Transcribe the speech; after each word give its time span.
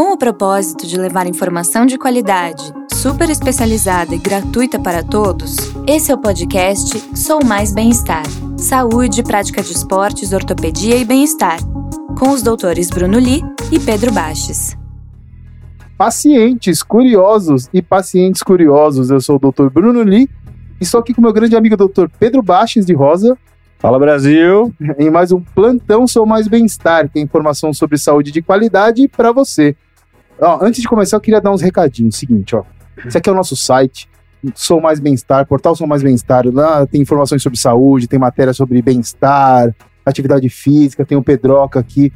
Com 0.00 0.14
o 0.14 0.16
propósito 0.16 0.86
de 0.86 0.98
levar 0.98 1.26
informação 1.26 1.84
de 1.84 1.98
qualidade, 1.98 2.72
super 2.90 3.28
especializada 3.28 4.14
e 4.14 4.18
gratuita 4.18 4.80
para 4.80 5.02
todos, 5.02 5.56
esse 5.86 6.10
é 6.10 6.14
o 6.14 6.18
podcast 6.18 6.98
Sou 7.14 7.44
Mais 7.44 7.74
Bem-Estar. 7.74 8.22
Saúde, 8.56 9.22
prática 9.22 9.62
de 9.62 9.70
esportes, 9.70 10.32
ortopedia 10.32 10.96
e 10.96 11.04
bem-estar. 11.04 11.58
Com 12.18 12.30
os 12.30 12.40
doutores 12.40 12.88
Bruno 12.88 13.18
Li 13.18 13.42
e 13.70 13.78
Pedro 13.78 14.10
Baches. 14.10 14.74
Pacientes 15.98 16.82
curiosos 16.82 17.68
e 17.70 17.82
pacientes 17.82 18.42
curiosos, 18.42 19.10
eu 19.10 19.20
sou 19.20 19.36
o 19.36 19.38
doutor 19.38 19.68
Bruno 19.68 20.02
Li 20.02 20.22
e 20.80 20.82
estou 20.82 20.98
aqui 20.98 21.12
com 21.12 21.20
meu 21.20 21.32
grande 21.34 21.56
amigo 21.56 21.76
doutor 21.76 22.10
Pedro 22.18 22.42
Baches 22.42 22.86
de 22.86 22.94
Rosa. 22.94 23.36
Fala 23.78 23.98
Brasil! 23.98 24.74
Em 24.98 25.10
mais 25.10 25.30
um 25.30 25.42
Plantão 25.42 26.06
Sou 26.06 26.24
Mais 26.24 26.48
Bem-Estar, 26.48 27.10
que 27.10 27.18
é 27.18 27.22
informação 27.22 27.74
sobre 27.74 27.98
saúde 27.98 28.32
de 28.32 28.40
qualidade 28.40 29.06
para 29.06 29.30
você. 29.30 29.76
Ó, 30.40 30.58
antes 30.62 30.80
de 30.80 30.88
começar, 30.88 31.16
eu 31.16 31.20
queria 31.20 31.40
dar 31.40 31.52
uns 31.52 31.60
recadinhos. 31.60 32.16
Seguinte, 32.16 32.56
ó. 32.56 32.62
Esse 33.04 33.18
aqui 33.18 33.28
é 33.28 33.32
o 33.32 33.36
nosso 33.36 33.56
site, 33.56 34.08
Sou 34.54 34.80
Mais 34.80 35.00
Bem-Estar, 35.00 35.46
portal 35.46 35.74
Sou 35.76 35.86
Mais 35.86 36.02
Bem-Estar. 36.02 36.44
Lá 36.52 36.86
tem 36.86 37.00
informações 37.00 37.42
sobre 37.42 37.58
saúde, 37.58 38.08
tem 38.08 38.18
matéria 38.18 38.52
sobre 38.52 38.80
bem-estar, 38.82 39.74
atividade 40.04 40.48
física, 40.48 41.04
tem 41.04 41.16
o 41.16 41.22
Pedroca 41.22 41.78
aqui. 41.78 42.12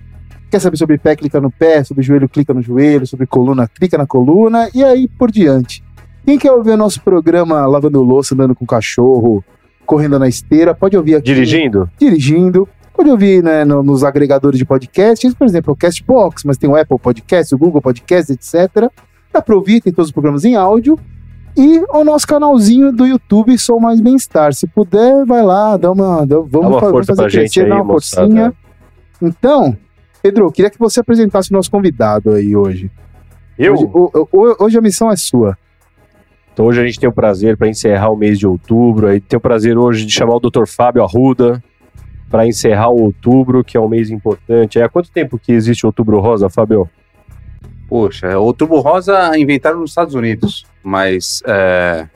Quer 0.50 0.60
saber 0.60 0.76
sobre 0.76 0.98
pé, 0.98 1.16
clica 1.16 1.40
no 1.40 1.50
pé, 1.50 1.82
sobre 1.82 2.02
joelho, 2.02 2.28
clica 2.28 2.54
no 2.54 2.62
joelho, 2.62 3.06
sobre 3.06 3.26
coluna, 3.26 3.68
clica 3.68 3.98
na 3.98 4.06
coluna, 4.06 4.68
e 4.74 4.84
aí 4.84 5.08
por 5.08 5.30
diante. 5.30 5.82
Quem 6.24 6.38
quer 6.38 6.52
ouvir 6.52 6.70
o 6.70 6.76
nosso 6.76 7.02
programa 7.02 7.66
lavando 7.66 8.00
louça, 8.00 8.34
andando 8.34 8.54
com 8.54 8.64
cachorro, 8.64 9.44
correndo 9.84 10.18
na 10.18 10.28
esteira, 10.28 10.74
pode 10.74 10.96
ouvir 10.96 11.16
aqui. 11.16 11.26
Dirigindo? 11.26 11.90
Dirigindo. 11.98 12.68
Pode 12.94 13.10
ouvir 13.10 13.42
né, 13.42 13.64
no, 13.64 13.82
nos 13.82 14.04
agregadores 14.04 14.56
de 14.58 14.64
podcasts, 14.64 15.34
por 15.34 15.46
exemplo, 15.46 15.72
o 15.72 15.76
Castbox, 15.76 16.44
mas 16.44 16.56
tem 16.56 16.70
o 16.70 16.76
Apple 16.76 16.98
Podcast, 16.98 17.54
o 17.54 17.58
Google 17.58 17.82
Podcast, 17.82 18.32
etc. 18.32 18.88
Dá 19.32 19.42
para 19.42 19.54
ouvir, 19.56 19.80
tem 19.80 19.92
todos 19.92 20.08
os 20.08 20.12
programas 20.12 20.44
em 20.44 20.54
áudio. 20.54 20.98
E 21.56 21.80
o 21.90 22.04
nosso 22.04 22.26
canalzinho 22.26 22.92
do 22.92 23.06
YouTube 23.06 23.56
Sou 23.58 23.78
Mais 23.80 24.00
Bem-Estar. 24.00 24.52
Se 24.54 24.66
puder, 24.66 25.24
vai 25.24 25.42
lá, 25.42 25.76
dá 25.76 25.90
uma. 25.92 26.24
Dá, 26.26 26.36
vamos, 26.36 26.50
dá 26.50 26.60
uma 26.68 26.80
força 26.80 27.14
fazer 27.14 27.22
crescer, 27.30 27.40
gente 27.40 27.60
aí, 27.62 27.68
dá 27.68 27.74
uma 27.76 27.84
forcinha. 27.84 28.52
Então, 29.22 29.76
Pedro, 30.22 30.46
eu 30.46 30.52
queria 30.52 30.70
que 30.70 30.78
você 30.78 31.00
apresentasse 31.00 31.50
o 31.50 31.54
nosso 31.54 31.70
convidado 31.70 32.32
aí 32.32 32.56
hoje. 32.56 32.90
Eu? 33.58 33.74
Hoje, 33.74 33.84
o- 33.92 34.28
o- 34.32 34.56
hoje 34.64 34.78
a 34.78 34.80
missão 34.80 35.10
é 35.10 35.16
sua. 35.16 35.56
Então 36.52 36.66
hoje 36.66 36.80
a 36.80 36.84
gente 36.86 36.98
tem 37.00 37.08
o 37.08 37.12
prazer 37.12 37.56
para 37.56 37.68
encerrar 37.68 38.10
o 38.10 38.16
mês 38.16 38.38
de 38.38 38.46
outubro. 38.46 39.08
Aí 39.08 39.20
tem 39.20 39.36
o 39.36 39.40
prazer 39.40 39.76
hoje 39.76 40.04
de 40.06 40.12
chamar 40.12 40.36
o 40.36 40.40
Dr. 40.40 40.66
Fábio 40.66 41.02
Arruda 41.02 41.62
para 42.34 42.48
encerrar 42.48 42.88
o 42.88 43.00
outubro, 43.00 43.62
que 43.62 43.76
é 43.76 43.80
um 43.80 43.86
mês 43.88 44.10
importante. 44.10 44.76
Aí, 44.76 44.84
há 44.84 44.88
quanto 44.88 45.08
tempo 45.08 45.38
que 45.38 45.52
existe 45.52 45.86
o 45.86 45.88
Outubro 45.90 46.18
Rosa, 46.18 46.50
Fábio? 46.50 46.90
Poxa, 47.88 48.36
o 48.36 48.52
Turbo 48.52 48.80
Rosa 48.80 49.38
inventaram 49.38 49.78
nos 49.78 49.92
Estados 49.92 50.16
Unidos, 50.16 50.66
mas 50.82 51.40
é, 51.46 52.08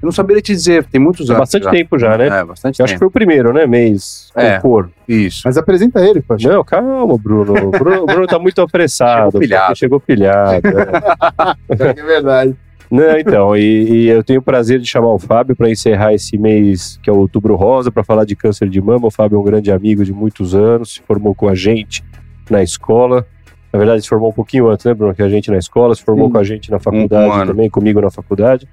eu 0.00 0.06
não 0.06 0.12
saberia 0.12 0.40
te 0.40 0.52
dizer, 0.52 0.84
tem 0.84 1.00
muitos 1.00 1.28
anos. 1.28 1.40
bastante 1.40 1.64
já. 1.64 1.70
tempo 1.72 1.98
já, 1.98 2.16
né? 2.16 2.28
É, 2.28 2.44
bastante 2.44 2.78
Eu 2.78 2.84
acho 2.84 2.94
que 2.94 3.00
tempo. 3.00 3.00
foi 3.00 3.08
o 3.08 3.10
primeiro, 3.10 3.52
né? 3.52 3.66
Mês 3.66 4.30
com 4.32 4.40
É. 4.40 4.60
cor. 4.60 4.88
Isso. 5.08 5.42
Mas 5.44 5.56
apresenta 5.56 5.98
ele, 5.98 6.20
poxa. 6.20 6.48
Não, 6.48 6.62
calma, 6.62 7.18
Bruno. 7.18 7.52
O 7.66 7.70
Bruno, 7.72 8.06
Bruno 8.06 8.26
tá 8.28 8.38
muito 8.38 8.62
apressado. 8.62 9.32
Chegou 9.32 9.40
pilhado. 9.40 9.76
Chegou 9.76 10.00
pilhado. 10.00 10.60
é. 10.68 11.90
É 11.90 11.92
verdade. 12.04 12.54
Não, 12.90 13.16
então, 13.16 13.56
e, 13.56 13.88
e 13.88 14.08
eu 14.08 14.24
tenho 14.24 14.40
o 14.40 14.42
prazer 14.42 14.80
de 14.80 14.86
chamar 14.86 15.14
o 15.14 15.18
Fábio 15.18 15.54
para 15.54 15.70
encerrar 15.70 16.12
esse 16.12 16.36
mês 16.36 16.98
que 17.00 17.08
é 17.08 17.12
o 17.12 17.18
Outubro 17.18 17.54
Rosa, 17.54 17.90
para 17.92 18.02
falar 18.02 18.24
de 18.24 18.34
câncer 18.34 18.68
de 18.68 18.80
mama. 18.80 19.06
O 19.06 19.10
Fábio 19.10 19.36
é 19.36 19.38
um 19.38 19.44
grande 19.44 19.70
amigo 19.70 20.04
de 20.04 20.12
muitos 20.12 20.54
anos, 20.56 20.94
se 20.94 21.02
formou 21.02 21.32
com 21.32 21.48
a 21.48 21.54
gente 21.54 22.02
na 22.50 22.62
escola. 22.62 23.24
Na 23.72 23.78
verdade, 23.78 24.02
se 24.02 24.08
formou 24.08 24.30
um 24.30 24.32
pouquinho 24.32 24.68
antes, 24.68 24.84
né, 24.84 24.92
Bruno? 24.92 25.14
Que 25.14 25.22
a 25.22 25.28
gente 25.28 25.50
na 25.52 25.58
escola, 25.58 25.94
se 25.94 26.02
formou 26.02 26.26
Sim. 26.26 26.32
com 26.32 26.38
a 26.38 26.44
gente 26.44 26.70
na 26.70 26.80
faculdade 26.80 27.44
um 27.44 27.46
também, 27.46 27.70
comigo 27.70 28.00
na 28.00 28.10
faculdade. 28.10 28.68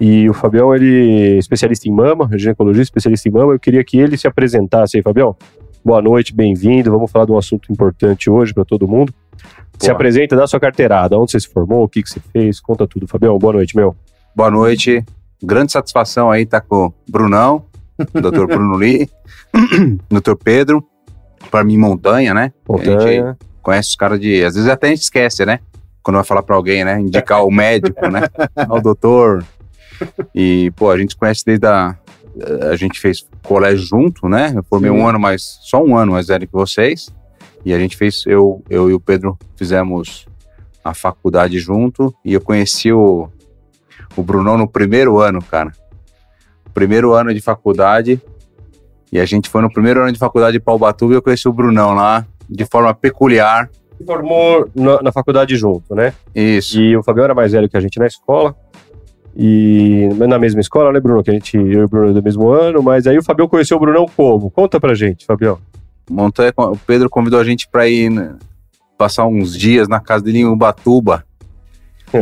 E 0.00 0.28
o 0.28 0.34
Fabião, 0.34 0.74
ele 0.74 1.36
é 1.36 1.38
especialista 1.38 1.88
em 1.88 1.92
mama, 1.92 2.28
ginecologista, 2.36 2.82
especialista 2.82 3.28
em 3.28 3.32
mama. 3.32 3.52
Eu 3.52 3.60
queria 3.60 3.84
que 3.84 3.96
ele 3.96 4.16
se 4.16 4.26
apresentasse 4.26 4.96
aí, 4.96 5.02
Fabião. 5.02 5.36
Boa 5.84 6.02
noite, 6.02 6.34
bem-vindo. 6.34 6.90
Vamos 6.90 7.12
falar 7.12 7.26
de 7.26 7.32
um 7.32 7.38
assunto 7.38 7.70
importante 7.70 8.28
hoje 8.28 8.52
para 8.52 8.64
todo 8.64 8.88
mundo. 8.88 9.12
Se 9.78 9.90
apresenta, 9.90 10.36
dá 10.36 10.46
sua 10.46 10.60
carteirada. 10.60 11.18
Onde 11.18 11.32
você 11.32 11.40
se 11.40 11.48
formou, 11.48 11.84
o 11.84 11.88
que, 11.88 12.02
que 12.02 12.08
você 12.08 12.20
fez, 12.32 12.60
conta 12.60 12.86
tudo. 12.86 13.06
Fabião, 13.06 13.38
boa 13.38 13.54
noite, 13.54 13.76
meu. 13.76 13.94
Boa 14.34 14.50
noite. 14.50 15.04
Grande 15.42 15.72
satisfação 15.72 16.30
aí 16.30 16.42
estar 16.42 16.60
com 16.60 16.86
o 16.86 16.94
Brunão, 17.08 17.64
Dr. 17.98 18.46
Bruno 18.46 18.76
Lee, 18.76 19.08
Dr. 20.10 20.34
Pedro, 20.42 20.84
para 21.50 21.64
mim 21.64 21.76
Montanha, 21.76 22.32
né? 22.32 22.52
A 22.68 22.76
gente 22.76 22.88
Montanha. 22.88 23.36
conhece 23.62 23.90
os 23.90 23.96
caras 23.96 24.18
de. 24.20 24.42
Às 24.44 24.54
vezes 24.54 24.70
até 24.70 24.86
a 24.86 24.90
gente 24.90 25.02
esquece, 25.02 25.44
né? 25.44 25.60
Quando 26.02 26.16
vai 26.16 26.24
falar 26.24 26.42
para 26.42 26.56
alguém, 26.56 26.84
né? 26.84 27.00
Indicar 27.00 27.44
o 27.44 27.50
médico, 27.50 28.08
né? 28.08 28.22
O 28.68 28.80
doutor. 28.80 29.44
E, 30.34 30.72
pô, 30.76 30.90
a 30.90 30.98
gente 30.98 31.16
conhece 31.16 31.44
desde 31.44 31.66
a. 31.66 31.96
A 32.70 32.76
gente 32.76 32.98
fez 32.98 33.26
colégio 33.42 33.86
junto, 33.86 34.28
né? 34.28 34.52
Eu 34.56 34.64
formei 34.64 34.90
Sim. 34.90 34.96
um 34.96 35.06
ano 35.06 35.20
mais. 35.20 35.58
Só 35.62 35.82
um 35.82 35.96
ano 35.96 36.12
mais 36.12 36.26
velho 36.26 36.46
que 36.46 36.52
vocês. 36.52 37.12
E 37.64 37.72
a 37.72 37.78
gente 37.78 37.96
fez. 37.96 38.24
Eu, 38.26 38.62
eu 38.68 38.90
e 38.90 38.94
o 38.94 39.00
Pedro 39.00 39.38
fizemos 39.56 40.26
a 40.84 40.92
faculdade 40.92 41.58
junto. 41.58 42.14
E 42.24 42.34
eu 42.34 42.40
conheci 42.40 42.92
o, 42.92 43.28
o 44.16 44.22
Brunão 44.22 44.58
no 44.58 44.68
primeiro 44.68 45.18
ano, 45.20 45.42
cara. 45.42 45.72
Primeiro 46.72 47.12
ano 47.12 47.32
de 47.32 47.40
faculdade. 47.40 48.20
E 49.10 49.18
a 49.18 49.24
gente 49.24 49.48
foi 49.48 49.62
no 49.62 49.72
primeiro 49.72 50.02
ano 50.02 50.12
de 50.12 50.18
faculdade 50.18 50.58
de 50.58 50.60
Paubatuba 50.60 51.14
e 51.14 51.16
eu 51.16 51.22
conheci 51.22 51.48
o 51.48 51.52
Brunão 51.52 51.94
lá 51.94 52.26
de 52.50 52.64
forma 52.66 52.92
peculiar. 52.92 53.70
Se 53.96 54.04
formou 54.04 54.68
na, 54.74 55.02
na 55.02 55.12
faculdade 55.12 55.56
junto, 55.56 55.94
né? 55.94 56.12
Isso. 56.34 56.80
E 56.80 56.96
o 56.96 57.02
Fabião 57.02 57.24
era 57.24 57.34
mais 57.34 57.52
velho 57.52 57.68
que 57.68 57.76
a 57.76 57.80
gente 57.80 57.98
na 57.98 58.06
escola. 58.06 58.54
E 59.36 60.08
na 60.16 60.38
mesma 60.38 60.60
escola, 60.60 60.92
né, 60.92 61.00
Bruno? 61.00 61.22
Que 61.22 61.30
a 61.30 61.32
gente, 61.32 61.56
eu 61.56 61.80
e 61.80 61.84
o 61.84 61.88
Bruno 61.88 62.12
do 62.12 62.22
mesmo 62.22 62.48
ano, 62.50 62.82
mas 62.82 63.06
aí 63.06 63.18
o 63.18 63.22
Fabião 63.22 63.48
conheceu 63.48 63.76
o 63.76 63.80
Brunão 63.80 64.06
como? 64.16 64.50
Conta 64.50 64.78
pra 64.78 64.94
gente, 64.94 65.24
Fabião. 65.24 65.58
Montanha, 66.10 66.52
o 66.56 66.76
Pedro 66.76 67.08
convidou 67.10 67.40
a 67.40 67.44
gente 67.44 67.68
para 67.68 67.88
ir 67.88 68.10
né, 68.10 68.34
passar 68.98 69.26
uns 69.26 69.56
dias 69.56 69.88
na 69.88 70.00
casa 70.00 70.24
dele 70.24 70.38
em 70.40 70.46
Ubatuba. 70.46 71.24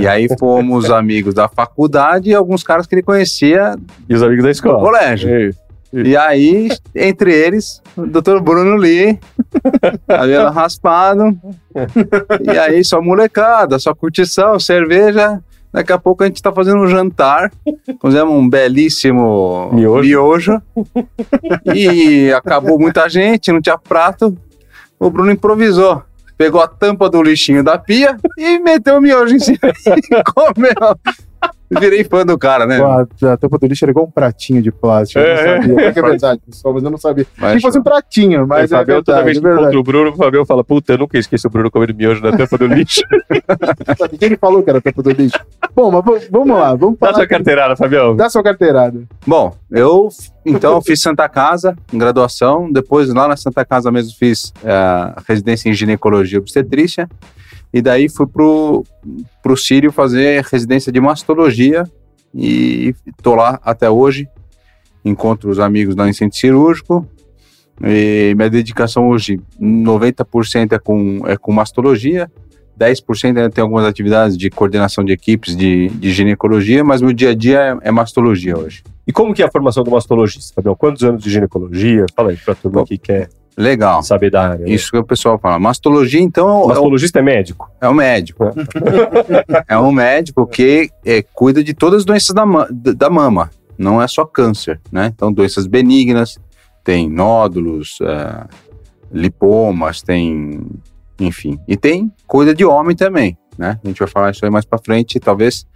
E 0.01 0.09
aí 0.09 0.27
fomos 0.39 0.91
amigos 0.91 1.35
da 1.35 1.49
faculdade 1.49 2.31
e 2.31 2.35
alguns 2.35 2.63
caras 2.63 2.87
que 2.87 2.95
ele 2.95 3.03
conhecia 3.03 3.77
E 4.09 4.15
os 4.15 4.23
amigos 4.23 4.43
da 4.43 4.49
do 4.49 4.53
escola. 4.53 4.81
colégio. 4.81 5.51
Isso. 5.51 5.59
E 5.93 6.17
aí, 6.17 6.71
entre 6.95 7.31
eles, 7.35 7.83
o 7.95 8.07
Dr. 8.07 8.41
Bruno 8.41 8.75
Lee, 8.77 9.19
cabelo 10.09 10.49
raspado. 10.51 11.39
E 12.43 12.59
aí, 12.59 12.83
só 12.83 13.03
molecada, 13.03 13.79
só 13.79 13.95
curtição, 13.95 14.59
cerveja. 14.59 15.43
Daqui 15.73 15.93
a 15.93 15.99
pouco 15.99 16.23
a 16.23 16.27
gente 16.27 16.43
tá 16.43 16.53
fazendo 16.53 16.83
um 16.83 16.87
jantar. 16.87 17.51
Fizemos 18.05 18.35
um 18.35 18.49
belíssimo 18.49 19.71
Miojo. 19.73 20.03
miojo. 20.07 20.63
E 21.75 22.31
acabou 22.33 22.79
muita 22.79 23.09
gente, 23.09 23.51
não 23.51 23.61
tinha 23.61 23.79
prato. 23.79 24.37
O 25.01 25.11
Bruno 25.11 25.31
improvisou. 25.31 26.03
Pegou 26.37 26.61
a 26.61 26.69
tampa 26.69 27.09
do 27.09 27.23
lixinho 27.23 27.65
da 27.65 27.79
pia 27.79 28.17
e 28.37 28.59
meteu 28.59 28.97
o 28.97 29.01
miojo 29.01 29.35
em 29.35 29.39
cima 29.39 29.59
e 29.87 30.25
comeu. 30.25 30.99
Virei 31.81 32.05
fã 32.05 32.25
do 32.25 32.37
cara, 32.39 32.67
né? 32.67 32.81
A, 32.81 33.33
a 33.33 33.37
tampa 33.37 33.59
do 33.59 33.67
lixo 33.67 33.85
era 33.85 33.91
igual 33.93 34.07
um 34.07 34.11
pratinho 34.11 34.61
de 34.63 34.71
plástico. 34.71 35.19
Eu 35.21 35.25
É, 35.27 35.35
não 35.35 35.63
sabia. 35.63 35.75
Pior 35.77 35.93
que 35.93 35.99
é 35.99 36.03
verdade, 36.11 36.41
pessoal, 36.47 36.75
mas 36.75 36.83
eu 36.85 36.91
não 36.91 36.99
sabia. 36.99 37.27
Mas- 37.39 37.53
Se 37.55 37.61
fosse 37.61 37.79
um 37.79 37.83
pratinho, 37.83 38.47
mas 38.47 38.71
o 38.71 38.75
é 38.75 38.79
Fabião, 38.79 39.03
toda 39.03 39.23
verdade, 39.23 39.25
vez 39.25 39.37
é 39.37 39.41
que 39.41 39.47
encontra 39.47 39.61
verdade. 39.63 39.77
o 39.79 39.83
Bruno, 39.83 40.11
o 40.11 40.17
Fabião 40.17 40.45
fala: 40.47 40.63
Puta, 40.65 40.93
eu 40.93 40.99
nunca 40.99 41.19
esqueci 41.19 41.47
o 41.47 41.51
Bruno 41.51 41.71
comendo 41.71 41.95
miojo 41.95 42.23
na 42.23 42.37
tampa 42.37 42.59
do 42.59 42.67
lixo. 42.67 43.03
Quem 44.19 44.27
ele 44.27 44.37
falou 44.37 44.63
que 44.63 44.71
era 44.71 44.79
a 44.79 44.83
tampa 44.83 45.03
do 45.03 45.11
lixo? 45.11 45.39
Bom, 45.75 45.91
mas 45.91 46.29
vamos 46.29 46.57
lá, 46.57 46.75
vamos 46.75 46.97
Dá 47.01 47.15
sua 47.15 47.27
carteirada, 47.27 47.77
Fabião. 47.77 48.17
Dá 48.17 48.29
sua 48.29 48.43
carteirada. 48.43 49.03
Bom, 49.27 49.55
eu 49.71 50.09
então 50.45 50.81
fiz 50.83 51.01
Santa 51.01 51.29
Casa 51.29 51.77
em 51.93 51.99
graduação, 51.99 52.71
depois 52.71 53.09
lá 53.13 53.29
na 53.29 53.37
Santa 53.37 53.65
Casa 53.65 53.91
mesmo 53.91 54.13
fiz 54.19 54.53
é, 54.65 54.71
a 54.73 55.23
residência 55.29 55.69
em 55.69 55.73
ginecologia 55.73 56.37
e 56.39 56.41
obstetrícia, 56.41 57.09
e 57.73 57.81
daí 57.81 58.09
fui 58.09 58.27
pro, 58.27 58.85
pro 59.43 59.57
Sírio 59.57 59.91
fazer 59.91 60.45
residência 60.45 60.93
de 60.93 61.01
mastologia 61.01 61.85
e 62.35 62.95
tô 63.23 63.35
lá 63.35 63.61
até 63.63 63.89
hoje, 63.89 64.29
encontro 65.05 65.51
os 65.51 65.59
amigos 65.59 65.95
lá 65.95 66.09
em 66.09 66.13
centro 66.13 66.39
cirúrgico, 66.39 67.07
e 67.83 68.35
minha 68.37 68.51
dedicação 68.51 69.09
hoje, 69.09 69.41
90% 69.61 70.73
é 70.73 70.79
com, 70.79 71.21
é 71.27 71.37
com 71.37 71.53
mastologia, 71.53 72.31
10% 72.79 73.25
ainda 73.25 73.51
tem 73.51 73.63
algumas 73.63 73.85
atividades 73.85 74.37
de 74.37 74.51
coordenação 74.51 75.05
de 75.05 75.13
equipes 75.13 75.57
de, 75.57 75.89
de 75.89 76.11
ginecologia, 76.11 76.83
mas 76.83 77.03
meu 77.03 77.13
dia 77.13 77.31
a 77.31 77.35
dia 77.35 77.79
é, 77.83 77.89
é 77.89 77.91
mastologia 77.91 78.57
hoje. 78.57 78.83
E 79.07 79.13
como 79.13 79.35
que 79.35 79.43
é 79.43 79.47
a 79.47 79.51
formação 79.51 79.85
do 79.85 79.91
mastologista, 79.91 80.55
Fabião? 80.55 80.75
Quantos 80.75 81.03
anos 81.05 81.23
de 81.23 81.31
ginecologia? 81.31 82.07
Fala 82.15 82.31
aí 82.31 82.37
pra 82.37 82.55
turma 82.55 82.81
Bom, 82.81 82.85
que 82.87 82.99
quer 82.99 83.29
Legal. 83.57 84.03
saber 84.03 84.31
da 84.31 84.51
área. 84.51 84.65
né? 84.67 84.71
Isso 84.73 84.91
que 84.91 84.97
o 84.99 85.05
pessoal 85.05 85.39
fala. 85.39 85.59
Mastologia, 85.59 86.21
então, 86.21 86.49
é 86.49 86.53
um, 86.65 86.67
mastologista 86.69 87.19
é 87.19 87.23
médico. 87.23 87.71
é 87.81 87.89
um 87.89 87.95
médico. 87.95 88.45
é 89.69 89.79
um 89.79 89.93
médico 89.93 90.47
que 90.47 90.91
é, 91.05 91.23
cuida 91.23 91.63
de 91.63 91.75
todas 91.75 92.01
as 92.01 92.05
doenças 92.05 92.35
da, 92.35 92.47
ma- 92.47 92.69
da 92.71 93.11
mama. 93.11 93.51
Não 93.77 94.01
é 94.01 94.07
só 94.09 94.25
câncer, 94.25 94.81
né? 94.91 95.13
Então, 95.15 95.33
doenças 95.33 95.67
benignas, 95.67 96.39
tem 96.85 97.09
nódulos, 97.11 97.99
é, 98.03 98.45
lipomas, 99.13 100.03
tem 100.03 100.61
enfim. 101.21 101.59
E 101.69 101.77
tem 101.77 102.11
coisa 102.27 102.55
de 102.55 102.65
homem 102.65 102.97
também, 102.97 103.37
né? 103.57 103.79
A 103.85 103.87
gente 103.89 103.99
vai 103.99 104.09
falar 104.09 104.31
isso 104.31 104.45
aí 104.45 104.51
mais 104.51 104.65
pra 104.65 104.79
frente, 104.79 105.21
talvez 105.21 105.67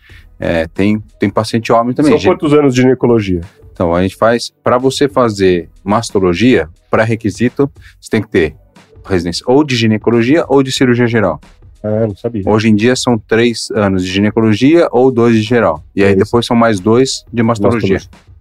é, 0.40 0.67
tem, 0.67 1.00
tem 1.20 1.31
paciente 1.31 1.72
homem 1.72 1.94
também. 1.94 2.19
São 2.19 2.32
quantos 2.32 2.52
anos 2.52 2.75
de 2.75 2.81
ginecologia? 2.82 3.40
Então, 3.76 3.94
a 3.94 4.00
gente 4.00 4.17
faz, 4.17 4.50
para 4.64 4.78
você 4.78 5.06
fazer 5.06 5.69
mastologia, 5.84 6.67
pré-requisito, 6.90 7.70
você 8.00 8.08
tem 8.11 8.23
que 8.23 8.28
ter 8.31 8.56
residência 9.05 9.44
ou 9.46 9.62
de 9.62 9.76
ginecologia 9.76 10.46
ou 10.49 10.62
de 10.62 10.73
cirurgia 10.73 11.06
geral. 11.06 11.38
Ah, 11.84 12.06
não 12.06 12.17
sabia. 12.17 12.43
Hoje 12.46 12.70
em 12.70 12.75
dia 12.75 12.96
são 12.96 13.19
três 13.19 13.69
anos 13.73 14.02
de 14.02 14.11
ginecologia 14.11 14.88
ou 14.90 15.12
dois 15.12 15.34
de 15.37 15.43
geral. 15.43 15.84
E 15.94 16.00
aí 16.02 16.08
É 16.08 16.11
isso. 16.12 16.25
depois 16.25 16.46
são 16.46 16.56
mais 16.56 16.81
dois 16.81 17.23
de 17.31 17.43
mastologia. 17.43 17.99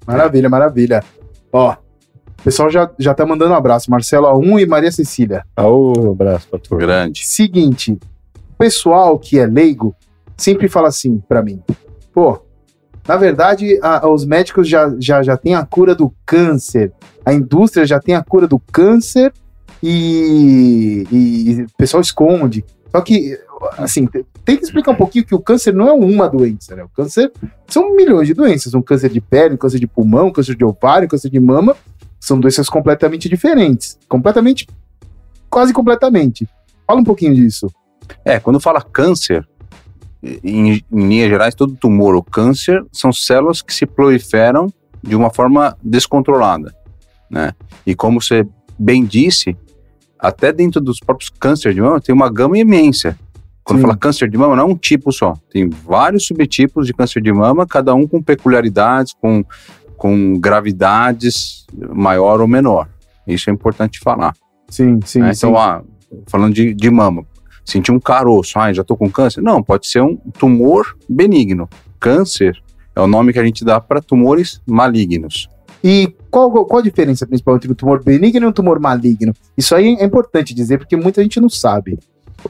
Maravilha, 0.08 0.48
maravilha. 0.48 1.04
Ó, 1.52 1.74
o 1.74 2.42
pessoal 2.42 2.70
já, 2.70 2.90
já 2.98 3.14
tá 3.14 3.26
mandando 3.26 3.52
um 3.52 3.58
abraço. 3.58 3.92
Marcelo 3.92 4.28
A1 4.28 4.62
e 4.62 4.66
Maria 4.66 4.92
Cecília. 4.92 5.44
Ah, 5.54 5.68
um 5.68 6.12
abraço 6.12 6.48
pra 6.48 6.58
turma. 6.58 6.82
Grande. 6.86 7.26
Seguinte, 7.28 7.92
o 7.92 8.58
pessoal 8.58 9.20
que 9.20 9.38
é 9.38 9.46
leigo 9.46 9.94
sempre 10.38 10.70
fala 10.70 10.88
assim 10.88 11.22
pra 11.28 11.44
mim: 11.44 11.62
pô, 12.14 12.40
na 13.08 13.16
verdade, 13.18 13.80
a- 13.82 14.08
os 14.08 14.26
médicos 14.26 14.68
já, 14.68 14.94
já, 15.00 15.22
já 15.24 15.38
têm 15.38 15.56
a 15.56 15.66
cura 15.66 15.94
do 15.96 16.14
câncer, 16.26 16.92
a 17.26 17.34
indústria 17.34 17.86
já 17.86 18.00
tem 18.00 18.16
a 18.16 18.24
cura 18.24 18.48
do 18.48 18.60
câncer 18.60 19.32
e, 19.82 21.04
e- 21.12 21.52
e 21.52 21.62
o 21.64 21.68
pessoal 21.78 22.02
esconde. 22.02 22.64
Só 22.92 23.02
que, 23.02 23.38
assim, 23.78 24.06
te- 24.06 24.26
tem 24.44 24.58
que 24.58 24.64
explicar 24.64 24.92
um 24.92 24.96
pouquinho 24.96 25.26
que 25.26 25.36
o 25.36 25.40
câncer 25.40 25.74
não 25.74 25.88
é 25.90 25.94
uma 25.94 26.28
doença, 26.30 26.76
né? 26.76 26.84
O 26.84 26.90
câncer 26.90 27.32
são 27.68 27.96
milhões 27.96 28.28
de 28.28 28.34
doenças: 28.34 28.74
um 28.74 28.82
câncer 28.82 29.10
de 29.10 29.20
pele, 29.22 29.56
um 29.56 29.58
câncer 29.58 29.80
de 29.80 29.88
pulmão, 29.88 30.28
um 30.28 30.32
câncer 30.32 30.56
de 30.56 30.64
ovário, 30.66 31.06
um 31.06 31.10
câncer 31.10 31.30
de 31.30 31.40
mama. 31.40 31.76
São 32.20 32.40
doenças 32.40 32.70
completamente 32.70 33.30
diferentes. 33.30 34.00
Completamente, 34.10 34.68
quase 35.50 35.72
completamente. 35.74 36.48
Fala 36.88 37.00
um 37.02 37.04
pouquinho 37.04 37.36
disso. 37.36 37.68
É, 38.24 38.40
quando 38.40 38.60
fala 38.60 38.82
câncer, 38.82 39.48
em, 40.44 40.74
em 40.92 41.08
linhas 41.08 41.30
gerais, 41.30 41.56
todo 41.56 41.76
tumor 41.76 42.16
ou 42.16 42.24
câncer 42.24 42.84
são 42.92 43.12
células 43.12 43.62
que 43.62 43.74
se 43.74 43.86
proliferam 43.86 44.72
de 45.02 45.16
uma 45.16 45.30
forma 45.30 45.78
descontrolada, 45.84 46.74
né? 47.30 47.54
E 47.86 47.94
como 47.94 48.20
você 48.22 48.46
bem 48.78 49.06
disse, 49.06 49.56
até 50.20 50.52
dentro 50.52 50.82
dos 50.82 51.00
próprios 51.00 51.30
cânceres 51.30 51.76
de 51.76 51.82
mama 51.82 52.02
tem 52.02 52.14
uma 52.14 52.30
gama 52.30 52.58
imensa. 52.58 53.18
Quando 53.64 53.80
Sim. 53.80 53.84
fala 53.84 53.98
câncer 53.98 54.30
de 54.30 54.38
mama, 54.38 54.56
não 54.56 54.64
é 54.64 54.68
um 54.68 54.78
tipo 54.78 55.12
só. 55.12 55.36
Tem 55.50 55.68
vários 55.70 56.26
subtipos 56.28 56.86
de 56.86 56.94
câncer 56.94 57.22
de 57.22 57.34
mama, 57.34 57.66
cada 57.66 57.96
um 57.96 58.08
com 58.08 58.22
peculiaridades, 58.22 59.14
com, 59.14 59.44
com 59.98 60.40
gravidades 60.40 61.66
maior 61.94 62.42
ou 62.42 62.48
menor. 62.48 62.88
Isso 63.28 63.50
é 63.50 63.54
importante 63.54 64.00
falar. 64.00 64.36
Sim, 64.70 65.00
sim. 65.04 65.22
sim. 65.22 65.30
Então, 65.30 65.58
ah, 65.58 65.82
falando 66.28 66.54
de, 66.54 66.76
de 66.76 66.92
mama, 66.92 67.26
senti 67.66 67.92
um 67.92 68.00
caroço, 68.00 68.58
ah, 68.60 68.72
já 68.72 68.84
tô 68.84 68.96
com 68.96 69.10
câncer? 69.10 69.42
Não, 69.42 69.62
pode 69.64 69.88
ser 69.88 70.02
um 70.02 70.16
tumor 70.16 70.96
benigno. 71.10 71.68
Câncer 72.00 72.56
é 72.96 73.02
o 73.02 73.08
nome 73.08 73.34
que 73.34 73.40
a 73.40 73.44
gente 73.44 73.66
dá 73.66 73.82
para 73.82 74.00
tumores 74.02 74.62
malignos. 74.66 75.50
E 75.84 76.16
qual, 76.32 76.50
qual 76.66 76.80
a 76.80 76.84
diferença 76.84 77.28
principal 77.28 77.56
entre 77.56 77.72
um 77.72 77.76
tumor 77.76 78.04
benigno 78.04 78.46
e 78.46 78.50
um 78.50 78.52
tumor 78.52 78.80
maligno? 78.80 79.34
Isso 79.58 79.76
aí 79.76 79.96
é 80.00 80.04
importante 80.04 80.54
dizer, 80.54 80.78
porque 80.78 80.96
muita 80.96 81.22
gente 81.22 81.40
não 81.40 81.50
sabe. 81.50 82.00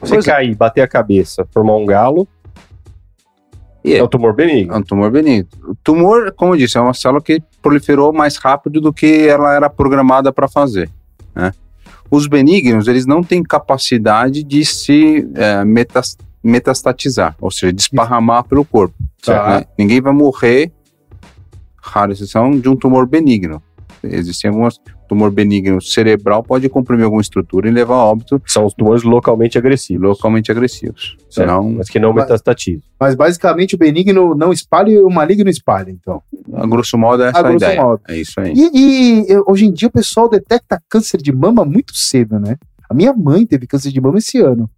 Você 0.00 0.14
Pois 0.14 0.26
é. 0.28 0.30
cair, 0.30 0.54
bater 0.54 0.80
a 0.82 0.88
cabeça, 0.88 1.46
formar 1.52 1.76
um 1.76 1.86
galo, 1.86 2.26
E 3.84 3.92
é 3.94 3.98
é, 3.98 4.02
um 4.02 4.08
tumor 4.08 4.34
benigno. 4.34 4.74
é 4.74 4.78
um 4.78 4.82
tumor 4.82 5.10
benigno. 5.10 5.48
O 5.68 5.74
tumor, 5.76 6.32
como 6.32 6.54
eu 6.54 6.58
disse, 6.58 6.76
é 6.76 6.80
uma 6.80 6.94
célula 6.94 7.22
que 7.22 7.42
proliferou 7.62 8.12
mais 8.12 8.36
rápido 8.36 8.80
do 8.80 8.92
que 8.92 9.26
ela 9.28 9.54
era 9.54 9.68
programada 9.70 10.32
para 10.32 10.48
fazer. 10.48 10.90
né? 11.34 11.52
Os 12.10 12.26
benignos, 12.26 12.88
eles 12.88 13.06
não 13.06 13.22
têm 13.22 13.42
capacidade 13.42 14.42
de 14.42 14.64
se 14.64 15.28
é, 15.34 15.64
metas- 15.64 16.16
metastatizar, 16.42 17.36
ou 17.40 17.50
seja, 17.50 17.72
desparramar 17.72 18.44
pelo 18.44 18.64
corpo. 18.64 18.94
Tá. 19.24 19.60
né? 19.60 19.64
Ninguém 19.78 20.00
vai 20.00 20.12
morrer, 20.12 20.70
rara 21.82 22.12
exceção, 22.12 22.58
de 22.58 22.68
um 22.68 22.76
tumor 22.76 23.06
benigno. 23.06 23.62
Existem 24.02 24.50
algumas. 24.50 24.78
Tumor 25.08 25.30
benigno 25.30 25.80
cerebral 25.80 26.42
pode 26.42 26.68
comprimir 26.68 27.04
alguma 27.04 27.22
estrutura 27.22 27.68
e 27.68 27.70
levar 27.72 27.94
a 27.94 28.04
óbito 28.04 28.40
São 28.46 28.66
os 28.66 28.74
tumores 28.74 29.02
localmente 29.02 29.56
agressivos. 29.56 30.02
localmente 30.08 30.50
agressivos. 30.50 31.16
Certo. 31.30 31.48
Senão, 31.48 31.70
Mas 31.72 31.88
que 31.88 31.98
não 31.98 32.12
metastatizam. 32.12 32.82
Mas 32.98 33.14
basicamente 33.14 33.74
o 33.74 33.78
benigno 33.78 34.34
não 34.34 34.52
espalha 34.52 34.90
e 34.90 34.98
o 34.98 35.10
maligno 35.10 35.48
espalha, 35.50 35.90
então. 35.90 36.22
a 36.54 36.66
grosso 36.66 36.96
modo, 36.98 37.22
é 37.22 37.28
essa 37.28 37.38
A 37.38 37.40
a, 37.40 37.42
grosso 37.50 37.64
ideia. 37.64 37.82
modo. 37.82 38.00
É 38.08 38.16
isso 38.16 38.40
aí. 38.40 38.52
E, 38.54 39.30
e, 39.32 39.42
hoje 39.46 39.66
em 39.66 39.72
dia 39.72 39.88
o 39.88 39.92
pessoal 39.92 40.28
detecta 40.28 40.80
câncer 40.88 41.18
de 41.20 41.32
mama 41.32 41.64
muito 41.64 41.94
cedo, 41.94 42.38
né? 42.38 42.56
A 42.88 42.94
minha 42.94 43.12
mãe 43.12 43.44
teve 43.46 43.66
câncer 43.66 43.90
de 43.92 44.00
mama 44.00 44.18
esse 44.18 44.38
ano. 44.38 44.68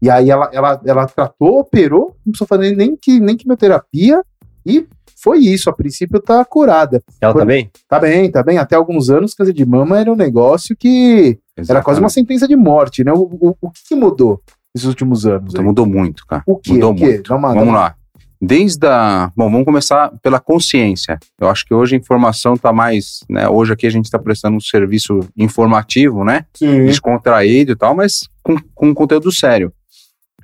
E 0.00 0.10
aí 0.10 0.30
ela, 0.30 0.50
ela, 0.52 0.80
ela 0.84 1.06
tratou, 1.06 1.60
operou, 1.60 2.16
não 2.26 2.32
precisou 2.32 2.46
fazer 2.46 2.74
nem, 2.74 2.96
que, 2.96 3.20
nem 3.20 3.36
quimioterapia 3.36 4.20
e 4.66 4.86
foi 5.22 5.38
isso. 5.38 5.70
A 5.70 5.72
princípio 5.72 6.20
tá 6.20 6.44
curada. 6.44 7.02
Ela 7.20 7.32
Por- 7.32 7.38
tá 7.40 7.44
bem? 7.44 7.70
Tá 7.88 7.98
bem, 8.00 8.30
tá 8.30 8.42
bem. 8.42 8.58
Até 8.58 8.76
alguns 8.76 9.08
anos, 9.10 9.34
câncer 9.34 9.52
de 9.52 9.64
mama 9.64 9.98
era 9.98 10.12
um 10.12 10.16
negócio 10.16 10.76
que 10.76 11.38
era 11.56 11.82
quase 11.82 12.00
uma 12.00 12.06
Exatamente. 12.08 12.12
sentença 12.14 12.48
de 12.48 12.56
morte, 12.56 13.04
né? 13.04 13.12
O, 13.12 13.22
o, 13.40 13.56
o 13.60 13.70
que, 13.70 13.94
mudou 13.94 14.40
nesses 14.74 14.88
últimos 14.88 15.26
anos? 15.26 15.52
Então, 15.52 15.64
mudou 15.64 15.86
muito, 15.86 16.26
cara. 16.26 16.42
O 16.46 16.56
que? 16.56 16.72
Mudou 16.72 16.92
O 16.92 16.94
quê? 16.94 17.04
muito. 17.04 17.28
Dá 17.28 17.36
uma, 17.36 17.48
dá 17.48 17.54
Vamos 17.54 17.68
uma- 17.68 17.78
lá. 17.78 17.94
Desde 18.44 18.84
a. 18.88 19.30
Bom, 19.36 19.48
vamos 19.48 19.64
começar 19.64 20.10
pela 20.20 20.40
consciência. 20.40 21.16
Eu 21.40 21.48
acho 21.48 21.64
que 21.64 21.72
hoje 21.72 21.94
a 21.94 21.98
informação 21.98 22.54
está 22.54 22.72
mais. 22.72 23.20
Né, 23.30 23.48
hoje 23.48 23.72
aqui 23.72 23.86
a 23.86 23.90
gente 23.90 24.06
está 24.06 24.18
prestando 24.18 24.56
um 24.56 24.60
serviço 24.60 25.20
informativo, 25.36 26.24
né? 26.24 26.44
Sim. 26.52 26.86
Descontraído 26.86 27.70
e 27.70 27.76
tal, 27.76 27.94
mas 27.94 28.28
com, 28.42 28.56
com 28.74 28.92
conteúdo 28.92 29.30
sério. 29.30 29.72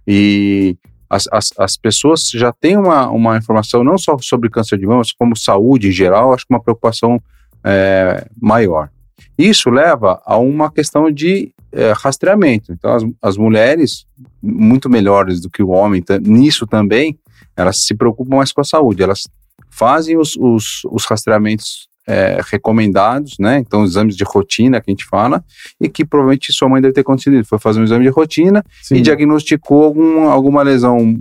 E 0.07 0.77
as, 1.09 1.27
as, 1.33 1.53
as 1.59 1.77
pessoas 1.77 2.29
já 2.31 2.53
têm 2.53 2.77
uma, 2.77 3.09
uma 3.09 3.37
informação 3.37 3.83
não 3.83 3.97
só 3.97 4.17
sobre 4.21 4.51
câncer 4.51 4.79
de 4.79 4.87
mama, 4.87 4.99
mas 4.99 5.13
como 5.13 5.37
saúde 5.37 5.89
em 5.89 5.93
geral, 5.93 6.35
acho 6.35 6.47
que 6.47 6.53
uma 6.53 6.63
preocupação 6.63 7.21
é, 7.65 8.27
maior. 8.41 8.91
Isso 9.37 9.71
leva 9.71 10.21
a 10.25 10.37
uma 10.37 10.71
questão 10.71 11.11
de 11.11 11.53
é, 11.73 11.93
rastreamento. 11.93 12.73
Então, 12.73 12.93
as, 12.93 13.05
as 13.23 13.37
mulheres, 13.37 14.07
muito 14.43 14.91
melhores 14.91 15.41
do 15.41 15.49
que 15.49 15.63
o 15.63 15.69
homem 15.69 16.03
nisso 16.23 16.67
também, 16.67 17.19
elas 17.57 17.85
se 17.85 17.95
preocupam 17.95 18.37
mais 18.37 18.53
com 18.53 18.61
a 18.61 18.65
saúde. 18.65 19.03
Elas 19.03 19.29
fazem 19.71 20.17
os, 20.17 20.37
os, 20.37 20.83
os 20.91 21.05
rastreamentos 21.05 21.89
é, 22.11 22.41
recomendados, 22.51 23.35
né? 23.39 23.59
Então, 23.59 23.85
exames 23.85 24.17
de 24.17 24.25
rotina 24.25 24.81
que 24.81 24.91
a 24.91 24.93
gente 24.93 25.05
fala, 25.05 25.45
e 25.79 25.89
que 25.91 26.05
provavelmente 26.07 26.51
sua 26.53 26.69
mãe 26.69 26.81
deve 26.81 26.95
ter 26.95 27.03
acontecido. 27.03 27.45
Foi 27.45 27.59
fazer 27.59 27.81
um 27.81 27.85
exame 27.85 28.05
de 28.05 28.11
rotina 28.11 28.65
Sim. 28.83 28.97
e 28.97 29.01
diagnosticou 29.03 29.85
algum, 29.85 30.23
alguma 30.29 30.63
lesão 30.63 31.15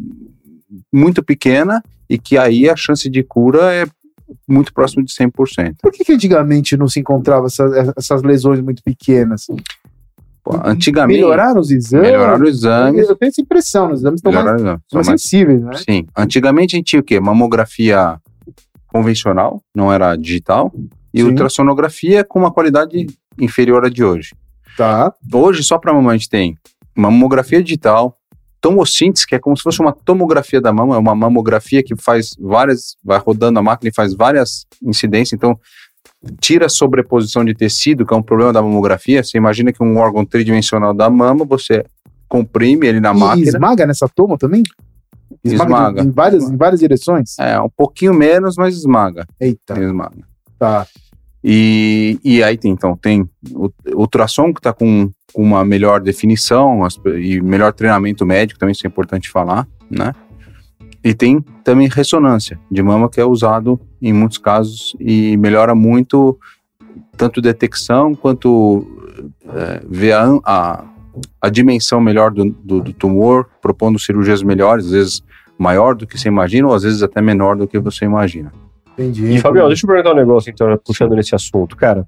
muito 0.93 1.21
pequena 1.21 1.83
e 2.09 2.17
que 2.17 2.37
aí 2.37 2.69
a 2.69 2.75
chance 2.75 3.09
de 3.09 3.21
cura 3.21 3.73
é 3.73 3.85
muito 4.47 4.73
próximo 4.73 5.03
de 5.03 5.13
100%. 5.13 5.75
Por 5.81 5.91
que, 5.91 6.05
que 6.05 6.13
antigamente 6.13 6.77
não 6.77 6.87
se 6.87 6.99
encontrava 7.01 7.47
essa- 7.47 7.93
essas 7.97 8.23
lesões 8.23 8.61
muito 8.61 8.81
pequenas? 8.81 9.45
Antigamente, 10.63 11.19
Melhoraram 11.19 11.59
os 11.59 11.69
exames? 11.71 12.07
melhoraram 12.09 12.43
os 12.45 12.49
exames, 12.49 13.09
Eu 13.09 13.15
tenho 13.17 13.27
essa 13.29 13.41
impressão, 13.41 13.91
os 13.91 13.99
exames 13.99 14.19
estão 14.19 14.31
mais, 14.31 14.61
mais 14.61 14.79
mais- 14.93 15.07
sensíveis, 15.07 15.61
né? 15.61 15.71
Sim, 15.75 16.05
antigamente 16.15 16.75
a 16.75 16.77
gente 16.77 16.87
tinha 16.87 17.01
o 17.01 17.03
quê? 17.03 17.19
Mamografia 17.19 18.17
convencional, 18.97 19.61
não 19.75 19.93
era 19.93 20.15
digital, 20.15 20.73
e 21.13 21.21
Sim. 21.21 21.27
ultrassonografia 21.27 22.23
com 22.23 22.39
uma 22.39 22.51
qualidade 22.51 23.05
inferior 23.39 23.85
à 23.85 23.89
de 23.89 24.03
hoje. 24.03 24.33
Tá. 24.75 25.13
Hoje, 25.31 25.63
só 25.63 25.77
para 25.77 25.93
mamãe, 25.93 26.15
a 26.15 26.17
gente 26.17 26.29
tem 26.29 26.57
mamografia 26.95 27.61
digital, 27.61 28.17
tomossíntese, 28.59 29.27
que 29.27 29.35
é 29.35 29.39
como 29.39 29.55
se 29.55 29.61
fosse 29.61 29.79
uma 29.79 29.93
tomografia 29.93 30.59
da 30.59 30.73
mama, 30.73 30.95
é 30.95 30.97
uma 30.97 31.13
mamografia 31.13 31.83
que 31.83 31.95
faz 31.95 32.35
várias, 32.39 32.95
vai 33.03 33.19
rodando 33.19 33.59
a 33.59 33.63
máquina 33.63 33.89
e 33.89 33.93
faz 33.93 34.15
várias 34.15 34.65
incidências, 34.83 35.33
então 35.33 35.59
tira 36.41 36.65
a 36.65 36.69
sobreposição 36.69 37.45
de 37.45 37.53
tecido, 37.53 38.03
que 38.03 38.13
é 38.13 38.17
um 38.17 38.23
problema 38.23 38.51
da 38.51 38.61
mamografia. 38.61 39.23
Você 39.23 39.37
imagina 39.37 39.71
que 39.71 39.83
um 39.83 39.97
órgão 39.97 40.25
tridimensional 40.25 40.93
da 40.93 41.07
mama, 41.07 41.45
você 41.45 41.85
comprime 42.27 42.87
ele 42.87 42.99
na 42.99 43.13
E 43.13 43.17
máquina, 43.17 43.47
esmaga 43.47 43.85
nessa 43.85 44.09
toma 44.09 44.37
também? 44.37 44.63
Esmaga. 45.55 46.01
de- 46.01 46.07
em, 46.07 46.11
várias, 46.11 46.49
em 46.49 46.57
várias 46.57 46.79
direções? 46.79 47.37
é 47.39 47.59
um 47.59 47.69
pouquinho 47.69 48.13
menos, 48.13 48.55
mas 48.57 48.75
esmaga, 48.75 49.25
Eita, 49.39 49.79
esmaga. 49.79 50.23
tá. 50.59 50.85
E, 51.43 52.19
e 52.23 52.43
aí 52.43 52.57
tem, 52.57 52.71
então, 52.71 52.97
tem 52.97 53.29
o 53.53 53.71
ultrassom 53.95 54.53
que 54.53 54.59
está 54.59 54.73
com, 54.73 55.09
com 55.31 55.41
uma 55.43 55.63
melhor 55.63 56.01
definição 56.01 56.83
as- 56.83 56.99
e 57.17 57.39
melhor 57.39 57.71
treinamento 57.73 58.25
médico, 58.25 58.59
também 58.59 58.71
isso 58.73 58.85
é 58.85 58.89
importante 58.89 59.29
falar, 59.29 59.67
né? 59.89 60.13
E 61.03 61.13
tem 61.13 61.39
também 61.63 61.87
ressonância 61.87 62.59
de 62.69 62.81
mama 62.83 63.07
que 63.09 63.21
é 63.21 63.23
usado 63.23 63.79
em 64.01 64.11
muitos 64.11 64.39
casos 64.39 64.93
e 64.99 65.37
melhora 65.37 65.73
muito 65.73 66.37
tanto 67.15 67.39
detecção 67.41 68.13
quanto 68.13 68.85
é, 69.47 69.81
ver 69.87 70.13
a, 70.13 70.25
a, 70.43 70.83
a 71.41 71.49
dimensão 71.49 71.99
melhor 72.01 72.31
do, 72.31 72.45
do, 72.63 72.81
do 72.81 72.93
tumor, 72.93 73.47
propondo 73.61 73.97
cirurgias 73.99 74.41
melhores, 74.43 74.85
às 74.85 74.91
vezes 74.91 75.23
maior 75.57 75.95
do 75.95 76.05
que 76.05 76.17
você 76.19 76.27
imagina 76.27 76.67
ou 76.67 76.73
às 76.73 76.83
vezes 76.83 77.01
até 77.01 77.21
menor 77.21 77.55
do 77.55 77.67
que 77.67 77.79
você 77.79 78.05
imagina. 78.05 78.51
Entendi. 78.93 79.33
E, 79.33 79.39
Fabião, 79.39 79.67
deixa 79.67 79.85
eu 79.85 79.89
perguntar 79.89 80.11
um 80.13 80.15
negócio, 80.15 80.49
então, 80.51 80.79
puxando 80.85 81.15
nesse 81.15 81.33
assunto. 81.35 81.75
Cara, 81.75 82.07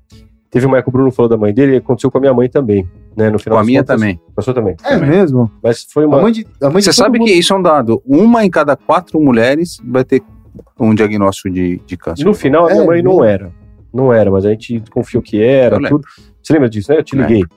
teve 0.49 0.65
uma 0.65 0.77
época 0.77 0.91
que 0.91 0.95
o 0.95 0.99
Bruno 0.99 1.11
falou 1.11 1.29
da 1.29 1.37
mãe 1.37 1.53
dele 1.53 1.73
e 1.73 1.77
aconteceu 1.77 2.09
com 2.11 2.17
a 2.17 2.21
minha 2.21 2.33
mãe 2.33 2.49
também. 2.49 2.87
Né, 3.17 3.29
no 3.29 3.37
final 3.39 3.57
Com 3.57 3.63
a 3.63 3.65
minha 3.65 3.81
contas, 3.81 3.99
também. 3.99 4.19
A 4.37 4.41
sua 4.41 4.53
também. 4.53 4.75
É 4.85 4.95
mesmo? 4.97 5.51
Mas 5.61 5.85
foi 5.91 6.05
A 6.05 6.07
uma. 6.07 6.21
mãe 6.21 6.31
de, 6.31 6.47
a 6.61 6.67
mãe 6.69 6.77
de 6.77 6.83
Você 6.85 6.93
sabe 6.93 7.19
mundo- 7.19 7.27
que 7.27 7.33
isso 7.33 7.51
é 7.53 7.57
um 7.57 7.61
dado. 7.61 8.01
Uma 8.05 8.45
em 8.45 8.49
cada 8.49 8.75
quatro 8.77 9.19
mulheres 9.19 9.77
vai 9.83 10.03
ter 10.05 10.21
um 10.79 10.93
diagnóstico 10.95 11.49
de, 11.49 11.81
de 11.85 11.97
câncer. 11.97 12.23
No 12.23 12.33
final, 12.33 12.65
a 12.67 12.71
minha 12.71 12.83
É, 12.83 12.85
mãe 12.87 13.01
não 13.01 13.23
era. 13.23 13.51
Não 13.93 14.13
era, 14.13 14.29
mas 14.31 14.45
a 14.45 14.51
gente 14.51 14.81
confiou 14.91 15.21
que 15.21 15.41
era, 15.41 15.79
tudo. 15.89 16.05
Você 16.41 16.53
lembra 16.53 16.69
disso, 16.69 16.91
né? 16.91 16.99
Eu 16.99 17.03
te 17.03 17.15
Lembro. 17.15 17.49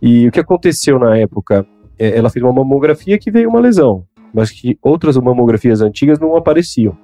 E 0.00 0.28
o 0.28 0.32
que 0.32 0.40
aconteceu 0.40 0.98
na 0.98 1.16
época? 1.16 1.66
é, 1.98 2.16
ela 2.16 2.30
fez 2.30 2.42
uma 2.42 2.52
mamografia 2.52 3.18
que 3.18 3.30
veio 3.30 3.48
uma 3.48 3.60
lesão, 3.60 4.04
mas 4.32 4.50
que 4.50 4.78
outras 4.80 5.16
mamografias 5.16 5.82
antigas 5.82 6.18
não 6.18 6.36
apareciam. 6.36 6.96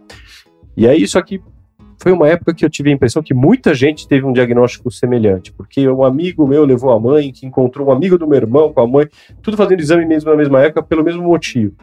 E 0.76 0.86
aí, 0.86 1.06
só 1.06 1.20
que 1.20 1.42
foi 2.00 2.12
uma 2.12 2.28
época 2.28 2.54
que 2.54 2.64
eu 2.64 2.70
tive 2.70 2.90
a 2.90 2.92
impressão 2.92 3.22
que 3.22 3.34
muita 3.34 3.74
gente 3.74 4.06
teve 4.06 4.24
um 4.24 4.32
diagnóstico 4.32 4.90
semelhante, 4.90 5.52
porque 5.52 5.88
um 5.88 6.04
amigo 6.04 6.46
meu 6.46 6.64
levou 6.64 6.92
a 6.92 7.00
mãe, 7.00 7.32
que 7.32 7.46
encontrou 7.46 7.88
um 7.88 7.90
amigo 7.90 8.18
do 8.18 8.26
meu 8.26 8.36
irmão 8.36 8.72
com 8.72 8.80
a 8.80 8.86
mãe, 8.86 9.08
tudo 9.42 9.56
fazendo 9.56 9.80
exame 9.80 10.04
mesmo 10.04 10.30
na 10.30 10.36
mesma 10.36 10.62
época, 10.62 10.82
pelo 10.82 11.02
mesmo 11.02 11.22
motivo. 11.22 11.74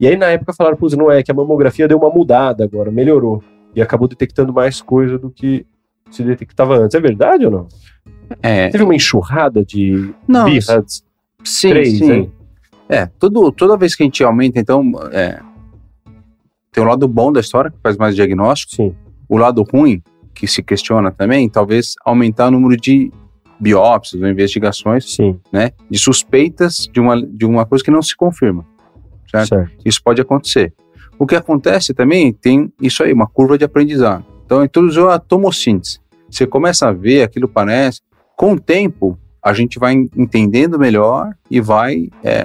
E 0.00 0.06
aí, 0.06 0.16
na 0.16 0.26
época, 0.26 0.52
falaram, 0.52 0.76
pô, 0.76 0.86
não 0.96 1.10
é, 1.10 1.22
que 1.22 1.30
a 1.30 1.34
mamografia 1.34 1.88
deu 1.88 1.98
uma 1.98 2.08
mudada 2.08 2.62
agora, 2.62 2.90
melhorou. 2.90 3.42
E 3.74 3.82
acabou 3.82 4.06
detectando 4.06 4.52
mais 4.52 4.80
coisa 4.80 5.18
do 5.18 5.28
que 5.28 5.66
se 6.08 6.22
detectava 6.22 6.76
antes. 6.76 6.94
É 6.94 7.00
verdade 7.00 7.44
ou 7.44 7.50
não? 7.50 7.68
É, 8.42 8.68
Teve 8.68 8.84
uma 8.84 8.94
enxurrada 8.94 9.64
de 9.64 10.12
Não, 10.26 10.44
birras. 10.44 11.02
sim, 11.44 11.70
três, 11.70 11.98
sim. 11.98 12.12
hein? 12.12 12.32
É, 12.88 13.06
tudo, 13.18 13.52
toda 13.52 13.76
vez 13.76 13.94
que 13.94 14.02
a 14.02 14.06
gente 14.06 14.22
aumenta, 14.24 14.58
então, 14.58 14.92
é, 15.12 15.40
tem 16.72 16.82
o 16.82 16.86
lado 16.86 17.06
bom 17.06 17.32
da 17.32 17.40
história, 17.40 17.70
que 17.70 17.76
faz 17.82 17.96
mais 17.96 18.14
diagnóstico, 18.14 18.76
Sim. 18.76 18.94
o 19.28 19.36
lado 19.36 19.62
ruim, 19.62 20.02
que 20.34 20.46
se 20.46 20.62
questiona 20.62 21.10
também, 21.10 21.48
talvez 21.48 21.94
aumentar 22.04 22.48
o 22.48 22.50
número 22.52 22.76
de 22.76 23.10
biópsias 23.60 24.22
ou 24.22 24.28
investigações, 24.28 25.12
Sim, 25.14 25.38
né, 25.52 25.72
de 25.90 25.98
suspeitas 25.98 26.88
de 26.92 27.00
uma, 27.00 27.20
de 27.20 27.44
uma 27.44 27.66
coisa 27.66 27.84
que 27.84 27.90
não 27.90 28.00
se 28.00 28.16
confirma. 28.16 28.64
Certo? 29.30 29.48
certo. 29.48 29.72
Isso 29.84 30.00
pode 30.02 30.20
acontecer. 30.20 30.72
O 31.18 31.26
que 31.26 31.34
acontece 31.34 31.92
também 31.92 32.32
tem 32.32 32.72
isso 32.80 33.02
aí, 33.02 33.12
uma 33.12 33.26
curva 33.26 33.58
de 33.58 33.64
aprendizado. 33.64 34.24
Então, 34.46 34.64
introduziu 34.64 35.10
a 35.10 35.18
tomossíntese. 35.18 35.98
Você 36.30 36.46
começa 36.46 36.88
a 36.88 36.92
ver, 36.92 37.22
aquilo 37.22 37.48
parece. 37.48 38.00
Com 38.38 38.52
o 38.52 38.60
tempo, 38.60 39.18
a 39.42 39.52
gente 39.52 39.80
vai 39.80 39.94
en- 39.94 40.08
entendendo 40.16 40.78
melhor 40.78 41.34
e 41.50 41.60
vai, 41.60 42.08
é, 42.22 42.44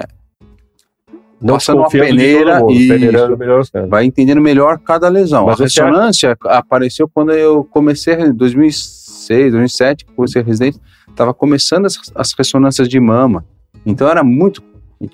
Não 1.40 1.54
Passando 1.54 1.78
uma 1.80 1.88
peneira 1.90 2.58
mundo, 2.60 2.72
e- 2.72 2.88
melhor 2.88 3.62
vai 3.88 4.04
entendendo 4.04 4.40
melhor 4.40 4.78
cada 4.78 5.08
lesão. 5.08 5.46
Mas 5.46 5.60
a 5.60 5.64
ressonância 5.64 6.36
apareceu 6.46 7.06
quando 7.08 7.30
eu 7.32 7.62
comecei 7.64 8.14
em 8.14 8.32
2006, 8.32 9.52
2007, 9.52 10.04
que 10.06 10.12
comecei 10.14 10.40
a 10.42 10.44
residência, 10.44 10.80
estava 11.08 11.32
começando 11.34 11.84
as, 11.86 11.96
as 12.14 12.32
ressonâncias 12.32 12.88
de 12.88 12.98
mama. 12.98 13.44
Então 13.86 14.08
era 14.08 14.24
muito, 14.24 14.62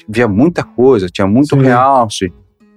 via 0.08 0.28
muita 0.28 0.62
coisa, 0.62 1.08
tinha 1.08 1.26
muito 1.26 1.56
Sim. 1.56 1.62
realce. 1.62 2.32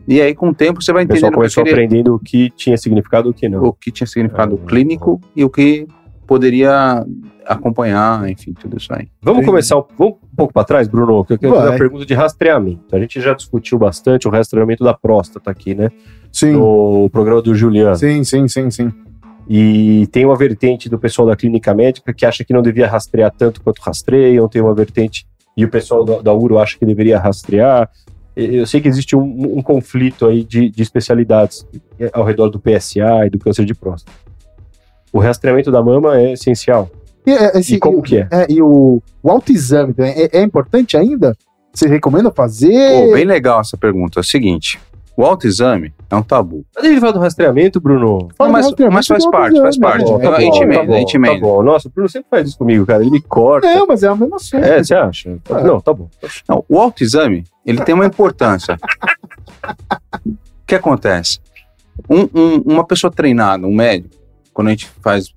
E 0.07 0.19
aí 0.19 0.33
com 0.35 0.49
o 0.49 0.53
tempo 0.53 0.81
você 0.81 0.91
vai 0.91 1.05
pessoal 1.05 1.29
entendendo 1.29 1.31
que, 1.31 1.35
começou 1.37 1.61
aquele- 1.61 1.75
aprendendo 1.85 2.15
o 2.15 2.19
que 2.19 2.49
tinha 2.49 2.75
significado 2.75 3.29
e 3.29 3.31
o 3.31 3.33
que 3.33 3.47
não. 3.47 3.63
o 3.63 3.71
que 3.71 3.91
tinha 3.91 4.07
significado 4.07 4.59
Ah, 4.61 4.67
clínico 4.67 5.21
e 5.35 5.45
o 5.45 5.49
que 5.49 5.87
poderia 6.33 7.05
acompanhar, 7.45 8.27
enfim, 8.27 8.53
tudo 8.53 8.75
isso 8.75 8.91
aí. 8.91 9.07
Vamos 9.21 9.45
começar 9.45 9.77
um, 9.77 9.83
vamos 9.95 10.15
um 10.15 10.35
pouco 10.35 10.51
para 10.51 10.63
trás, 10.63 10.87
Bruno, 10.87 11.23
que 11.23 11.33
eu 11.33 11.37
quero 11.37 11.53
fazer 11.53 11.69
uma 11.69 11.77
pergunta 11.77 12.05
de 12.07 12.13
rastreamento. 12.15 12.95
A 12.95 12.99
gente 12.99 13.21
já 13.21 13.35
discutiu 13.35 13.77
bastante 13.77 14.27
o 14.27 14.31
rastreamento 14.31 14.83
da 14.83 14.95
próstata 14.95 15.51
aqui, 15.51 15.75
né? 15.75 15.91
Sim, 16.31 16.53
No 16.53 17.07
programa 17.11 17.39
do 17.39 17.53
Juliano. 17.53 17.95
sim, 17.95 18.23
sim, 18.23 18.47
sim, 18.47 18.71
sim. 18.71 18.91
E 19.47 20.07
tem 20.11 20.25
uma 20.25 20.35
vertente 20.35 20.89
do 20.89 20.97
pessoal 20.97 21.27
da 21.27 21.35
clínica 21.35 21.71
médica 21.71 22.11
que 22.11 22.25
acha 22.25 22.43
que 22.43 22.51
não 22.51 22.63
devia 22.63 22.87
rastrear 22.87 23.31
tanto 23.31 23.61
quanto 23.61 23.79
rastreiam, 23.79 24.47
tem 24.47 24.59
uma 24.59 24.73
vertente 24.73 25.27
e 25.55 25.63
o 25.63 25.69
pessoal 25.69 26.03
da, 26.03 26.19
da 26.19 26.33
URO 26.33 26.57
acha 26.57 26.79
que 26.79 26.85
deveria 26.85 27.19
rastrear. 27.19 27.87
Eu 28.35 28.65
sei 28.65 28.81
que 28.81 28.87
existe 28.87 29.15
um, 29.15 29.59
um 29.59 29.61
conflito 29.61 30.25
aí 30.25 30.43
de, 30.43 30.67
de 30.67 30.81
especialidades 30.81 31.63
eh, 31.99 32.09
ao 32.11 32.23
redor 32.23 32.49
do 32.49 32.59
PSA 32.59 33.27
e 33.27 33.29
do 33.29 33.37
câncer 33.37 33.65
de 33.65 33.75
próstata. 33.75 34.17
O 35.13 35.19
rastreamento 35.19 35.71
da 35.71 35.81
mama 35.81 36.17
é 36.19 36.33
essencial. 36.33 36.89
E, 37.25 37.31
é, 37.31 37.57
esse- 37.59 37.75
E 37.75 37.79
como 37.79 38.01
que 38.01 38.17
é? 38.17 38.27
e 38.49 38.61
o, 38.61 39.01
o 39.21 39.29
autoexame 39.31 39.93
também 39.93 40.11
é, 40.17 40.39
é 40.39 40.41
importante 40.41 40.97
ainda? 40.97 41.37
Você 41.73 41.87
recomenda 41.87 42.29
fazer? 42.31 43.07
Pô, 43.07 43.13
bem 43.13 43.23
legal 43.25 43.61
essa 43.61 43.77
pergunta. 43.77 44.19
É 44.19 44.21
o 44.21 44.23
seguinte, 44.23 44.79
o 45.15 45.23
autoexame 45.23 45.93
é 46.09 46.15
um 46.15 46.21
tabu. 46.21 46.65
Mas 46.75 46.83
a 46.85 46.87
gente 46.89 46.99
fala 46.99 47.13
do 47.13 47.19
rastreamento, 47.19 47.79
Bruno. 47.79 48.27
Fala 48.37 48.51
mas, 48.51 48.65
do 48.65 48.69
rastreamento 48.69 48.95
mas 48.95 49.07
faz 49.07 49.25
parte, 49.29 49.59
faz 49.61 49.77
parte. 49.77 50.05
Tá 50.21 50.35
a 50.35 50.41
gente 50.41 50.57
bom, 50.57 50.63
emenda, 50.63 50.81
tá 50.81 50.85
bom, 50.87 50.93
a 50.93 50.97
gente 50.99 51.11
Tá 51.11 51.17
emenda. 51.17 51.39
bom. 51.39 51.63
Nossa, 51.63 51.87
o 51.87 51.91
Bruno 51.91 52.09
sempre 52.09 52.27
faz 52.29 52.47
isso 52.49 52.57
comigo, 52.57 52.85
cara. 52.85 53.01
Ele 53.01 53.11
me 53.11 53.21
corta. 53.21 53.73
Não, 53.73 53.87
mas 53.87 54.03
é 54.03 54.07
a 54.07 54.15
mesma 54.15 54.37
coisa. 54.37 54.57
É, 54.59 54.83
você 54.83 54.93
acha? 54.95 55.29
É. 55.49 55.63
Não, 55.63 55.79
tá 55.79 55.93
bom. 55.93 56.09
Não, 56.49 56.65
o 56.67 56.79
autoexame, 56.79 57.43
ele 57.65 57.81
tem 57.83 57.95
uma 57.95 58.05
importância. 58.05 58.77
o 60.25 60.65
que 60.67 60.75
acontece? 60.75 61.39
Um- 62.09 62.27
um- 62.35 62.61
uma 62.73 62.85
pessoa 62.85 63.11
treinada, 63.11 63.65
um 63.67 63.73
médico, 63.73 64.15
quando 64.53 64.67
a 64.67 64.71
gente 64.71 64.87
faz 65.01 65.33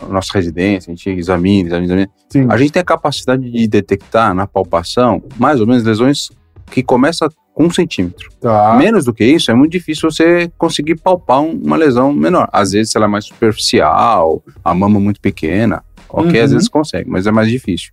a 0.00 0.06
nossa 0.06 0.32
residência, 0.34 0.92
a 0.92 0.94
gente 0.94 1.10
examina, 1.10 1.68
examina, 1.68 2.08
examina, 2.30 2.54
a 2.54 2.56
gente 2.58 2.72
tem 2.72 2.80
a 2.80 2.84
capacidade 2.84 3.50
de 3.50 3.66
detectar 3.66 4.32
na 4.34 4.46
palpação 4.46 5.22
mais 5.36 5.60
ou 5.60 5.66
menos 5.66 5.82
lesões 5.82 6.28
que 6.70 6.82
começam 6.82 7.28
com 7.52 7.64
um 7.64 7.70
centímetro. 7.70 8.30
Tá. 8.40 8.76
Menos 8.78 9.04
do 9.04 9.12
que 9.12 9.24
isso, 9.24 9.50
é 9.50 9.54
muito 9.54 9.72
difícil 9.72 10.08
você 10.10 10.48
conseguir 10.56 10.94
palpar 11.00 11.40
um- 11.40 11.60
uma 11.60 11.76
lesão 11.76 12.12
menor. 12.12 12.48
Às 12.52 12.70
vezes 12.70 12.94
ela 12.94 13.06
é 13.06 13.08
mais 13.08 13.24
superficial, 13.24 14.40
a 14.64 14.72
mama 14.72 15.00
muito 15.00 15.20
pequena, 15.20 15.82
ok, 16.08 16.38
Uhum. 16.38 16.44
às 16.44 16.52
vezes 16.52 16.68
consegue, 16.68 17.10
mas 17.10 17.26
é 17.26 17.32
mais 17.32 17.48
difícil. 17.50 17.90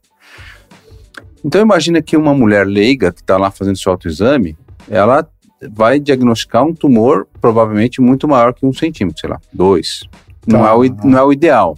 Então 1.44 1.62
imagina 1.62 2.02
que 2.02 2.16
uma 2.16 2.34
mulher 2.34 2.68
leiga 2.68 3.12
que 3.12 3.22
está 3.22 3.38
lá 3.38 3.50
fazendo 3.50 3.78
seu 3.78 3.92
autoexame, 3.92 4.56
ela 4.90 5.28
vai 5.72 6.00
diagnosticar 6.00 6.64
um 6.64 6.74
tumor 6.74 7.28
provavelmente 7.42 8.02
muito 8.02 8.28
maior 8.28 8.54
que 8.54 8.66
um 8.66 8.74
centímetro, 8.74 9.20
sei 9.22 9.30
lá, 9.30 9.40
dois. 9.52 10.02
Não, 10.48 10.60
Tá. 10.62 10.70
é, 10.70 10.74
o, 10.74 10.84
não 11.08 11.18
é 11.20 11.24
o 11.24 11.32
ideal. 11.34 11.78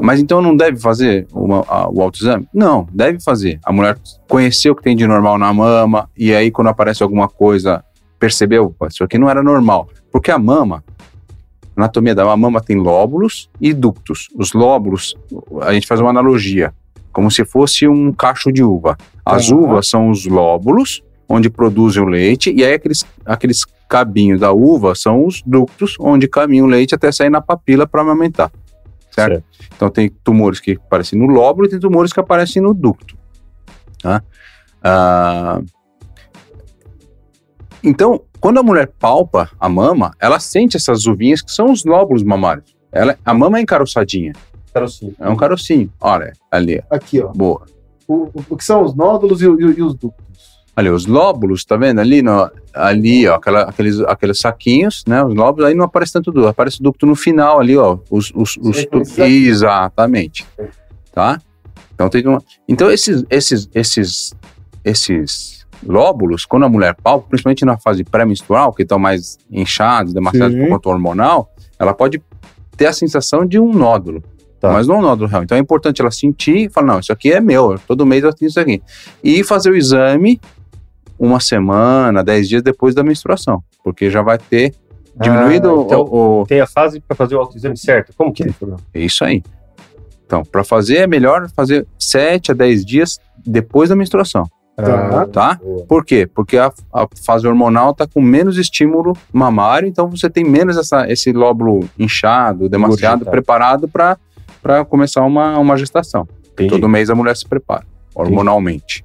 Mas 0.00 0.20
então 0.20 0.40
não 0.40 0.56
deve 0.56 0.78
fazer 0.78 1.26
uma- 1.32 1.64
a- 1.68 1.88
o 1.90 2.00
autoexame? 2.02 2.46
Não, 2.54 2.86
deve 2.92 3.18
fazer. 3.20 3.58
A 3.64 3.72
mulher 3.72 3.98
conheceu 4.28 4.72
o 4.72 4.76
que 4.76 4.82
tem 4.82 4.94
de 4.96 5.06
normal 5.06 5.36
na 5.38 5.52
mama, 5.52 6.08
e 6.16 6.32
aí 6.32 6.50
quando 6.52 6.68
aparece 6.68 7.02
alguma 7.02 7.28
coisa, 7.28 7.82
percebeu, 8.18 8.66
"Opa, 8.66 8.86
isso 8.88 9.02
aqui 9.02 9.18
não 9.18 9.28
era 9.28 9.42
normal. 9.42 9.88
Porque 10.12 10.30
a 10.30 10.38
mama, 10.38 10.84
a 11.76 11.80
anatomia 11.80 12.14
da 12.14 12.36
mama 12.36 12.60
tem 12.60 12.76
lóbulos 12.76 13.50
e 13.60 13.72
ductos. 13.74 14.28
Os 14.36 14.52
lóbulos, 14.52 15.16
a 15.62 15.72
gente 15.72 15.86
faz 15.86 16.00
uma 16.00 16.10
analogia, 16.10 16.72
como 17.12 17.28
se 17.30 17.44
fosse 17.44 17.88
um 17.88 18.12
cacho 18.12 18.52
de 18.52 18.62
uva. 18.62 18.96
As 19.26 19.48
Tá. 19.48 19.54
uvas 19.56 19.88
são 19.88 20.10
os 20.10 20.24
lóbulos, 20.26 21.02
onde 21.28 21.50
produzem 21.50 22.02
o 22.02 22.06
leite, 22.06 22.52
e 22.52 22.64
aí 22.64 22.74
aqueles, 22.74 23.04
aqueles 23.26 23.64
cabinhos 23.88 24.40
da 24.40 24.52
uva 24.52 24.94
são 24.94 25.24
os 25.24 25.42
ductos, 25.42 25.96
onde 25.98 26.28
caminha 26.28 26.62
o 26.64 26.66
leite 26.66 26.94
até 26.94 27.10
sair 27.10 27.30
na 27.30 27.40
papila 27.40 27.86
para 27.86 28.02
amamentar. 28.02 28.50
Certo? 29.10 29.32
Certo. 29.32 29.44
Então 29.74 29.90
tem 29.90 30.08
tumores 30.22 30.60
que 30.60 30.72
aparecem 30.72 31.18
no 31.18 31.26
lóbulo 31.26 31.66
e 31.66 31.70
tem 31.70 31.80
tumores 31.80 32.12
que 32.12 32.20
aparecem 32.20 32.60
no 32.62 32.74
ducto. 32.74 33.16
Tá? 34.02 34.22
Ah, 34.82 35.60
então, 37.82 38.22
quando 38.40 38.58
a 38.58 38.62
mulher 38.62 38.88
palpa 38.98 39.48
a 39.58 39.68
mama, 39.68 40.12
ela 40.20 40.40
sente 40.40 40.76
essas 40.76 41.06
uvinhas 41.06 41.40
que 41.42 41.50
são 41.52 41.70
os 41.72 41.84
lóbulos 41.84 42.22
mamários. 42.22 42.76
Ela, 42.92 43.16
a 43.24 43.32
mama 43.34 43.58
é 43.58 43.62
encaroçadinha, 43.62 44.32
Carocinho. 44.72 45.14
é 45.18 45.28
um 45.28 45.36
carocinho. 45.36 45.92
Olha, 46.00 46.32
ali. 46.50 46.82
Aqui, 46.90 47.20
ó. 47.20 47.28
boa. 47.32 47.64
O, 48.06 48.24
o- 48.26 48.44
o 48.50 48.56
que 48.56 48.64
são 48.64 48.82
os 48.82 48.94
nódulos 48.94 49.42
e, 49.42 49.46
e 49.46 49.48
e 49.48 49.82
os 49.82 49.94
ductos? 49.94 50.26
Ali, 50.78 50.90
os 50.90 51.06
lóbulos, 51.06 51.64
tá 51.64 51.76
vendo? 51.76 51.98
Ali, 52.00 52.22
no, 52.22 52.48
ali 52.72 53.26
ó, 53.26 53.34
aquela- 53.34 53.62
aqueles, 53.62 53.98
aqueles 54.02 54.38
saquinhos, 54.38 55.02
né? 55.08 55.24
Os 55.24 55.34
lóbulos, 55.34 55.66
aí 55.68 55.74
não 55.74 55.84
aparece 55.84 56.12
tanto 56.12 56.30
ducto, 56.30 56.46
aparece 56.48 56.78
o 56.78 56.82
ducto 56.84 57.04
no 57.04 57.16
final 57.16 57.58
ali, 57.58 57.76
ó. 57.76 57.98
Os, 58.08 58.30
os, 58.34 58.56
os 58.60 58.84
tu-. 58.86 59.02
Exatamente. 59.24 60.46
Tá? 61.12 61.40
Então, 61.94 62.08
tem 62.08 62.24
uma, 62.26 62.40
então 62.68 62.88
esses, 62.90 63.24
esses, 63.28 63.68
esses, 63.74 64.32
esses 64.84 65.66
lóbulos, 65.84 66.44
quando 66.44 66.64
a 66.64 66.68
mulher 66.68 66.94
palpa, 66.94 67.26
principalmente 67.28 67.64
na 67.64 67.76
fase 67.76 68.04
pré-menstrual, 68.04 68.72
que 68.72 68.82
estão 68.82 68.98
mais 69.00 69.36
inchados, 69.50 70.12
demasiado 70.12 70.52
por 70.56 70.68
conta 70.68 70.88
hormonal, 70.90 71.50
ela 71.78 71.92
pode 71.92 72.22
ter 72.76 72.86
a 72.86 72.92
sensação 72.92 73.44
de 73.44 73.58
um 73.58 73.72
nódulo. 73.72 74.22
Tá. 74.60 74.72
Mas 74.72 74.86
não 74.88 74.98
um 74.98 75.02
nódulo 75.02 75.28
real. 75.28 75.42
Então 75.44 75.56
é 75.56 75.60
importante 75.60 76.00
ela 76.00 76.10
sentir 76.10 76.66
e 76.66 76.68
falar: 76.68 76.86
não, 76.88 76.98
isso 77.00 77.12
aqui 77.12 77.32
é 77.32 77.40
meu, 77.40 77.72
eu- 77.72 77.78
todo 77.86 78.04
mês 78.06 78.24
eu 78.24 78.32
tenho 78.32 78.48
isso 78.48 78.58
aqui. 78.58 78.82
E 79.22 79.44
fazer 79.44 79.70
o 79.70 79.76
exame 79.76 80.40
uma 81.18 81.40
semana, 81.40 82.22
dez 82.22 82.48
dias 82.48 82.62
depois 82.62 82.94
da 82.94 83.02
menstruação, 83.02 83.62
porque 83.82 84.10
já 84.10 84.22
vai 84.22 84.38
ter 84.38 84.74
diminuído 85.20 85.68
Ah, 85.80 85.82
então- 85.84 86.00
o, 86.02 86.42
o- 86.42 86.46
Tem 86.46 86.60
a 86.60 86.66
fase 86.66 87.00
para 87.00 87.16
fazer 87.16 87.34
o 87.34 87.40
autoexame 87.40 87.76
certo. 87.76 88.12
Como 88.16 88.32
que 88.32 88.44
é? 88.44 88.46
É 88.94 89.00
isso 89.00 89.24
aí. 89.24 89.42
Então, 90.26 90.44
para 90.44 90.62
fazer 90.62 90.98
é 90.98 91.06
melhor 91.06 91.48
fazer 91.56 91.86
7 91.98 92.52
a 92.52 92.54
10 92.54 92.84
dias 92.84 93.18
depois 93.44 93.88
da 93.88 93.96
menstruação, 93.96 94.44
Tá. 94.76 95.26
tá? 95.26 95.54
boa. 95.54 95.84
Por 95.86 96.04
quê? 96.04 96.28
Porque 96.32 96.56
a, 96.58 96.70
a 96.92 97.06
fase 97.24 97.48
hormonal 97.48 97.92
tá 97.94 98.06
com 98.06 98.20
menos 98.20 98.58
estímulo 98.58 99.16
mamário, 99.32 99.88
então 99.88 100.08
você 100.08 100.28
tem 100.30 100.44
menos 100.44 100.76
essa, 100.76 101.10
esse 101.10 101.32
lóbulo 101.32 101.80
inchado, 101.98 102.68
demasiado 102.68 103.22
Engurgitado. 103.22 103.30
preparado 103.30 103.88
para 103.88 104.84
começar 104.84 105.22
uma, 105.24 105.58
uma 105.58 105.76
gestação. 105.76 106.28
Entendi. 106.52 106.70
Todo 106.70 106.88
mês 106.88 107.08
a 107.10 107.14
mulher 107.14 107.36
se 107.36 107.46
prepara. 107.48 107.84
hormonalmente. 108.14 109.04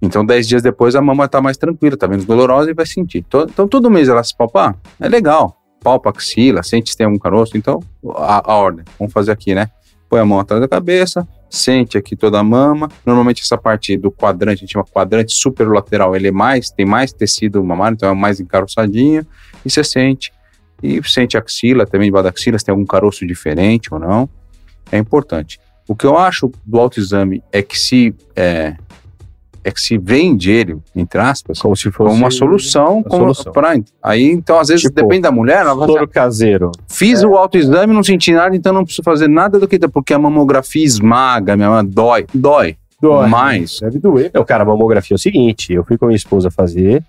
Então, 0.00 0.24
10 0.24 0.46
dias 0.46 0.62
depois, 0.62 0.94
a 0.94 1.00
mama 1.00 1.26
tá 1.28 1.40
mais 1.40 1.56
tranquila, 1.56 1.96
tá 1.96 2.06
menos 2.06 2.24
dolorosa 2.24 2.70
e 2.70 2.74
vai 2.74 2.86
sentir. 2.86 3.22
To- 3.24 3.46
Então, 3.50 3.66
todo 3.66 3.90
mês 3.90 4.08
ela 4.08 4.22
se 4.22 4.36
palpar, 4.36 4.76
é 5.00 5.08
legal. 5.08 5.56
Palpa, 5.82 6.10
axila, 6.10 6.62
sente 6.62 6.90
se 6.90 6.96
tem 6.96 7.04
algum 7.06 7.18
caroço. 7.18 7.56
Então, 7.56 7.80
a, 8.16 8.52
a 8.52 8.56
ordem. 8.56 8.84
Vamos 8.98 9.12
fazer 9.12 9.32
aqui, 9.32 9.54
né? 9.54 9.68
Põe 10.08 10.20
a 10.20 10.24
mão 10.24 10.38
atrás 10.40 10.60
da 10.60 10.66
cabeça, 10.68 11.26
sente 11.50 11.98
aqui 11.98 12.16
toda 12.16 12.38
a 12.38 12.42
mama. 12.44 12.88
Normalmente, 13.04 13.42
essa 13.42 13.58
parte 13.58 13.96
do 13.96 14.10
quadrante, 14.10 14.58
a 14.58 14.60
gente 14.66 14.72
chama 14.72 14.84
quadrante 14.84 15.32
superolateral, 15.34 16.14
ele 16.16 16.28
é 16.28 16.32
mais, 16.32 16.70
tem 16.70 16.86
mais 16.86 17.12
tecido 17.12 17.62
mamário, 17.62 17.94
então 17.94 18.08
é 18.08 18.14
mais 18.14 18.40
encaroçadinho. 18.40 19.26
E 19.64 19.70
você 19.70 19.82
sente. 19.84 20.32
E 20.82 21.00
sente 21.08 21.36
axila, 21.36 21.84
também 21.86 22.06
debaixo 22.08 22.24
da 22.24 22.30
axila, 22.30 22.58
se 22.58 22.64
tem 22.64 22.72
algum 22.72 22.86
caroço 22.86 23.26
diferente 23.26 23.92
ou 23.92 23.98
não. 24.00 24.28
É 24.90 24.96
importante. 24.96 25.60
O 25.88 25.94
que 25.94 26.06
eu 26.06 26.16
acho 26.16 26.50
do 26.64 26.78
autoexame 26.78 27.42
é 27.52 27.62
que 27.62 27.78
se 27.78 28.14
é, 28.36 28.76
é 29.68 29.70
que 29.70 29.80
se 29.80 29.96
vende 29.98 30.50
ele, 30.50 30.76
entre 30.96 31.20
aspas, 31.20 31.58
Como 31.58 31.76
se 31.76 31.90
como 31.90 32.10
fosse 32.10 32.20
uma 32.22 32.30
solução, 32.30 33.02
como 33.02 33.32
solução. 33.34 33.52
pra, 33.52 33.74
aí 34.02 34.24
então 34.24 34.58
às 34.58 34.68
vezes 34.68 34.82
Tipo, 34.82 34.94
depende 34.94 35.22
da 35.22 35.30
mulher, 35.32 35.60
ela 35.60 35.74
vai 35.74 35.86
dizer, 35.86 35.98
Soro 36.00 36.08
caseiro. 36.10 36.72
fiz 36.88 37.22
o 37.22 37.34
autoexame, 37.36 37.92
não 37.92 38.02
senti 38.02 38.32
nada, 38.32 38.54
então 38.56 38.72
não 38.72 38.84
preciso 38.84 39.02
fazer 39.04 39.28
nada 39.28 39.58
do 39.58 39.68
que 39.68 39.78
porque 39.88 40.12
a 40.14 40.18
mamografia 40.18 40.84
esmaga, 40.84 41.56
minha 41.56 41.68
mama 41.70 41.84
dói, 41.84 42.26
dói, 42.34 42.76
Dói. 43.00 43.28
mais. 43.28 43.78
Deve 43.80 43.98
doer. 44.00 44.30
Não, 44.34 44.44
cara, 44.44 44.64
a 44.64 44.66
mamografia 44.66 45.14
é 45.14 45.16
o 45.16 45.18
seguinte: 45.18 45.72
eu 45.72 45.84
fui 45.84 45.96
com 45.96 46.06
a 46.06 46.08
minha 46.08 46.16
esposa 46.16 46.50
fazer, 46.50 47.02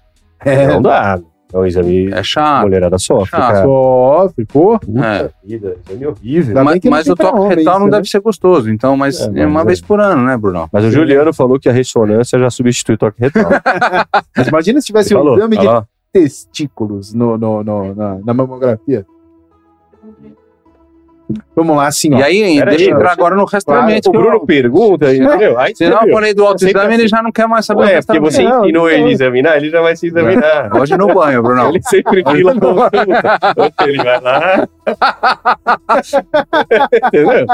É, 0.45 0.67
não 0.67 0.81
dá. 0.81 1.19
É 1.51 1.57
um 1.57 1.65
exame. 1.65 2.09
É 2.11 2.19
A 2.19 2.23
chato. 2.23 2.61
mulherada 2.63 2.97
sofre, 2.99 3.31
chato. 3.31 3.39
cara. 3.53 3.63
sofre, 3.65 4.45
pô. 4.45 4.77
Puta 4.79 5.03
É. 5.05 5.29
vida, 5.43 5.77
exame 5.87 6.05
horrível. 6.07 6.49
Ainda 6.49 6.63
Mas, 6.63 6.79
mas 6.85 7.07
o 7.07 7.15
toque 7.15 7.39
retal 7.47 7.57
isso, 7.73 7.79
não 7.79 7.85
né? 7.87 7.91
deve 7.91 8.07
ser 8.07 8.19
gostoso, 8.19 8.69
então, 8.69 8.95
mas 8.95 9.19
É, 9.19 9.25
é, 9.25 9.29
mas 9.29 9.45
uma 9.47 9.61
é. 9.61 9.65
vez 9.65 9.81
por 9.81 9.99
ano, 9.99 10.23
né, 10.23 10.37
Bruno? 10.37 10.69
Mas 10.71 10.85
o 10.85 10.91
Juliano 10.91 11.33
falou 11.33 11.59
que 11.59 11.67
a 11.67 11.71
ressonância 11.71 12.37
já 12.37 12.49
substitui 12.51 12.95
o 12.95 12.97
toque 12.99 13.19
retal. 13.19 13.49
Mas 14.37 14.47
imagina 14.47 14.79
se 14.79 14.87
tivesse 14.87 15.11
Ele 15.13 15.19
um 15.19 15.23
falou, 15.23 15.37
exame 15.37 15.55
de 15.57 15.61
olha 15.67 15.71
lá. 15.71 15.87
testículos 16.13 17.13
no, 17.13 17.37
no, 17.37 17.63
no- 17.63 17.95
na, 17.95 18.19
na 18.23 18.33
mamografia. 18.33 19.05
Vamos 21.55 21.77
lá, 21.77 21.88
assim, 21.88 22.13
ó. 22.15 22.19
E 22.19 22.24
aí, 22.24 22.57
Pera 22.57 22.71
deixa 22.71 22.89
eu 22.89 22.95
entrar 22.95 23.12
agora 23.12 23.36
no 23.36 23.45
rastreamento. 23.45 24.09
O 24.09 24.12
Bruno 24.12 24.45
pergunta, 24.45 25.13
entendeu? 25.13 25.59
Aí, 25.59 25.75
Senão 25.75 26.01
eu 26.03 26.13
falei 26.13 26.33
do 26.33 26.43
autoexame, 26.45 26.93
ele 26.93 27.03
assim. 27.03 27.07
já 27.07 27.21
não 27.21 27.31
quer 27.31 27.48
mais 27.48 27.65
saber 27.65 27.91
é 27.91 28.01
porque 28.01 28.19
você 28.19 28.43
ensinou 28.43 28.89
ele 28.89 29.03
a 29.03 29.12
examinar, 29.12 29.57
ele 29.57 29.69
já 29.69 29.81
vai 29.81 29.95
se 29.95 30.07
examinar. 30.07 30.75
Hoje 30.75 30.98
no 30.98 31.13
banho, 31.13 31.43
Bruno. 31.43 31.69
Ele 31.69 31.81
sempre 31.83 32.24
fila 32.24 32.53
consulta. 32.55 32.91
Ele 33.86 33.98
vai 33.98 34.21
lá. 34.21 34.67
Entendeu? 37.05 37.45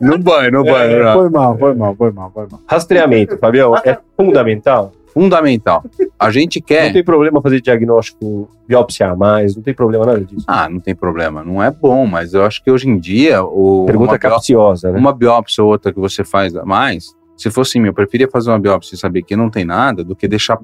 No 0.00 0.18
banho, 0.18 0.52
no 0.52 0.64
banho, 0.64 0.96
Bruno. 0.96 1.12
Foi 1.12 1.30
mal, 1.30 1.58
foi 1.58 1.74
mal, 1.74 1.94
foi 1.94 2.10
mal, 2.10 2.30
foi 2.34 2.46
mal. 2.50 2.60
Rastreamento, 2.66 3.38
Fabião, 3.38 3.76
é 3.76 3.96
fundamental. 4.16 4.92
Fundamental. 5.14 5.84
A 6.18 6.30
gente 6.30 6.58
Não 6.58 6.66
quer. 6.66 6.92
tem 6.92 7.04
problema 7.04 7.40
fazer 7.40 7.60
diagnóstico, 7.60 8.48
biópsia 8.68 9.10
a 9.10 9.16
mais, 9.16 9.54
não 9.54 9.62
tem 9.62 9.72
problema 9.72 10.04
nada 10.04 10.20
disso. 10.24 10.44
Ah, 10.46 10.68
não 10.68 10.80
tem 10.80 10.94
problema. 10.94 11.42
Não 11.44 11.62
é 11.62 11.70
bom, 11.70 12.04
mas 12.04 12.34
eu 12.34 12.44
acho 12.44 12.62
que 12.62 12.70
hoje 12.70 12.88
em 12.88 12.98
dia 12.98 13.42
o, 13.44 13.84
Pergunta 13.86 14.18
capciosa, 14.18 14.90
né? 14.90 14.98
uma 14.98 15.12
biópsia 15.12 15.62
ou 15.62 15.70
outra 15.70 15.92
que 15.92 16.00
você 16.00 16.24
faz 16.24 16.54
a 16.56 16.64
mais, 16.64 17.14
se 17.36 17.50
fosse 17.50 17.78
mim, 17.80 17.86
eu 17.88 17.94
preferia 17.94 18.28
fazer 18.28 18.50
uma 18.50 18.58
biópsia 18.58 18.94
e 18.94 18.98
saber 18.98 19.22
que 19.22 19.34
não 19.36 19.48
tem 19.48 19.64
nada 19.64 20.02
do 20.04 20.14
que 20.16 20.26
deixar, 20.28 20.58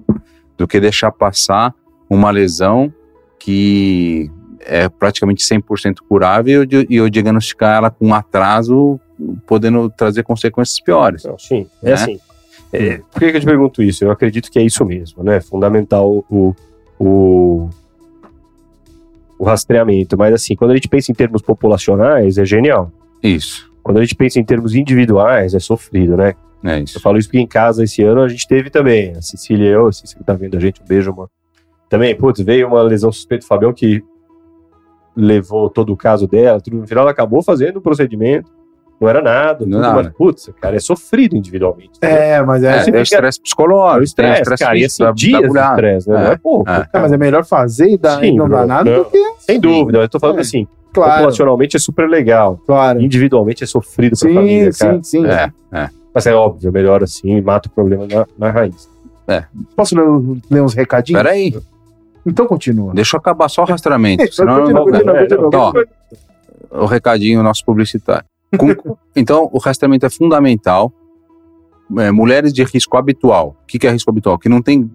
do 0.59 0.67
que 0.69 0.79
deixar 0.81 1.11
passar 1.13 1.73
uma 2.09 2.31
lesão 2.31 2.93
que 3.39 4.31
é 4.61 4.89
praticamente 4.89 5.43
100% 5.45 5.97
curável 6.09 6.53
e 6.53 6.55
eu 6.57 6.67
di- 6.67 6.87
eu 6.91 7.09
diagnosticar 7.09 7.77
ela 7.77 7.91
com 7.91 8.13
atraso, 8.13 9.01
podendo 9.47 9.89
trazer 9.91 10.23
consequências 10.23 10.79
piores. 10.81 11.25
Não, 11.25 11.39
sim, 11.39 11.67
é 11.83 11.87
Né? 11.87 11.93
assim. 11.95 12.21
É, 12.73 12.99
por 12.99 13.19
que, 13.21 13.31
que 13.31 13.37
eu 13.37 13.41
te 13.41 13.47
pergunto 13.47 13.83
isso? 13.83 14.05
Eu 14.05 14.11
acredito 14.11 14.51
que 14.51 14.59
é 14.59 14.63
isso 14.63 14.85
mesmo, 14.85 15.23
né? 15.25 15.41
Fundamental 15.41 16.25
o, 16.31 16.55
o, 16.99 17.69
o 19.39 19.45
rastreamento. 19.45 20.17
Mas 20.17 20.35
assim, 20.35 20.55
quando 20.55 20.71
a 20.71 20.75
gente 20.75 20.89
pensa 20.89 21.11
em 21.11 21.15
termos 21.15 21.43
populacionais, 21.43 22.39
é 22.39 22.45
genial. 22.45 22.93
Isso, 23.23 23.71
Quando 23.83 23.99
a 23.99 24.01
gente 24.03 24.15
pensa 24.15 24.39
em 24.39 24.45
termos 24.45 24.75
individuais, 24.75 25.53
é 25.55 25.59
sofrido, 25.59 26.17
né? 26.17 26.35
é 26.65 26.79
Eu 26.79 26.85
isso. 26.85 27.01
falo 27.01 27.19
isso 27.19 27.29
porque 27.29 27.41
em 27.41 27.47
casa 27.47 27.85
esse 27.85 28.03
ano 28.03 28.23
a 28.23 28.29
gente 28.29 28.47
teve 28.47 28.71
também. 28.71 29.13
A 29.17 29.23
Cecília 29.23 29.67
e 29.67 29.73
eu, 29.73 29.89
a 29.89 29.93
Cecília 29.93 30.19
que 30.19 30.25
tá 30.25 30.35
vendo 30.35 30.57
a 30.57 30.61
gente, 30.61 30.81
um 30.81 30.87
beijo, 30.87 31.11
amor. 31.11 31.29
Também, 31.89 32.15
putz, 32.15 32.41
veio 32.41 32.69
uma 32.69 32.83
lesão 32.83 33.11
suspeita 33.11 33.45
do 33.45 33.49
Fabião 33.49 33.73
que 33.73 34.03
levou 35.17 35.69
todo 35.69 35.93
o 35.93 35.97
caso 35.97 36.27
dela, 36.27 36.61
tudo. 36.61 36.77
No 36.77 36.87
final 36.87 37.03
ela 37.03 37.11
acabou 37.11 37.43
fazendo 37.43 37.79
o 37.79 37.81
procedimento, 37.81 38.51
não 39.01 39.09
era 39.09 39.23
nada, 39.23 39.61
Não 39.65 39.71
tudo, 39.73 39.81
nada. 39.81 40.03
mas, 40.03 40.13
putz, 40.13 40.51
cara, 40.61 40.77
é 40.77 40.79
sofrido 40.81 41.35
individualmente. 41.37 41.93
É, 42.03 42.43
mas 42.43 42.63
é, 42.63 42.79
É, 42.79 42.85
fica- 42.85 43.01
estresse 43.01 43.39
É 43.39 43.41
o 43.41 43.43
psicológico, 43.45 43.99
tem 43.99 44.05
estresse, 44.27 44.43
estresse 44.43 44.65
cara, 44.65 44.79
e 44.79 44.85
assim, 44.85 45.03
da- 45.05 45.13
dias 45.13 45.53
da 45.53 45.63
de 45.63 45.71
estresse, 45.71 46.09
né? 46.11 46.15
Não 46.17 46.27
É, 46.29 46.33
é 46.33 46.37
pouco. 46.37 46.71
é. 46.71 46.87
é, 46.93 47.01
mas 47.01 47.13
é 47.13 47.17
melhor 47.17 47.45
fazer 47.45 47.89
e, 47.89 47.97
dar, 47.99 48.21
Sim, 48.21 48.37
não 48.37 48.49
dar 48.49 48.67
nada 48.67 48.91
não. 48.91 48.99
do 49.05 49.11
que. 49.11 49.19
Sem 49.39 49.59
dúvida, 49.59 49.99
eu 49.99 50.09
tô 50.09 50.21
falando 50.21 50.39
É. 50.39 50.41
assim, 50.43 50.67
Claro, 50.93 51.13
populacionalmente 51.15 51.77
é 51.77 51.79
super 51.81 52.09
legal, 52.09 52.61
claro. 52.67 53.01
individualmente 53.01 53.63
é 53.65 53.67
sofrido 53.67 54.19
pra 54.19 54.29
Sim, 54.29 54.35
família, 54.35 54.71
cara. 54.79 54.95
sim, 54.95 55.03
sim. 55.03 55.27
É, 55.27 55.51
é. 55.73 55.89
Mas 56.13 56.27
é 56.27 56.35
óbvio, 56.35 56.73
melhor 56.73 57.03
assim, 57.05 57.41
mata 57.41 57.69
o 57.69 57.73
problema 57.73 58.07
na, 58.07 58.27
na 58.37 58.51
raiz. 58.51 58.89
Posso 59.77 59.95
ler, 59.97 60.39
ler 60.51 60.61
uns 60.61 60.75
recadinhos? 60.75 61.23
Peraí, 61.23 61.55
Então 62.27 62.45
continua. 62.47 62.93
deixa 62.93 63.17
eu 63.17 63.19
acabar 63.19 63.49
só 63.49 63.63
o 63.63 63.65
rastreamento, 63.65 64.31
senão 64.35 64.55
eu 64.55 64.61
Continua, 64.63 64.79
não 64.81 64.85
vou- 64.85 64.93
continua, 64.93 65.17
É, 65.17 65.21
continua, 65.23 65.43
não, 65.51 65.73
continua. 65.73 66.83
o 66.83 66.87
recadinho 66.87 67.43
nosso 67.43 67.65
publicitário. 67.65 68.25
Com- 68.59 68.97
então, 69.15 69.49
o 69.53 69.59
rastreamento 69.59 70.07
é 70.07 70.11
fundamental. 70.11 70.93
É, 71.99 72.11
mulheres 72.13 72.53
de 72.53 72.63
risco 72.63 72.97
habitual. 72.97 73.57
O 73.63 73.67
que, 73.67 73.79
que 73.79 73.87
é 73.87 73.91
risco 73.91 74.11
habitual? 74.11 74.39
Que 74.39 74.49
não 74.49 74.63
tem 74.63 74.89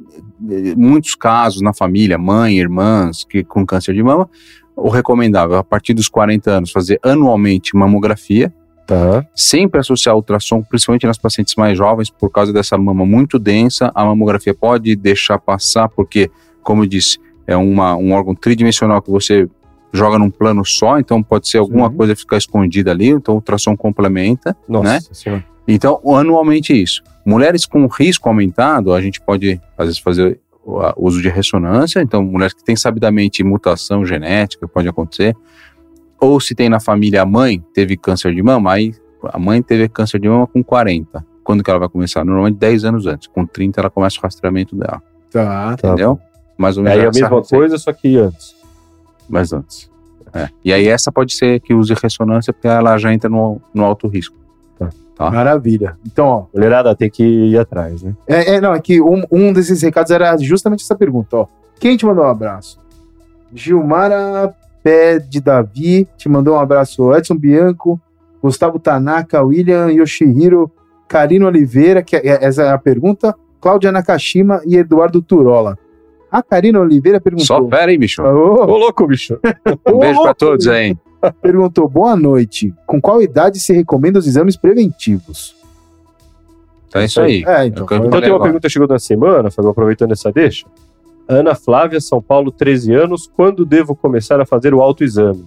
eh, 0.50 0.74
muitos 0.78 1.14
casos 1.16 1.62
na 1.62 1.74
família, 1.74 2.18
mãe, 2.18 2.58
irmãs, 2.58 3.26
que 3.26 3.44
com 3.44 3.66
câncer 3.66 3.94
de 3.94 4.02
mama. 4.02 4.30
O 4.78 4.88
recomendável, 4.90 5.58
a 5.58 5.64
partir 5.64 5.94
dos 5.94 6.08
40 6.08 6.50
anos, 6.52 6.72
fazer 6.72 7.00
anualmente 7.04 7.76
mamografia, 7.76 8.54
Tá. 8.88 9.26
sempre 9.36 9.80
associar 9.80 10.16
ultrassom, 10.16 10.62
principalmente 10.62 11.08
nas 11.08 11.18
pacientes 11.18 11.56
mais 11.56 11.76
jovens, 11.78 12.10
por 12.12 12.30
causa 12.30 12.54
dessa 12.54 12.78
mama 12.78 13.04
muito 13.06 13.40
densa. 13.40 13.92
A 13.96 14.06
mamografia 14.06 14.54
pode 14.54 14.96
deixar 14.96 15.40
passar, 15.40 15.90
porque, 15.90 16.30
como 16.62 16.84
eu 16.84 16.88
disse, 16.88 17.18
é 17.48 17.58
uma, 17.58 17.96
um 17.96 18.14
órgão 18.14 18.36
tridimensional 18.36 19.02
que 19.02 19.10
você 19.10 19.50
joga 19.96 20.20
num 20.20 20.30
plano 20.30 20.64
só, 20.66 21.00
então 21.00 21.24
pode 21.24 21.48
ser 21.48 21.58
alguma 21.60 21.90
Sim. 21.90 21.96
coisa 21.96 22.16
ficar 22.16 22.38
escondida 22.38 22.92
ali, 22.92 23.10
então 23.10 23.34
o 23.34 23.38
ultrassom 23.38 23.76
complementa. 23.76 24.56
Nossa 24.68 24.90
Né? 24.90 25.00
senhora. 25.12 25.46
Então, 25.68 26.00
anualmente 26.16 26.74
isso. 26.80 27.02
Mulheres 27.26 27.66
com 27.66 27.88
risco 27.88 28.30
aumentado, 28.30 28.94
a 28.94 29.02
gente 29.02 29.20
pode, 29.20 29.60
às 29.78 29.86
vezes, 29.88 30.00
fazer 30.00 30.40
o 30.64 30.80
a- 30.80 30.94
uso 30.96 31.22
de 31.22 31.30
ressonância. 31.30 32.00
Então, 32.02 32.24
mulheres 32.24 32.54
que 32.54 32.64
têm 32.64 32.76
sabidamente 32.76 33.44
mutação 33.44 34.06
genética, 34.06 34.68
pode 34.68 34.88
acontecer. 34.88 35.36
Ou 36.20 36.40
se 36.40 36.54
tem 36.56 36.70
na 36.70 36.80
família 36.80 37.22
a 37.24 37.26
mãe 37.26 37.64
teve 37.74 37.98
câncer 37.98 38.34
de 38.34 38.42
mama, 38.44 38.74
aí 38.74 38.94
a 39.34 39.40
mãe 39.40 39.62
teve 39.62 39.88
câncer 39.90 40.20
de 40.20 40.30
mama 40.30 40.46
com 40.48 40.64
40. 40.64 41.26
Quando 41.44 41.64
que 41.64 41.70
ela 41.70 41.80
vai 41.80 41.90
começar? 41.90 42.24
Normalmente 42.24 42.58
10 42.58 42.86
anos 42.86 43.06
antes. 43.06 43.28
Com 43.28 43.46
30 43.46 43.80
ela 43.82 43.90
começa 43.90 44.18
o 44.20 44.22
rastreamento 44.22 44.76
dela. 44.76 45.02
Tá. 45.32 45.76
Tá. 45.78 45.88
Entendeu? 45.90 46.20
Mais 46.58 46.78
ou 46.78 46.84
Aí 46.86 46.90
menos 46.90 47.04
é 47.04 47.06
a 47.06 47.10
essa 47.10 47.20
mesma 47.22 47.38
receita, 47.40 47.58
coisa, 47.58 47.78
só 47.78 47.92
que 47.92 48.18
antes. 48.18 48.55
Mas 49.30 49.54
antes. 49.54 49.90
É. 50.34 50.50
E 50.64 50.74
aí 50.74 50.88
essa 50.88 51.12
pode 51.12 51.34
ser 51.34 51.60
que 51.62 51.74
use 51.74 51.94
ressonância, 51.94 52.52
porque 52.52 52.68
ela 52.68 52.98
já 52.98 53.14
entra 53.14 53.30
no, 53.30 53.62
no 53.74 53.86
alto 53.86 54.08
risco. 54.08 54.36
Tá. 55.16 55.32
Maravilha. 55.32 55.98
Então, 56.06 56.26
ó. 56.28 56.46
Mulherada 56.54 56.94
tem 56.94 57.10
que 57.10 57.24
ir 57.24 57.58
atrás, 57.58 58.04
né? 58.04 58.14
É, 58.28 58.56
é, 58.56 58.62
não, 58.62 58.74
é 58.74 58.80
que 58.82 59.02
um, 59.02 59.24
um 59.32 59.54
desses 59.54 59.82
recados 59.82 60.12
era 60.12 60.38
justamente 60.38 60.84
essa 60.84 60.96
pergunta, 60.96 61.38
ó. 61.38 61.48
Quem 61.80 61.96
te 61.96 62.06
mandou 62.06 62.26
um 62.26 62.28
abraço? 62.28 62.80
Gilmara 63.54 64.54
Pé 64.84 65.20
de 65.20 65.40
Davi 65.40 66.08
te 66.18 66.28
mandou 66.28 66.56
um 66.56 66.60
abraço. 66.60 67.14
Edson 67.14 67.36
Bianco, 67.36 68.00
Gustavo 68.42 68.78
Tanaka, 68.78 69.42
William 69.42 69.90
Yoshihiro, 69.90 70.70
Karino 71.08 71.48
Oliveira, 71.48 72.04
que 72.04 72.16
é, 72.16 72.44
essa 72.44 72.64
é 72.64 72.70
a 72.70 72.78
pergunta, 72.78 73.34
Cláudia 73.62 73.92
Nakashima 73.92 74.62
e 74.66 74.76
Eduardo 74.76 75.22
Turola. 75.22 75.78
A 76.36 76.44
Karina 76.44 76.82
Oliveira 76.82 77.22
perguntou. 77.22 77.46
Só 77.46 77.66
fera 77.70 77.90
aí, 77.90 77.98
bicho. 77.98 78.22
Ô, 78.22 78.66
Ô, 78.66 78.78
louco, 78.78 79.08
bicho. 79.08 79.40
Um 79.88 80.00
beijo 80.00 80.22
pra 80.22 80.34
todos 80.34 80.68
aí. 80.68 80.94
Perguntou: 81.42 81.88
boa 81.88 82.14
noite. 82.14 82.74
Com 82.86 83.00
qual 83.00 83.22
idade 83.22 83.58
se 83.58 83.72
recomenda 83.72 84.20
os 84.20 84.28
exames 84.28 84.58
preventivos? 84.58 85.56
Então 86.90 87.02
é 87.02 87.06
isso 87.06 87.22
aí. 87.22 87.42
É, 87.48 87.68
então. 87.68 87.88
É 87.90 87.94
eu 87.94 88.06
Então 88.06 88.20
tem 88.20 88.30
uma 88.30 88.42
pergunta 88.42 88.68
que 88.68 88.74
chegou 88.74 88.86
na 88.86 89.00
semana, 89.00 89.50
Fábio, 89.50 89.72
aproveitando 89.72 90.12
essa 90.12 90.30
deixa. 90.30 90.66
Ana 91.26 91.56
Flávia, 91.56 92.02
São 92.02 92.22
Paulo, 92.22 92.52
13 92.52 92.94
anos. 92.94 93.32
Quando 93.34 93.66
devo 93.66 93.96
começar 93.96 94.42
a 94.42 94.46
fazer 94.46 94.74
o 94.74 94.82
autoexame? 94.82 95.46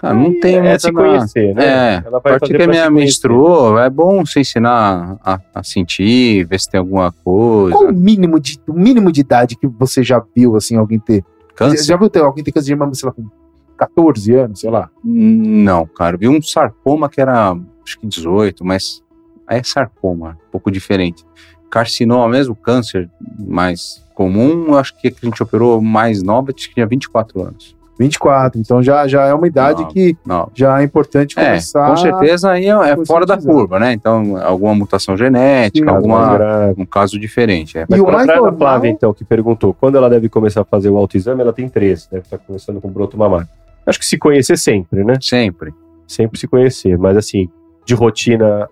Cara, 0.00 0.14
não 0.14 0.40
tem 0.40 0.56
é 0.56 0.62
muita 0.62 0.78
se 0.78 0.90
na- 0.90 1.00
conhecer, 1.02 1.54
né? 1.54 1.64
É, 1.66 2.02
Ela 2.06 2.16
a 2.16 2.20
partir 2.22 2.56
que 2.56 2.62
a 2.62 2.66
minha 2.66 2.84
se 2.84 2.90
menstruou, 2.90 3.78
é 3.78 3.90
bom 3.90 4.24
você 4.24 4.40
ensinar 4.40 5.18
a, 5.22 5.38
a 5.54 5.62
sentir, 5.62 6.46
ver 6.46 6.58
se 6.58 6.70
tem 6.70 6.78
alguma 6.80 7.12
coisa. 7.12 7.76
Qual 7.76 7.90
o 7.90 7.92
mínimo 7.92 8.40
de, 8.40 8.58
o 8.66 8.72
mínimo 8.72 9.12
de 9.12 9.20
idade 9.20 9.56
que 9.56 9.66
você 9.66 10.02
já 10.02 10.22
viu, 10.34 10.56
assim, 10.56 10.76
alguém 10.76 10.98
ter? 10.98 11.22
Câncer? 11.54 11.76
Você 11.76 11.84
já 11.84 11.98
viu 11.98 12.08
ter 12.08 12.20
alguém 12.22 12.42
ter 12.42 12.50
câncer 12.50 12.68
de 12.68 12.76
mama, 12.76 12.94
sei 12.94 13.08
lá, 13.10 13.12
com 13.12 13.28
14 13.76 14.34
anos, 14.34 14.60
sei 14.60 14.70
lá? 14.70 14.88
Não, 15.04 15.86
cara. 15.86 16.16
Vi 16.16 16.28
um 16.28 16.40
sarcoma 16.40 17.06
que 17.10 17.20
era, 17.20 17.54
acho 17.84 18.00
que 18.00 18.06
18, 18.06 18.64
mas 18.64 19.02
é 19.46 19.62
sarcoma, 19.62 20.38
um 20.48 20.50
pouco 20.50 20.70
diferente. 20.70 21.26
Carcinoma 21.70 22.26
mesmo, 22.26 22.56
câncer 22.56 23.10
mais 23.38 24.02
comum, 24.14 24.68
eu 24.68 24.78
acho 24.78 24.98
que 24.98 25.08
a 25.08 25.26
gente 25.26 25.42
operou 25.42 25.82
mais 25.82 26.22
nova, 26.22 26.52
acho 26.56 26.68
que 26.68 26.74
tinha 26.74 26.86
24 26.86 27.42
anos. 27.42 27.76
24, 28.00 28.58
então 28.58 28.82
já, 28.82 29.06
já 29.06 29.26
é 29.26 29.34
uma 29.34 29.46
idade 29.46 29.82
Não, 29.82 29.88
que 29.88 30.16
Não. 30.24 30.50
já 30.54 30.80
é 30.80 30.84
importante 30.84 31.38
É, 31.38 31.44
começar. 31.44 31.90
com 31.90 31.96
certeza 31.98 32.50
aí 32.50 32.64
é, 32.66 32.70
é 32.70 33.04
fora 33.04 33.26
da 33.26 33.36
curva, 33.36 33.78
né? 33.78 33.92
Então, 33.92 34.36
alguma 34.42 34.74
mutação 34.74 35.16
genética, 35.18 35.86
Sim, 35.90 35.94
alguma, 35.94 36.72
um 36.78 36.86
caso 36.86 37.18
diferente. 37.20 37.76
É. 37.76 37.84
E 37.90 38.00
o 38.00 38.10
mais 38.10 38.26
normal- 38.26 38.56
Flávia, 38.56 38.88
então, 38.88 39.12
que 39.12 39.22
perguntou, 39.24 39.74
quando 39.74 39.96
ela 39.96 40.08
deve 40.08 40.28
começar 40.30 40.62
a 40.62 40.64
fazer 40.64 40.88
o 40.88 40.96
autoexame, 40.96 41.40
ela 41.42 41.52
tem 41.52 41.68
13, 41.68 42.08
deve 42.10 42.22
estar 42.24 42.38
começando 42.38 42.80
com 42.80 42.88
broto 42.88 43.18
mamário. 43.18 43.46
Acho 43.86 43.98
que 43.98 44.06
se 44.06 44.16
conhecer 44.16 44.56
sempre, 44.56 45.04
né? 45.04 45.14
Sempre. 45.20 45.72
Sempre 46.06 46.38
se 46.40 46.48
conhecer, 46.48 46.96
mas 46.98 47.16
assim, 47.16 47.48
de 47.84 47.94
rotina 47.94 48.66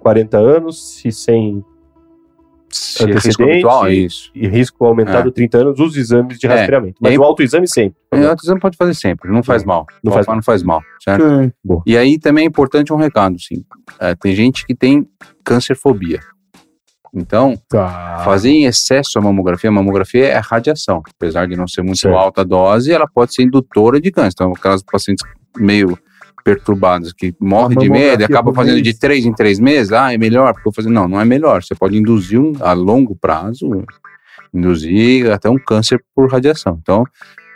40 0.00 0.36
anos, 0.36 0.96
se 0.98 1.12
sem 1.12 1.64
Se 2.72 3.04
risco 3.04 3.42
habitual, 3.42 3.86
é 3.86 3.94
isso. 3.94 4.30
e 4.34 4.48
risco 4.48 4.84
aumentado 4.84 5.28
É. 5.28 5.32
30 5.32 5.58
anos, 5.58 5.78
os 5.80 5.96
exames 5.96 6.38
de 6.38 6.46
É. 6.46 6.50
rastreamento. 6.50 6.96
Mas 7.00 7.10
E 7.10 7.14
aí- 7.14 7.18
o 7.18 7.22
autoexame 7.24 7.68
sempre. 7.68 7.96
É, 8.12 8.16
o 8.20 8.28
autoexame 8.30 8.60
pode 8.60 8.76
fazer 8.76 8.94
sempre, 8.94 9.30
não 9.30 9.42
faz 9.42 9.64
mal. 9.64 9.86
Não 10.02 10.12
faz 10.12 10.26
faz, 10.26 10.36
não 10.36 10.42
faz 10.42 10.62
mal, 10.62 10.80
certo? 11.02 11.24
Sim. 11.28 11.52
E 11.86 11.96
aí 11.96 12.18
também 12.18 12.44
é 12.44 12.46
importante 12.48 12.92
um 12.92 12.96
recado, 12.96 13.38
sim. 13.40 13.64
É, 14.00 14.14
tem 14.14 14.34
gente 14.34 14.66
que 14.66 14.74
tem 14.74 15.06
câncerfobia. 15.44 16.20
Então, 17.14 17.54
Tá. 17.68 18.22
fazer 18.24 18.48
em 18.48 18.64
excesso 18.64 19.18
a 19.18 19.22
mamografia, 19.22 19.68
a 19.68 19.72
mamografia 19.72 20.26
é 20.28 20.38
radiação. 20.38 21.02
Apesar 21.14 21.46
de 21.46 21.56
não 21.56 21.68
ser 21.68 21.82
muito 21.82 21.98
Certo. 21.98 22.16
alta 22.16 22.40
a 22.40 22.44
dose, 22.44 22.90
ela 22.90 23.06
pode 23.06 23.34
ser 23.34 23.42
indutora 23.42 24.00
de 24.00 24.10
câncer. 24.10 24.32
Então, 24.34 24.52
aquelas 24.56 24.82
pacientes 24.82 25.22
meio 25.58 25.98
perturbadas 26.44 27.12
que 27.12 27.34
morrem 27.40 27.78
de 27.78 27.88
medo 27.88 28.22
e 28.22 28.24
acabam 28.24 28.52
por 28.52 28.60
fazendo 28.60 28.74
mês. 28.74 28.84
de 28.84 28.98
três 28.98 29.24
em 29.24 29.32
três 29.32 29.58
meses, 29.58 29.92
ah, 29.92 30.12
é 30.12 30.18
melhor, 30.18 30.52
porque 30.52 30.68
eu 30.68 30.72
fazer. 30.72 30.90
Não, 30.90 31.08
não 31.08 31.20
é 31.20 31.24
melhor. 31.24 31.62
Você 31.62 31.74
pode 31.74 31.96
induzir 31.96 32.40
um, 32.40 32.52
a 32.60 32.72
longo 32.72 33.16
prazo, 33.16 33.84
induzir 34.52 35.30
até 35.30 35.48
um 35.48 35.58
câncer 35.58 36.02
por 36.14 36.30
radiação. 36.30 36.78
Então, 36.80 37.04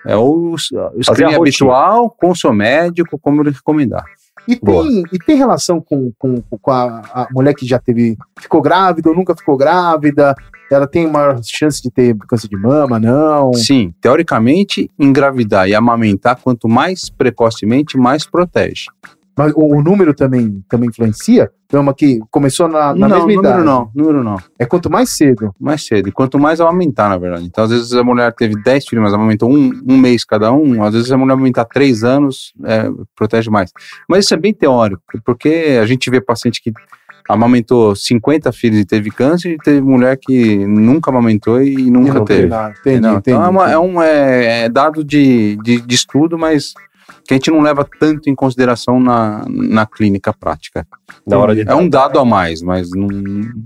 é 0.07 0.17
o, 0.17 0.57
screening 0.57 1.35
habitual 1.35 2.11
com 2.11 2.31
o 2.31 2.37
seu 2.37 2.53
médico, 2.53 3.19
como 3.19 3.43
ele 3.43 3.51
recomendar. 3.51 4.05
E 4.49 4.59
Boa. 4.59 4.85
tem, 4.85 5.03
e 5.13 5.19
tem 5.19 5.37
relação 5.37 5.81
com, 5.81 6.13
com, 6.19 6.41
com 6.41 6.71
a, 6.71 7.03
a 7.13 7.29
mulher 7.33 7.55
que 7.55 7.67
já 7.67 7.79
teve, 7.79 8.17
ficou 8.39 8.63
grávida 8.63 9.09
ou 9.09 9.15
nunca 9.15 9.35
ficou 9.35 9.57
grávida? 9.57 10.35
Ela 10.71 10.87
tem 10.87 11.07
maior 11.07 11.41
chance 11.45 11.81
de 11.81 11.91
ter 11.91 12.17
câncer 12.29 12.49
de 12.49 12.57
mama, 12.57 12.99
não? 12.99 13.53
Sim, 13.53 13.95
teoricamente, 14.01 14.91
engravidar 14.99 15.69
e 15.69 15.75
amamentar, 15.75 16.39
quanto 16.43 16.69
mais 16.69 17.09
precocemente, 17.09 17.97
mais 17.97 18.27
protege. 18.27 18.87
Mas 19.37 19.53
o, 19.55 19.77
o 19.77 19.83
número 19.83 20.15
também, 20.15 20.65
também 20.69 20.89
influencia? 20.89 21.51
É 21.71 21.79
uma 21.79 21.93
que 21.93 22.21
começou 22.31 22.69
na, 22.69 22.95
na 22.95 23.09
não, 23.09 23.09
mesma 23.09 23.21
número 23.21 23.41
idade. 23.41 23.65
não, 23.65 23.91
número 23.95 24.23
não. 24.25 24.37
É 24.59 24.65
quanto 24.65 24.89
mais 24.91 25.11
cedo. 25.11 25.53
Mais 25.61 25.85
cedo. 25.85 26.09
E 26.09 26.13
quanto 26.13 26.39
mais 26.39 26.61
amamentar, 26.61 27.09
na 27.11 27.19
verdade. 27.19 27.45
Então, 27.45 27.65
às 27.65 27.71
vezes 27.71 27.93
a 27.93 28.03
mulher 28.05 28.33
teve 28.33 28.55
10 28.63 28.87
filhos, 28.89 29.03
mas 29.05 29.13
amamentou 29.13 29.51
um, 29.53 29.71
um 29.87 29.99
mês 29.99 30.25
cada 30.25 30.53
um. 30.53 30.83
Às 30.83 30.95
vezes 30.95 31.13
a 31.13 31.19
mulher 31.19 31.35
amamentar 31.35 31.67
3 31.67 32.03
anos, 32.05 32.55
é, 32.65 32.89
protege 33.15 33.51
mais. 33.51 33.73
Mas 34.09 34.25
isso 34.25 34.33
é 34.35 34.37
bem 34.39 34.55
teórico, 34.55 35.03
porque 35.25 35.79
a 35.83 35.85
gente 35.87 36.09
vê 36.09 36.21
paciente 36.21 36.63
que 36.63 36.73
amamentou 37.29 37.95
50 37.97 38.53
filhos 38.53 38.79
e 38.79 38.85
teve 38.85 39.11
câncer, 39.11 39.53
e 39.55 39.59
teve 39.59 39.81
mulher 39.81 40.17
que 40.17 40.65
nunca 40.67 41.11
amamentou 41.11 41.61
e 41.61 41.91
nunca 41.91 42.25
teve. 42.25 42.47
nada. 42.47 42.75
Entendi, 42.79 43.01
Não, 43.01 43.17
entendi. 43.17 43.37
então 43.37 43.45
é, 43.45 43.49
uma- 43.49 43.71
é 43.73 43.79
um 43.79 44.01
é, 44.03 44.65
é 44.65 44.69
dado 44.69 45.03
de, 45.05 45.57
de, 45.63 45.81
de 45.81 45.95
estudo, 45.95 46.39
mas 46.39 46.73
que 47.27 47.35
a 47.35 47.37
gente 47.37 47.51
não 47.51 47.61
leva 47.61 47.87
tanto 47.99 48.29
em 48.31 48.35
consideração 48.35 48.99
na, 49.01 49.45
na 49.49 49.85
clínica 49.87 50.33
prática. 50.33 50.87
Na 51.27 51.39
hora 51.39 51.55
de 51.55 51.63
É 51.69 51.75
um 51.75 51.89
dado 51.89 52.19
a 52.19 52.25
mais, 52.25 52.63
mas 52.63 52.89
não, 52.95 53.09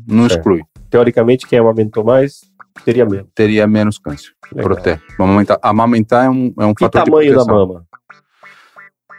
não 0.08 0.28
Certo. 0.28 0.38
exclui. 0.38 0.62
Teoricamente, 0.88 1.46
quem 1.46 1.58
amamentou 1.58 2.02
mais 2.04 2.40
teria 2.84 3.04
menos. 3.06 3.26
Teria 3.34 3.66
menos 3.66 3.98
câncer. 3.98 4.30
Legal. 4.52 4.64
Protege. 4.74 5.00
Amamentar, 5.18 5.58
amamentar 5.62 6.26
é 6.26 6.30
um, 6.30 6.52
é 6.58 6.64
um 6.66 6.74
Que 6.74 6.84
fator 6.84 7.04
tamanho 7.04 7.30
de 7.30 7.36
da 7.36 7.44
proteção. 7.44 7.66
mama? 7.68 7.84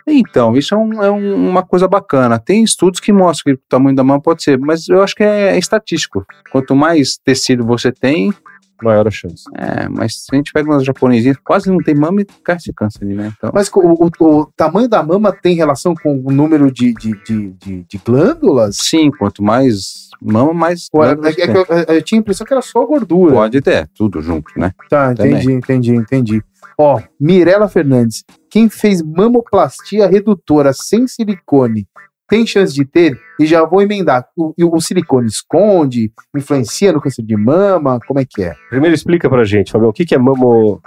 Então, 0.08 0.58
isso 0.58 0.74
é, 0.74 0.78
um- 0.78 1.04
é 1.04 1.12
um- 1.12 1.50
uma 1.50 1.64
coisa 1.64 1.88
bacana. 1.88 2.40
Tem 2.40 2.64
estudos 2.64 3.00
que 3.00 3.14
mostram 3.14 3.54
que 3.56 3.62
o 3.62 3.64
tamanho 3.70 3.96
da 3.96 4.04
mama 4.04 4.20
pode 4.20 4.42
ser, 4.44 4.58
mas 4.58 4.90
eu 4.90 5.02
acho 5.04 5.16
que 5.16 5.24
é, 5.24 5.58
estatístico. 5.58 6.26
Quanto 6.52 6.76
mais 6.76 7.18
tecido 7.24 7.64
você 7.66 7.92
tem, 7.92 8.34
Maior 8.82 9.08
a 9.08 9.12
chance. 9.12 9.44
é, 9.56 9.88
mas 9.90 10.16
se 10.16 10.28
a 10.32 10.36
gente 10.36 10.52
pega 10.52 10.70
umas 10.70 10.84
japonesinhas, 10.84 11.38
quase 11.44 11.70
não 11.70 11.78
tem 11.80 11.94
mama 11.96 12.22
e 12.22 12.26
cai 12.44 12.58
esse 12.58 12.74
câncer 12.74 13.04
ali, 13.04 13.14
né? 13.14 13.32
Então, 13.38 13.52
Mas 13.54 13.70
o, 13.74 13.80
o- 13.80 14.10
o 14.42 14.46
tamanho 14.56 14.88
da 14.88 15.02
mama 15.04 15.32
tem 15.32 15.56
relação 15.56 15.94
com 15.96 16.22
o 16.24 16.32
número 16.32 16.72
de, 16.72 16.94
de, 16.94 17.12
de, 17.24 17.50
de- 17.54 17.84
de 17.88 17.98
glândulas? 18.06 18.78
sim, 18.80 19.12
quanto 19.12 19.44
mais 19.44 20.10
mama, 20.22 20.54
mais 20.54 20.88
é- 20.94 21.30
é 21.30 21.34
que 21.34 21.46
tem. 21.48 21.56
eu, 21.56 21.66
eu 21.96 22.02
tinha 22.02 22.20
a 22.20 22.22
impressão 22.22 22.46
que 22.46 22.54
era 22.54 22.62
só 22.62 22.86
gordura. 22.86 23.34
Pode 23.34 23.62
ter, 23.62 23.90
tudo 23.96 24.22
junto, 24.22 24.52
né? 24.58 24.72
Tá, 24.90 25.14
Também. 25.14 25.34
entendi, 25.34 25.52
entendi, 25.54 25.96
entendi. 25.96 26.44
Ó, 26.78 27.00
Mirela 27.20 27.68
Fernandes, 27.68 28.24
quem 28.50 28.68
fez 28.70 29.02
mamoplastia 29.02 30.08
redutora 30.08 30.72
sem 30.74 31.08
silicone 31.08 31.88
tem 32.32 32.48
chance 32.48 32.74
de 32.74 32.86
ter? 32.86 33.20
E 33.38 33.46
já 33.46 33.66
vou 33.66 33.82
emendar. 33.82 34.26
O, 34.38 34.54
e 34.58 34.64
o 34.64 34.80
silicone 34.80 35.28
esconde? 35.28 36.14
Influencia 36.34 36.94
no 36.94 37.02
câncer 37.02 37.24
de 37.24 37.36
mama? 37.36 38.00
Como 38.08 38.22
é 38.22 38.26
que 38.26 38.42
é? 38.42 38.56
Primeiro 38.70 38.96
explica 38.96 39.30
pra 39.30 39.44
gente, 39.44 39.70
Fabião, 39.70 39.90
o 39.90 39.94
que, 39.94 40.06
que 40.06 40.16
é 40.16 40.18
mamo... 40.18 40.82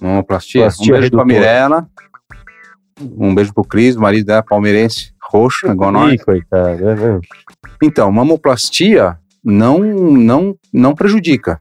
Mamoplastia. 0.00 0.62
Plastia 0.62 0.94
um 0.94 0.98
beijo 0.98 1.10
pra 1.10 1.24
redutora. 1.24 1.26
Mirella. 1.26 1.88
Um 3.18 3.34
beijo 3.34 3.52
pro 3.52 3.64
Cris, 3.64 3.96
o 3.96 4.00
marido 4.00 4.26
dela, 4.26 4.44
palmeirense, 4.44 5.12
roxo, 5.20 5.66
igual 5.66 5.90
nós. 5.90 6.14
Ih, 6.14 6.18
coitado, 6.18 6.84
né? 6.84 6.94
né? 6.94 7.20
Então, 7.82 8.12
mamoplastia 8.12 9.18
não, 9.44 9.80
não, 9.80 10.56
não 10.72 10.94
prejudica. 10.94 11.58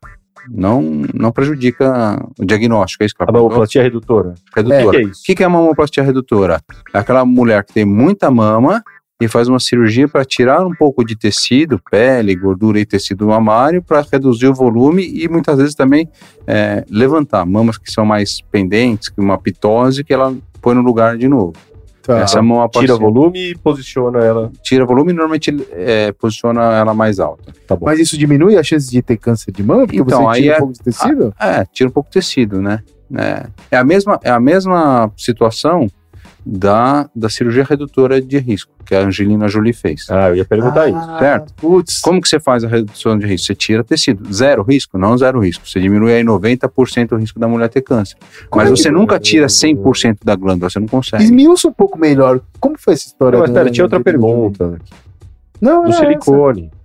Não, 0.47 0.81
não 1.11 1.31
prejudica 1.31 2.23
o 2.39 2.45
diagnóstico, 2.45 3.01
é 3.01 3.05
isso 3.07 3.15
que 3.15 3.23
A 3.23 3.31
mamoplastia 3.31 3.81
redutora. 3.81 4.29
O 4.29 4.55
Redutora. 4.55 4.91
que 4.91 4.97
é 4.97 5.09
isso? 5.09 5.21
O 5.21 5.23
que, 5.25 5.35
que 5.35 5.41
é 5.41 5.45
a 5.45 5.49
mamoplastia 5.49 6.03
redutora? 6.03 6.61
É 6.93 6.99
aquela 6.99 7.25
mulher 7.25 7.63
que 7.63 7.73
tem 7.73 7.85
muita 7.85 8.29
mama 8.29 8.83
e 9.23 9.27
faz 9.27 9.47
uma 9.47 9.59
cirurgia 9.59 10.07
para 10.07 10.25
tirar 10.25 10.65
um 10.65 10.73
pouco 10.73 11.03
de 11.03 11.15
tecido, 11.15 11.79
pele, 11.89 12.35
gordura 12.35 12.79
e 12.79 12.85
tecido 12.85 13.27
mamário 13.27 13.81
para 13.81 14.05
reduzir 14.11 14.47
o 14.47 14.53
volume 14.53 15.07
e 15.07 15.27
muitas 15.29 15.57
vezes 15.57 15.75
também 15.75 16.09
é, 16.45 16.83
levantar 16.89 17.45
mamas 17.45 17.77
que 17.77 17.91
são 17.91 18.05
mais 18.05 18.41
pendentes, 18.51 19.09
que 19.09 19.21
uma 19.21 19.37
pitose 19.37 20.03
que 20.03 20.13
ela 20.13 20.35
põe 20.61 20.75
no 20.75 20.81
lugar 20.81 21.17
de 21.17 21.27
novo. 21.27 21.53
Tá. 22.01 22.19
Essa 22.19 22.37
é 22.37 22.39
a 22.39 22.43
mamoplastia. 22.43 22.95
Tira 22.95 22.99
volume 22.99 23.51
e 23.51 23.55
posiciona 23.55 24.19
ela. 24.19 24.51
Tira 24.61 24.85
volume 24.85 25.11
e 25.11 25.15
normalmente 25.15 25.55
é, 25.71 26.11
posiciona 26.11 26.61
ela 26.73 26.93
mais 26.93 27.17
alta. 27.17 27.53
Tá 27.65 27.77
bom. 27.77 27.85
Mas 27.85 27.97
isso 27.97 28.17
diminui 28.17 28.57
a 28.57 28.63
chance 28.63 28.91
de 28.91 29.01
ter 29.01 29.15
câncer 29.15 29.53
de 29.53 29.63
mama? 29.63 29.85
Porque 29.85 30.01
Então, 30.01 30.23
você 30.23 30.35
aí 30.35 30.41
tira 30.41 30.53
é- 30.53 30.57
um 30.57 30.59
pouco 30.59 30.73
de 30.73 30.79
tecido? 30.81 31.33
É, 31.39 31.65
tira 31.71 31.89
um 31.89 31.93
pouco 31.93 32.09
de 32.09 32.13
tecido, 32.13 32.61
né? 32.61 32.81
É, 33.15 33.45
é, 33.71 33.77
a, 33.77 33.85
mesma, 33.85 34.19
é 34.21 34.31
a 34.31 34.39
mesma 34.39 35.09
situação 35.15 35.87
da, 36.45 37.09
da 37.15 37.29
cirurgia 37.29 37.63
redutora 37.63 38.21
de 38.21 38.37
risco, 38.37 38.71
que 38.85 38.93
a 38.93 38.99
Angelina 39.01 39.47
Jolie 39.47 39.71
fez. 39.73 40.07
Ah, 40.09 40.29
eu 40.29 40.35
ia 40.35 40.45
perguntar 40.45 40.89
isso. 40.89 41.17
certo? 41.19 41.53
Putz. 41.55 42.01
Como 42.01 42.21
que 42.21 42.27
você 42.27 42.39
faz 42.39 42.63
a 42.63 42.67
redução 42.67 43.17
de 43.17 43.25
risco? 43.25 43.47
Você 43.47 43.55
tira 43.55 43.83
tecido. 43.83 44.31
Zero 44.33 44.61
risco? 44.63 44.97
Não 44.97 45.17
zero 45.17 45.39
risco. 45.39 45.67
Você 45.67 45.79
diminui 45.79 46.13
aí 46.13 46.23
90% 46.23 47.13
o 47.13 47.15
risco 47.15 47.39
da 47.39 47.47
mulher 47.47 47.69
ter 47.69 47.81
câncer. 47.81 48.17
Como 48.49 48.61
Mas 48.61 48.71
é 48.71 48.75
que- 48.75 48.81
você 48.81 48.91
nunca 48.91 49.19
tira 49.19 49.47
100% 49.47 50.17
da 50.23 50.35
glândula, 50.35 50.69
você 50.69 50.79
não 50.79 50.87
consegue. 50.87 51.23
Esmiuça 51.23 51.67
um 51.69 51.73
pouco 51.73 51.97
melhor. 51.97 52.41
Como 52.59 52.75
foi 52.77 52.93
essa 52.93 53.07
história? 53.07 53.37
Não, 53.37 53.45
mas 53.45 53.51
pera, 53.53 53.71
tinha 53.71 53.85
outra 53.85 53.99
pergunta. 54.01 54.77
Não, 55.61 55.85
Do 55.85 55.93
silicone. 55.93 56.65
essa. 56.65 56.83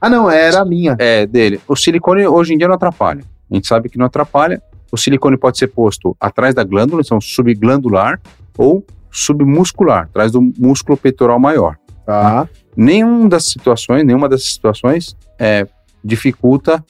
Ah, 0.00 0.08
não, 0.08 0.30
era 0.30 0.60
a 0.60 0.64
minha. 0.64 0.96
É, 0.98 1.26
dele. 1.26 1.60
O 1.68 1.76
silicone 1.76 2.26
hoje 2.26 2.54
em 2.54 2.58
dia 2.58 2.68
não 2.68 2.74
atrapalha. 2.76 3.22
A 3.50 3.54
gente 3.54 3.66
sabe 3.66 3.88
que 3.88 3.98
não 3.98 4.06
atrapalha. 4.06 4.62
O 4.92 4.96
silicone 4.96 5.36
pode 5.36 5.58
ser 5.58 5.66
posto 5.68 6.16
atrás 6.18 6.54
da 6.54 6.64
glândula, 6.64 7.02
então 7.04 7.20
subglandular, 7.20 8.20
ou 8.56 8.84
submuscular, 9.10 10.04
atrás 10.04 10.32
do 10.32 10.40
músculo 10.58 10.96
peitoral 10.96 11.38
maior. 11.38 11.76
Tá. 12.06 12.48
Nenhuma 12.76 13.28
das 13.28 13.44
situações, 13.44 14.04
nenhuma 14.04 14.28
dessas 14.28 14.52
situações 14.52 15.16
é, 15.38 15.66
dificulta 16.04 16.84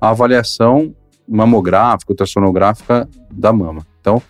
a 0.00 0.10
avaliação 0.10 0.94
mamográfica, 1.28 2.12
ultrassonográfica 2.12 3.08
da 3.30 3.52
mama. 3.52 3.86
Então, 4.00 4.22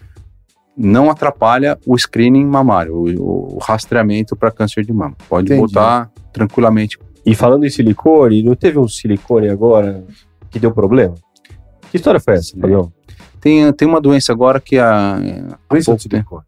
não 0.76 1.10
atrapalha 1.10 1.78
o 1.86 1.96
screening 1.96 2.46
mamário, 2.46 2.94
o, 2.94 3.56
o 3.56 3.58
rastreamento 3.58 4.36
para 4.36 4.50
câncer 4.50 4.84
de 4.84 4.92
mama. 4.92 5.16
Pode 5.28 5.52
Entendi. 5.52 5.60
botar 5.60 6.10
tranquilamente. 6.32 6.98
E 7.24 7.34
falando 7.34 7.64
em 7.64 7.70
silicone, 7.70 8.42
não 8.42 8.54
teve 8.54 8.78
um 8.78 8.88
silicone 8.88 9.48
agora 9.48 10.04
que 10.50 10.58
deu 10.58 10.72
problema? 10.72 11.14
Que 11.90 11.96
história 11.96 12.20
foi 12.20 12.34
essa, 12.34 12.56
Fabião? 12.58 12.92
Tem, 13.40 13.72
tem 13.72 13.88
uma 13.88 14.00
doença 14.00 14.32
agora 14.32 14.60
que 14.60 14.78
a, 14.78 15.16
há 15.16 15.18
Doença 15.70 15.86
pouco 15.86 15.96
de 15.96 16.02
silicone. 16.02 16.44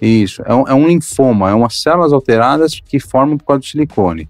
Isso, 0.00 0.42
é 0.44 0.54
um, 0.54 0.68
é 0.68 0.74
um 0.74 0.86
linfoma, 0.86 1.50
é 1.50 1.54
umas 1.54 1.80
células 1.82 2.12
alteradas 2.12 2.80
que 2.80 3.00
formam 3.00 3.36
por 3.36 3.44
causa 3.44 3.60
do 3.60 3.66
silicone. 3.66 4.28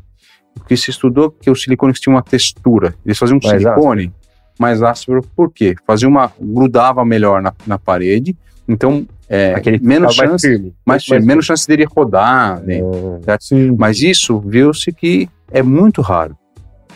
O 0.58 0.64
que 0.64 0.76
se 0.76 0.90
estudou 0.90 1.30
que 1.30 1.50
os 1.50 1.62
silicones 1.62 2.00
tinham 2.00 2.16
uma 2.16 2.22
textura. 2.22 2.94
Eles 3.04 3.18
faziam 3.18 3.38
um 3.38 3.40
Mais 3.46 3.62
silicone 3.62 4.12
mais 4.58 4.82
áspero, 4.82 5.22
por 5.36 5.52
quê? 5.52 5.76
Fazia 5.86 6.08
uma. 6.08 6.32
grudava 6.38 7.04
melhor 7.04 7.40
na, 7.40 7.54
na 7.66 7.78
parede 7.78 8.36
Então, 8.66 9.06
é, 9.28 9.54
Aquele 9.54 9.78
menos 9.78 10.14
ficava 10.14 10.30
mais 10.30 10.42
chance, 10.42 10.48
firme. 10.48 10.74
mais, 10.84 11.04
firme, 11.04 11.26
menos 11.26 11.46
chance 11.46 11.66
dele 11.68 11.84
rodar. 11.84 12.60
né? 12.62 12.78
É. 12.78 13.70
Mas 13.78 14.02
isso 14.02 14.40
viu-se 14.40 14.90
que 14.92 15.28
é 15.50 15.62
muito 15.62 16.02
raro. 16.02 16.36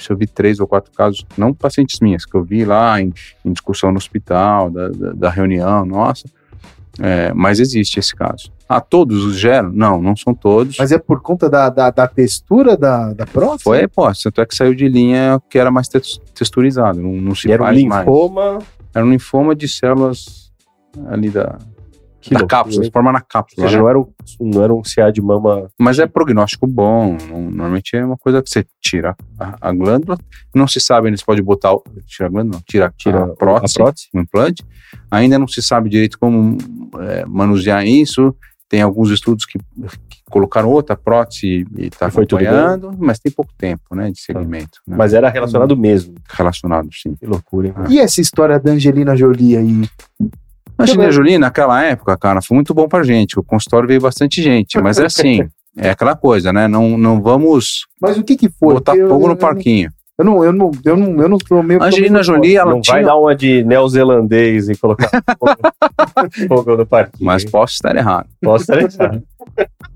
Eu 0.08 0.16
vi 0.16 0.26
três 0.26 0.58
ou 0.58 0.66
quatro 0.66 0.90
casos, 0.92 1.24
não 1.38 1.54
pacientes 1.54 2.00
minhas, 2.00 2.24
que 2.26 2.34
eu 2.34 2.42
vi 2.42 2.64
lá 2.64 3.00
em, 3.00 3.12
em 3.44 3.52
discussão 3.52 3.92
no 3.92 3.98
hospital, 3.98 4.68
da, 4.68 4.88
da, 4.88 5.12
da 5.12 5.30
reunião, 5.30 5.86
nossa. 5.86 6.28
É, 7.00 7.32
mas 7.32 7.58
existe 7.58 7.98
esse 7.98 8.14
caso. 8.14 8.52
Ah, 8.68 8.80
todos 8.80 9.24
os 9.24 9.36
geram? 9.38 9.70
Não, 9.72 10.00
não 10.00 10.14
são 10.16 10.34
todos. 10.34 10.76
Mas 10.78 10.92
é 10.92 10.98
por 10.98 11.20
conta 11.20 11.48
da, 11.48 11.68
da, 11.68 11.90
da 11.90 12.06
textura 12.06 12.76
da, 12.76 13.12
da 13.12 13.26
prótese? 13.26 13.64
Foi 13.64 13.80
a 13.80 13.82
hipótese, 13.82 14.24
tanto 14.24 14.40
é 14.40 14.46
que 14.46 14.54
saiu 14.54 14.74
de 14.74 14.88
linha 14.88 15.40
que 15.50 15.58
era 15.58 15.70
mais 15.70 15.88
tex- 15.88 16.18
texturizado, 16.34 17.00
não, 17.00 17.12
não 17.12 17.34
se 17.34 17.48
E 17.48 17.52
era 17.52 17.62
um 17.62 17.66
faz 17.66 17.82
mais. 17.84 18.06
linfoma. 18.06 18.58
Era 18.94 19.04
um 19.06 19.10
linfoma 19.10 19.54
de 19.54 19.68
células 19.68 20.50
ali 21.08 21.30
da, 21.30 21.56
Que 22.22 22.34
da 22.34 22.40
loucura, 22.40 22.62
cápsula, 22.62 22.84
se 22.84 22.90
forma 22.90 23.12
na 23.12 23.18
Ou 23.18 23.24
cápsula. 23.28 23.66
seja, 23.66 23.76
né? 23.76 23.82
não 23.82 23.88
era, 23.90 23.98
um, 23.98 24.06
não 24.40 24.62
era 24.64 24.74
um 24.74 24.80
CA 24.82 25.10
de 25.10 25.20
mama. 25.20 25.68
Mas 25.78 25.98
é 25.98 26.06
prognóstico 26.06 26.66
bom. 26.66 27.16
normalmente 27.28 27.96
é 27.96 28.04
uma 28.04 28.16
coisa 28.16 28.42
que 28.42 28.48
você 28.48 28.64
tira 28.80 29.16
a, 29.38 29.68
a 29.68 29.72
glândula. 29.72 30.16
Não 30.54 30.66
se 30.68 30.80
sabe 30.80 31.08
ainda 31.08 31.16
se 31.18 31.24
pode 31.24 31.42
botar. 31.42 31.72
o- 31.74 31.82
Tira 32.06 32.28
a 32.28 32.30
glândula, 32.30 32.54
não. 32.58 32.62
Tira, 32.66 32.92
Tira 32.96 33.24
a 33.24 33.28
prótese, 33.28 33.74
a 33.76 33.82
prótese. 33.84 34.08
o 34.14 34.20
implante. 34.20 34.64
Ainda 35.10 35.38
não 35.38 35.48
se 35.48 35.60
sabe 35.62 35.90
direito 35.90 36.18
como 36.18 36.56
é, 37.00 37.24
manusear 37.26 37.84
isso. 37.86 38.34
Tem 38.68 38.80
alguns 38.80 39.10
estudos 39.10 39.44
que, 39.44 39.58
que 39.58 40.22
colocaram 40.30 40.70
outra 40.70 40.96
prótese 40.96 41.66
e 41.76 41.86
está 41.88 42.06
acompanhando, 42.06 42.90
mas 42.98 43.18
tem 43.18 43.30
pouco 43.30 43.52
tempo 43.58 43.94
né, 43.94 44.10
de 44.10 44.18
segmento 44.18 44.78
né, 44.86 44.96
Mas 44.96 45.12
era 45.12 45.28
relacionado 45.28 45.76
mesmo. 45.76 46.14
relacionado, 46.30 46.88
sim. 46.90 47.14
Que 47.14 47.26
loucura, 47.26 47.68
hein? 47.68 47.74
E 47.90 47.98
essa 47.98 48.22
história 48.22 48.58
da 48.58 48.70
Angelina 48.72 49.14
Jolie 49.14 49.58
aí? 49.58 49.82
A 50.82 50.84
Angelina 50.84 51.10
Jolie, 51.12 51.38
naquela 51.38 51.82
época, 51.84 52.16
cara, 52.18 52.42
foi 52.42 52.54
muito 52.56 52.74
bom 52.74 52.88
pra 52.88 53.02
gente. 53.02 53.38
O 53.38 53.42
consultório 53.42 53.86
veio 53.88 54.00
bastante 54.00 54.42
gente, 54.42 54.80
mas 54.80 54.98
é 54.98 55.06
assim, 55.06 55.46
é 55.76 55.90
aquela 55.90 56.16
coisa, 56.16 56.52
né? 56.52 56.66
Não, 56.66 56.98
não 56.98 57.22
vamos 57.22 57.86
Mas 58.00 58.18
o 58.18 58.24
que 58.24 58.36
que 58.36 58.48
foi? 58.48 58.74
botar 58.74 58.96
eu- 58.96 59.08
fogo 59.08 59.26
no 59.26 59.32
eu- 59.32 59.36
parquinho. 59.36 59.90
Eu 60.18 60.26
não, 60.26 60.44
eu 60.44 60.52
não, 60.52 60.70
eu 60.84 60.96
não, 60.96 61.22
eu 61.22 61.28
não 61.28 61.38
tô 61.38 61.62
meio. 61.62 61.82
A 61.82 61.86
Angelina 61.86 62.22
Jolie, 62.22 62.54
ela 62.56 62.70
não 62.72 62.80
tinha... 62.82 62.96
vai 62.96 63.04
dar 63.04 63.16
uma 63.16 63.34
de 63.34 63.64
neozelandês 63.64 64.68
e 64.68 64.76
colocar 64.76 65.08
fogo, 66.48 66.76
no 66.76 66.86
parquinho. 66.86 67.26
Mas 67.26 67.44
posso 67.44 67.74
estar 67.74 67.96
errado. 67.96 68.26
posso 68.40 68.70
estar 68.70 68.78
errado. 69.04 69.22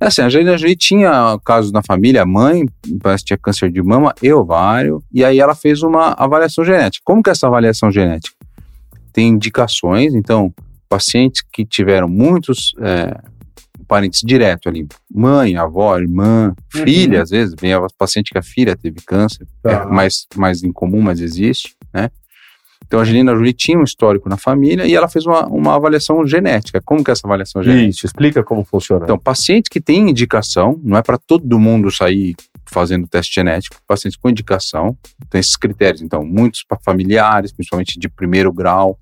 É 0.00 0.06
assim, 0.06 0.22
a 0.22 0.26
Angelina 0.26 0.56
Jolie 0.56 0.74
tinha 0.74 1.38
casos 1.44 1.70
na 1.70 1.82
família, 1.82 2.22
a 2.22 2.26
mãe 2.26 2.66
parece 3.02 3.24
que 3.24 3.28
tinha 3.28 3.38
câncer 3.38 3.70
de 3.70 3.82
mama 3.82 4.14
e 4.22 4.32
ovário, 4.32 5.02
e 5.12 5.24
aí 5.24 5.38
ela 5.38 5.54
fez 5.54 5.82
uma 5.82 6.12
avaliação 6.18 6.64
genética. 6.64 7.02
Como 7.04 7.22
que 7.22 7.30
é 7.30 7.32
essa 7.32 7.46
avaliação 7.46 7.90
genética? 7.90 8.34
Tem 9.12 9.28
indicações, 9.28 10.14
então, 10.14 10.52
pacientes 10.88 11.42
que 11.52 11.64
tiveram 11.64 12.08
muitos 12.08 12.72
é, 12.80 13.18
parentes 13.88 14.20
direto 14.24 14.68
ali, 14.68 14.86
mãe, 15.12 15.56
avó, 15.56 15.96
irmã, 15.98 16.54
Uhum. 16.74 16.82
filha, 16.84 17.22
às 17.22 17.30
vezes, 17.30 17.54
vem 17.60 17.72
a 17.72 17.86
paciente 17.96 18.30
que 18.32 18.38
a 18.38 18.42
filha 18.42 18.76
teve 18.76 19.00
câncer, 19.06 19.46
Tá. 19.62 19.70
é 19.72 19.86
mais, 19.86 20.26
mais 20.34 20.62
incomum, 20.62 21.00
mas 21.00 21.20
existe, 21.20 21.74
né? 21.94 22.10
Então, 22.86 23.00
a 23.00 23.02
Angelina 23.02 23.34
Jolie 23.34 23.52
tinha 23.52 23.76
um 23.78 23.82
histórico 23.82 24.28
na 24.28 24.36
família 24.36 24.86
e 24.86 24.94
ela 24.94 25.08
fez 25.08 25.26
uma, 25.26 25.46
uma 25.46 25.74
avaliação 25.74 26.24
genética. 26.26 26.80
Como 26.84 27.02
que 27.02 27.10
é 27.10 27.12
essa 27.12 27.26
avaliação 27.26 27.60
genética? 27.62 27.88
Isso, 27.90 28.06
explica 28.06 28.44
como 28.44 28.64
funciona. 28.64 29.04
Então, 29.04 29.18
pacientes 29.18 29.68
que 29.68 29.80
têm 29.80 30.08
indicação, 30.10 30.78
não 30.84 30.96
é 30.96 31.02
para 31.02 31.18
todo 31.18 31.58
mundo 31.58 31.90
sair 31.90 32.36
fazendo 32.64 33.06
teste 33.08 33.34
genético, 33.34 33.76
pacientes 33.88 34.16
com 34.16 34.28
indicação, 34.28 34.96
tem 35.30 35.40
esses 35.40 35.56
critérios. 35.56 36.00
Então, 36.02 36.24
muitos 36.24 36.64
familiares, 36.84 37.52
principalmente 37.52 37.98
de 37.98 38.08
primeiro 38.08 38.52
grau. 38.52 38.98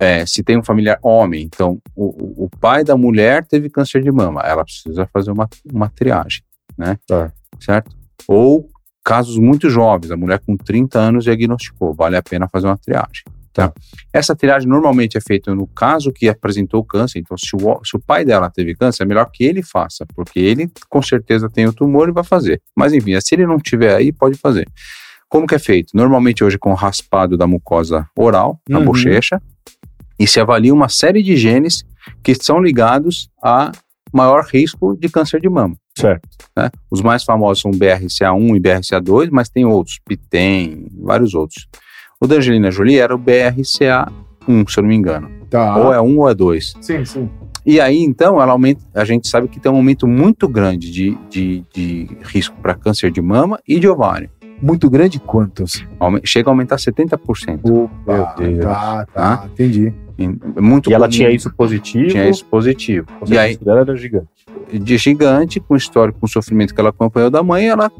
É, 0.00 0.24
se 0.24 0.42
tem 0.42 0.56
um 0.58 0.64
familiar 0.64 0.98
homem, 1.02 1.42
então 1.42 1.78
o, 1.94 2.44
o- 2.44 2.50
pai 2.58 2.82
da 2.82 2.96
mulher 2.96 3.44
teve 3.46 3.68
câncer 3.68 4.02
de 4.02 4.10
mama, 4.10 4.40
ela 4.42 4.64
precisa 4.64 5.06
fazer 5.12 5.30
uma, 5.30 5.46
uma 5.70 5.90
triagem, 5.90 6.42
né? 6.76 6.96
Tá. 7.06 7.30
Certo? 7.60 7.94
Ou 8.26 8.66
casos 9.04 9.36
muito 9.36 9.68
jovens, 9.68 10.10
a 10.10 10.16
mulher 10.16 10.40
com 10.40 10.56
30 10.56 10.98
anos 10.98 11.24
diagnosticou, 11.24 11.92
vale 11.94 12.16
a 12.16 12.22
pena 12.22 12.48
fazer 12.48 12.66
uma 12.66 12.78
triagem. 12.78 13.24
Tá? 13.52 13.72
Essa 14.12 14.34
triagem 14.36 14.68
normalmente 14.68 15.18
é 15.18 15.20
feita 15.20 15.52
no 15.54 15.66
caso 15.66 16.12
que 16.12 16.28
apresentou 16.28 16.84
câncer. 16.84 17.18
Então, 17.18 17.36
se 17.36 17.50
o, 17.56 17.80
se 17.84 17.96
o 17.96 18.00
pai 18.00 18.24
dela 18.24 18.48
teve 18.48 18.74
câncer, 18.76 19.02
é 19.02 19.06
melhor 19.06 19.28
que 19.30 19.42
ele 19.44 19.60
faça, 19.62 20.06
porque 20.14 20.38
ele 20.38 20.70
com 20.88 21.02
certeza 21.02 21.50
tem 21.50 21.66
o 21.66 21.72
tumor 21.72 22.08
e 22.08 22.12
vai 22.12 22.22
fazer. 22.24 22.62
Mas 22.76 22.92
enfim, 22.94 23.20
se 23.20 23.34
ele 23.34 23.46
não 23.46 23.58
tiver 23.58 23.94
aí, 23.94 24.12
pode 24.12 24.38
fazer. 24.38 24.68
Como 25.28 25.46
que 25.46 25.54
é 25.54 25.58
feito? 25.58 25.90
Normalmente 25.94 26.42
hoje 26.44 26.56
com 26.58 26.72
raspado 26.74 27.36
da 27.36 27.46
mucosa 27.46 28.06
oral, 28.16 28.60
na 28.68 28.78
Uhum. 28.78 28.84
bochecha, 28.86 29.42
e 30.20 30.26
se 30.26 30.38
avalia 30.38 30.72
uma 30.74 30.88
série 30.88 31.22
de 31.22 31.34
genes 31.36 31.82
que 32.22 32.34
são 32.34 32.60
ligados 32.62 33.28
a 33.42 33.72
maior 34.12 34.44
risco 34.44 34.96
de 34.96 35.08
câncer 35.08 35.40
de 35.40 35.48
mama. 35.48 35.74
Certo. 35.96 36.28
né? 36.56 36.70
Os 36.90 37.00
mais 37.00 37.24
famosos 37.24 37.62
são 37.62 37.70
BRCA1 37.70 38.56
e 38.56 38.60
BRCA2, 38.60 39.28
mas 39.32 39.48
tem 39.48 39.64
outros, 39.64 39.98
PITEM, 40.06 40.86
vários 41.02 41.34
outros. 41.34 41.66
O 42.20 42.26
da 42.26 42.36
Angelina 42.36 42.70
Jolie 42.70 42.98
era 42.98 43.14
o 43.14 43.18
BRCA1, 43.18 44.68
se 44.70 44.78
eu 44.78 44.82
não 44.82 44.88
me 44.88 44.94
engano. 44.96 45.30
Tá. 45.48 45.76
Ou 45.76 45.92
é 45.92 46.00
1 46.00 46.18
ou 46.18 46.28
é 46.28 46.34
2. 46.34 46.74
Sim, 46.80 47.04
sim. 47.04 47.28
E 47.64 47.80
aí, 47.80 47.98
então, 48.02 48.40
ela 48.40 48.52
aumenta, 48.52 48.80
a 48.94 49.04
gente 49.04 49.28
sabe 49.28 49.46
que 49.48 49.60
tem 49.60 49.70
um 49.70 49.76
aumento 49.76 50.06
muito 50.06 50.48
grande 50.48 50.90
de, 50.90 51.16
de, 51.28 51.64
de 51.74 52.08
risco 52.22 52.56
para 52.62 52.74
câncer 52.74 53.10
de 53.10 53.20
mama 53.20 53.58
e 53.68 53.78
de 53.78 53.86
ovário. 53.88 54.30
Muito 54.62 54.88
grande 54.90 55.18
quantos? 55.18 55.84
Chega 56.24 56.50
a 56.50 56.52
aumentar 56.52 56.76
70%. 56.76 57.60
Meu 57.64 57.90
Ah, 58.08 58.34
Deus. 58.36 58.64
Tá, 58.64 59.06
tá, 59.12 59.48
entendi. 59.52 59.92
É 60.56 60.60
Muito 60.60 60.90
E 60.90 60.94
ela 60.94 61.06
comum. 61.06 61.16
tinha 61.16 61.30
isso 61.30 61.50
positivo. 61.54 62.08
Tinha 62.10 62.28
isso 62.28 62.44
positivo. 62.44 63.06
E 63.26 63.34
o 63.34 63.40
aí, 63.40 63.56
dela 63.56 63.80
era 63.80 63.96
gigante. 63.96 64.28
de 64.72 64.96
gigante, 64.98 65.58
com 65.60 65.74
histórico, 65.76 66.20
com 66.20 66.26
sofrimento 66.26 66.74
que 66.74 66.80
ela 66.80 66.90
acompanhou 66.90 67.30
da 67.30 67.42
mãe, 67.42 67.68
ela 67.68 67.90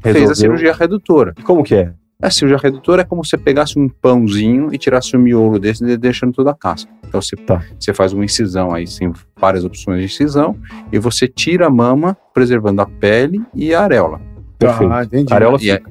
fez 0.00 0.16
a 0.16 0.18
Resolveu. 0.20 0.34
cirurgia 0.34 0.72
redutora. 0.72 1.34
E 1.38 1.42
como 1.42 1.62
que 1.62 1.74
é? 1.74 1.92
A 2.22 2.30
cirurgia 2.30 2.56
redutora 2.58 3.02
é 3.02 3.04
como 3.04 3.22
se 3.22 3.30
você 3.30 3.36
pegasse 3.38 3.78
um 3.78 3.88
pãozinho 3.88 4.72
e 4.72 4.78
tirasse 4.78 5.14
o 5.14 5.20
miolo 5.20 5.58
desse, 5.58 5.84
de- 5.84 5.98
deixando 5.98 6.32
toda 6.32 6.50
a 6.50 6.54
casca. 6.54 6.90
Então 7.06 7.20
você, 7.20 7.36
Tá. 7.36 7.62
você 7.78 7.92
faz 7.92 8.12
uma 8.14 8.24
incisão 8.24 8.72
aí, 8.72 8.86
tem 8.88 9.12
várias 9.38 9.64
opções 9.64 9.98
de 10.00 10.06
incisão, 10.06 10.56
e 10.90 10.98
você 10.98 11.28
tira 11.28 11.66
a 11.66 11.70
mama, 11.70 12.16
preservando 12.32 12.80
a 12.80 12.86
pele 12.86 13.42
e 13.54 13.74
a 13.74 13.82
areola. 13.82 14.20
Perfeito. 14.58 14.88
Tá, 14.90 15.04
entendi. 15.04 15.32
A 15.32 15.36
areola 15.36 15.58
E 15.60 15.70
é- 15.70 15.82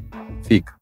fica. 0.41 0.73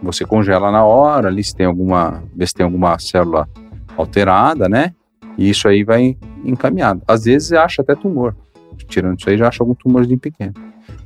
Você 0.00 0.24
congela 0.24 0.70
na 0.70 0.84
hora, 0.84 1.26
ali 1.28 1.42
se 1.42 1.54
tem 1.56 1.66
alguma, 1.66 2.22
vê 2.34 2.46
se 2.46 2.54
tem 2.54 2.62
alguma 2.64 2.96
célula 3.00 3.48
alterada, 3.96 4.68
né? 4.68 4.92
E 5.36 5.48
isso 5.48 5.66
aí 5.68 5.84
vai 5.84 6.16
encaminhado. 6.44 7.02
Às 7.06 7.24
vezes 7.24 7.52
acha 7.52 7.82
até 7.82 7.94
tumor. 7.94 8.36
Tirando 8.86 9.18
isso 9.18 9.28
aí, 9.28 9.38
já 9.38 9.48
acha 9.48 9.62
algum 9.62 9.74
tumorzinho 9.74 10.18
pequeno. 10.18 10.54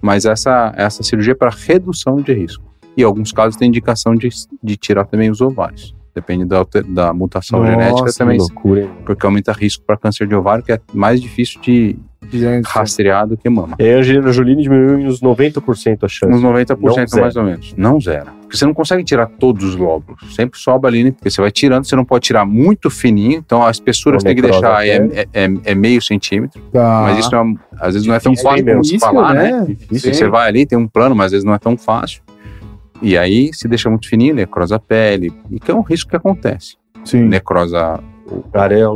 Mas 0.01 0.25
essa, 0.25 0.73
essa 0.77 1.03
cirurgia 1.03 1.33
é 1.33 1.37
para 1.37 1.51
redução 1.51 2.17
de 2.17 2.33
risco. 2.33 2.65
E 2.97 3.03
alguns 3.03 3.33
casos 3.33 3.57
tem 3.57 3.69
indicação 3.69 4.15
de, 4.15 4.29
de 4.63 4.77
tirar 4.77 5.05
também 5.05 5.31
os 5.31 5.41
ovários. 5.41 5.95
Depende 6.15 6.47
da, 6.47 6.67
da 6.89 7.13
mutação 7.13 7.59
Nossa, 7.61 7.73
genética 7.73 8.11
Que 8.11 8.19
também, 8.19 8.39
loucura, 8.39 8.89
porque 9.05 9.27
aumenta 9.27 9.53
risco 9.53 9.85
para 9.85 9.99
câncer 9.99 10.27
de 10.27 10.35
ovário, 10.35 10.65
que 10.65 10.73
é 10.73 10.81
mais 10.95 11.21
difícil 11.21 11.61
de 11.61 11.99
Gente, 12.31 12.65
rastrear 12.67 13.27
do 13.27 13.37
que 13.37 13.49
mama. 13.49 13.77
E 13.79 13.85
aí 13.85 13.95
a 13.95 13.99
Angelina 13.99 14.33
Jolie 14.33 14.57
diminuiu 14.57 14.99
em 15.01 15.07
uns 15.07 15.21
90% 15.21 15.99
a 16.03 16.09
chance. 16.09 16.33
Uns 16.33 16.43
90% 16.43 16.79
Não 16.81 16.93
zero. 16.95 17.21
mais 17.23 17.37
ou 17.37 17.45
menos. 17.45 17.75
Não 17.77 18.01
zero. 18.01 18.27
Porque 18.43 18.57
você 18.57 18.65
não 18.67 18.75
consegue 18.75 19.03
tirar 19.03 19.27
todos 19.27 19.65
os 19.65 19.77
lóbulos. 19.77 20.35
Sempre 20.35 20.59
sobra 20.59 20.91
ali, 20.91 21.05
né? 21.05 21.11
Porque 21.11 21.31
você 21.31 21.41
vai 21.41 21.51
tirando, 21.51 21.85
você 21.85 21.97
não 21.97 22.05
pode 22.05 22.25
tirar 22.25 22.45
muito 22.45 22.89
fininho. 22.91 23.39
Então 23.45 23.65
a 23.65 23.71
espessura 23.71 24.19
você 24.19 24.27
tem 24.27 24.37
que 24.37 24.43
deixar 24.43 24.77
aí 24.77 24.93
até. 24.93 25.21
é, 25.33 25.45
é, 25.45 25.49
é 25.65 25.75
meio 25.75 26.01
centímetro. 26.01 26.61
tá. 26.73 27.03
Mas 27.03 27.19
isso 27.19 27.35
é 27.35 27.55
às 27.79 27.95
vezes 27.95 28.07
não 28.07 28.15
é 28.15 28.21
tão 28.21 28.33
Difícil, 28.33 28.51
fácil 28.51 28.67
como 28.67 28.85
se 28.85 28.99
falar, 28.99 29.35
né? 29.35 29.61
né? 29.61 29.77
Você 29.91 30.29
vai 30.29 30.49
ali, 30.49 30.65
tem 30.65 30.79
um 30.79 30.89
plano, 30.89 31.15
mas 31.15 31.27
às 31.27 31.33
vezes 31.33 31.45
não 31.45 31.55
é 31.55 31.59
tão 31.59 31.77
fácil. 31.77 32.23
E 33.03 33.19
aí, 33.19 33.51
se 33.53 33.69
deixa 33.69 33.91
muito 33.91 34.09
fininho, 34.09 34.35
necrosa 34.35 34.77
a 34.77 34.79
pele. 34.79 35.33
E 35.51 35.61
que 35.61 35.71
é 35.71 35.75
um 35.75 35.83
risco 35.83 36.11
que 36.11 36.17
acontece. 36.17 36.77
Sim. 37.05 37.23
Necrosa 37.25 38.01
o, 38.27 38.45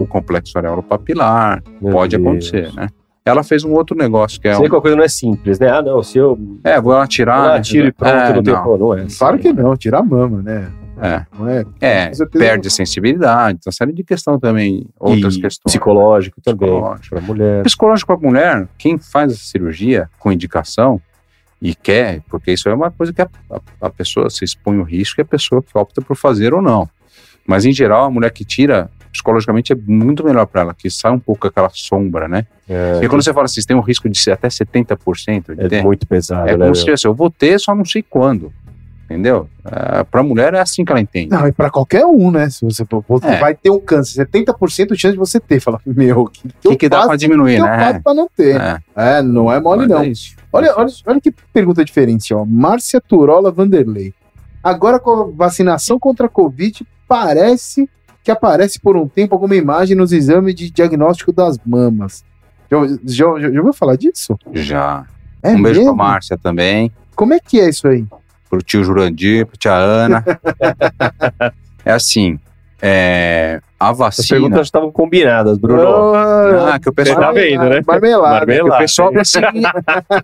o 0.02 0.06
complexo 0.06 0.56
areolo-papilar. 0.56 1.62
Meu 1.80 1.92
Pode 1.92 2.16
Deus. 2.16 2.26
acontecer, 2.26 2.72
né? 2.74 2.88
Ela 3.24 3.42
fez 3.42 3.64
um 3.64 3.72
outro 3.72 3.96
negócio 3.96 4.40
que 4.40 4.48
é. 4.48 4.54
Sei 4.54 4.66
Um, 4.66 4.70
que 4.70 4.76
a 4.76 4.80
coisa 4.80 4.96
não 4.96 5.04
é 5.04 5.08
simples, 5.08 5.58
né? 5.58 5.68
Ah, 5.70 5.82
não, 5.82 6.02
se 6.02 6.16
eu 6.18 6.38
é, 6.64 6.80
vou 6.80 6.96
atirar. 6.96 7.56
ah, 7.56 7.60
tiro 7.60 7.88
e 7.88 7.92
pronto, 7.92 8.12
é, 8.14 8.32
não 8.34 8.42
tem 8.42 8.54
não. 8.54 8.94
é. 8.94 9.02
assim. 9.02 9.18
Claro 9.18 9.38
que 9.38 9.52
não, 9.52 9.76
tirar 9.76 9.98
a 9.98 10.02
mama, 10.02 10.42
né? 10.42 10.70
É. 11.02 11.24
Não 11.38 11.48
é? 11.48 11.64
É, 11.80 12.10
perde 12.30 12.68
a 12.68 12.70
sensibilidade, 12.70 13.58
uma 13.64 13.72
série 13.72 13.92
de 13.92 14.04
questão 14.04 14.38
também, 14.38 14.86
outras 14.98 15.34
E 15.36 15.40
questões. 15.40 15.72
Psicológico 15.72 16.40
também. 16.42 16.68
Psicológico. 16.68 17.08
Pra 17.16 17.20
mulher. 17.24 17.62
Psicológico 17.62 18.06
para 18.18 18.26
a 18.26 18.30
mulher, 18.30 18.68
quem 18.76 18.98
faz 18.98 19.32
essa 19.32 19.44
cirurgia 19.44 20.10
com 20.18 20.30
indicação 20.30 21.00
e 21.60 21.74
quer, 21.74 22.20
porque 22.28 22.52
isso 22.52 22.68
é 22.68 22.74
uma 22.74 22.90
coisa 22.90 23.12
que 23.14 23.22
a, 23.22 23.28
a- 23.50 23.60
a 23.82 23.90
pessoa 23.90 24.28
se 24.28 24.44
expõe 24.44 24.78
o 24.78 24.82
risco 24.82 25.20
e 25.20 25.22
a 25.22 25.26
pessoa 25.26 25.62
que 25.62 25.70
opta 25.76 26.02
por 26.02 26.16
fazer 26.16 26.52
ou 26.52 26.60
não. 26.60 26.88
Mas 27.46 27.64
em 27.64 27.72
geral, 27.72 28.04
a 28.04 28.10
mulher 28.10 28.30
que 28.30 28.44
tira, 28.44 28.90
psicologicamente 29.12 29.72
é 29.72 29.76
muito 29.86 30.24
melhor 30.24 30.46
para 30.46 30.60
ela, 30.62 30.74
que 30.74 30.90
sai 30.90 31.10
um 31.12 31.18
pouco 31.18 31.46
aquela 31.46 31.70
sombra, 31.72 32.28
né? 32.28 32.46
É, 32.68 32.92
Porque 32.92 33.08
quando 33.08 33.22
você 33.22 33.32
fala 33.32 33.46
assim, 33.46 33.60
você 33.60 33.66
tem 33.66 33.76
um 33.76 33.80
risco 33.80 34.08
de 34.08 34.18
ser 34.18 34.30
até 34.32 34.48
70% 34.48 35.54
de 35.56 35.64
é 35.64 35.68
ter, 35.68 35.82
muito 35.82 36.06
pesado, 36.06 36.48
é 36.48 36.56
né? 36.56 36.64
como 36.64 36.74
se 36.74 36.84
tivesse, 36.84 37.06
eu 37.06 37.14
vou 37.14 37.30
ter, 37.30 37.58
só 37.58 37.74
não 37.74 37.84
sei 37.84 38.02
quando. 38.02 38.52
Entendeu? 39.06 39.48
É, 39.64 40.04
pra 40.04 40.22
mulher 40.22 40.54
é 40.54 40.60
assim 40.60 40.84
que 40.84 40.92
ela 40.92 41.00
entende. 41.00 41.30
Não, 41.30 41.44
e 41.44 41.50
pra 41.50 41.68
qualquer 41.68 42.06
um, 42.06 42.30
né? 42.30 42.48
Se 42.48 42.64
você, 42.64 42.84
você 43.08 43.26
É. 43.26 43.40
vai 43.40 43.54
ter 43.56 43.68
um 43.68 43.80
câncer, 43.80 44.24
70% 44.24 44.92
de 44.94 45.00
chance 45.00 45.12
de 45.14 45.18
você 45.18 45.40
ter. 45.40 45.58
Fala, 45.58 45.80
meu, 45.84 46.20
o 46.20 46.28
que, 46.28 46.46
O 46.64 46.70
que, 46.70 46.76
que 46.76 46.88
dá 46.88 47.06
pra 47.08 47.16
diminuir, 47.16 47.56
que 47.56 47.60
eu 47.60 47.66
né? 47.66 47.78
faço 47.92 48.02
pra 48.04 48.14
não 48.14 48.28
ter? 48.36 48.54
É, 48.60 48.78
É, 48.94 49.20
não 49.20 49.50
é 49.50 49.58
mole, 49.58 49.80
mas 49.80 49.88
não. 49.88 50.02
é. 50.04 50.12
Olha, 50.52 50.74
olha, 50.76 50.92
olha 51.06 51.20
que 51.20 51.32
pergunta 51.52 51.84
diferente, 51.84 52.32
ó. 52.32 52.44
Márcia 52.44 53.00
Turola 53.00 53.50
Vanderlei. 53.50 54.14
Agora 54.62 55.00
com 55.00 55.10
a 55.10 55.24
vacinação 55.36 55.98
contra 55.98 56.26
a 56.26 56.28
Covid, 56.28 56.86
parece 57.08 57.88
que 58.22 58.30
aparece 58.30 58.78
por 58.80 58.96
um 58.96 59.08
tempo 59.08 59.34
alguma 59.34 59.54
imagem 59.56 59.96
nos 59.96 60.12
exames 60.12 60.54
de 60.54 60.70
diagnóstico 60.70 61.32
das 61.32 61.58
mamas. 61.64 62.24
Já, 62.70 62.78
já, 63.04 63.40
já, 63.40 63.50
já 63.50 63.58
ouviu 63.58 63.72
falar 63.72 63.96
disso? 63.96 64.38
Já. 64.52 65.04
É 65.42 65.50
um 65.50 65.62
beijo 65.62 65.80
mesmo? 65.80 65.96
pra 65.96 66.04
Márcia 66.04 66.38
também, 66.38 66.92
Como 67.16 67.32
é 67.34 67.40
que 67.40 67.58
é 67.60 67.68
isso 67.68 67.88
aí? 67.88 68.04
pro 68.48 68.60
tio 68.62 68.82
Jurandir, 68.84 69.46
pro 69.46 69.56
tia 69.56 69.72
Ana. 69.72 70.24
é 71.84 71.92
assim, 71.92 72.38
é, 72.82 73.60
a 73.78 73.90
As 73.90 73.98
vacina... 73.98 74.40
perguntas 74.40 74.66
estavam 74.66 74.90
combinadas, 74.90 75.58
Bruno. 75.58 76.14
Ah, 76.14 76.78
que 76.80 76.88
o 76.88 76.92
pessoal... 76.92 77.16
Você 77.16 77.22
tá 77.26 77.32
vendo, 77.32 77.64
né? 77.68 77.80
Marmelada. 77.86 78.36
É 78.36 78.56
que 78.56 78.62
o 78.62 78.66
Marmelada. 78.66 78.78
pessoal 78.78 79.12
tá 79.12 79.24
seguindo. 79.24 79.68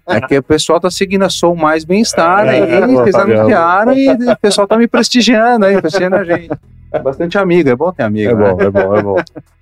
É 0.06 0.20
que 0.22 0.38
o 0.38 0.42
pessoal 0.42 0.80
tá 0.80 0.90
seguindo 0.90 1.22
a 1.24 1.30
Sou 1.30 1.54
Mais 1.54 1.84
Bem-Estar 1.84 2.48
aí, 2.48 2.60
É, 2.60 2.78
eles 2.78 3.10
Fabiano. 3.12 3.32
anunciaram 3.40 3.92
e 3.94 4.10
o 4.10 4.36
pessoal 4.38 4.66
tá 4.66 4.76
me 4.76 4.88
prestigiando 4.88 5.66
aí, 5.66 5.80
prestigiando 5.80 6.16
a 6.16 6.24
gente. 6.24 6.50
É 6.92 6.98
bastante 6.98 7.36
amigo, 7.38 7.68
é 7.68 7.76
bom 7.76 7.92
ter 7.92 8.04
amigo. 8.04 8.30
É 8.30 8.34
né? 8.34 8.52
bom, 8.52 8.60
é 8.62 8.70
bom, 8.70 8.96
é 8.96 9.02
bom. 9.02 9.16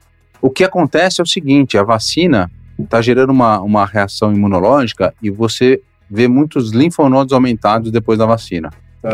O 0.44 0.50
que 0.50 0.62
acontece 0.62 1.22
é 1.22 1.24
o 1.24 1.26
seguinte: 1.26 1.78
a 1.78 1.82
vacina 1.82 2.50
está 2.78 3.00
gerando 3.00 3.30
uma, 3.30 3.60
uma 3.60 3.86
reação 3.86 4.30
imunológica 4.30 5.14
e 5.22 5.30
você 5.30 5.80
vê 6.10 6.28
muitos 6.28 6.70
linfonodos 6.70 7.32
aumentados 7.32 7.90
depois 7.90 8.18
da 8.18 8.26
vacina. 8.26 8.68
Que 9.00 9.08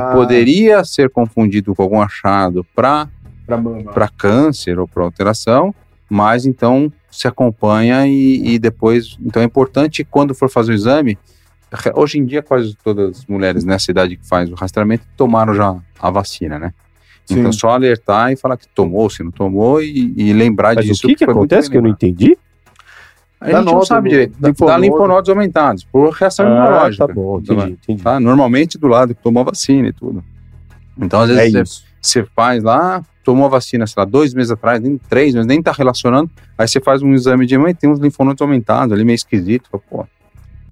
Ah, 0.00 0.10
poderia 0.14 0.82
ser 0.82 1.10
confundido 1.10 1.74
com 1.74 1.82
algum 1.82 2.00
achado 2.00 2.64
para 2.74 3.08
câncer 4.16 4.78
ou 4.78 4.88
para 4.88 5.04
alteração, 5.04 5.74
mas 6.08 6.46
então 6.46 6.90
se 7.10 7.28
acompanha 7.28 8.06
e, 8.06 8.54
e 8.54 8.58
depois. 8.58 9.18
Então 9.20 9.42
é 9.42 9.44
importante 9.44 10.02
quando 10.02 10.34
for 10.34 10.48
fazer 10.48 10.72
o 10.72 10.74
exame. 10.74 11.18
Hoje 11.94 12.18
em 12.18 12.24
dia, 12.24 12.42
quase 12.42 12.74
todas 12.82 13.18
as 13.18 13.26
mulheres 13.26 13.64
nessa 13.64 13.90
idade 13.90 14.16
que 14.16 14.26
faz 14.26 14.50
o 14.50 14.54
rastreamento 14.54 15.04
tomaram 15.14 15.54
já 15.54 15.76
a 16.00 16.10
vacina, 16.10 16.58
né? 16.58 16.72
Sim. 17.26 17.40
Então 17.40 17.52
só 17.52 17.70
alertar 17.70 18.32
e 18.32 18.36
falar 18.36 18.56
que 18.56 18.68
tomou, 18.68 19.08
se 19.08 19.22
não 19.22 19.30
tomou 19.30 19.80
e, 19.82 20.12
e 20.16 20.32
lembrar 20.32 20.74
Mas 20.74 20.84
o 20.84 20.88
disso. 20.88 21.06
que, 21.06 21.14
que 21.14 21.24
foi 21.24 21.34
muito 21.34 21.52
acontece 21.52 21.70
que 21.70 21.76
eu 21.76 21.82
não 21.82 21.88
entendi? 21.90 22.36
A 23.40 23.46
gente 23.46 23.54
não 23.56 23.64
nódulo, 23.64 23.86
sabe 23.86 24.08
direito. 24.10 24.36
Dá, 24.38 24.48
linfonodo. 24.48 24.72
dá 24.80 24.86
linfonodos 24.86 25.30
aumentados 25.30 25.84
por 25.84 26.10
reação 26.12 26.46
Ah, 26.46 26.50
imunológica. 26.50 27.06
tá 27.06 27.12
bom, 27.14 27.38
entendi, 27.38 27.70
entendi. 27.72 28.02
tá? 28.02 28.18
Normalmente 28.20 28.78
do 28.78 28.86
lado 28.86 29.14
que 29.14 29.22
tomou 29.22 29.40
a 29.42 29.44
vacina 29.44 29.88
e 29.88 29.92
tudo. 29.92 30.22
Então, 30.98 31.20
às 31.20 31.30
É 31.30 31.34
vezes, 31.34 31.52
você, 31.52 31.62
isso. 31.62 31.84
você 32.00 32.24
faz 32.34 32.62
lá, 32.62 33.02
tomou 33.22 33.46
a 33.46 33.48
vacina, 33.48 33.86
sei 33.86 33.94
lá, 33.98 34.04
dois 34.04 34.32
meses 34.32 34.50
atrás, 34.52 34.80
nem 34.80 34.96
três 34.96 35.34
meses, 35.34 35.46
nem 35.46 35.62
tá 35.62 35.72
relacionando. 35.72 36.30
Aí 36.56 36.66
você 36.68 36.80
faz 36.80 37.02
um 37.02 37.12
exame 37.12 37.44
de 37.46 37.58
mãe, 37.58 37.74
tem 37.74 37.90
uns 37.90 37.98
linfonodos 37.98 38.40
aumentados 38.40 38.92
ali, 38.92 39.04
meio 39.04 39.14
esquisito. 39.16 39.68
Pô, 39.90 40.06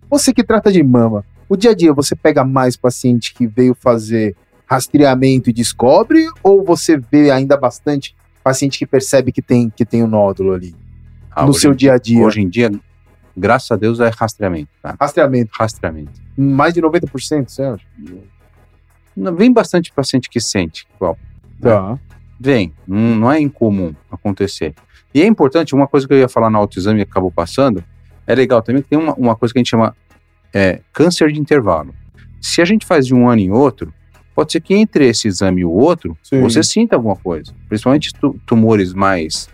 Você 0.08 0.32
que 0.32 0.42
trata 0.44 0.70
de 0.72 0.82
mama, 0.82 1.24
o 1.48 1.56
dia 1.56 1.72
a 1.72 1.74
dia 1.74 1.92
você 1.92 2.14
pega 2.14 2.42
mais 2.44 2.76
paciente 2.76 3.34
que 3.34 3.46
veio 3.46 3.74
fazer 3.74 4.34
rastreamento 4.72 5.50
e 5.50 5.52
descobre, 5.52 6.24
ou 6.42 6.64
você 6.64 6.96
vê 6.96 7.30
ainda 7.30 7.56
bastante 7.56 8.16
paciente 8.42 8.78
que 8.78 8.86
percebe 8.86 9.30
que 9.30 9.42
tem 9.42 9.68
que 9.70 9.84
tem 9.84 10.02
o 10.02 10.06
nódulo 10.06 10.52
ali 10.54 10.74
ah, 11.30 11.42
no 11.44 11.50
hoje, 11.50 11.60
seu 11.60 11.74
dia 11.74 11.92
a 11.92 11.98
dia? 11.98 12.24
hoje 12.24 12.40
em 12.40 12.48
dia, 12.48 12.70
graças 13.36 13.70
a 13.70 13.76
Deus, 13.76 14.00
é 14.00 14.08
rastreamento. 14.08 14.70
Tá? 14.82 14.96
Rastreamento, 14.98 15.50
Rastreamento. 15.58 16.12
mais 16.36 16.72
de 16.72 16.80
90%, 16.80 17.48
você 17.50 17.62
acha? 17.62 17.84
Não- 19.14 19.34
Vem 19.36 19.52
bastante 19.52 19.92
paciente 19.92 20.30
que 20.30 20.40
sente. 20.40 20.86
Igual, 20.96 21.18
Tá. 21.60 21.98
Vem, 22.40 22.72
não, 22.88 22.98
não 23.16 23.30
é 23.30 23.38
incomum 23.38 23.94
acontecer. 24.10 24.74
E 25.14 25.20
é 25.22 25.26
importante, 25.26 25.74
uma 25.74 25.86
coisa 25.86 26.08
que 26.08 26.14
eu 26.14 26.18
ia 26.18 26.28
falar 26.28 26.50
no 26.50 26.56
autoexame 26.58 26.98
e 26.98 27.02
acabou 27.02 27.30
passando, 27.30 27.84
é 28.26 28.34
legal 28.34 28.62
também 28.62 28.82
que 28.82 28.88
tem 28.88 28.98
uma, 28.98 29.14
uma 29.14 29.36
coisa 29.36 29.52
que 29.52 29.58
a 29.58 29.60
gente 29.60 29.68
chama 29.68 29.94
é, 30.52 30.80
câncer 30.92 31.30
de 31.30 31.38
intervalo. 31.38 31.94
Se 32.40 32.60
a 32.60 32.64
gente 32.64 32.84
faz 32.86 33.06
de 33.06 33.14
um 33.14 33.28
ano 33.28 33.40
em 33.40 33.50
outro, 33.52 33.92
pode 34.34 34.52
ser 34.52 34.60
que 34.60 34.74
entre 34.74 35.06
esse 35.08 35.28
exame 35.28 35.60
e 35.60 35.64
o 35.64 35.70
outro, 35.70 36.16
Sim. 36.22 36.40
você 36.40 36.62
sinta 36.62 36.96
alguma 36.96 37.16
coisa. 37.16 37.52
Principalmente 37.68 38.10
tu- 38.20 38.38
tumores 38.46 38.92
mais 38.92 39.48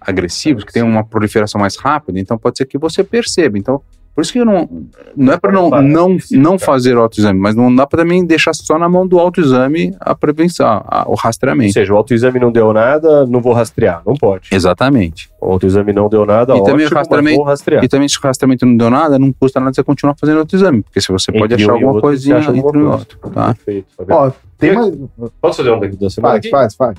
agressivos, 0.00 0.64
que 0.64 0.72
tem 0.72 0.82
uma 0.82 1.04
proliferação 1.04 1.60
mais 1.60 1.76
rápida, 1.76 2.18
então 2.18 2.38
pode 2.38 2.56
ser 2.58 2.66
que 2.66 2.78
você 2.78 3.04
perceba. 3.04 3.58
Então, 3.58 3.82
por 4.14 4.22
isso 4.22 4.32
que 4.32 4.38
eu 4.40 4.44
não, 4.44 4.68
não 5.16 5.32
é 5.32 5.38
para 5.38 5.50
não, 5.52 5.70
não, 5.70 6.16
não 6.32 6.58
fazer 6.58 6.96
autoexame, 6.96 7.38
mas 7.38 7.54
não 7.54 7.74
dá 7.74 7.86
para 7.86 8.02
também 8.02 8.24
deixar 8.26 8.52
só 8.54 8.78
na 8.78 8.88
mão 8.88 9.06
do 9.06 9.18
autoexame 9.18 9.94
a 10.00 10.14
prevenção, 10.14 10.66
a- 10.86 11.04
o 11.06 11.10
Ou 11.10 11.16
rastreamento. 11.16 11.72
seja, 11.72 11.92
o 11.94 11.96
autoexame 11.96 12.38
não 12.38 12.52
deu 12.52 12.72
nada, 12.72 13.24
não 13.26 13.40
vou 13.40 13.52
rastrear. 13.52 14.02
Não 14.04 14.14
pode. 14.14 14.48
Exatamente. 14.52 15.30
O 15.40 15.52
autoexame 15.52 15.92
não 15.92 16.08
deu 16.08 16.26
nada, 16.26 16.52
E 16.52 16.56
ótimo, 16.56 16.66
também 16.66 16.86
o 16.86 16.88
mas 16.90 16.98
rastreamento- 16.98 17.36
vou 17.36 17.46
rastrear. 17.46 17.84
E 17.84 17.88
também 17.88 18.08
se 18.08 18.18
o 18.18 18.20
rastreamento 18.20 18.66
não 18.66 18.76
deu 18.76 18.90
nada, 18.90 19.18
não 19.18 19.32
custa 19.32 19.58
nada 19.60 19.72
você 19.72 19.82
continuar 19.82 20.14
fazendo 20.18 20.38
outro 20.38 20.56
exame, 20.56 20.82
porque 20.82 21.00
se 21.00 21.10
você 21.10 21.32
pode 21.32 21.54
Entre 21.54 21.64
achar 21.64 21.72
um 21.72 21.76
alguma 21.76 22.00
coisinha 22.00 22.36
acha 22.36 22.48
alguma 22.50 22.68
entre 22.68 22.78
um 22.78 22.82
e 22.82 22.86
outro, 22.86 23.18
tá? 23.32 23.54
Perfeito. 23.54 23.86
Fabiano. 23.96 24.20
Ó, 24.26 24.32
tem 24.58 24.74
mais. 24.74 24.94
Posso 25.40 25.56
fazer 25.58 25.70
um 25.70 25.80
daqui 25.80 25.96
da 25.96 26.10
semana? 26.10 26.32
Faz, 26.34 26.38
aqui? 26.40 26.50
faz, 26.50 26.74
faz. 26.74 26.98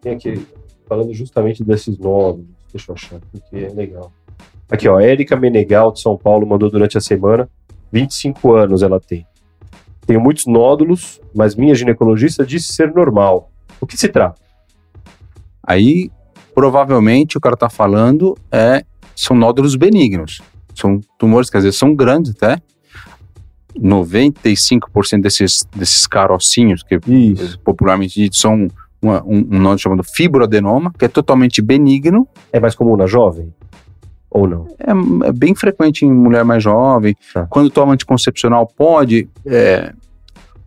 Tem 0.00 0.12
aqui, 0.12 0.46
falando 0.88 1.12
justamente 1.12 1.64
desses 1.64 1.98
nódulos. 1.98 2.46
Deixa 2.72 2.90
eu 2.90 2.94
achar, 2.94 3.18
porque 3.32 3.56
é 3.64 3.68
legal. 3.74 4.12
Aqui, 4.70 4.88
ó, 4.88 5.00
Érica 5.00 5.36
Menegal, 5.36 5.92
de 5.92 6.00
São 6.00 6.16
Paulo, 6.16 6.46
mandou 6.46 6.70
durante 6.70 6.96
a 6.96 7.00
semana. 7.00 7.48
25 7.92 8.52
anos 8.54 8.82
ela 8.82 9.00
tem. 9.00 9.26
Tenho 10.06 10.20
muitos 10.20 10.46
nódulos, 10.46 11.20
mas 11.34 11.54
minha 11.56 11.74
ginecologista 11.74 12.44
disse 12.46 12.72
ser 12.72 12.92
normal. 12.94 13.50
O 13.80 13.86
que 13.86 13.96
se 13.96 14.08
trata? 14.08 14.40
Aí, 15.62 16.10
provavelmente, 16.54 17.36
o 17.36 17.40
cara 17.40 17.56
tá 17.56 17.68
falando 17.68 18.36
é 18.50 18.84
são 19.16 19.36
nódulos 19.36 19.74
benignos. 19.76 20.40
São 20.74 21.00
tumores 21.18 21.50
que 21.50 21.56
às 21.56 21.64
vezes 21.64 21.78
são 21.78 21.94
grandes 21.94 22.32
até. 22.34 22.60
95% 23.78 25.20
desses, 25.22 25.64
desses 25.74 26.06
carocinhos, 26.06 26.82
que 26.82 26.98
Isso. 27.06 27.58
popularmente 27.60 28.20
ditos 28.20 28.40
são 28.40 28.68
uma- 29.00 29.22
um, 29.24 29.38
um 29.50 29.58
nódulo 29.58 29.78
chamado 29.78 30.02
fibroadenoma, 30.04 30.92
que 30.98 31.04
é 31.04 31.08
totalmente 31.08 31.62
benigno, 31.62 32.26
É 32.52 32.58
mais 32.60 32.74
comum 32.74 32.96
na 32.96 33.06
jovem? 33.06 33.52
Ou 34.30 34.46
não? 34.46 34.66
é, 34.78 35.28
é 35.28 35.32
bem 35.32 35.54
frequente 35.54 36.04
em 36.06 36.12
mulher 36.12 36.44
mais 36.44 36.62
jovem. 36.62 37.16
Tá. 37.34 37.46
Quando 37.46 37.68
toma 37.70 37.92
anticoncepcional, 37.94 38.66
pode 38.66 39.28
é, 39.44 39.92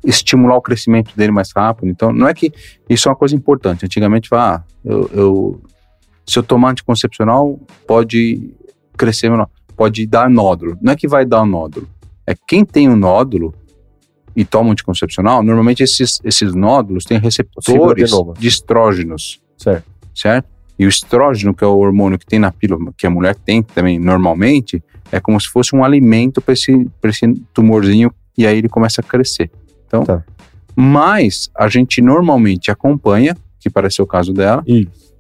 estimular 0.04 0.58
o 0.58 0.62
crescimento 0.62 1.15
dele 1.15 1.32
mais 1.32 1.52
rápido. 1.56 1.88
Então, 1.89 2.12
não 2.12 2.28
é 2.28 2.34
que 2.34 2.52
isso 2.89 3.08
é 3.08 3.12
uma 3.12 3.17
coisa 3.17 3.36
importante. 3.36 3.86
Antigamente, 3.86 4.30
ah, 4.34 4.62
eu, 4.84 5.10
eu- 5.13 5.62
se 6.26 6.38
eu 6.39 6.43
tomar 6.43 6.71
anticoncepcional, 6.71 7.60
pode 7.88 8.54
crescer 8.97 9.30
menor, 9.30 9.49
pode 9.76 10.06
dar 10.08 10.30
nódulo. 10.30 10.78
Não 10.82 10.93
é 10.93 10.95
que 10.95 11.08
vai 11.08 11.26
dar 11.26 11.45
nódulo. 11.45 11.88
É 12.28 12.34
quem 12.47 12.63
tem 12.63 12.88
o 12.89 12.95
nódulo 12.95 13.54
e 14.36 14.43
toma 14.45 14.71
anticoncepcional, 14.71 15.43
normalmente 15.43 15.84
esses, 15.84 16.19
esses 16.23 16.54
nódulos 16.56 17.04
têm 17.06 17.19
receptores 17.19 18.10
de 18.39 18.47
estrógenos 18.47 19.41
Certo. 19.58 19.86
certo? 20.15 20.47
E 20.84 20.86
o 20.86 20.89
estrógeno, 20.89 21.54
que 21.54 21.63
é 21.63 21.67
o 21.67 21.78
hormônio 21.78 22.19
que 22.19 22.26
tem 22.26 22.38
na 22.39 22.52
pílula, 22.52 22.91
que 22.98 23.08
a 23.08 23.10
mulher 23.10 23.36
tem 23.36 23.63
também 23.63 23.98
normalmente, 23.98 24.84
é 25.13 25.19
como 25.22 25.39
se 25.39 25.48
fosse 25.48 25.74
um 25.74 25.82
alimento 25.82 26.41
para 26.41 26.54
esse, 26.54 26.89
pra 27.00 27.10
esse 27.10 27.26
tumorzinho 27.54 28.12
e 28.38 28.46
aí 28.46 28.58
ele 28.58 28.67
começa 28.67 29.00
a 29.00 29.04
crescer. 29.04 29.50
Então, 29.88 30.04
Tá. 30.04 30.22
mas 30.76 31.50
a 31.58 31.69
gente 31.69 32.02
normalmente 32.02 32.69
acompanha, 32.69 33.34
que 33.62 33.69
parece 33.69 33.96
ser 33.96 34.02
o 34.02 34.08
caso 34.08 34.34
dela, 34.34 34.62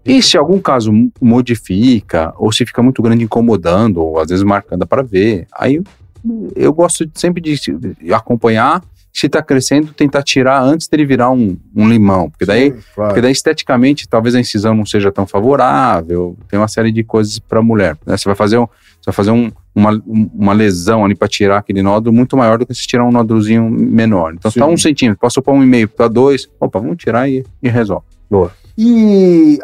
e 0.05 0.21
se 0.21 0.37
algum 0.37 0.59
caso 0.59 0.91
modifica, 1.21 2.33
ou 2.37 2.51
se 2.51 2.65
fica 2.65 2.83
muito 2.83 3.01
grande 3.01 3.23
incomodando, 3.23 4.01
ou 4.03 4.19
às 4.19 4.27
vezes 4.27 4.43
marcando 4.43 4.85
para 4.85 5.01
ver, 5.01 5.47
aí 5.57 5.81
eu 6.57 6.73
gosto 6.73 7.09
sempre 7.13 7.41
de 7.41 7.55
acompanhar, 8.13 8.83
se 9.13 9.27
está 9.27 9.43
crescendo, 9.43 9.93
tentar 9.93 10.23
tirar 10.23 10.59
antes 10.63 10.87
dele 10.87 11.05
virar 11.05 11.29
um, 11.29 11.55
um 11.75 11.87
limão, 11.87 12.29
porque 12.31 12.45
daí 12.45 12.71
Sim, 12.71 12.77
claro. 12.95 13.09
porque 13.11 13.21
daí, 13.21 13.31
esteticamente, 13.31 14.07
talvez 14.09 14.33
a 14.33 14.39
incisão 14.39 14.73
não 14.73 14.85
seja 14.87 15.11
tão 15.11 15.27
favorável, 15.27 16.35
tem 16.49 16.57
uma 16.59 16.67
série 16.67 16.91
de 16.91 17.03
coisas 17.03 17.37
para 17.37 17.59
a 17.59 17.63
mulher. 17.63 17.95
né? 18.07 18.17
Você 18.17 18.27
vai 18.27 18.35
fazer, 18.35 18.57
um, 18.57 18.65
você 18.65 19.05
vai 19.05 19.13
fazer 19.13 19.29
um- 19.31 19.51
uma, 19.75 19.91
um- 20.07 20.29
uma 20.33 20.53
lesão 20.53 21.05
ali 21.05 21.13
para 21.15 21.27
tirar 21.27 21.57
aquele 21.59 21.83
nódulo 21.83 22.15
muito 22.15 22.35
maior 22.35 22.57
do 22.57 22.65
que 22.65 22.73
se 22.73 22.87
tirar 22.87 23.05
um 23.05 23.11
nódulozinho 23.11 23.69
menor. 23.69 24.33
Então, 24.33 24.49
Sim. 24.49 24.59
tá 24.59 24.65
um 24.65 24.77
centímetro, 24.77 25.19
passou 25.21 25.43
para 25.43 25.53
um 25.53 25.61
e 25.63 25.65
meio, 25.67 25.87
para 25.87 26.07
dois, 26.07 26.49
opa, 26.59 26.79
vamos 26.79 26.97
tirar 26.97 27.29
e, 27.29 27.45
e 27.61 27.69
resolve. 27.69 28.05
E 28.75 29.59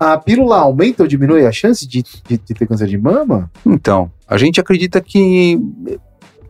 a, 0.00 0.12
a 0.14 0.18
pílula 0.18 0.58
aumenta 0.58 1.04
ou 1.04 1.08
diminui 1.08 1.46
a 1.46 1.52
chance 1.52 1.86
de, 1.86 2.02
de- 2.02 2.38
de 2.38 2.54
ter 2.54 2.66
câncer 2.66 2.88
de 2.88 2.98
mama? 2.98 3.50
Então, 3.64 4.10
a 4.26 4.36
gente 4.36 4.60
acredita 4.60 5.00
que 5.00 5.58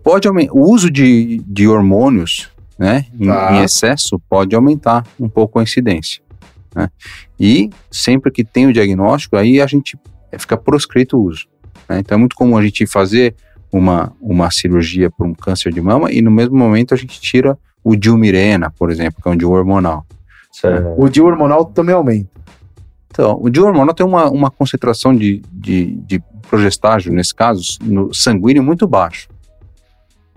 pode 0.02 0.26
aumentar, 0.28 0.52
o 0.52 0.60
uso 0.70 0.90
de, 0.90 1.42
de 1.46 1.66
hormônios, 1.68 2.50
né, 2.78 3.06
em, 3.18 3.26
Tá. 3.26 3.52
em 3.52 3.62
excesso, 3.62 4.18
pode 4.28 4.54
aumentar 4.54 5.06
um 5.18 5.28
pouco 5.28 5.58
a 5.58 5.62
incidência. 5.62 6.22
né? 6.74 6.88
E 7.38 7.68
sempre 7.90 8.30
que 8.30 8.44
tem 8.44 8.66
o 8.66 8.72
diagnóstico, 8.72 9.36
aí 9.36 9.60
a 9.60 9.66
gente 9.66 9.98
eh, 10.30 10.38
fica 10.38 10.56
proscrito 10.56 11.16
o 11.18 11.22
uso. 11.24 11.46
né? 11.88 11.98
Então 11.98 12.16
é 12.16 12.18
muito 12.18 12.36
comum 12.36 12.56
a 12.56 12.62
gente 12.62 12.86
fazer 12.86 13.34
uma, 13.72 14.12
uma 14.20 14.50
cirurgia 14.50 15.10
para 15.10 15.26
um 15.26 15.34
câncer 15.34 15.72
de 15.72 15.80
mama 15.80 16.10
e 16.12 16.22
no 16.22 16.30
mesmo 16.30 16.56
momento 16.56 16.94
a 16.94 16.96
gente 16.96 17.20
tira 17.20 17.58
o 17.82 17.96
Dilmirena, 17.96 18.70
por 18.78 18.90
exemplo, 18.90 19.22
que 19.22 19.28
é 19.28 19.32
um 19.32 19.36
DIU 19.36 19.50
hormonal. 19.52 20.04
Certo. 20.52 20.94
O 20.96 21.08
DIU 21.08 21.26
hormonal 21.26 21.64
também 21.64 21.94
aumenta. 21.94 22.28
Então, 23.10 23.38
o 23.40 23.48
DIU 23.50 23.64
hormonal 23.66 23.94
tem 23.94 24.06
uma, 24.06 24.30
uma 24.30 24.50
concentração 24.50 25.14
de, 25.14 25.42
de, 25.52 25.96
de 26.06 26.22
progestágio, 26.48 27.12
nesse 27.12 27.34
caso, 27.34 27.78
no 27.82 28.12
sanguíneo 28.14 28.62
muito 28.62 28.86
baixo. 28.86 29.28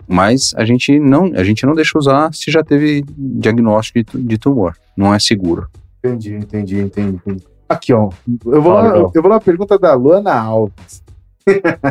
Mas 0.06 0.52
a 0.56 0.64
gente 0.64 0.98
não, 0.98 1.32
a 1.34 1.42
gente 1.42 1.64
não 1.64 1.74
deixa 1.74 1.98
usar 1.98 2.32
se 2.34 2.50
já 2.50 2.62
teve 2.62 3.04
diagnóstico 3.16 4.02
de, 4.02 4.22
de 4.24 4.38
tumor. 4.38 4.76
Não 4.96 5.14
é 5.14 5.18
seguro. 5.18 5.68
Entendi, 5.98 6.34
entendi, 6.34 6.78
entendi. 6.80 7.16
entendi. 7.16 7.44
Aqui, 7.68 7.92
ó. 7.92 8.10
Eu 8.44 8.62
vou, 8.62 8.74
Fala, 8.74 8.82
lá, 8.82 8.92
Léo. 8.94 9.12
eu 9.14 9.22
vou 9.22 9.30
lá 9.30 9.40
pergunta 9.40 9.78
da 9.78 9.94
Luana 9.94 10.34
Alves. 10.34 11.02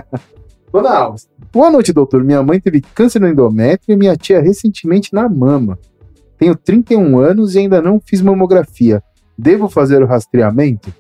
Luana 0.71 0.89
Alves. 0.89 1.27
Boa 1.51 1.71
noite, 1.71 1.91
doutor. 1.91 2.23
Minha 2.23 2.43
mãe 2.43 2.59
teve 2.59 2.81
câncer 2.81 3.19
no 3.19 3.27
endométrio 3.27 3.93
e 3.93 3.97
minha 3.97 4.15
tia 4.15 4.41
recentemente 4.41 5.13
na 5.13 5.27
mama. 5.27 5.77
Tenho 6.37 6.55
31 6.55 7.19
anos 7.19 7.55
e 7.55 7.59
ainda 7.59 7.81
não 7.81 7.99
fiz 7.99 8.21
mamografia. 8.21 9.01
Devo 9.37 9.67
fazer 9.67 10.01
o 10.03 10.05
rastreamento? 10.05 10.93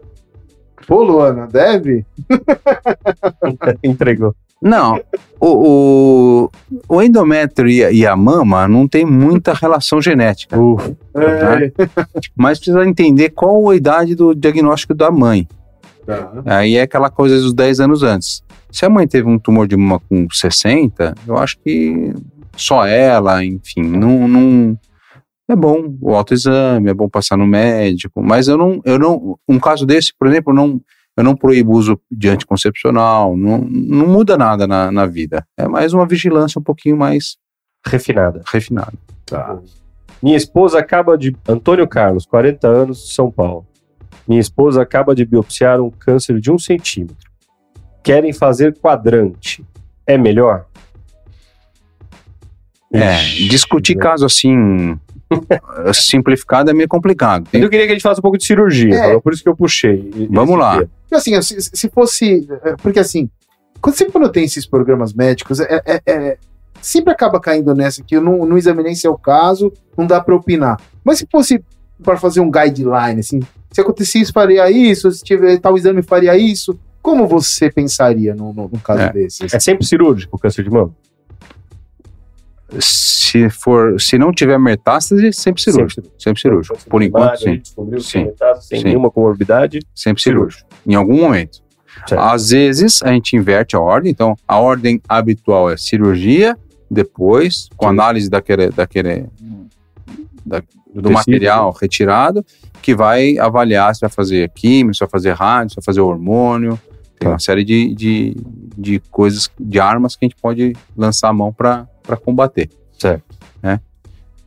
Pô, 0.87 1.03
Luana, 1.03 1.47
deve? 1.47 2.05
Entregou. 3.83 4.35
Não, 4.61 4.97
o, 5.41 6.47
o, 6.47 6.49
o 6.87 7.01
endométrio 7.01 7.69
e 7.69 7.83
a, 7.83 7.91
e 7.91 8.07
a 8.07 8.15
mama 8.15 8.65
não 8.65 8.87
tem 8.87 9.05
muita 9.05 9.53
relação 9.53 10.01
genética. 10.01 10.57
Uf, 10.57 10.95
É. 11.15 11.71
Mas 12.33 12.59
precisa 12.59 12.85
entender 12.85 13.31
qual 13.31 13.69
a 13.69 13.75
idade 13.75 14.15
do 14.15 14.33
diagnóstico 14.33 14.93
da 14.93 15.11
mãe. 15.11 15.47
Tá. 16.05 16.31
Aí 16.45 16.77
é 16.77 16.83
aquela 16.83 17.09
coisa 17.09 17.37
dos 17.41 17.53
10 17.53 17.81
anos 17.81 18.03
antes. 18.03 18.41
Se 18.71 18.85
a 18.85 18.89
mãe 18.89 19.05
teve 19.05 19.27
um 19.27 19.37
tumor 19.37 19.67
de 19.67 19.75
mama 19.75 20.01
com 20.09 20.27
60, 20.31 21.13
eu 21.27 21.37
acho 21.37 21.57
que 21.59 22.13
só 22.55 22.85
ela, 22.85 23.43
enfim, 23.43 23.81
não, 23.83 24.27
não 24.27 24.79
é 25.49 25.55
bom 25.55 25.95
o 26.01 26.15
autoexame, 26.15 26.89
é 26.89 26.93
bom 26.93 27.09
passar 27.09 27.37
no 27.37 27.45
médico, 27.45 28.21
mas 28.21 28.47
eu 28.47 28.57
não, 28.57 28.81
eu 28.85 28.97
não, 28.97 29.37
um 29.47 29.59
caso 29.59 29.85
desse, 29.85 30.13
por 30.17 30.27
exemplo, 30.27 30.51
eu 30.51 30.55
não, 30.55 30.81
eu 31.17 31.23
não 31.23 31.35
proíbo 31.35 31.73
o 31.73 31.77
uso 31.77 31.99
de 32.09 32.29
anticoncepcional, 32.29 33.35
não, 33.35 33.59
não 33.59 34.07
muda 34.07 34.37
nada 34.37 34.65
na, 34.65 34.91
na 34.91 35.05
vida. 35.05 35.45
É 35.57 35.67
mais 35.67 35.93
uma 35.93 36.05
vigilância 36.05 36.59
um 36.59 36.63
pouquinho 36.63 36.97
mais 36.97 37.37
refinada. 37.85 38.41
refinada. 38.45 38.93
Tá. 39.25 39.59
Minha 40.21 40.37
esposa 40.37 40.79
acaba 40.79 41.17
de. 41.17 41.35
Antônio 41.47 41.87
Carlos, 41.87 42.25
40 42.25 42.67
anos, 42.67 43.13
São 43.13 43.29
Paulo. 43.29 43.67
Minha 44.27 44.39
esposa 44.39 44.81
acaba 44.81 45.13
de 45.13 45.25
biopsiar 45.25 45.81
um 45.81 45.89
câncer 45.91 46.39
de 46.39 46.49
um 46.49 46.57
centímetro. 46.57 47.29
Querem 48.01 48.31
fazer 48.31 48.77
quadrante. 48.79 49.65
É 50.07 50.17
melhor? 50.17 50.65
É, 52.91 53.17
discutir 53.49 53.95
né? 53.95 54.03
caso 54.03 54.25
assim 54.25 54.97
simplificado 55.93 56.69
é 56.69 56.73
meio 56.73 56.87
complicado. 56.87 57.47
Eu 57.53 57.69
queria 57.69 57.85
que 57.85 57.91
a 57.91 57.95
gente 57.95 58.03
falasse 58.03 58.19
um 58.19 58.21
pouco 58.21 58.37
de 58.37 58.45
cirurgia, 58.45 58.95
É. 58.95 59.19
Por 59.19 59.33
isso 59.33 59.43
que 59.43 59.49
eu 59.49 59.55
puxei. 59.55 60.27
Vamos 60.29 60.57
lá. 60.57 60.83
assim, 61.11 61.39
se, 61.41 61.61
se 61.61 61.89
fosse. 61.89 62.47
é, 62.63 62.75
Porque 62.81 62.99
assim, 62.99 63.29
quando, 63.81 63.95
sempre 63.95 64.13
quando 64.13 64.29
tem 64.29 64.43
esses 64.45 64.65
programas 64.65 65.13
médicos, 65.13 65.59
é, 65.59 65.81
é- 65.85 66.01
é- 66.05 66.37
sempre 66.81 67.11
acaba 67.13 67.39
caindo 67.39 67.73
nessa 67.73 68.03
que 68.03 68.15
eu 68.15 68.21
não, 68.21 68.45
não 68.45 68.57
examinei 68.57 68.95
seu 68.95 69.17
caso, 69.17 69.71
não 69.97 70.05
dá 70.05 70.19
pra 70.21 70.35
opinar. 70.35 70.79
Mas 71.03 71.19
se 71.19 71.27
fosse 71.31 71.63
para 72.03 72.17
fazer 72.17 72.39
um 72.41 72.51
guideline, 72.51 73.19
assim, 73.19 73.39
se 73.71 73.79
acontecesse 73.81 74.19
isso, 74.21 74.33
faria 74.33 74.69
isso, 74.69 75.09
se 75.11 75.23
tiver 75.23 75.57
tal 75.59 75.77
exame, 75.77 76.01
faria 76.01 76.35
isso. 76.37 76.77
Como 77.01 77.27
você 77.27 77.69
pensaria 77.69 78.33
num, 78.33 78.53
num 78.53 78.69
num 78.71 78.79
caso 78.79 79.01
É. 79.01 79.11
desse? 79.11 79.45
É 79.53 79.59
sempre 79.59 79.85
cirúrgico 79.85 80.37
o 80.37 80.39
câncer 80.39 80.63
de 80.63 80.69
mama? 80.69 80.93
Se 82.79 83.49
for, 83.49 83.99
se 83.99 84.17
não 84.17 84.31
tiver 84.31 84.57
metástase, 84.59 85.31
sempre 85.33 85.61
cirúrgico. 85.61 86.03
Sempre 86.17 86.41
cirúrgico. 86.41 86.77
Por 86.89 87.01
enquanto, 87.01 87.37
sim. 87.39 87.57
Descobriu 87.57 87.99
que 87.99 88.05
Sim. 88.05 88.25
metástase, 88.25 88.67
sem 88.67 88.79
Sim. 88.79 88.85
nenhuma 88.85 89.09
comorbidade. 89.11 89.79
Sempre 89.95 90.21
cirúrgico. 90.21 90.67
Em 90.85 90.95
algum 90.95 91.21
momento. 91.21 91.61
Certo. 92.07 92.19
Às 92.21 92.49
vezes 92.49 93.01
a 93.03 93.11
gente 93.13 93.35
inverte 93.35 93.75
a 93.75 93.79
ordem. 93.79 94.11
Então, 94.11 94.35
a 94.47 94.59
ordem 94.59 94.99
habitual 95.07 95.69
é 95.69 95.77
cirurgia, 95.77 96.57
depois, 96.89 97.69
com 97.77 97.87
análise 97.87 98.29
daquele, 98.29 98.69
daquele 98.69 99.25
da- 100.45 100.59
do, 100.59 101.01
tecido, 101.01 101.11
material 101.11 101.71
retirado, 101.79 102.45
que 102.81 102.93
vai 102.93 103.37
avaliar 103.39 103.95
se 103.95 104.01
vai 104.01 104.09
fazer 104.09 104.49
química, 104.53 104.93
se 104.93 104.99
vai 104.99 105.09
fazer 105.09 105.31
rádio, 105.33 105.69
se 105.71 105.75
vai 105.77 105.83
fazer 105.83 106.01
hormônio. 106.01 106.79
Tem 107.19 107.27
Tá. 107.27 107.29
uma 107.29 107.39
série 107.39 107.63
de, 107.63 107.93
de, 107.95 108.35
de 108.77 108.99
coisas, 109.11 109.49
de 109.59 109.79
armas 109.79 110.15
que 110.15 110.25
a 110.25 110.27
gente 110.29 110.39
pode 110.41 110.73
lançar 110.97 111.29
a 111.29 111.33
mão 111.33 111.53
para 111.53 111.87
combater. 112.23 112.69
Certo. 112.97 113.23
Né? 113.61 113.79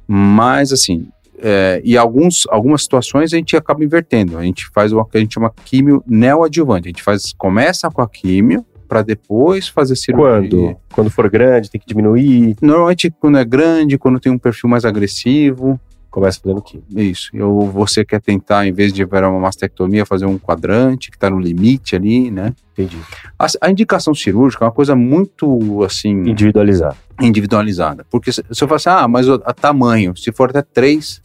Mas, 0.07 0.73
assim, 0.73 1.09
é, 1.39 1.81
e 1.85 1.97
alguns, 1.97 2.47
algumas 2.49 2.83
situações 2.83 3.33
a 3.33 3.37
gente 3.37 3.57
acaba 3.57 3.85
invertendo. 3.85 4.39
A 4.39 4.43
gente 4.43 4.69
faz 4.75 4.93
o 4.93 5.05
que 5.05 5.19
a 5.19 5.21
gente 5.21 5.35
chama 5.35 5.53
químio 5.65 6.03
neoadjuvante. 6.07 6.89
A 6.89 6.91
gente 6.91 7.03
faz, 7.03 7.33
começa 7.37 7.91
com 7.91 8.01
a 8.01 8.09
químio 8.09 8.65
para 8.89 9.03
depois 9.03 9.69
fazer 9.69 9.97
cirurgia. 9.97 10.49
Quando? 10.49 10.77
Quando 10.93 11.11
for 11.11 11.29
grande, 11.29 11.71
tem 11.71 11.81
que 11.81 11.87
diminuir. 11.87 12.57
Normalmente 12.63 13.11
quando 13.11 13.39
é 13.39 13.45
grande, 13.45 13.99
quando 13.99 14.21
tem 14.21 14.33
um 14.33 14.39
perfil 14.39 14.71
mais 14.71 14.85
agressivo, 14.85 15.79
Começa 16.17 16.41
fazendo 16.43 16.65
isso. 16.97 17.31
Ou 17.39 17.71
você 17.71 18.03
quer 18.03 18.23
tentar, 18.23 18.67
em 18.67 18.73
vez 18.73 18.91
de 18.91 19.05
ver 19.05 19.23
uma 19.23 19.39
mastectomia, 19.39 20.07
fazer 20.07 20.25
um 20.25 20.39
quadrante 20.39 21.11
que 21.11 21.17
está 21.19 21.29
no 21.29 21.39
limite 21.39 21.95
ali, 21.95 22.31
né? 22.31 22.55
Entendi. 22.73 22.97
A, 23.39 23.47
a 23.61 23.71
indicação 23.71 24.15
cirúrgica 24.15 24.65
é 24.65 24.67
uma 24.67 24.73
coisa 24.73 24.97
muito, 24.97 25.83
assim, 25.85 26.13
Individualizar. 26.31 26.97
individualizada. 27.21 28.07
Porque 28.11 28.33
se, 28.33 28.43
se 28.51 28.65
eu 28.65 28.67
falar 28.67 28.77
assim, 28.77 28.89
ah, 28.89 29.07
mas 29.07 29.29
o 29.29 29.35
a 29.45 29.53
tamanho, 29.53 30.17
se 30.17 30.33
for 30.33 30.49
até 30.49 30.63
três. 30.63 31.21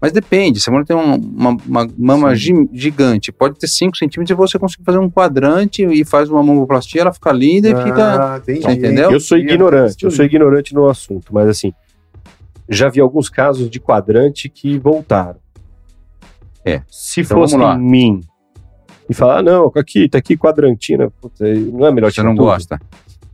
Mas 0.00 0.12
depende, 0.12 0.60
se 0.60 0.70
você 0.70 0.84
tem 0.84 0.94
uma, 0.96 1.16
uma, 1.16 1.56
uma 1.66 1.88
mama 1.98 2.34
gi- 2.36 2.68
gigante, 2.72 3.32
pode 3.32 3.58
ter 3.58 3.66
5 3.66 3.96
centímetros 3.96 4.30
e 4.30 4.34
você 4.34 4.58
consegue 4.60 4.84
fazer 4.84 4.98
um 4.98 5.10
quadrante 5.10 5.82
e 5.84 6.04
faz 6.04 6.28
uma 6.30 6.40
mamoplastia, 6.40 7.00
ela 7.00 7.12
fica 7.12 7.32
linda 7.32 7.68
e 7.70 7.74
fica. 7.82 8.34
Ah, 8.34 8.36
entendi. 8.38 8.60
Você 8.62 8.70
entendeu? 8.72 9.10
Eu 9.10 9.18
sou 9.18 9.36
ignorante, 9.38 10.04
eu 10.04 10.10
sou 10.12 10.24
ignorante 10.24 10.72
no 10.72 10.88
assunto, 10.88 11.32
mas 11.34 11.48
assim, 11.48 11.72
já 12.68 12.88
vi 12.88 13.00
alguns 13.00 13.28
casos 13.28 13.68
de 13.70 13.78
quadrante 13.80 14.48
que 14.48 14.78
voltaram. 14.78 15.38
É. 16.64 16.82
Se 16.90 17.20
Então 17.20 17.38
fosse 17.38 17.56
em 17.56 17.78
mim 17.78 18.20
e 19.08 19.14
falar, 19.14 19.38
ah, 19.38 19.42
não, 19.42 19.70
aqui, 19.76 20.08
tá 20.08 20.18
aqui 20.18 20.36
quadrantina, 20.36 21.10
puta, 21.20 21.44
não 21.44 21.86
é 21.86 21.92
melhor 21.92 22.08
Você 22.10 22.14
tirar 22.14 22.28
não 22.28 22.34
tudo? 22.34 22.44
gosta. 22.46 22.80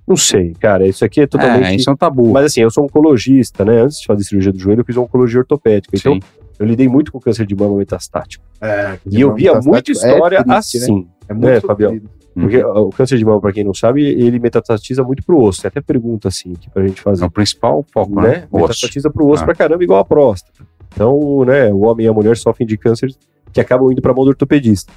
Não 0.07 0.17
sei, 0.17 0.53
cara, 0.59 0.89
isso 0.89 1.05
aqui 1.05 1.21
é 1.21 1.27
totalmente... 1.27 1.67
É, 1.67 1.75
isso 1.77 1.89
é 1.89 1.93
um 1.93 1.97
tabu. 1.97 2.33
Mas 2.33 2.47
assim, 2.47 2.61
eu 2.63 2.71
sou 2.71 2.85
oncologista, 2.85 3.65
né? 3.65 3.83
Antes 3.83 4.01
de 4.01 4.07
fazer 4.07 4.25
cirurgia 4.25 4.53
do 4.53 4.59
joelho, 4.59 4.81
eu 4.81 4.85
fiz 4.85 4.97
oncologia 4.97 5.39
ortopédica. 5.39 5.97
Então, 5.97 6.15
Sim. 6.15 6.21
eu 6.59 6.67
lidei 6.67 6.89
muito 6.89 7.13
com 7.13 7.21
câncer 7.21 7.47
de 7.47 7.55
mama 7.55 7.77
metastático. 7.77 8.45
É, 8.61 8.99
E 9.09 9.21
eu 9.21 9.33
via 9.33 9.61
muita 9.61 9.93
história 9.93 10.43
triste, 10.43 10.79
né? 10.79 10.85
assim. 10.85 11.09
É 11.29 11.33
muito 11.33 11.47
né, 11.47 11.61
Fabião? 11.61 12.01
Sofrido. 12.35 12.63
Porque 12.63 12.65
o 12.65 12.91
câncer 12.91 13.19
de 13.19 13.25
mama, 13.25 13.41
pra 13.41 13.53
quem 13.53 13.65
não 13.65 13.75
sabe, 13.75 14.03
ele 14.05 14.39
metastatiza 14.39 15.03
muito 15.03 15.23
pro 15.25 15.41
osso. 15.41 15.63
Tem 15.63 15.69
até 15.69 15.81
pergunta 15.81 16.29
assim 16.29 16.53
aqui 16.53 16.71
pra 16.71 16.87
gente 16.87 17.01
fazer. 17.01 17.25
É 17.25 17.27
o 17.27 17.31
principal 17.31 17.85
foco, 17.93 18.21
né? 18.21 18.29
né? 18.29 18.49
O 18.51 18.57
osso. 18.59 18.63
Metastatiza 18.69 19.11
pro 19.11 19.27
osso 19.29 19.43
Ah. 19.43 19.47
pra 19.47 19.55
caramba, 19.55 19.83
igual 19.85 20.01
a 20.01 20.05
próstata. 20.05 20.65
Então, 20.93 21.45
né, 21.45 21.73
o 21.73 21.81
homem 21.81 22.07
e 22.07 22.09
a 22.09 22.13
mulher 22.13 22.37
sofrem 22.37 22.67
de 22.67 22.77
câncer 22.77 23.11
que 23.53 23.61
acabam 23.61 23.91
indo 23.93 24.03
pra 24.03 24.13
mão 24.13 24.25
do 24.25 24.29
ortopedista. 24.31 24.93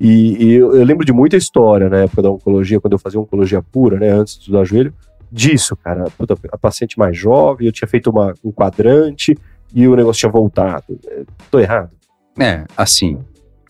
E, 0.00 0.44
e 0.44 0.52
eu, 0.54 0.74
eu 0.74 0.84
lembro 0.84 1.04
de 1.04 1.12
muita 1.12 1.36
história 1.36 1.88
na 1.88 1.98
época 1.98 2.22
da 2.22 2.30
oncologia, 2.30 2.80
quando 2.80 2.94
eu 2.94 2.98
fazia 2.98 3.20
oncologia 3.20 3.60
pura, 3.62 3.98
né, 3.98 4.08
antes 4.10 4.34
de 4.34 4.40
estudar 4.40 4.64
joelho, 4.64 4.94
disso, 5.30 5.76
cara. 5.76 6.04
Puta, 6.16 6.34
a 6.50 6.58
paciente 6.58 6.98
mais 6.98 7.16
jovem, 7.16 7.66
eu 7.66 7.72
tinha 7.72 7.88
feito 7.88 8.08
uma, 8.10 8.34
um 8.44 8.50
quadrante 8.52 9.36
e 9.74 9.86
o 9.88 9.94
negócio 9.96 10.20
tinha 10.20 10.32
voltado. 10.32 10.84
É, 11.08 11.22
Tô 11.50 11.58
errado. 11.58 11.90
É, 12.38 12.64
assim, 12.76 13.18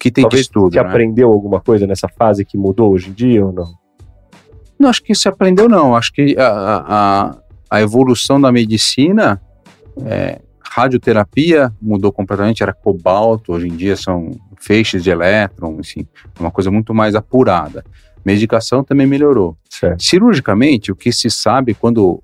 que 0.03 0.11
tem 0.11 0.23
Talvez 0.23 0.41
de 0.41 0.47
estudo, 0.47 0.73
Você 0.73 0.83
né? 0.83 0.89
aprendeu 0.89 1.31
alguma 1.31 1.61
coisa 1.61 1.87
nessa 1.87 2.09
fase 2.09 2.45
que 2.45 2.59
mudou 2.59 2.93
hoje 2.93 3.11
em 3.11 3.13
dia 3.13 3.47
ou 3.47 3.53
não? 3.53 3.73
Não, 4.77 4.89
acho 4.89 5.01
que 5.01 5.15
se 5.15 5.29
aprendeu 5.29 5.69
não. 5.69 5.95
Acho 5.95 6.13
que 6.13 6.37
a, 6.37 6.85
a, 6.89 7.37
a 7.71 7.81
evolução 7.81 8.41
da 8.41 8.51
medicina, 8.51 9.41
é, 10.05 10.41
radioterapia 10.61 11.73
mudou 11.81 12.11
completamente, 12.11 12.65
era 12.65 12.73
cobalto, 12.73 13.53
hoje 13.53 13.69
em 13.69 13.77
dia 13.77 13.95
são 13.95 14.33
feixes 14.59 15.05
de 15.05 15.11
elétron, 15.11 15.79
assim, 15.79 16.05
uma 16.41 16.51
coisa 16.51 16.69
muito 16.69 16.93
mais 16.93 17.15
apurada. 17.15 17.85
Medicação 18.25 18.83
também 18.83 19.07
melhorou. 19.07 19.57
Certo. 19.71 20.03
Cirurgicamente, 20.03 20.91
o 20.91 20.97
que 20.97 21.13
se 21.13 21.31
sabe 21.31 21.75
quando 21.75 22.21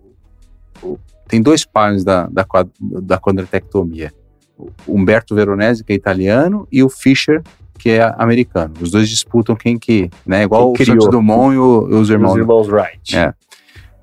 tem 1.29 1.41
dois 1.41 1.65
pares 1.65 2.03
da, 2.03 2.27
da, 2.27 2.45
da 2.81 3.19
quadratectomia, 3.21 4.13
o 4.57 4.73
Humberto 4.89 5.33
Veronese, 5.33 5.85
que 5.85 5.93
é 5.93 5.95
italiano, 5.95 6.67
e 6.73 6.83
o 6.83 6.89
Fischer, 6.89 7.41
que 7.79 7.91
é 7.91 8.15
americano. 8.19 8.75
Os 8.81 8.91
dois 8.91 9.09
disputam 9.09 9.55
quem 9.57 9.79
que, 9.79 10.11
né? 10.27 10.43
Igual 10.43 10.73
Quem 10.73 10.85
o 10.85 10.87
Santos. 10.87 11.09
Dumont 11.11 11.55
e, 11.55 11.59
o- 11.59 11.89
e 11.91 11.95
os 11.95 12.11
irmãos. 12.11 12.33
Os 12.33 12.39
irmãos 12.39 12.69
Wright. 12.69 13.17
É. 13.17 13.33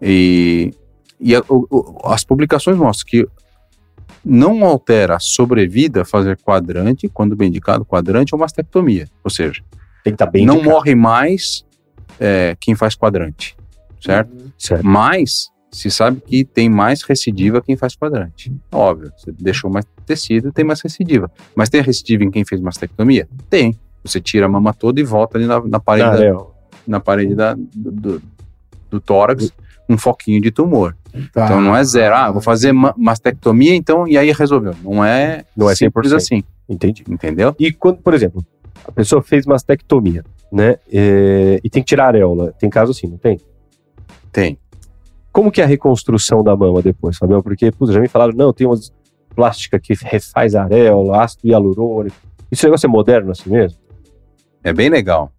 E, 0.02 0.74
e 1.20 1.36
a- 1.36 1.44
o- 1.50 2.00
as 2.06 2.24
publicações 2.24 2.78
mostram 2.78 3.08
que 3.10 3.28
não 4.24 4.64
altera 4.66 5.18
a 5.18 5.20
sobrevida 5.20 6.04
fazer 6.04 6.38
quadrante, 6.38 7.08
quando 7.08 7.36
bem 7.36 7.50
indicado, 7.50 7.86
quadrante 7.86 8.34
ou 8.34 8.40
mastectomia. 8.40 9.08
Ou 9.24 9.30
seja, 9.30 9.62
Tem 10.04 10.12
que 10.14 10.16
estar 10.16 10.26
bem 10.28 10.46
não 10.46 10.56
indicado. 10.56 10.74
morre 10.76 10.96
mais 10.96 11.64
é, 12.20 12.56
quem 12.60 12.74
faz 12.76 12.96
quadrante, 12.96 13.56
certo? 14.02 14.32
Certo. 14.58 14.86
Mas 14.86 15.50
se 15.76 15.92
sabe 15.92 16.22
que 16.26 16.44
tem 16.46 16.70
mais 16.70 17.02
recidiva 17.04 17.62
quem 17.62 17.76
faz 17.76 17.96
quadrante. 17.96 18.52
Óbvio, 18.72 19.12
você 19.18 19.32
deixou 19.32 19.70
mais 19.70 19.86
tecido, 20.06 20.52
tem 20.52 20.64
mais 20.64 20.80
recidiva. 20.82 21.30
Mas 21.56 21.70
tem 21.70 21.82
recidiva 21.82 22.24
em 22.24 22.32
quem 22.32 22.46
fez 22.46 22.62
mastectomia? 22.62 23.28
Tem. 23.50 23.78
Você 24.04 24.22
tira 24.22 24.46
a 24.46 24.50
mama 24.50 24.74
toda 24.74 25.00
e 25.00 25.04
volta 25.04 25.38
ali 25.38 25.46
na, 25.48 25.60
na 25.66 25.80
parede, 25.80 26.08
Ah, 26.08 26.12
da, 26.12 26.18
Léo, 26.20 26.48
na 26.88 27.00
parede 27.00 27.36
da- 27.36 27.56
do, 27.56 27.92
do- 27.92 28.22
do 28.92 29.00
tórax, 29.02 29.52
um 29.90 29.98
foquinho 29.98 30.40
de 30.42 30.52
tumor. 30.52 30.96
Tá. 31.34 31.46
Então 31.46 31.60
não 31.62 31.76
é 31.76 31.84
zero. 31.84 32.16
Ah, 32.16 32.32
vou 32.32 32.42
fazer 32.42 32.72
ma- 32.72 32.94
mastectomia, 32.98 33.76
então, 33.76 34.08
e 34.08 34.18
aí 34.18 34.32
resolveu. 34.32 34.74
Não 34.84 35.04
é, 35.04 35.44
Não 35.58 35.70
é 35.70 35.76
simples 35.76 36.12
100%. 36.12 36.16
assim, 36.16 36.44
entendi. 36.70 37.04
entendeu? 37.10 37.56
E 37.60 37.72
quando, 37.74 37.98
por 37.98 38.14
exemplo, 38.14 38.46
a 38.88 38.92
pessoa 38.92 39.22
fez 39.22 39.46
mastectomia, 39.46 40.24
né? 40.52 40.78
é, 40.92 41.60
e 41.64 41.70
tem 41.70 41.82
que 41.84 41.88
tirar 41.90 42.06
a 42.06 42.08
areola. 42.08 42.54
Tem 42.60 42.70
caso 42.70 42.92
assim, 42.92 43.08
não 43.08 43.18
tem? 43.18 43.40
Tem. 44.32 44.58
Como 45.36 45.52
que 45.52 45.60
é 45.60 45.66
a 45.66 45.68
reconstrução 45.68 46.42
da 46.42 46.56
mama 46.56 46.82
depois, 46.82 47.18
Fabião? 47.18 47.42
Porque, 47.42 47.70
putz, 47.70 47.94
já 47.94 48.00
me 48.00 48.08
falaram, 48.08 48.32
não, 48.34 48.54
tem 48.54 48.66
umas 48.66 48.90
plástica 49.36 49.78
que 49.78 49.94
refaz 50.02 50.56
areola, 50.56 51.22
ácido 51.22 51.46
hialurônico. 51.46 52.16
Esse 52.50 52.64
negócio 52.64 52.88
é 52.88 52.90
moderno 52.90 53.32
assim 53.32 53.50
mesmo? 53.50 53.78
É 54.64 54.72
bem 54.72 54.88
legal. 54.90 55.30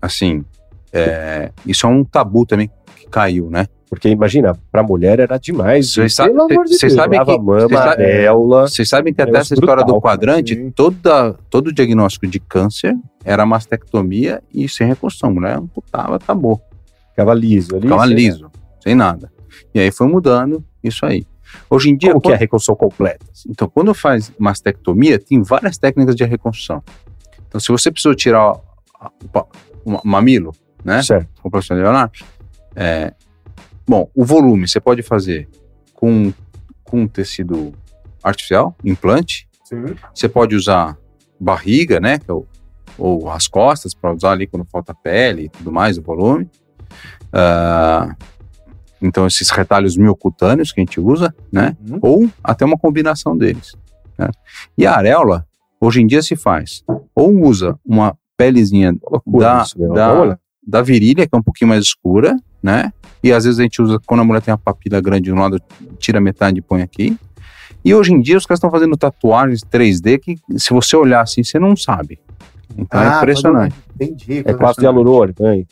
Assim, 0.00 0.44
é, 0.92 1.50
isso 1.66 1.84
é 1.84 1.88
um 1.90 2.04
tabu 2.04 2.46
também 2.46 2.70
que 2.94 3.08
caiu, 3.08 3.50
né? 3.50 3.66
Porque 3.88 4.08
imagina, 4.08 4.56
pra 4.70 4.84
mulher 4.84 5.18
era 5.18 5.36
demais. 5.36 5.92
Vocês 5.92 6.14
sabe- 6.14 6.30
Pelo 6.30 6.44
amor 6.44 6.64
de 6.66 6.74
sabem 6.92 7.24
que- 7.24 7.30
a 7.32 7.36
mama, 7.38 7.58
vocês 7.62 7.80
sabem- 7.80 8.06
areola. 8.06 8.68
Vocês 8.68 8.88
sabem 8.88 9.12
que 9.12 9.20
até 9.20 9.32
Negócio 9.32 9.52
essa 9.52 9.54
história 9.60 9.82
brutal, 9.82 9.94
do 9.96 10.00
quadrante, 10.00 10.54
sim. 10.54 10.70
toda, 10.70 11.32
todo 11.50 11.66
o 11.66 11.72
diagnóstico 11.74 12.24
de 12.28 12.38
câncer 12.38 12.94
era 13.24 13.44
mastectomia 13.44 14.40
e 14.54 14.68
sem 14.68 14.86
reconstrução. 14.86 15.34
Mulher 15.34 15.56
amputava, 15.58 16.14
acabou. 16.14 16.60
Ficava 17.10 17.34
liso 17.34 17.74
ali. 17.74 17.82
Ficava 17.82 18.06
liso, 18.06 18.48
sem 18.80 18.94
nada. 18.94 19.28
E 19.74 19.80
aí 19.80 19.90
foi 19.90 20.06
mudando 20.08 20.64
isso 20.82 21.04
aí. 21.06 21.26
Hoje 21.68 21.90
em 21.90 21.96
dia, 21.96 22.10
Como 22.10 22.20
que 22.22 22.30
é 22.30 22.34
a 22.34 22.38
reconstrução 22.38 22.76
completa? 22.76 23.26
então, 23.48 23.68
quando 23.68 23.92
faz 23.92 24.32
mastectomia, 24.38 25.18
tem 25.18 25.42
várias 25.42 25.76
técnicas 25.78 26.14
de 26.14 26.24
reconstrução. 26.24 26.82
Então, 27.48 27.60
se 27.60 27.72
você 27.72 27.90
precisou 27.90 28.14
tirar 28.14 28.40
a- 29.00 29.10
o 29.34 29.70
o 29.82 30.00
mamilo, 30.06 30.52
né? 30.84 31.02
Certo. 31.02 31.28
com 31.42 31.48
o 31.48 31.50
professor 31.50 31.74
Leonardo. 31.74 32.12
É, 32.76 33.14
bom, 33.88 34.10
o 34.14 34.24
volume 34.24 34.68
você 34.68 34.78
pode 34.78 35.02
fazer 35.02 35.48
com, 35.94 36.32
com 36.84 37.08
tecido 37.08 37.72
artificial, 38.22 38.76
implante. 38.84 39.48
Sim. 39.64 39.84
Você 40.14 40.28
pode 40.28 40.54
usar 40.54 40.96
barriga, 41.40 41.98
né? 41.98 42.18
é 42.28 42.32
o- 42.32 42.46
ou 42.98 43.30
as 43.30 43.48
costas, 43.48 43.94
para 43.94 44.12
usar 44.12 44.32
ali 44.32 44.46
quando 44.46 44.66
falta 44.66 44.94
pele 44.94 45.44
e 45.44 45.48
tudo 45.48 45.72
mais, 45.72 45.96
o 45.96 46.02
volume. 46.02 46.48
Ah, 47.32 48.14
então, 49.02 49.26
esses 49.26 49.48
retalhos 49.50 49.96
miocutâneos 49.96 50.72
que 50.72 50.80
a 50.80 50.84
gente 50.84 51.00
usa, 51.00 51.34
né? 51.52 51.76
Uhum. 51.88 51.98
Ou 52.02 52.30
até 52.44 52.64
uma 52.64 52.76
combinação 52.78 53.36
deles. 53.36 53.74
né? 54.18 54.28
E 54.76 54.86
a 54.86 54.94
areola, 54.94 55.46
hoje 55.80 56.00
em 56.02 56.06
dia 56.06 56.22
se 56.22 56.36
faz. 56.36 56.82
Ou 57.14 57.30
usa 57.44 57.78
uma 57.84 58.16
pelezinha 58.36 58.92
da, 58.92 59.62
meu. 59.76 59.92
da, 59.94 60.38
da 60.66 60.82
virilha, 60.82 61.26
que 61.26 61.34
é 61.34 61.38
um 61.38 61.42
pouquinho 61.42 61.68
mais 61.68 61.84
escura, 61.84 62.36
né? 62.62 62.92
E 63.22 63.32
às 63.32 63.44
vezes 63.44 63.58
a 63.58 63.62
gente 63.62 63.80
usa, 63.82 63.98
quando 64.06 64.20
a 64.20 64.24
mulher 64.24 64.40
tem 64.42 64.52
uma 64.52 64.58
papila 64.58 65.00
grande 65.00 65.24
de 65.24 65.32
um 65.32 65.38
lado, 65.38 65.60
tira 65.98 66.20
metade 66.20 66.58
e 66.58 66.62
põe 66.62 66.80
aqui. 66.82 67.16
E 67.84 67.94
hoje 67.94 68.12
em 68.12 68.20
dia 68.20 68.36
os 68.36 68.44
caras 68.44 68.58
estão 68.58 68.70
fazendo 68.70 68.96
tatuagens 68.96 69.62
3D 69.62 70.18
que, 70.18 70.36
se 70.58 70.70
você 70.70 70.96
olhar 70.96 71.22
assim, 71.22 71.42
você 71.42 71.58
não 71.58 71.74
sabe. 71.76 72.18
Então 72.76 73.00
é 73.00 73.08
Ah, 73.08 73.16
impressionante. 73.18 73.74
quando- 73.74 74.02
Entendi. 74.10 74.42
É 74.46 74.54
quase 74.54 74.78
de 74.78 74.84
hialurônico, 74.84 75.42
né? 75.42 75.64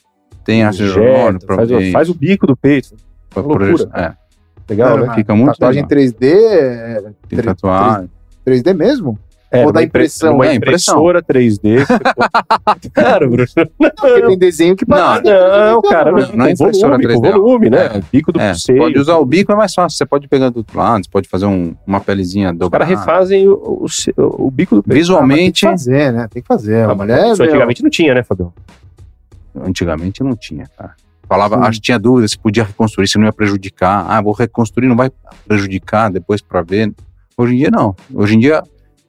Tem 0.44 0.62
ácido 0.64 0.88
hialurônico, 0.88 1.46
faz, 1.46 1.70
faz 1.92 2.08
o 2.08 2.14
bico 2.14 2.46
do 2.46 2.56
peito. 2.56 2.94
Pra- 3.30 3.42
loucura. 3.42 3.88
É, 3.94 4.12
Legal, 4.70 4.90
Não, 4.90 4.98
né? 4.98 5.06
não, 5.06 5.14
fica 5.14 5.34
muito 5.34 5.52
Tatuagem 5.52 5.82
legal. 5.82 5.88
3D 5.88 6.26
é 6.26 7.00
Tem 7.28 7.38
Tre- 7.38 7.42
tatuagem. 7.42 8.10
3D 8.44 8.74
mesmo? 8.74 9.18
É, 9.50 9.64
Ou 9.64 9.72
da 9.72 9.80
numa 9.80 9.86
impre- 9.86 10.00
impressão, 10.02 10.32
Numa 10.32 10.46
é, 10.46 10.54
impressão. 10.54 10.94
impressora 10.98 11.22
3D. 11.22 11.78
que 11.78 11.86
você 11.86 11.98
pode- 12.62 12.90
Claro, 12.92 13.30
Bruno. 13.30 13.48
Porque 13.78 14.22
tem 14.26 14.38
desenho 14.38 14.76
que 14.76 14.84
parece. 14.84 15.22
Não, 15.24 15.80
cara, 15.80 16.12
não, 16.12 16.18
não 16.18 16.44
é 16.44 16.48
com 16.48 16.48
impressora 16.64 16.98
volume, 16.98 17.02
com 17.14 17.20
3D, 17.22 17.30
não. 17.30 17.42
volume, 17.42 17.70
né? 17.70 17.86
É. 17.86 18.02
Bico 18.12 18.30
do 18.30 18.38
É, 18.38 18.52
seio. 18.52 18.76
pode 18.78 18.98
usar 18.98 19.16
o 19.16 19.24
bico, 19.24 19.50
é 19.50 19.54
mais 19.56 19.72
fácil. 19.72 19.96
Você 19.96 20.04
pode 20.04 20.28
pegar 20.28 20.50
do 20.50 20.58
outro 20.58 20.76
lado, 20.76 21.02
você 21.02 21.10
pode 21.10 21.26
fazer 21.30 21.46
um- 21.46 21.74
uma 21.86 21.98
pelezinha 21.98 22.52
Os 22.52 22.58
dobrada. 22.58 22.84
caras 22.84 23.00
refazem 23.00 23.48
o, 23.48 23.54
o, 23.54 23.86
o 24.18 24.50
bico 24.50 24.74
do 24.74 24.82
peito. 24.82 24.98
Visualmente, 24.98 25.62
Tem 25.62 25.70
que 25.70 25.78
fazer, 25.78 26.12
né? 26.12 26.28
Tem 26.30 26.42
que 26.42 26.46
fazer. 26.48 26.84
A 26.86 26.90
Ah, 26.90 26.94
mulher. 26.94 27.28
Isso 27.32 27.40
meu, 27.40 27.48
antigamente 27.50 27.82
não 27.82 27.88
tinha, 27.88 28.12
né, 28.12 28.22
Fabião? 28.22 28.52
antigamente 29.64 30.22
não 30.22 30.36
tinha, 30.36 30.66
cara. 30.76 30.92
Falava, 31.28 31.56
Sim. 31.56 31.62
acho 31.62 31.78
que 31.78 31.84
tinha 31.84 31.98
dúvida 31.98 32.26
se 32.26 32.38
podia 32.38 32.64
reconstruir, 32.64 33.06
se 33.06 33.18
não 33.18 33.26
ia 33.26 33.32
prejudicar. 33.32 34.06
Ah, 34.08 34.20
vou 34.20 34.32
reconstruir, 34.32 34.88
não 34.88 34.96
vai 34.96 35.10
prejudicar 35.46 36.10
depois 36.10 36.40
pra 36.40 36.62
ver. 36.62 36.92
Hoje 37.36 37.54
em 37.54 37.58
dia, 37.58 37.70
não. 37.70 37.94
Hoje 38.14 38.34
em 38.34 38.38
dia, 38.38 38.62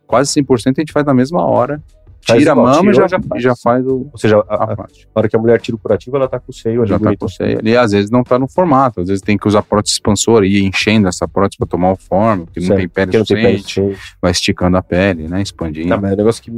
quase 0.06 0.32
100% 0.42 0.74
a 0.78 0.82
gente 0.82 0.92
faz 0.92 1.06
na 1.06 1.14
mesma 1.14 1.42
hora. 1.46 1.82
Faz 2.28 2.40
Tira 2.40 2.52
a 2.52 2.56
mama 2.56 2.92
e 2.92 2.94
já, 2.94 3.08
já 3.08 3.20
faz. 3.22 3.42
já 3.44 3.56
faz 3.56 3.86
o, 3.88 4.10
Ou 4.12 4.18
seja, 4.18 4.38
a, 4.50 4.56
a 4.56 4.74
a- 4.74 4.88
hora 5.16 5.30
que 5.30 5.36
a 5.36 5.40
mulher 5.40 5.60
tira 5.62 5.76
o 5.76 5.80
curativo, 5.80 6.18
ela 6.18 6.28
tá 6.28 6.38
com 6.38 6.52
o 6.52 6.54
seio 6.54 6.82
ali 6.82 6.90
Já 6.90 7.00
tá 7.00 7.16
com 7.16 7.28
você. 7.28 7.58
E 7.64 7.78
às 7.78 7.92
vezes 7.94 8.12
não 8.12 8.22
tá 8.24 8.38
no 8.38 8.48
formato, 8.48 9.00
às 9.00 9.08
vezes 9.08 9.22
tem 9.22 9.38
que 9.38 9.48
usar 9.48 9.62
prótese 9.64 9.94
expansora 9.94 10.46
e 10.46 10.58
ir 10.58 10.66
enchendo 10.66 11.08
essa 11.08 11.26
prótese 11.28 11.58
pra 11.58 11.66
tomar 11.66 11.94
o 11.94 11.96
forma, 11.96 12.44
porque 12.46 12.60
não 12.60 12.68
Certo, 12.68 12.80
tem 12.80 12.90
pele 12.90 13.06
Porque 13.12 13.18
não 13.18 13.26
tem 13.26 13.36
pele 13.38 13.58
suficiente, 13.60 13.98
vai 14.22 14.32
esticando 14.32 14.76
a 14.78 14.84
pele, 14.84 15.28
né? 15.30 15.42
Expandindo. 15.42 15.88
Não, 15.88 16.00
mas 16.00 16.12
é 16.12 16.14
um 16.14 16.18
negócio 16.18 16.44
que 16.44 16.52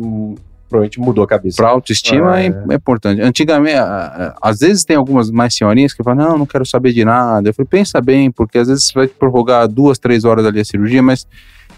provavelmente 0.71 0.99
mudou 0.99 1.23
a 1.23 1.27
cabeça. 1.27 1.57
Pra 1.57 1.69
autoestima 1.69 2.31
Ah, 2.33 2.41
é. 2.41 2.47
é. 2.47 2.63
é 2.71 2.75
importante. 2.75 3.21
Antigamente, 3.21 3.75
a- 3.77 4.35
a- 4.43 4.49
às 4.49 4.59
vezes 4.59 4.83
tem 4.83 4.95
algumas 4.95 5.29
mais 5.29 5.53
senhorinhas 5.55 5.93
que 5.93 6.03
falam, 6.03 6.29
não, 6.29 6.37
não 6.39 6.45
quero 6.45 6.65
saber 6.65 6.93
de 6.93 7.05
nada. 7.05 7.49
Eu 7.49 7.53
falei, 7.53 7.67
pensa 7.69 8.01
bem, 8.01 8.31
porque 8.31 8.57
às 8.57 8.67
vezes 8.67 8.85
você 8.85 8.93
vai 8.93 9.07
prorrogar 9.07 9.67
duas, 9.67 9.99
três 9.99 10.23
horas 10.25 10.45
ali 10.45 10.59
a 10.59 10.65
cirurgia, 10.65 11.03
mas. 11.03 11.27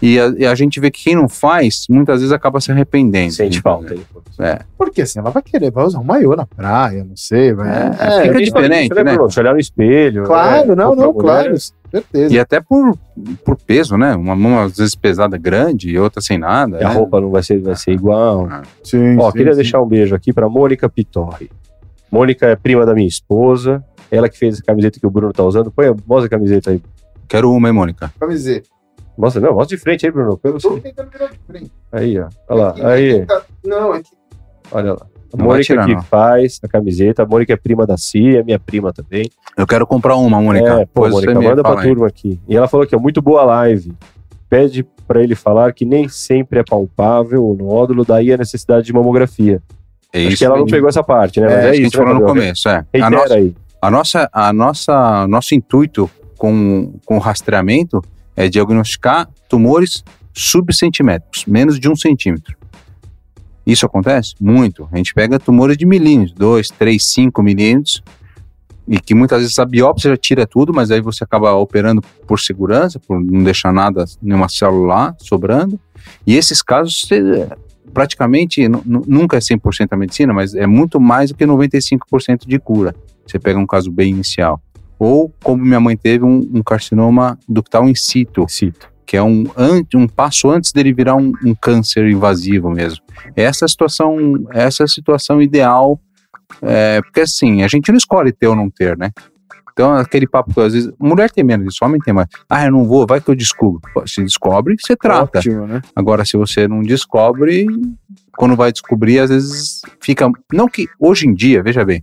E 0.04 0.20
a, 0.20 0.34
e 0.36 0.46
a 0.46 0.54
gente 0.54 0.78
vê 0.78 0.90
que 0.90 1.02
quem 1.02 1.14
não 1.14 1.26
faz, 1.26 1.86
muitas 1.88 2.20
vezes 2.20 2.30
acaba 2.30 2.60
se 2.60 2.70
arrependendo. 2.70 3.32
Sente 3.32 3.62
falta. 3.62 3.94
aí. 3.94 4.02
É. 4.38 4.58
Porque 4.76 5.00
assim, 5.00 5.18
ela 5.18 5.30
vai 5.30 5.42
querer, 5.42 5.70
vai 5.70 5.82
usar 5.82 5.98
um 5.98 6.04
maiô 6.04 6.36
na 6.36 6.44
praia, 6.44 7.02
não 7.02 7.16
sei. 7.16 7.54
Vai... 7.54 7.70
É, 7.70 7.96
É, 7.98 8.22
fica 8.24 8.42
diferente, 8.42 8.94
né? 9.02 9.16
Se 9.30 9.40
olhar 9.40 9.54
no 9.54 9.58
espelho. 9.58 10.24
Claro, 10.24 10.68
né, 10.68 10.74
não, 10.74 10.88
roupa 10.88 11.02
não, 11.02 11.12
mulher, 11.14 11.44
claro. 11.44 11.56
Certeza. 11.90 12.34
E 12.34 12.38
até 12.38 12.60
por, 12.60 12.98
por 13.42 13.56
peso, 13.56 13.96
né? 13.96 14.14
Uma 14.14 14.36
mão 14.36 14.60
às 14.60 14.76
vezes 14.76 14.94
pesada 14.94 15.38
grande 15.38 15.88
e 15.88 15.98
outra 15.98 16.20
sem 16.20 16.36
nada. 16.36 16.80
E 16.80 16.84
a 16.84 16.88
né? 16.90 16.94
roupa 16.94 17.18
não 17.18 17.30
vai 17.30 17.42
ser, 17.42 17.58
vai 17.60 17.74
ser 17.74 17.92
igual. 17.92 18.46
Sim, 18.82 19.16
Ó, 19.18 19.30
sim, 19.30 19.38
queria 19.38 19.52
sim. 19.52 19.62
deixar 19.62 19.80
um 19.80 19.86
beijo 19.86 20.14
aqui 20.14 20.34
pra 20.34 20.50
Mônica 20.50 20.86
Pitorri. 20.86 21.50
Mônica 22.12 22.44
é 22.46 22.56
prima 22.56 22.84
da 22.84 22.92
minha 22.92 23.08
esposa. 23.08 23.82
Ela 24.10 24.28
que 24.28 24.36
fez 24.36 24.60
a 24.60 24.62
camiseta 24.62 25.00
que 25.00 25.06
o 25.06 25.10
Bruno 25.10 25.32
tá 25.32 25.42
usando. 25.44 25.70
Põe, 25.70 25.94
mostra 26.06 26.26
a 26.26 26.28
camiseta 26.28 26.72
aí. 26.72 26.82
Quero 27.26 27.50
uma, 27.50 27.68
hein, 27.68 27.74
Mônica? 27.74 28.12
Camiseta. 28.20 28.73
Mostra, 29.16 29.40
não, 29.40 29.54
mostra 29.54 29.76
de 29.76 29.82
frente 29.82 30.04
aí, 30.06 30.12
Bruno. 30.12 30.38
Eu 30.42 30.58
tô 30.58 30.78
tentando 30.78 31.10
virar 31.10 31.26
de 31.26 31.38
frente. 31.46 31.70
Aí, 31.92 32.18
ó. 32.18 32.28
Olha 32.48 32.62
lá, 32.62 32.68
Aqui, 32.70 32.82
aí, 32.84 33.10
aqui 33.16 33.26
tá- 33.26 33.42
Não, 33.64 33.94
é 33.94 34.02
que 34.02 34.08
olha 34.72 34.92
lá. 34.94 35.06
A 35.32 35.36
Não 35.36 35.46
Mônica 35.46 35.64
tirar, 35.64 35.86
que 35.86 35.94
não. 35.94 36.02
faz 36.02 36.60
a 36.62 36.68
camiseta. 36.68 37.22
A 37.22 37.26
Mônica 37.26 37.52
é 37.52 37.56
prima 37.56 37.84
da 37.86 37.96
Cia, 37.96 38.44
minha 38.44 38.58
prima 38.58 38.92
também. 38.92 39.28
Eu 39.56 39.66
quero 39.66 39.84
comprar 39.86 40.14
uma, 40.16 40.40
Mônica. 40.40 40.82
É, 40.82 40.86
pô, 40.86 41.08
Mônica, 41.08 41.34
manda 41.40 41.62
pra 41.62 41.80
aí. 41.80 41.88
turma 41.88 42.06
aqui. 42.06 42.38
E 42.48 42.56
ela 42.56 42.68
falou 42.68 42.86
que 42.86 42.94
é 42.94 42.98
muito 42.98 43.20
boa 43.20 43.42
a 43.42 43.44
live. 43.44 43.92
Pede 44.48 44.86
pra 45.08 45.20
ele 45.22 45.34
falar 45.34 45.72
que 45.72 45.84
nem 45.84 46.08
sempre 46.08 46.60
é 46.60 46.64
palpável 46.64 47.44
o 47.44 47.54
nódulo, 47.54 48.04
daí 48.04 48.32
a 48.32 48.36
necessidade 48.36 48.86
de 48.86 48.92
mamografia. 48.92 49.60
É 50.12 50.20
Acho 50.20 50.28
isso 50.28 50.38
que 50.38 50.44
ela 50.44 50.56
não 50.56 50.66
pegou 50.66 50.88
essa 50.88 51.02
parte, 51.02 51.40
né? 51.40 51.46
É, 51.46 51.56
Mas 51.56 51.64
é, 51.64 51.70
isso 51.70 51.72
que 51.72 51.80
a 51.80 51.84
gente 51.84 51.98
né, 51.98 52.04
falou 52.04 52.20
no 52.20 52.26
começo. 52.26 52.68
É. 52.68 52.72
A 52.76 52.84
Reitera 52.92 53.10
nossa, 53.10 53.34
aí. 53.34 53.56
A 53.82 53.90
nossa, 53.90 54.30
a 54.32 54.52
nossa, 54.52 55.26
nosso 55.26 55.54
intuito 55.56 56.08
com, 56.38 56.92
com 57.04 57.16
o 57.16 57.18
rastreamento 57.18 58.00
é 58.36 58.48
diagnosticar 58.48 59.28
tumores 59.48 60.02
subcentimétricos, 60.32 61.44
menos 61.46 61.78
de 61.78 61.88
um 61.88 61.96
centímetro. 61.96 62.56
Isso 63.66 63.86
acontece? 63.86 64.34
Muito. 64.40 64.88
A 64.92 64.96
gente 64.96 65.14
pega 65.14 65.38
tumores 65.38 65.76
de 65.76 65.86
milímetros, 65.86 66.34
2, 66.36 66.68
3, 66.70 67.02
5 67.02 67.42
milímetros, 67.42 68.02
e 68.86 69.00
que 69.00 69.14
muitas 69.14 69.40
vezes 69.40 69.58
a 69.58 69.64
biópsia 69.64 70.10
já 70.10 70.16
tira 70.16 70.46
tudo, 70.46 70.74
mas 70.74 70.90
aí 70.90 71.00
você 71.00 71.24
acaba 71.24 71.54
operando 71.54 72.02
por 72.26 72.38
segurança, 72.38 72.98
por 73.00 73.18
não 73.18 73.42
deixar 73.42 73.72
nada, 73.72 74.04
nenhuma 74.20 74.48
célula 74.50 74.86
lá 74.94 75.16
sobrando. 75.18 75.80
E 76.26 76.36
esses 76.36 76.60
casos, 76.60 77.08
praticamente, 77.94 78.68
nu- 78.68 78.82
nu- 78.84 79.04
nunca 79.06 79.38
é 79.38 79.40
100% 79.40 79.92
a 79.92 79.96
medicina, 79.96 80.34
mas 80.34 80.54
é 80.54 80.66
muito 80.66 81.00
mais 81.00 81.30
do 81.30 81.36
que 81.36 81.46
95% 81.46 82.46
de 82.46 82.58
cura. 82.58 82.94
Você 83.26 83.38
pega 83.38 83.58
um 83.58 83.66
caso 83.66 83.90
bem 83.90 84.10
inicial. 84.10 84.60
Ou, 85.04 85.30
como 85.42 85.62
minha 85.62 85.80
mãe 85.80 85.98
teve, 85.98 86.24
um, 86.24 86.48
um 86.50 86.62
carcinoma 86.62 87.38
ductal 87.46 87.86
in 87.86 87.94
situ, 87.94 88.46
Cito. 88.48 88.88
que 89.04 89.18
é 89.18 89.22
um, 89.22 89.44
um 89.94 90.08
passo 90.08 90.50
antes 90.50 90.72
dele 90.72 90.94
virar 90.94 91.14
um, 91.14 91.30
um 91.44 91.54
câncer 91.54 92.08
invasivo 92.08 92.70
mesmo. 92.70 93.04
Essa 93.36 93.64
é 93.64 93.66
a 93.66 93.68
situação, 93.68 94.16
essa 94.50 94.82
é 94.82 94.84
a 94.84 94.88
situação 94.88 95.42
ideal, 95.42 96.00
é, 96.62 97.02
porque 97.02 97.20
assim, 97.20 97.62
a 97.62 97.68
gente 97.68 97.90
não 97.90 97.98
escolhe 97.98 98.32
ter 98.32 98.46
ou 98.46 98.56
não 98.56 98.70
ter, 98.70 98.96
né? 98.96 99.10
Então, 99.74 99.92
aquele 99.92 100.26
papo 100.26 100.54
que 100.54 100.60
às 100.60 100.72
vezes, 100.72 100.90
mulher 100.98 101.30
tem 101.30 101.44
menos 101.44 101.66
disso, 101.66 101.84
homem 101.84 102.00
tem 102.00 102.14
mais. 102.14 102.28
Ah, 102.48 102.64
eu 102.64 102.72
não 102.72 102.84
vou, 102.84 103.06
vai 103.06 103.20
que 103.20 103.28
eu 103.28 103.34
descubro. 103.34 103.82
Se 104.06 104.22
descobre, 104.22 104.74
você 104.80 104.96
trata. 104.96 105.38
ótimo, 105.38 105.66
né? 105.66 105.82
Agora, 105.94 106.24
se 106.24 106.36
você 106.38 106.66
não 106.66 106.80
descobre, 106.80 107.66
quando 108.38 108.56
vai 108.56 108.72
descobrir, 108.72 109.18
às 109.18 109.28
vezes 109.28 109.82
fica. 110.00 110.30
Não 110.50 110.66
que 110.66 110.88
hoje 110.98 111.26
em 111.26 111.34
dia, 111.34 111.62
veja 111.62 111.84
bem, 111.84 112.02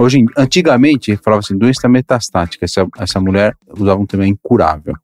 Hoje, 0.00 0.24
antigamente, 0.34 1.14
falava 1.18 1.40
assim, 1.40 1.58
doença 1.58 1.86
metastática. 1.86 2.64
Essa, 2.64 2.86
essa 2.98 3.20
mulher 3.20 3.54
usava 3.78 4.00
um 4.00 4.06
termo 4.06 4.24
incurável. 4.24 4.94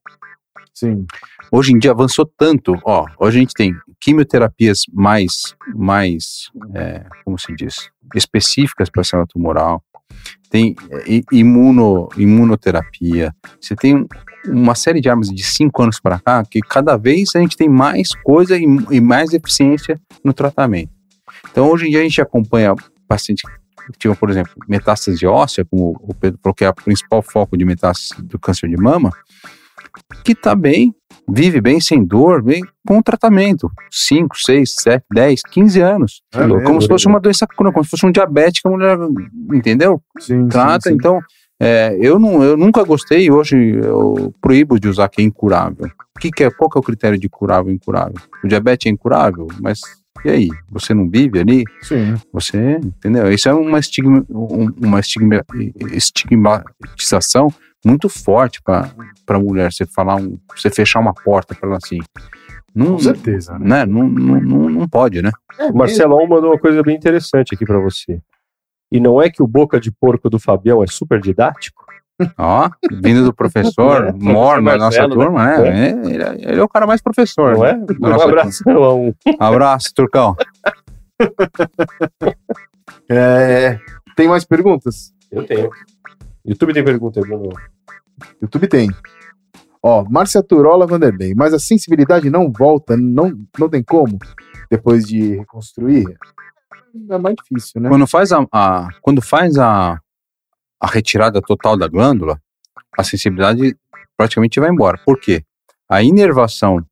Sim. 0.73 1.05
Hoje 1.53 1.75
em 1.75 1.79
dia 1.79 1.91
avançou 1.91 2.25
tanto, 2.25 2.75
ó, 2.83 3.05
hoje 3.19 3.37
a 3.37 3.41
gente 3.41 3.53
tem 3.53 3.75
quimioterapias 4.01 4.81
mais, 4.91 5.55
mais 5.75 6.51
é, 6.75 7.05
como 7.25 7.39
se 7.39 7.55
diz, 7.55 7.91
específicas 8.15 8.89
para 8.89 9.05
célula 9.05 9.27
tumoral, 9.27 9.83
tem 10.49 10.75
é, 10.91 11.21
imuno, 11.31 12.09
imunoterapia, 12.17 13.35
você 13.61 13.77
tem 13.77 13.97
um- 13.97 14.07
uma 14.49 14.75
série 14.75 15.01
de 15.01 15.11
armas 15.11 15.29
de 15.29 15.43
cinco 15.43 15.83
anos 15.83 16.01
para 16.01 16.19
cá 16.19 16.43
que 16.43 16.61
cada 16.61 16.97
vez 16.97 17.35
a 17.35 17.41
gente 17.41 17.57
tem 17.57 17.69
mais 17.69 18.15
coisa 18.25 18.57
e, 18.57 18.65
e 18.91 19.01
mais 19.01 19.35
eficiência 19.35 20.01
no 20.25 20.33
tratamento. 20.33 20.91
Então 21.51 21.71
hoje 21.71 21.87
em 21.87 21.91
dia 21.91 22.01
a 22.01 22.03
gente 22.03 22.21
acompanha 22.21 22.75
pacientes 23.09 23.43
que 23.43 23.66
tinham, 23.99 24.15
por 24.15 24.31
exemplo, 24.31 24.53
metástase 24.69 25.27
óssea, 25.27 25.65
como 25.65 25.97
o 26.01 26.15
Pedro 26.15 26.39
falou 26.43 26.55
que 26.55 26.65
é 26.65 26.69
o 26.69 26.75
principal 26.75 27.23
foco 27.23 27.57
de 27.57 27.65
metástase 27.65 28.23
do 28.23 28.39
câncer 28.39 28.69
de 28.69 28.77
mama, 28.77 29.11
que 30.25 30.33
está 30.33 30.55
bem, 30.55 30.95
vive 31.29 31.61
bem, 31.61 31.81
sem 31.81 32.05
dor, 32.05 32.43
bem 32.43 32.63
com 32.87 33.03
tratamento. 33.03 33.71
5, 33.91 34.37
6, 34.39 34.75
7, 34.81 35.05
10, 35.13 35.41
15 35.51 35.81
anos. 35.81 36.23
É 36.33 36.39
como 36.39 36.57
mesmo? 36.57 36.83
se 36.83 36.89
fosse 36.89 37.07
uma 37.07 37.21
doença 37.21 37.47
como 37.47 37.85
se 37.85 37.91
fosse 37.91 38.07
um 38.07 38.13
diabético, 38.13 38.69
a 38.69 38.71
mulher, 38.73 38.99
entendeu? 39.53 40.01
Sim, 40.19 40.49
Trata, 40.49 40.89
sim, 40.89 40.91
sim. 40.91 40.95
então, 40.97 41.21
é, 41.59 41.97
eu, 42.01 42.19
não, 42.19 42.43
eu 42.43 42.57
nunca 42.57 42.85
gostei 42.85 43.25
e 43.25 43.31
hoje 43.31 43.57
eu 43.57 44.35
proíbo 44.41 44.79
de 44.79 44.89
usar 44.89 45.09
que 45.09 45.23
é 45.23 45.25
incurável. 45.25 45.87
O 46.17 46.21
que, 46.21 46.31
que 46.31 46.45
é, 46.45 46.51
qual 46.51 46.71
que 46.71 46.79
é 46.79 46.81
o 46.81 46.85
critério 46.85 47.19
de 47.19 47.29
curável 47.29 47.73
e 47.73 47.75
incurável? 47.75 48.17
O 48.45 48.49
diabetes 48.49 48.87
é 48.87 48.91
incurável, 48.91 49.47
mas 49.61 49.81
e 50.27 50.31
aí? 50.31 50.49
Você 50.71 50.93
não 50.95 51.09
vive 51.09 51.39
ali? 51.41 51.65
Sim. 51.83 52.15
Você, 52.33 52.77
entendeu? 52.83 53.31
Isso 53.33 53.49
é 53.49 53.55
uma, 53.55 53.79
estigma, 53.79 54.25
um- 54.29 54.71
uma 54.85 55.01
estigma, 55.01 55.43
estigmatização 55.93 57.49
muito 57.85 58.09
forte 58.09 58.61
para 58.63 58.91
a 59.29 59.39
mulher. 59.39 59.73
Você 59.73 59.87
falar, 59.87 60.17
um, 60.17 60.39
você 60.55 60.71
fechar 60.71 61.01
uma 61.01 61.15
porta 61.15 61.55
para 61.55 61.69
ela 61.69 61.79
assim. 61.83 61.99
Não, 62.75 62.93
Com 62.93 62.99
certeza, 62.99 63.59
né? 63.59 63.85
né? 63.85 63.87
Não, 63.87 64.09
não, 64.09 64.41
não, 64.41 64.69
não 64.69 64.89
pode, 64.89 65.23
né? 65.23 65.31
É 65.59 65.67
O 65.67 65.75
Marcelão 65.77 66.27
mandou 66.29 66.51
uma 66.51 66.59
coisa 66.59 66.83
bem 66.83 66.95
interessante 66.97 67.55
aqui 67.55 67.65
pra 67.65 67.79
você. 67.79 68.21
E 68.93 69.01
não 69.01 69.21
é 69.21 69.31
que 69.31 69.43
o 69.43 69.47
boca 69.47 69.81
de 69.81 69.91
porco 69.91 70.29
do 70.29 70.39
Fabião 70.39 70.83
é 70.83 70.87
super 70.87 71.21
didático? 71.21 71.86
Ó, 72.39 72.71
vindo 73.03 73.25
do 73.25 73.35
professor, 73.35 74.07
É, 74.09 74.13
Mor, 74.13 74.63
na 74.63 74.77
nossa 74.77 75.07
né? 75.07 75.15
turma, 75.15 75.45
né? 75.45 75.69
É, 75.69 75.91
ele, 75.91 76.23
é, 76.23 76.35
ele 76.53 76.61
é 76.61 76.63
o 76.63 76.69
cara 76.69 76.87
mais 76.87 77.03
professor. 77.03 77.55
Não 77.55 77.63
né? 77.63 77.71
é? 77.73 78.07
Um 78.09 78.21
abraço 78.23 78.63
a 78.69 78.95
um. 78.95 79.13
Abraço, 79.39 79.93
Turcão. 79.95 80.35
É, 83.09 83.79
Tem 84.17 84.29
mais 84.29 84.45
perguntas? 84.45 85.13
Eu 85.31 85.47
tenho. 85.47 85.71
YouTube 86.45 86.73
tem 86.73 86.85
pergunta 86.85 87.21
Bruno. 87.21 87.51
YouTube 88.41 88.67
tem. 88.69 88.91
Ó, 89.83 90.05
Márcia 90.09 90.43
Turola 90.43 90.87
Vanderlei. 90.87 91.35
Mas 91.35 91.55
a 91.55 91.59
sensibilidade 91.59 92.29
não 92.31 92.51
volta, 92.51 92.97
não, 92.97 93.33
não 93.59 93.69
tem 93.69 93.83
como, 93.83 94.19
depois 94.71 95.05
de 95.07 95.37
reconstruir? 95.37 96.05
É 97.11 97.19
mais 97.19 97.37
difícil, 97.37 97.81
né? 97.81 97.89
Quando 97.89 98.07
faz 98.07 98.33
a, 98.33 98.45
a- 98.53 98.89
quando 99.03 99.21
faz 99.23 99.59
a, 99.59 99.99
a 100.81 100.87
retirada 100.87 101.41
total 101.41 101.77
da 101.77 101.89
glândula, 101.89 102.41
a 102.97 103.03
sensibilidade 103.05 103.77
praticamente 104.17 104.59
vai 104.61 104.71
embora. 104.71 104.99
Por 105.05 105.19
quê? 105.19 105.43
A 105.89 106.03
inervação 106.03 106.85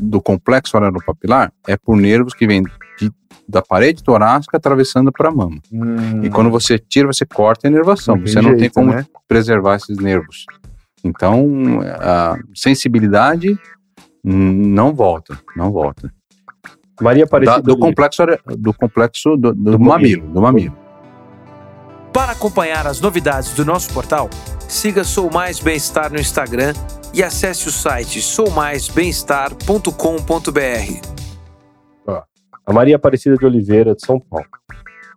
do 0.00 0.20
complexo 0.20 0.72
papilar 1.04 1.52
é 1.68 1.76
por 1.76 1.96
nervos 1.96 2.32
que 2.34 2.46
vêm 2.46 2.62
de- 2.98 3.12
da 3.48 3.60
parede 3.60 4.02
torácica 4.02 4.56
atravessando 4.56 5.12
para 5.12 5.28
a 5.28 5.32
mama. 5.32 5.58
Hum, 5.70 6.24
E 6.24 6.30
quando 6.30 6.50
você 6.50 6.78
tira, 6.78 7.06
você 7.06 7.26
corta 7.26 7.66
a 7.66 7.70
inervação. 7.70 8.18
você 8.18 8.40
não 8.40 8.50
tem 8.52 8.60
jeito, 8.60 8.74
como 8.74 8.92
né? 8.92 9.04
preservar 9.28 9.76
esses 9.76 9.98
nervos. 9.98 10.46
Então, 11.04 11.80
a 12.00 12.38
sensibilidade 12.54 13.58
não 14.24 14.94
volta, 14.94 15.38
não 15.54 15.70
volta. 15.70 16.10
Maria 17.00 17.24
Da- 17.24 17.28
Aparecida. 17.28 17.62
do 17.62 17.78
complexo, 17.78 18.22
do 18.58 18.72
complexo 18.72 19.36
do, 19.36 19.52
do 19.52 19.72
Do 19.72 19.78
mamilo, 19.80 20.26
do 20.28 20.40
mamilo. 20.40 20.76
Para 22.14 22.32
acompanhar 22.32 22.86
as 22.86 23.00
novidades 23.00 23.52
do 23.54 23.64
nosso 23.64 23.92
portal, 23.92 24.30
siga 24.68 25.02
Sou 25.02 25.28
Mais 25.32 25.58
Bem-Estar 25.58 26.12
no 26.12 26.20
Instagram 26.20 26.72
e 27.12 27.22
acesse 27.24 27.66
o 27.68 27.72
site 27.72 28.22
soumaisbemestar.com.br. 28.22 31.14
A 32.66 32.72
Maria 32.72 32.96
Aparecida 32.96 33.36
de 33.36 33.44
Oliveira, 33.44 33.94
de 33.94 34.06
São 34.06 34.18
Paulo. 34.18 34.46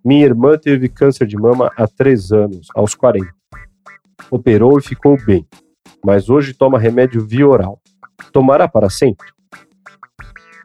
Minha 0.03 0.25
irmã 0.25 0.57
teve 0.57 0.89
câncer 0.89 1.25
de 1.27 1.37
mama 1.37 1.71
há 1.77 1.87
três 1.87 2.33
anos, 2.33 2.67
aos 2.75 2.93
40. 2.93 3.25
Operou 4.29 4.77
e 4.77 4.81
ficou 4.81 5.15
bem, 5.23 5.47
mas 6.03 6.29
hoje 6.29 6.53
toma 6.53 6.77
remédio 6.77 7.25
via 7.25 7.47
oral. 7.47 7.79
Tomará 8.33 8.67
para 8.67 8.89
sempre? 8.89 9.27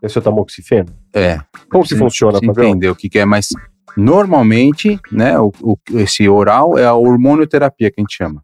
Esse 0.03 0.19
é 0.19 0.21
o 0.21 0.25
tamoxifeno? 0.25 0.89
É. 1.15 1.39
Como 1.71 1.85
que 1.85 1.91
Você- 1.91 1.99
funciona, 1.99 2.41
Fabião? 2.45 2.71
entendeu 2.71 2.91
o 2.93 2.97
que, 2.97 3.09
que 3.09 3.21
é, 3.21 3.25
mas 3.25 3.51
normalmente, 3.97 4.99
né, 5.11 5.39
o, 5.39 5.53
o- 5.63 5.79
esse 5.95 6.29
oral 6.29 6.79
é 6.79 6.85
a 6.87 6.95
hormonioterapia 6.95 7.91
que 7.91 8.01
a 8.01 8.03
gente 8.03 8.15
chama. 8.17 8.43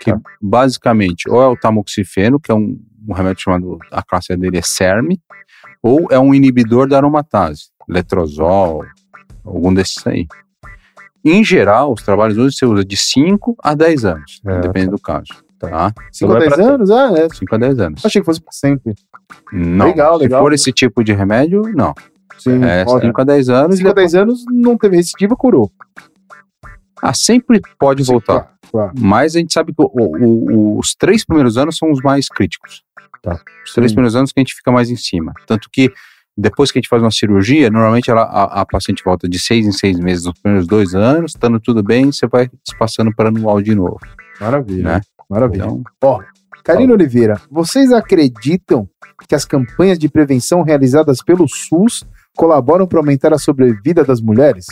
Que 0.00 0.12
Tá. 0.12 0.20
basicamente, 0.42 1.28
ou 1.30 1.40
é 1.42 1.46
o 1.46 1.56
tamoxifeno, 1.56 2.38
que 2.38 2.50
é 2.50 2.54
um, 2.54 2.78
um 3.08 3.12
remédio 3.14 3.42
chamado, 3.42 3.78
a 3.90 4.02
classe 4.02 4.36
dele 4.36 4.58
é 4.58 4.62
CERM, 4.62 5.18
ou 5.82 6.08
é 6.10 6.18
um 6.18 6.34
inibidor 6.34 6.88
da 6.88 6.96
aromatase, 6.98 7.70
letrozol, 7.88 8.84
algum 9.44 9.72
desses 9.72 10.06
aí. 10.06 10.26
Em 11.24 11.42
geral, 11.42 11.92
os 11.92 12.02
trabalhos 12.02 12.36
hoje 12.38 12.56
você 12.56 12.66
usa 12.66 12.84
de 12.84 12.96
5 12.96 13.56
a 13.62 13.74
10 13.74 14.04
anos, 14.04 14.40
É, 14.46 14.60
depende 14.60 14.90
do 14.90 14.98
caso. 14.98 15.26
Tá? 15.58 15.92
5 16.12 16.30
a 16.32 16.34
não 16.34 16.36
é 16.36 16.48
10 16.48 16.54
pra 16.54 16.64
anos? 16.74 16.90
Ah, 16.90 17.12
é. 17.16 17.28
5 17.34 17.54
a 17.54 17.58
10 17.58 17.80
anos. 17.80 18.04
Achei 18.04 18.20
que 18.20 18.26
fosse 18.26 18.40
pra 18.42 18.52
sempre. 18.52 18.94
Não. 19.52 19.86
Legal, 19.86 20.18
Se 20.18 20.24
legal. 20.24 20.42
for 20.42 20.52
esse 20.52 20.70
tipo 20.72 21.02
de 21.02 21.12
remédio, 21.14 21.62
não. 21.74 21.94
Sim, 22.38 22.62
É 22.64 22.82
ótimo. 22.82 23.00
5 23.00 23.20
a 23.20 23.24
10 23.24 23.48
anos. 23.48 23.76
5 23.78 23.88
a 23.88 23.92
10 23.92 24.14
anos 24.14 24.44
não 24.50 24.76
teve 24.76 24.96
recidiva, 24.96 25.34
curou. 25.36 25.70
Ah, 27.02 27.12
sempre 27.14 27.60
pode 27.78 28.02
voltar. 28.02 28.40
Claro, 28.42 28.48
claro. 28.70 28.92
Mas 28.98 29.36
a 29.36 29.38
gente 29.38 29.52
sabe 29.52 29.72
que 29.74 29.82
o- 29.82 29.90
o- 29.94 30.78
os 30.78 30.94
três 30.94 31.24
primeiros 31.24 31.58
anos 31.58 31.76
são 31.76 31.90
os 31.90 32.00
mais 32.00 32.28
críticos. 32.28 32.82
Tá. 33.22 33.38
Os 33.64 33.72
três 33.74 33.90
Sim. 33.90 33.96
primeiros 33.96 34.16
anos 34.16 34.32
que 34.32 34.40
a 34.40 34.42
gente 34.42 34.54
fica 34.54 34.72
mais 34.72 34.90
em 34.90 34.96
cima. 34.96 35.32
Tanto 35.46 35.68
que 35.70 35.92
depois 36.36 36.70
que 36.72 36.78
a 36.78 36.80
gente 36.80 36.88
faz 36.88 37.02
uma 37.02 37.10
cirurgia, 37.10 37.70
normalmente 37.70 38.10
ela- 38.10 38.22
a, 38.24 38.60
a 38.62 38.66
paciente 38.66 39.02
volta 39.04 39.28
de 39.28 39.38
seis 39.38 39.66
em 39.66 39.72
seis 39.72 39.98
meses 39.98 40.24
nos 40.24 40.38
primeiros 40.40 40.66
dois 40.66 40.94
anos, 40.94 41.32
estando 41.32 41.60
tudo 41.60 41.82
bem, 41.82 42.10
você 42.12 42.26
vai 42.26 42.48
se 42.66 42.76
passando 42.78 43.14
para 43.14 43.28
anual 43.28 43.60
de 43.60 43.74
novo. 43.74 43.98
Maravilha. 44.40 44.82
Né? 44.82 45.00
Maravilha. 45.28 45.64
Então, 45.64 45.82
Ó, 46.02 46.22
Karina 46.64 46.92
Oliveira, 46.94 47.40
vocês 47.50 47.92
acreditam 47.92 48.88
que 49.28 49.34
as 49.34 49.44
campanhas 49.44 49.98
de 49.98 50.08
prevenção 50.08 50.62
realizadas 50.62 51.18
pelo 51.22 51.46
SUS 51.48 52.04
colaboram 52.36 52.86
para 52.86 52.98
aumentar 53.00 53.32
a 53.32 53.38
sobrevida 53.38 54.04
das 54.04 54.20
mulheres? 54.20 54.66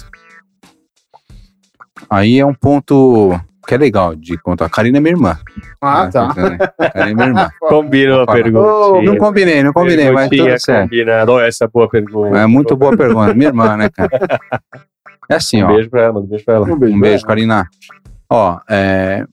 aí 2.08 2.38
é 2.38 2.46
um 2.46 2.54
ponto 2.54 3.38
que 3.66 3.74
é 3.74 3.78
legal 3.78 4.14
de 4.14 4.36
contar. 4.38 4.66
A 4.66 4.70
Karina 4.70 4.98
é 4.98 5.00
minha 5.00 5.12
irmã. 5.14 5.38
Ah, 5.80 6.04
né? 6.04 6.10
tá. 6.12 6.26
A 6.26 6.34
Karina 6.90 7.10
é 7.10 7.14
minha 7.14 7.26
irmã. 7.28 7.50
Combinou 7.60 8.22
a 8.22 8.26
pergunta. 8.26 8.66
Ô, 8.68 9.02
Não 9.02 9.16
combinei, 9.16 9.62
não 9.62 9.72
combinei, 9.72 10.10
mas 10.10 10.28
tudo 10.28 10.58
certo. 10.60 10.82
combinado. 10.90 11.40
Essa 11.40 11.66
boa 11.66 11.88
pergunta. 11.88 12.36
É 12.38 12.46
muito 12.46 12.76
boa 12.76 12.96
pergunta. 12.96 13.32
Minha 13.32 13.48
irmã, 13.48 13.76
né, 13.76 13.88
cara? 13.88 14.10
É 15.30 15.36
assim, 15.36 15.62
Um 15.62 15.66
ó. 15.66 15.74
beijo 15.74 15.88
pra 15.88 16.02
ela, 16.02 16.20
um 16.20 16.26
beijo 16.26 16.44
pra 16.44 16.54
ela. 16.54 16.66
Um 16.70 16.78
beijo. 16.78 16.96
Um 16.96 17.00
beijo, 17.00 17.24
Karina. 17.24 17.66
Ó, 18.30 18.58
é, 18.68 19.24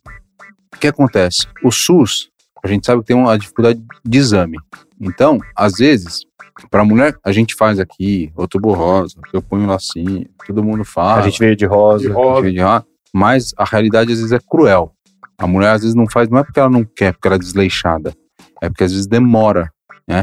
o 0.73 0.77
que 0.79 0.87
acontece? 0.87 1.45
O 1.63 1.69
SUS, 1.71 2.29
a 2.63 2.67
gente 2.69 2.85
sabe 2.85 3.01
que 3.01 3.07
tem 3.07 3.15
uma 3.17 3.37
dificuldade 3.37 3.81
de 4.05 4.17
exame. 4.17 4.57
Então, 4.99 5.39
às 5.55 5.73
vezes, 5.73 6.21
para 6.69 6.83
mulher, 6.85 7.15
a 7.23 7.31
gente 7.31 7.55
faz 7.55 7.79
aqui, 7.79 8.31
outubro 8.35 8.71
rosa, 8.73 9.15
eu 9.33 9.41
ponho 9.41 9.65
lacinho, 9.67 10.27
todo 10.45 10.63
mundo 10.63 10.83
fala. 10.85 11.21
A 11.21 11.21
gente 11.23 11.39
veio 11.39 11.55
de 11.55 11.65
rosa. 11.65 12.07
De 12.07 12.11
rosa. 12.13 12.51
de 12.51 12.59
rosa, 12.59 12.85
mas 13.13 13.53
a 13.57 13.65
realidade 13.65 14.11
às 14.11 14.17
vezes 14.19 14.31
é 14.31 14.39
cruel. 14.39 14.93
A 15.37 15.47
mulher 15.47 15.71
às 15.71 15.81
vezes 15.81 15.95
não 15.95 16.07
faz, 16.09 16.29
não 16.29 16.37
é 16.39 16.43
porque 16.43 16.59
ela 16.59 16.69
não 16.69 16.83
quer, 16.83 17.13
porque 17.13 17.27
ela 17.27 17.35
é 17.35 17.39
desleixada. 17.39 18.13
É 18.61 18.69
porque 18.69 18.83
às 18.83 18.91
vezes 18.91 19.07
demora. 19.07 19.71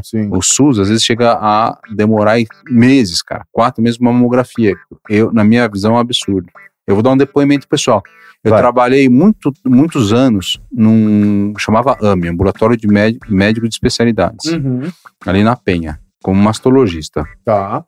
Sim. 0.04 0.28
O 0.30 0.42
SUS 0.42 0.78
às 0.78 0.88
vezes 0.88 1.02
chega 1.02 1.32
a 1.32 1.78
demorar 1.94 2.36
meses, 2.68 3.22
cara. 3.22 3.44
Quatro 3.50 3.82
meses 3.82 3.98
uma 3.98 4.12
mamografia. 4.12 4.74
Eu, 5.08 5.32
na 5.32 5.42
minha 5.42 5.66
visão, 5.66 5.92
é 5.92 5.96
um 5.96 5.98
absurdo. 5.98 6.46
Eu 6.86 6.94
vou 6.94 7.02
dar 7.02 7.10
um 7.10 7.16
depoimento 7.16 7.66
pessoal. 7.66 8.02
Eu 8.44 8.50
Vai. 8.50 8.60
trabalhei 8.60 9.08
muito, 9.08 9.50
muitos 9.66 10.12
anos 10.12 10.60
num. 10.70 11.52
chamava 11.58 11.96
AMI, 12.02 12.28
Ambulatório 12.28 12.76
de 12.76 12.86
Médico, 12.86 13.26
Médico 13.32 13.66
de 13.68 13.74
Especialidades, 13.74 14.52
Uhum. 14.52 14.82
ali 15.26 15.42
na 15.42 15.56
Penha, 15.56 15.98
como 16.22 16.40
mastologista. 16.42 17.24
Tá. 17.44 17.84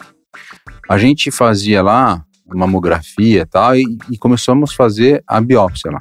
A 0.89 0.99
gente 0.99 1.31
fazia 1.31 1.83
lá 1.83 2.25
mamografia 2.47 3.43
e 3.43 3.47
tal, 3.47 3.77
e, 3.77 3.97
começamos 4.19 4.73
a 4.73 4.75
fazer 4.75 5.23
a 5.27 5.41
biópsia 5.41 5.91
lá. 5.93 5.99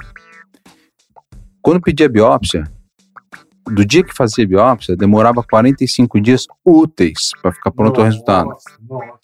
Quando 1.61 1.81
pedia 1.81 2.07
a 2.07 2.09
biópsia, 2.09 2.63
do 3.65 3.85
dia 3.85 4.03
que 4.03 4.15
fazia 4.15 4.43
a 4.45 4.47
biópsia, 4.47 4.95
demorava 4.95 5.43
45 5.43 6.19
dias 6.19 6.45
úteis 6.65 7.29
para 7.41 7.51
ficar 7.51 7.69
pronto 7.71 8.01
o 8.01 8.03
resultado. 8.03 8.47
Nossa, 8.49 8.69
nossa. 8.89 9.19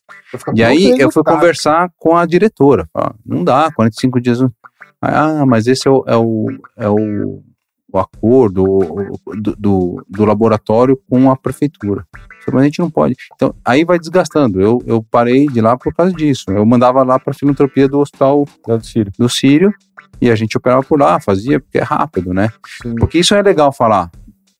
E 0.54 0.64
aí 0.64 0.84
eu 1.00 1.12
fui 1.12 1.24
conversar 1.24 1.90
com 1.98 2.16
a 2.16 2.26
diretora. 2.28 2.88
Ó, 2.94 3.12
não 3.26 3.44
dá, 3.44 3.72
45 3.72 4.22
dias. 4.22 4.40
não- 4.42 4.52
Ah, 5.02 5.46
mas 5.48 5.66
esse 5.66 5.88
é 5.88 5.92
o, 5.92 6.04
é 6.08 6.16
o, 6.16 6.46
é 6.78 6.90
o, 6.90 7.44
o 7.92 7.98
acordo 8.00 8.64
o- 8.64 9.36
do, 9.36 9.56
do, 9.56 10.06
do 10.08 10.26
laboratório 10.26 11.00
com 11.10 11.32
a 11.32 11.36
prefeitura. 11.36 12.06
Mas 12.54 12.62
a 12.62 12.66
gente 12.66 12.80
não 12.80 12.90
pode. 12.90 13.16
Então, 13.34 13.54
aí 13.66 13.84
vai 13.84 13.98
desgastando. 14.00 14.62
Eu, 14.62 14.82
eu 14.86 15.04
parei 15.04 15.48
de 15.48 15.62
lá 15.62 15.78
por 15.78 15.94
causa 15.94 16.14
disso. 16.14 16.46
Eu 16.50 16.66
mandava 16.66 17.04
lá 17.04 17.20
para 17.20 17.32
a 17.32 17.34
filantropia 17.34 17.88
do 17.88 18.00
hospital 18.00 18.46
do 18.68 18.86
Sírio. 18.86 19.12
do 19.18 19.30
Sírio 19.30 19.74
e 20.22 20.30
a 20.30 20.36
gente 20.36 20.58
operava 20.58 20.82
por 20.84 21.00
lá, 21.00 21.20
fazia, 21.20 21.60
porque 21.60 21.78
é 21.78 21.84
rápido, 21.84 22.34
né? 22.34 22.50
Sim. 22.82 22.96
Porque 22.96 23.20
isso 23.20 23.34
é 23.36 23.42
legal 23.42 23.72
falar. 23.74 24.10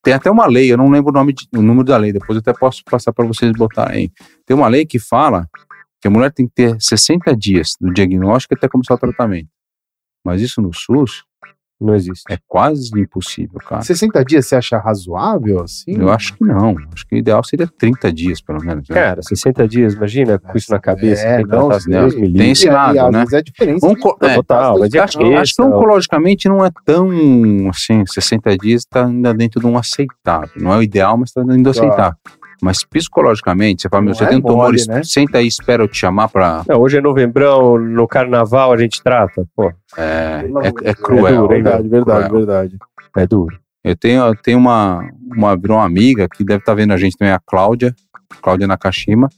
Tem 0.04 0.14
até 0.14 0.30
uma 0.30 0.46
lei, 0.46 0.72
eu 0.72 0.78
não 0.78 0.90
lembro 0.90 1.10
o 1.12 1.14
nome, 1.14 1.34
de- 1.34 1.48
o 1.56 1.62
número 1.62 1.86
da 1.86 1.98
lei, 1.98 2.12
depois 2.14 2.36
eu 2.36 2.40
até 2.40 2.54
posso 2.54 2.84
passar 2.84 3.12
para 3.12 3.26
vocês 3.26 3.52
botarem. 3.54 4.12
Tem 4.46 4.56
uma 4.56 4.68
lei 4.68 4.86
que 4.86 5.00
fala 5.00 5.48
que 6.02 6.08
a 6.08 6.12
mulher 6.12 6.32
tem 6.32 6.46
que 6.48 6.54
ter 6.54 6.76
60 6.80 7.36
dias 7.36 7.72
do 7.82 7.92
diagnóstico 7.92 8.54
até 8.54 8.68
começar 8.68 8.94
o 8.94 8.98
tratamento. 9.00 9.48
Mas 10.24 10.42
isso 10.42 10.62
no 10.62 10.72
SUS 10.74 11.24
Não 11.80 11.94
existe. 11.94 12.24
é 12.32 12.38
quase 12.48 12.90
impossível, 12.98 13.60
cara. 13.60 13.82
60 13.82 14.24
dias 14.24 14.48
você 14.48 14.56
acha 14.56 14.78
razoável 14.78 15.62
assim? 15.62 15.92
Eu 16.00 16.10
acho 16.10 16.34
que 16.36 16.44
não. 16.44 16.76
Acho 16.94 17.06
que 17.08 17.16
o 17.16 17.18
ideal 17.18 17.44
seria 17.44 17.68
30 17.68 18.14
dias, 18.14 18.42
pelo 18.42 18.64
menos. 18.64 18.88
né? 18.88 18.96
Cara, 18.96 19.22
60 19.22 19.68
dias, 19.68 19.94
imagina, 19.94 20.40
com 20.40 20.58
isso 20.58 20.72
na 20.72 20.80
cabeça. 20.80 21.22
É, 21.24 21.44
não, 21.44 21.68
Deus 21.68 21.84
tem 22.14 22.22
me 22.22 22.28
livre. 22.30 22.50
esse 22.52 22.70
lado, 22.70 22.98
às 23.00 23.12
né? 23.12 23.20
vezes 23.20 23.34
é 23.34 23.42
diferente. 23.42 23.86
Um 23.86 23.94
co- 23.96 24.18
é, 24.22 24.36
total, 24.36 24.80
mas 24.80 24.94
é 24.94 25.00
Acho, 25.00 25.18
que 25.18 25.34
acho 25.34 25.54
que 25.54 25.62
oncologicamente 25.62 26.48
não 26.48 26.66
é 26.66 26.70
tão 26.86 27.10
assim, 27.70 28.04
60 28.06 28.58
dias 28.58 28.82
está 28.84 29.06
ainda 29.06 29.34
dentro 29.34 29.60
de 29.60 29.66
um 29.68 29.78
aceitável. 29.78 30.50
Não 30.56 30.74
é 30.74 30.78
o 30.78 30.82
ideal, 30.82 31.18
mas 31.18 31.30
está 31.30 31.42
dentro 31.42 31.62
do 31.64 31.74
Claro. 31.74 32.16
Mas 32.62 32.84
psicologicamente, 32.84 33.82
você 33.84 33.90
fala, 33.90 34.02
meu, 34.04 34.10
Não 34.10 34.16
você 34.16 34.24
é 34.24 34.28
tem 34.28 34.38
um 34.38 34.42
tumor, 34.42 34.58
mole, 34.66 34.86
né? 34.88 35.02
senta 35.04 35.38
aí, 35.40 35.48
espera 35.48 35.84
eu 35.84 35.88
te 35.88 35.98
chamar 35.98 36.30
pra. 36.30 36.64
Não, 36.68 36.80
hoje 36.82 36.98
é 36.98 37.02
novembrão, 37.02 37.78
no 37.78 38.08
carnaval 38.08 38.72
a 38.72 38.78
gente 38.78 39.02
trata. 39.04 39.46
Pô, 39.56 39.72
É, 39.98 40.46
é, 40.64 40.90
é 40.90 40.94
cruel. 40.94 41.28
É 41.28 41.38
duro, 41.38 41.54
hein, 41.54 41.64
né? 41.64 41.70
Verdade, 41.72 41.90
verdade, 41.90 42.28
Cruel. 42.30 42.46
verdade. 42.46 42.78
é 43.18 43.28
duro. 43.28 43.60
Eu 43.84 43.96
tenho, 43.96 44.24
eu 44.26 44.36
tenho 44.36 44.58
uma, 44.58 45.08
uma, 45.36 45.54
uma 45.54 45.86
amiga 45.86 46.28
que 46.28 46.44
deve 46.44 46.60
estar 46.60 46.74
vendo 46.74 46.92
a 46.92 46.98
gente 46.98 47.16
também, 47.18 47.34
a 47.34 47.40
Cláudia, 47.40 47.94
Cláudia 48.42 48.66
Nakashima, 48.68 49.30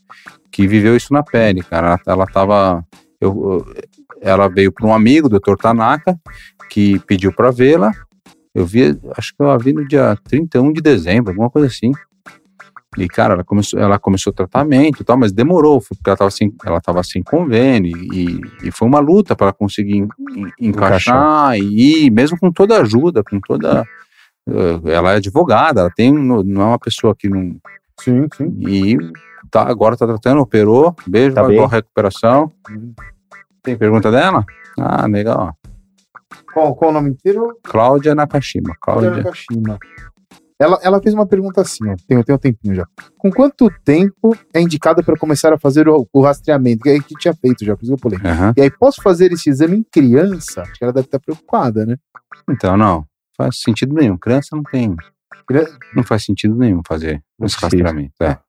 que 0.51 0.65
viveu 0.68 0.95
isso 0.95 1.11
na 1.11 1.22
pele, 1.22 1.61
cara. 1.63 1.88
Ela, 1.88 1.99
ela 2.07 2.26
tava. 2.26 2.84
Eu, 3.20 3.65
eu- 3.65 3.74
ela 4.22 4.47
veio 4.47 4.72
para 4.72 4.88
um 4.88 4.93
amigo, 4.93 5.28
o 5.28 5.30
Dr. 5.30 5.55
Tanaka, 5.61 6.18
que 6.70 6.97
pediu 6.99 7.32
para 7.34 7.51
vê-la. 7.51 7.91
Eu 8.55 8.65
vi, 8.65 8.97
acho 9.15 9.36
que 9.36 9.43
eu 9.43 9.51
a 9.51 9.57
vi 9.57 9.72
no 9.74 9.88
dia 9.88 10.18
31 10.24 10.72
de 10.74 10.82
dezembro, 10.82 11.30
alguma 11.32 11.49
coisa 11.49 11.68
assim. 11.68 11.91
E, 12.97 13.07
cara, 13.07 13.35
ela 13.35 13.43
começou, 13.43 13.79
ela 13.79 13.99
começou 13.99 14.31
o 14.31 14.35
tratamento 14.35 15.01
e 15.01 15.05
tal, 15.05 15.17
mas 15.17 15.31
demorou, 15.31 15.79
porque 15.79 16.01
ela 16.09 16.13
estava 16.15 16.31
sem, 16.31 16.51
ela 16.65 16.81
tava 16.81 17.03
sem 17.03 17.21
convênio 17.21 17.95
e, 17.95 18.41
e 18.63 18.71
foi 18.71 18.87
uma 18.87 18.99
luta 18.99 19.35
para 19.35 19.53
conseguir 19.53 19.97
en- 19.97 20.07
en- 20.35 20.51
encaixar 20.59 21.55
e 21.57 22.05
ir, 22.05 22.09
mesmo 22.11 22.37
com 22.39 22.51
toda 22.51 22.75
a 22.77 22.81
ajuda, 22.81 23.23
com 23.23 23.39
toda. 23.39 23.85
eh, 24.49 24.91
Ela 24.93 25.13
é 25.13 25.15
advogada, 25.17 25.81
ela 25.81 25.91
tem, 25.95 26.11
não 26.11 26.61
é 26.61 26.65
uma 26.65 26.79
pessoa 26.79 27.13
que 27.15 27.29
não. 27.29 27.55
Sim, 27.99 28.27
sim. 28.35 28.55
E 28.61 28.97
tá, 29.51 29.61
agora 29.69 29.95
tá 29.95 30.07
tratando, 30.07 30.41
operou, 30.41 30.95
beijo, 31.05 31.35
Tá 31.35 31.43
boa 31.43 31.67
recuperação. 31.67 32.51
Tem 33.61 33.77
pergunta 33.77 34.09
dela? 34.09 34.43
Ah, 34.79 35.05
legal. 35.07 35.55
Qual, 36.53 36.75
qual 36.75 36.91
o 36.91 36.93
nome 36.93 37.11
inteiro? 37.11 37.57
Cláudia 37.63 38.15
Nakashima. 38.15 38.75
Cláudia 38.81 39.09
Cláudia. 39.11 39.23
Nakashima. 39.23 39.77
Ela, 40.60 40.80
ela 40.82 41.01
fez 41.01 41.14
uma 41.14 41.26
pergunta 41.28 41.62
assim, 41.62 41.88
ó. 41.88 41.95
Tem, 42.08 42.22
tem 42.24 42.36
um 42.36 42.38
tempinho 42.38 42.74
já. 42.76 42.88
Com 43.18 43.30
quanto 43.32 43.70
tempo 43.86 44.36
é 44.53 44.60
indicado 44.60 45.03
para 45.03 45.16
começar 45.18 45.53
a 45.53 45.58
fazer 45.60 45.88
o, 45.88 46.08
o 46.12 46.22
rastreamento? 46.22 46.82
Que 46.84 46.89
a 46.89 46.93
gente 46.93 47.14
tinha 47.20 47.34
feito 47.34 47.64
já, 47.64 47.76
por 47.76 47.84
isso 47.84 47.95
que 47.95 48.05
eu 48.05 48.12
pulei. 48.12 48.20
Aham. 48.32 48.53
E 48.58 48.62
aí, 48.62 48.72
posso 48.72 49.01
fazer 49.01 49.32
esse 49.32 49.49
exame 49.49 49.78
em 49.78 49.84
criança? 49.84 50.64
Acho 50.64 50.74
que 50.74 50.84
ela 50.84 50.91
deve 50.93 51.05
estar 51.08 51.20
preocupada, 51.20 51.86
né? 51.86 51.95
Então, 52.49 52.76
não. 52.76 53.05
Faz 53.38 53.60
sentido 53.62 53.93
nenhum. 53.93 54.18
Criança 54.18 54.55
não 54.55 54.64
tem. 54.64 54.95
Cria- 55.47 55.68
Não 55.95 56.03
faz 56.03 56.24
sentido 56.26 56.55
nenhum 56.55 56.82
fazer 56.88 57.22
esse 57.43 57.55
rastreamento. 57.62 58.14
É. 58.22 58.39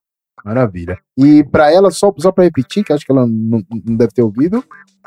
Maravilha. 0.45 0.99
E 1.17 1.45
para 1.45 1.73
ela, 1.73 1.91
só, 1.91 2.13
só 2.19 2.33
para 2.33 2.45
repetir, 2.45 2.85
que 2.85 2.93
acho 2.93 3.05
que 3.05 3.13
ela 3.13 3.27
não, 3.27 3.63
não 3.85 3.97
deve 3.97 4.13
ter 4.13 4.23
ouvido, 4.23 4.65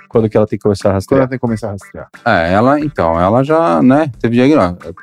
Quando 0.10 0.30
que 0.30 0.36
ela 0.36 0.46
tem 0.46 0.60
que 0.60 0.64
começar 0.64 0.90
a 0.90 0.92
quando 0.92 0.96
rastrear? 0.96 1.22
ela 1.22 1.30
tem 1.30 1.38
que 1.38 1.42
começar 1.42 1.68
a 1.68 1.72
rastrear. 1.72 2.10
É, 2.26 2.52
ela, 2.54 2.80
então, 2.80 3.20
ela 3.20 3.44
já, 3.44 3.82
né, 3.82 4.12
teve 4.20 4.36
diagnóstico. 4.36 4.94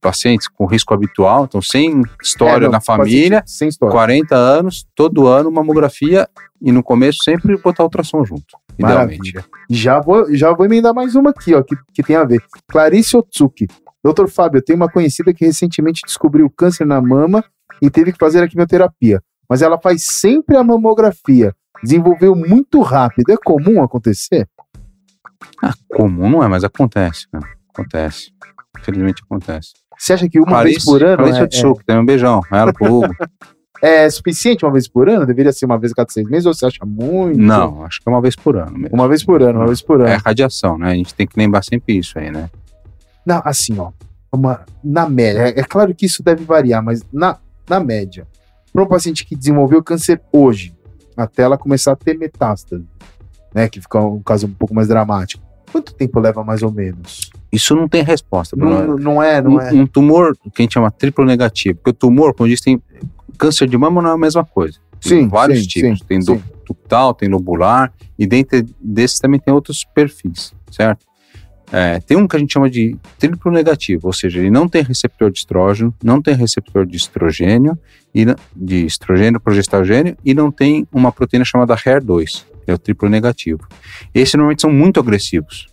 Pacientes 0.00 0.48
com 0.48 0.64
risco 0.64 0.94
habitual, 0.94 1.44
então 1.44 1.60
sem 1.60 2.00
história 2.22 2.64
É, 2.64 2.66
não, 2.66 2.72
na 2.72 2.80
família, 2.80 3.42
Sem 3.46 3.68
história. 3.68 3.92
40 3.92 4.34
anos, 4.34 4.86
todo 4.94 5.26
ano 5.26 5.50
mamografia 5.50 6.26
e 6.62 6.72
no 6.72 6.82
começo 6.82 7.18
sempre 7.22 7.56
botar 7.58 7.82
ultrassom 7.84 8.24
junto, 8.24 8.56
idealmente. 8.78 9.34
Maravilha. 9.34 9.44
Já 9.68 10.00
vou, 10.00 10.34
já 10.34 10.52
vou 10.54 10.64
emendar 10.64 10.94
mais 10.94 11.14
uma 11.14 11.30
aqui, 11.30 11.54
ó, 11.54 11.62
que, 11.62 11.76
que 11.92 12.02
tem 12.02 12.16
a 12.16 12.24
ver. 12.24 12.42
Clarice 12.68 13.16
Otsuki. 13.16 13.66
Doutor 14.02 14.30
Fábio, 14.30 14.58
eu 14.58 14.64
tenho 14.64 14.78
uma 14.78 14.88
conhecida 14.88 15.34
que 15.34 15.44
recentemente 15.44 16.00
descobriu 16.06 16.48
câncer 16.48 16.86
na 16.86 17.02
mama 17.02 17.44
e 17.80 17.90
teve 17.90 18.12
que 18.12 18.18
fazer 18.18 18.42
a 18.42 18.48
quimioterapia. 18.48 19.22
Mas 19.48 19.62
ela 19.62 19.78
faz 19.80 20.04
sempre 20.04 20.56
a 20.56 20.62
mamografia. 20.64 21.54
Desenvolveu 21.82 22.34
muito 22.36 22.80
rápido. 22.82 23.30
É 23.32 23.36
comum 23.36 23.82
acontecer? 23.82 24.46
Ah, 25.62 25.72
comum 25.88 26.28
não 26.30 26.44
é, 26.44 26.48
mas 26.48 26.62
acontece, 26.64 27.26
né? 27.32 27.40
Acontece. 27.72 28.30
Infelizmente 28.78 29.22
acontece. 29.24 29.70
Você 29.98 30.12
acha 30.12 30.28
que 30.28 30.38
uma 30.40 30.62
vez 30.62 30.84
por 30.84 31.02
ano 31.02 31.16
Clarice 31.18 31.40
é, 31.40 31.44
Otsuki, 31.44 31.84
também 31.84 32.02
um 32.02 32.06
beijão. 32.06 32.40
Ela 32.50 32.72
pro 32.72 32.94
Hugo. 32.94 33.14
é, 33.82 34.04
é 34.04 34.10
suficiente 34.10 34.64
uma 34.64 34.72
vez 34.72 34.88
por 34.88 35.08
ano? 35.08 35.26
Deveria 35.26 35.52
ser 35.52 35.66
uma 35.66 35.78
vez 35.78 35.92
a 35.92 35.94
cada 35.96 36.10
seis 36.10 36.26
meses 36.28 36.46
ou 36.46 36.54
você 36.54 36.66
acha 36.66 36.84
muito? 36.86 37.38
Não, 37.38 37.84
acho 37.84 38.00
que 38.00 38.08
é 38.08 38.12
uma 38.12 38.20
vez 38.22 38.36
por 38.36 38.56
ano 38.56 38.78
mesmo. 38.78 38.94
Uma 38.94 39.08
vez 39.08 39.24
por 39.24 39.42
ano, 39.42 39.58
uma 39.58 39.66
vez 39.66 39.82
por 39.82 40.00
ano. 40.00 40.08
É 40.08 40.16
radiação, 40.16 40.78
né? 40.78 40.92
A 40.92 40.94
gente 40.94 41.14
tem 41.14 41.26
que 41.26 41.38
lembrar 41.38 41.62
sempre 41.62 41.98
isso 41.98 42.18
aí, 42.18 42.30
né? 42.30 42.48
Não, 43.26 43.42
assim, 43.44 43.78
ó. 43.78 43.90
uma- 44.32 44.64
na 44.82 45.08
média, 45.08 45.40
é, 45.40 45.60
é 45.60 45.64
claro 45.64 45.94
que 45.94 46.06
isso 46.06 46.22
deve 46.22 46.44
variar, 46.44 46.82
mas 46.82 47.02
na, 47.12 47.36
na 47.70 47.80
média, 47.80 48.26
para 48.72 48.82
um 48.82 48.86
paciente 48.86 49.24
que 49.24 49.36
desenvolveu 49.36 49.82
câncer 49.82 50.20
hoje, 50.32 50.74
até 51.16 51.42
ela 51.42 51.56
começar 51.56 51.92
a 51.92 51.96
ter 51.96 52.18
metástase, 52.18 52.84
né? 53.54 53.68
Que 53.68 53.80
fica 53.80 54.00
um 54.00 54.20
caso 54.20 54.46
um 54.46 54.52
pouco 54.52 54.74
mais 54.74 54.88
dramático. 54.88 55.42
Quanto 55.70 55.94
tempo 55.94 56.18
leva 56.18 56.42
mais 56.42 56.62
ou 56.62 56.72
menos? 56.72 57.30
Isso 57.52 57.74
não 57.76 57.88
tem 57.88 58.02
resposta. 58.02 58.56
Não, 58.56 58.96
não 58.96 59.22
é, 59.22 59.40
não 59.40 59.52
um, 59.52 59.60
é. 59.60 59.72
um 59.72 59.86
tumor 59.86 60.36
que 60.36 60.50
a 60.58 60.62
gente 60.62 60.74
chama 60.74 60.90
triplo 60.90 61.24
negativo, 61.24 61.78
porque 61.78 61.90
o 61.90 61.94
tumor, 61.94 62.34
como 62.34 62.48
diz, 62.48 62.60
tem 62.60 62.82
câncer 63.38 63.68
de 63.68 63.78
mama 63.78 64.02
não 64.02 64.10
é 64.10 64.14
a 64.14 64.18
mesma 64.18 64.44
coisa. 64.44 64.78
Tem 65.00 65.22
Sim, 65.22 65.28
vários 65.28 65.60
sim, 65.60 65.68
tipos. 65.68 65.98
sim, 66.00 66.04
tem 66.06 66.20
sim. 66.20 66.42
ductal, 66.66 67.14
tem 67.14 67.28
lobular, 67.28 67.92
e 68.18 68.26
dentro 68.26 68.62
desses 68.80 69.18
também 69.18 69.40
tem 69.40 69.54
outros 69.54 69.84
perfis, 69.94 70.52
certo? 70.70 71.06
É, 71.72 72.00
tem 72.00 72.16
um 72.16 72.26
que 72.26 72.34
a 72.34 72.38
gente 72.38 72.52
chama 72.52 72.68
de 72.68 72.96
triplo 73.18 73.52
negativo, 73.52 74.08
ou 74.08 74.12
seja, 74.12 74.40
ele 74.40 74.50
não 74.50 74.68
tem 74.68 74.82
receptor 74.82 75.30
de 75.30 75.38
estrógeno, 75.38 75.94
não 76.02 76.20
tem 76.20 76.34
receptor 76.34 76.84
de 76.84 76.96
estrogênio, 76.96 77.78
e, 78.14 78.26
de 78.54 78.86
estrogênio, 78.86 79.40
progesterogênio, 79.40 80.16
e 80.24 80.34
não 80.34 80.50
tem 80.50 80.86
uma 80.92 81.12
proteína 81.12 81.44
chamada 81.44 81.76
HER2, 81.76 82.44
que 82.64 82.70
é 82.70 82.74
o 82.74 82.78
triplo 82.78 83.08
negativo. 83.08 83.66
Esses 84.12 84.34
normalmente 84.34 84.62
são 84.62 84.72
muito 84.72 84.98
agressivos. 84.98 85.68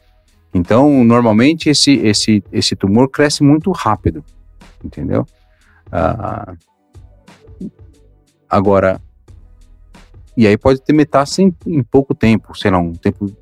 Então, 0.53 1.03
normalmente, 1.03 1.69
esse, 1.69 1.93
esse, 1.93 2.43
esse 2.51 2.75
tumor 2.75 3.09
cresce 3.09 3.43
muito 3.43 3.71
rápido, 3.71 4.23
entendeu? 4.83 5.25
Ah, 5.91 6.53
agora, 8.49 9.01
e 10.35 10.45
aí 10.45 10.57
pode 10.57 10.81
ter 10.81 10.93
metástase 10.93 11.41
em, 11.43 11.55
em 11.65 11.83
pouco 11.83 12.13
tempo, 12.13 12.55
sei 12.55 12.71
lá, 12.71 12.77
um 12.77 12.93
tempo, 12.93 13.35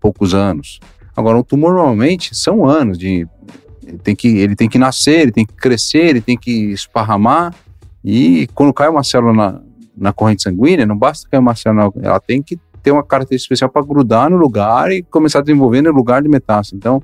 poucos 0.00 0.34
anos. 0.34 0.80
Agora, 1.16 1.38
um 1.38 1.42
tumor 1.42 1.74
normalmente 1.74 2.36
são 2.36 2.66
anos 2.66 2.98
de. 2.98 3.26
Ele 3.86 3.98
tem, 3.98 4.16
que, 4.16 4.28
ele 4.38 4.56
tem 4.56 4.68
que 4.68 4.78
nascer, 4.78 5.20
ele 5.20 5.32
tem 5.32 5.46
que 5.46 5.54
crescer, 5.54 6.06
ele 6.06 6.20
tem 6.20 6.36
que 6.36 6.72
esparramar. 6.72 7.54
E 8.04 8.48
quando 8.54 8.72
cai 8.72 8.88
uma 8.88 9.02
célula 9.02 9.32
na, 9.32 9.60
na 9.96 10.12
corrente 10.12 10.42
sanguínea, 10.42 10.84
não 10.84 10.96
basta 10.96 11.28
cair 11.28 11.40
uma 11.40 11.54
célula, 11.54 11.92
ela 12.02 12.20
tem 12.20 12.42
que 12.42 12.58
ter 12.82 12.90
uma 12.90 13.02
característica 13.02 13.54
especial 13.54 13.70
para 13.70 13.82
grudar 13.82 14.28
no 14.28 14.36
lugar 14.36 14.92
e 14.92 15.02
começar 15.02 15.38
a 15.38 15.42
desenvolver 15.42 15.82
no 15.82 15.90
lugar 15.92 16.22
de 16.22 16.28
metástase. 16.28 16.76
Então, 16.76 17.02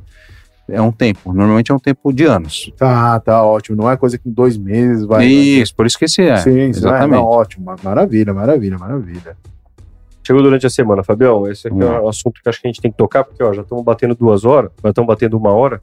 é 0.68 0.80
um 0.80 0.92
tempo. 0.92 1.32
Normalmente 1.32 1.70
é 1.70 1.74
um 1.74 1.78
tempo 1.78 2.12
de 2.12 2.24
anos. 2.24 2.72
Tá, 2.76 3.18
tá 3.20 3.42
ótimo. 3.42 3.76
Não 3.76 3.90
é 3.90 3.96
coisa 3.96 4.16
que 4.16 4.28
em 4.28 4.32
dois 4.32 4.56
meses 4.56 5.04
vai. 5.04 5.26
Isso, 5.26 5.74
por 5.74 5.86
isso 5.86 5.98
que 5.98 6.04
esse 6.04 6.22
é. 6.22 6.36
sim, 6.36 6.60
exatamente. 6.60 7.20
Não, 7.20 7.24
ótimo. 7.24 7.74
Maravilha, 7.82 8.32
maravilha, 8.32 8.78
maravilha. 8.78 9.36
Chegou 10.24 10.42
durante 10.42 10.66
a 10.66 10.70
semana, 10.70 11.02
Fabião. 11.02 11.50
Esse 11.50 11.68
aqui 11.68 11.80
é 11.80 11.84
Hum. 11.84 12.04
um 12.04 12.08
assunto 12.08 12.40
que 12.42 12.48
acho 12.48 12.60
que 12.60 12.68
a 12.68 12.70
gente 12.70 12.80
tem 12.80 12.90
que 12.90 12.96
tocar, 12.96 13.24
porque 13.24 13.42
ó, 13.42 13.52
já 13.52 13.62
estamos 13.62 13.84
batendo 13.84 14.14
duas 14.14 14.44
horas, 14.44 14.70
já 14.82 14.90
estamos 14.90 15.06
batendo 15.08 15.36
uma 15.36 15.50
hora. 15.52 15.80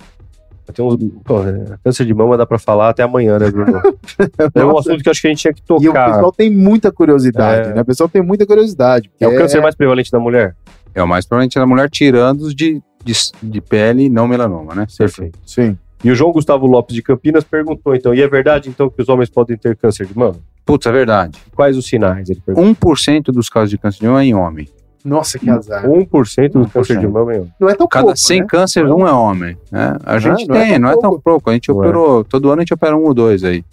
Já 0.68 0.74
temos, 0.74 0.96
pô, 1.26 1.42
é, 1.44 1.78
câncer 1.84 2.06
de 2.06 2.14
mama 2.14 2.38
dá 2.38 2.46
pra 2.46 2.60
falar 2.60 2.90
até 2.90 3.02
amanhã, 3.04 3.40
né, 3.40 3.50
Bruno? 3.50 3.82
é 4.54 4.64
um 4.66 4.78
assunto 4.78 5.04
que 5.04 5.10
acho 5.10 5.20
que 5.20 5.28
a 5.28 5.30
gente 5.32 5.42
tinha 5.42 5.54
que 5.54 5.62
E 5.62 5.74
o 5.74 5.92
tocar. 5.92 6.12
pessoal 6.14 6.32
tem 6.32 6.50
muita 6.52 6.92
curiosidade, 6.92 7.70
É. 7.70 7.74
né? 7.74 7.82
O 7.82 7.86
pessoal 7.86 8.08
tem 8.08 8.22
muita 8.22 8.46
curiosidade. 8.46 9.10
É 9.20 9.28
o 9.28 9.36
câncer 9.36 9.62
mais 9.62 9.74
prevalente 9.76 10.12
da 10.12 10.20
mulher? 10.20 10.56
É 10.94 11.02
o 11.04 11.08
mais 11.08 11.26
provavelmente 11.26 11.58
da 11.58 11.66
mulher 11.66 11.90
tirando 11.90 12.42
os 12.42 12.54
de, 12.56 12.82
de, 13.04 13.14
de 13.42 13.62
pele 13.62 14.10
não 14.10 14.28
melanoma, 14.28 14.76
né? 14.76 14.86
Perfeito. 14.98 15.38
Sim. 15.46 15.78
E 16.04 16.10
o 16.12 16.16
João 16.16 16.32
Gustavo 16.32 16.66
Lopes 16.66 16.95
de 16.95 17.02
Campinas 17.02 17.43
perguntou, 17.43 17.93
então, 17.93 18.14
e 18.14 18.22
é 18.22 18.28
verdade, 18.28 18.70
então, 18.70 18.89
que 18.89 19.02
os 19.02 19.10
homens 19.10 19.30
podem 19.30 19.58
ter 19.58 19.76
câncer 19.76 20.06
de 20.06 20.18
mama? 20.18 20.38
Putz, 20.66 20.86
é 20.88 20.91
verdade. 20.91 21.38
Quais 21.56 21.76
os 21.78 21.86
sinais? 21.88 22.30
Ele 22.30 22.41
perguntou. 22.45 22.93
1% 22.93 23.24
dos 23.32 23.50
casos 23.50 23.70
de 23.70 23.78
câncer 23.78 24.00
de 24.00 24.08
mama 24.08 24.22
é 24.22 24.26
em 24.26 24.34
homem. 24.34 24.68
Nossa, 25.04 25.39
que 25.39 25.50
azar. 25.50 25.86
1% 25.86 26.52
do 26.52 26.60
1%. 26.62 26.72
câncer 26.72 27.00
de 27.00 27.08
mama 27.08 27.34
é 27.34 27.38
homem. 27.38 27.54
Não 27.60 27.70
é 27.70 27.76
tão 27.76 27.88
Cada 27.88 28.06
pouco, 28.06 28.20
100 28.20 28.39
né? 28.39 28.45
câncer, 28.47 28.86
um 28.86 29.08
é 29.08 29.12
homem. 29.12 29.58
né? 29.72 29.97
A 30.06 30.20
gente 30.20 30.47
não 30.47 30.56
é 30.56 30.60
tem, 30.60 30.72
tão 30.72 30.80
não 30.80 30.89
é 30.89 30.97
tão 31.00 31.20
pouco. 31.20 31.50
A 31.50 31.54
gente 31.54 31.70
Não 31.70 31.76
é. 31.76 31.80
operou, 31.80 32.24
todo 32.24 32.50
ano 32.52 32.60
a 32.60 32.64
gente 32.64 32.74
opera 32.74 32.95
um 32.95 33.04
ou 33.04 33.14
dois 33.14 33.43
aí. 33.43 33.64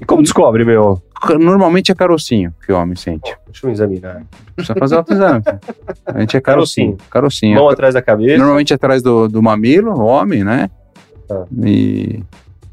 E 0.00 0.04
como 0.04 0.22
descobre, 0.22 0.64
meu? 0.64 1.00
Normalmente 1.40 1.90
é 1.90 1.94
carocinho 1.94 2.52
que 2.64 2.70
o 2.72 2.76
homem 2.76 2.96
sente. 2.96 3.34
Deixa 3.46 3.66
eu 3.66 3.70
examinar. 3.70 4.22
Precisa 4.54 4.78
fazer 4.78 4.96
outro 4.96 5.14
exame. 5.14 5.42
A 6.04 6.20
gente 6.20 6.36
é 6.36 6.40
carocinho. 6.40 6.96
Carocinho. 7.10 7.54
Mão 7.56 7.68
atrás 7.70 7.94
da 7.94 8.02
cabeça. 8.02 8.36
Normalmente 8.36 8.74
atrás 8.74 9.02
do, 9.02 9.26
do 9.26 9.42
mamilo, 9.42 9.92
o 9.92 10.04
homem, 10.04 10.44
né? 10.44 10.68
Tá. 11.26 11.44
E 11.64 12.22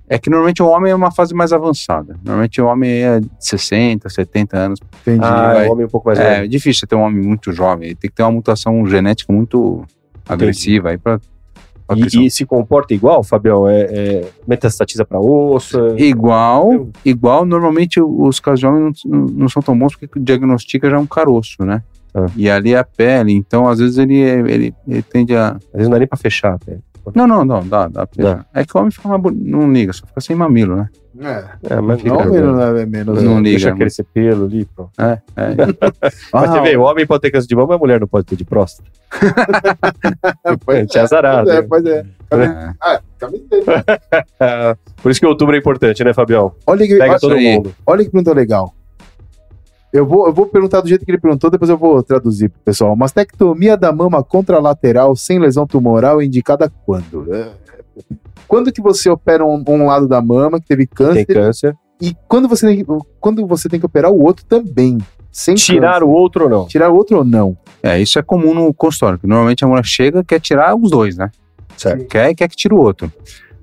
é 0.10 0.18
que 0.20 0.30
normalmente 0.30 0.62
o 0.62 0.68
homem 0.68 0.92
é 0.92 0.96
uma 0.96 1.12
fase 1.12 1.34
mais 1.34 1.52
avançada. 1.54 2.16
Normalmente 2.24 2.62
o 2.62 2.66
homem 2.68 2.90
é 2.92 3.20
de 3.20 3.28
60, 3.40 4.10
70 4.10 4.58
anos. 4.58 4.80
Entendi. 5.02 5.24
Ah, 5.24 5.54
vai. 5.54 5.66
é 5.66 5.70
um 5.70 5.74
homem 5.74 5.86
um 5.86 5.90
pouco 5.90 6.08
mais 6.08 6.20
É 6.20 6.36
velho. 6.36 6.48
difícil 6.50 6.82
você 6.82 6.88
ter 6.88 6.96
um 6.96 7.02
homem 7.02 7.24
muito 7.24 7.52
jovem. 7.52 7.88
Ele 7.88 7.96
tem 7.96 8.10
que 8.10 8.16
ter 8.16 8.24
uma 8.24 8.32
mutação 8.32 8.86
genética 8.86 9.32
muito 9.34 9.84
agressiva 10.28 10.90
aí 10.90 10.98
pra. 10.98 11.20
E, 11.96 12.26
e 12.26 12.32
se 12.32 12.46
comporta 12.46 12.94
igual, 12.94 13.24
Fabião? 13.24 13.68
É, 13.68 13.82
é 13.82 14.30
metastatiza 14.48 15.04
para 15.06 15.20
osso? 15.20 15.78
é- 15.80 16.02
Igual, 16.02 16.88
igual, 17.04 17.46
normalmente 17.46 18.00
os 18.02 18.40
casos 18.40 18.62
de 18.62 18.66
homem 18.66 18.94
não, 19.06 19.20
não 19.26 19.50
são 19.50 19.62
tão 19.62 19.78
bons 19.78 19.96
porque 19.96 20.20
diagnostica 20.20 20.90
já 20.90 20.98
um 20.98 21.06
caroço, 21.06 21.64
né? 21.66 21.84
Ah. 22.16 22.26
E 22.38 22.50
ali 22.50 22.74
é 22.74 22.78
a 22.80 22.84
pele, 22.86 23.34
então 23.34 23.68
às 23.68 23.80
vezes 23.80 23.98
ele, 23.98 24.16
ele, 24.18 24.74
ele 24.88 25.02
tende 25.02 25.36
a. 25.36 25.50
Às 25.50 25.72
vezes 25.74 25.88
não 25.88 25.92
dá 25.92 26.00
nem 26.00 26.08
pra 26.08 26.18
fechar. 26.18 26.58
Não, 27.16 27.28
não, 27.28 27.44
não, 27.44 27.68
dá, 27.68 27.88
dá. 27.88 28.08
Dá. 28.16 28.46
É 28.54 28.64
que 28.66 28.76
o 28.76 28.80
homem 28.80 28.92
fica 28.92 29.08
mais 29.10 29.22
boni- 29.22 29.44
não 29.50 29.72
liga, 29.72 29.92
só 29.94 30.06
fica 30.06 30.22
sem 30.22 30.36
mamilo, 30.36 30.76
né? 30.76 30.90
É. 31.20 31.44
É, 31.76 31.80
mas 31.80 32.02
Fica 32.02 32.16
Não, 32.16 32.26
menos, 32.32 32.80
é 32.80 32.86
menos. 32.88 33.22
Não 33.22 33.38
liga, 33.38 33.50
Deixa 33.52 33.70
né? 33.72 33.78
crescer 33.78 34.04
pelo 34.04 34.46
ali, 34.46 34.66
pronto. 34.66 34.90
É, 34.98 35.20
é. 35.38 35.56
Mas 36.34 36.50
Ah, 36.50 36.54
você 36.54 36.62
vê, 36.62 36.76
o 36.76 36.82
homem 36.82 37.06
pode 37.06 37.22
ter 37.22 37.30
câncer 37.30 37.48
de 37.48 37.56
mama, 37.56 37.68
mas 37.68 37.76
a 37.76 37.80
mulher 37.80 38.00
não 38.00 38.08
pode 38.08 38.26
ter 38.26 38.36
de 38.36 38.44
próstata. 38.44 38.90
pois 40.66 40.80
gente 40.80 40.98
é 40.98 41.02
azarado. 41.02 41.48
Pois 41.70 41.86
é, 41.86 42.04
né? 42.04 42.10
pois 42.30 42.42
é. 42.42 42.46
é. 42.46 42.74
Ah. 42.82 43.00
Ah, 44.40 44.76
Por 45.04 45.12
isso 45.12 45.20
que 45.20 45.26
outubro 45.28 45.56
é 45.56 45.60
importante, 45.60 46.04
né, 46.04 46.14
Fabião? 46.14 46.54
Olha 46.66 46.88
que, 46.88 46.98
Pega 46.98 47.20
todo 47.20 47.36
aí. 47.36 47.56
mundo. 47.58 47.76
olha 47.86 48.04
que 48.04 48.10
pergunta 48.10 48.34
legal. 48.34 48.74
Eu 49.94 50.08
vou, 50.08 50.26
eu 50.26 50.34
vou 50.34 50.48
perguntar 50.48 50.82
do 50.82 50.90
jeito 50.90 51.06
que 51.06 51.12
ele 51.12 51.20
perguntou, 51.20 51.52
depois 51.52 51.70
eu 51.70 51.78
vou 51.78 52.02
traduzir 52.02 52.50
pro 52.50 52.60
pessoal. 52.66 52.96
Mastectomia 52.96 53.78
da 53.78 53.92
mama 53.94 54.24
contralateral 54.24 55.16
sem 55.16 55.38
lesão 55.40 55.68
tumoral 55.68 56.20
é 56.20 56.26
indicada 56.26 56.72
quando? 56.84 57.32
É. 57.32 57.52
Quando 58.48 58.72
que 58.72 58.82
você 58.82 59.10
opera 59.10 59.46
um, 59.46 59.64
um 59.68 59.86
lado 59.86 60.08
da 60.08 60.20
mama 60.22 60.60
que 60.60 60.66
teve 60.68 60.88
câncer 60.88 61.26
Tem 61.26 61.36
câncer. 61.36 61.76
e 62.02 62.16
quando 62.28 62.48
você, 62.48 62.68
tem, 62.68 62.86
quando 63.20 63.46
você 63.46 63.70
tem 63.70 63.80
que 63.80 63.86
operar 63.86 64.12
o 64.12 64.20
outro 64.24 64.44
também? 64.46 64.98
Sem 65.32 65.56
Tirar 65.56 65.94
câncer. 66.00 66.06
o 66.06 66.10
outro 66.10 66.44
ou 66.46 66.50
não? 66.50 66.66
Tirar 66.68 66.90
o 66.90 66.96
outro 66.96 67.18
ou 67.18 67.24
não? 67.24 67.56
É, 67.82 68.00
isso 68.02 68.18
é 68.18 68.24
comum 68.24 68.54
no 68.54 68.74
consultório. 68.74 69.20
que 69.20 69.28
Normalmente 69.28 69.64
a 69.64 69.68
mulher 69.68 69.86
chega 69.86 70.20
e 70.22 70.24
quer 70.24 70.40
tirar 70.40 70.76
os 70.76 70.90
dois, 70.90 71.16
né? 71.18 71.30
Certo. 71.78 72.06
Quer 72.06 72.34
quer 72.36 72.48
que 72.48 72.56
tire 72.56 72.74
o 72.74 72.78
outro. 72.80 73.12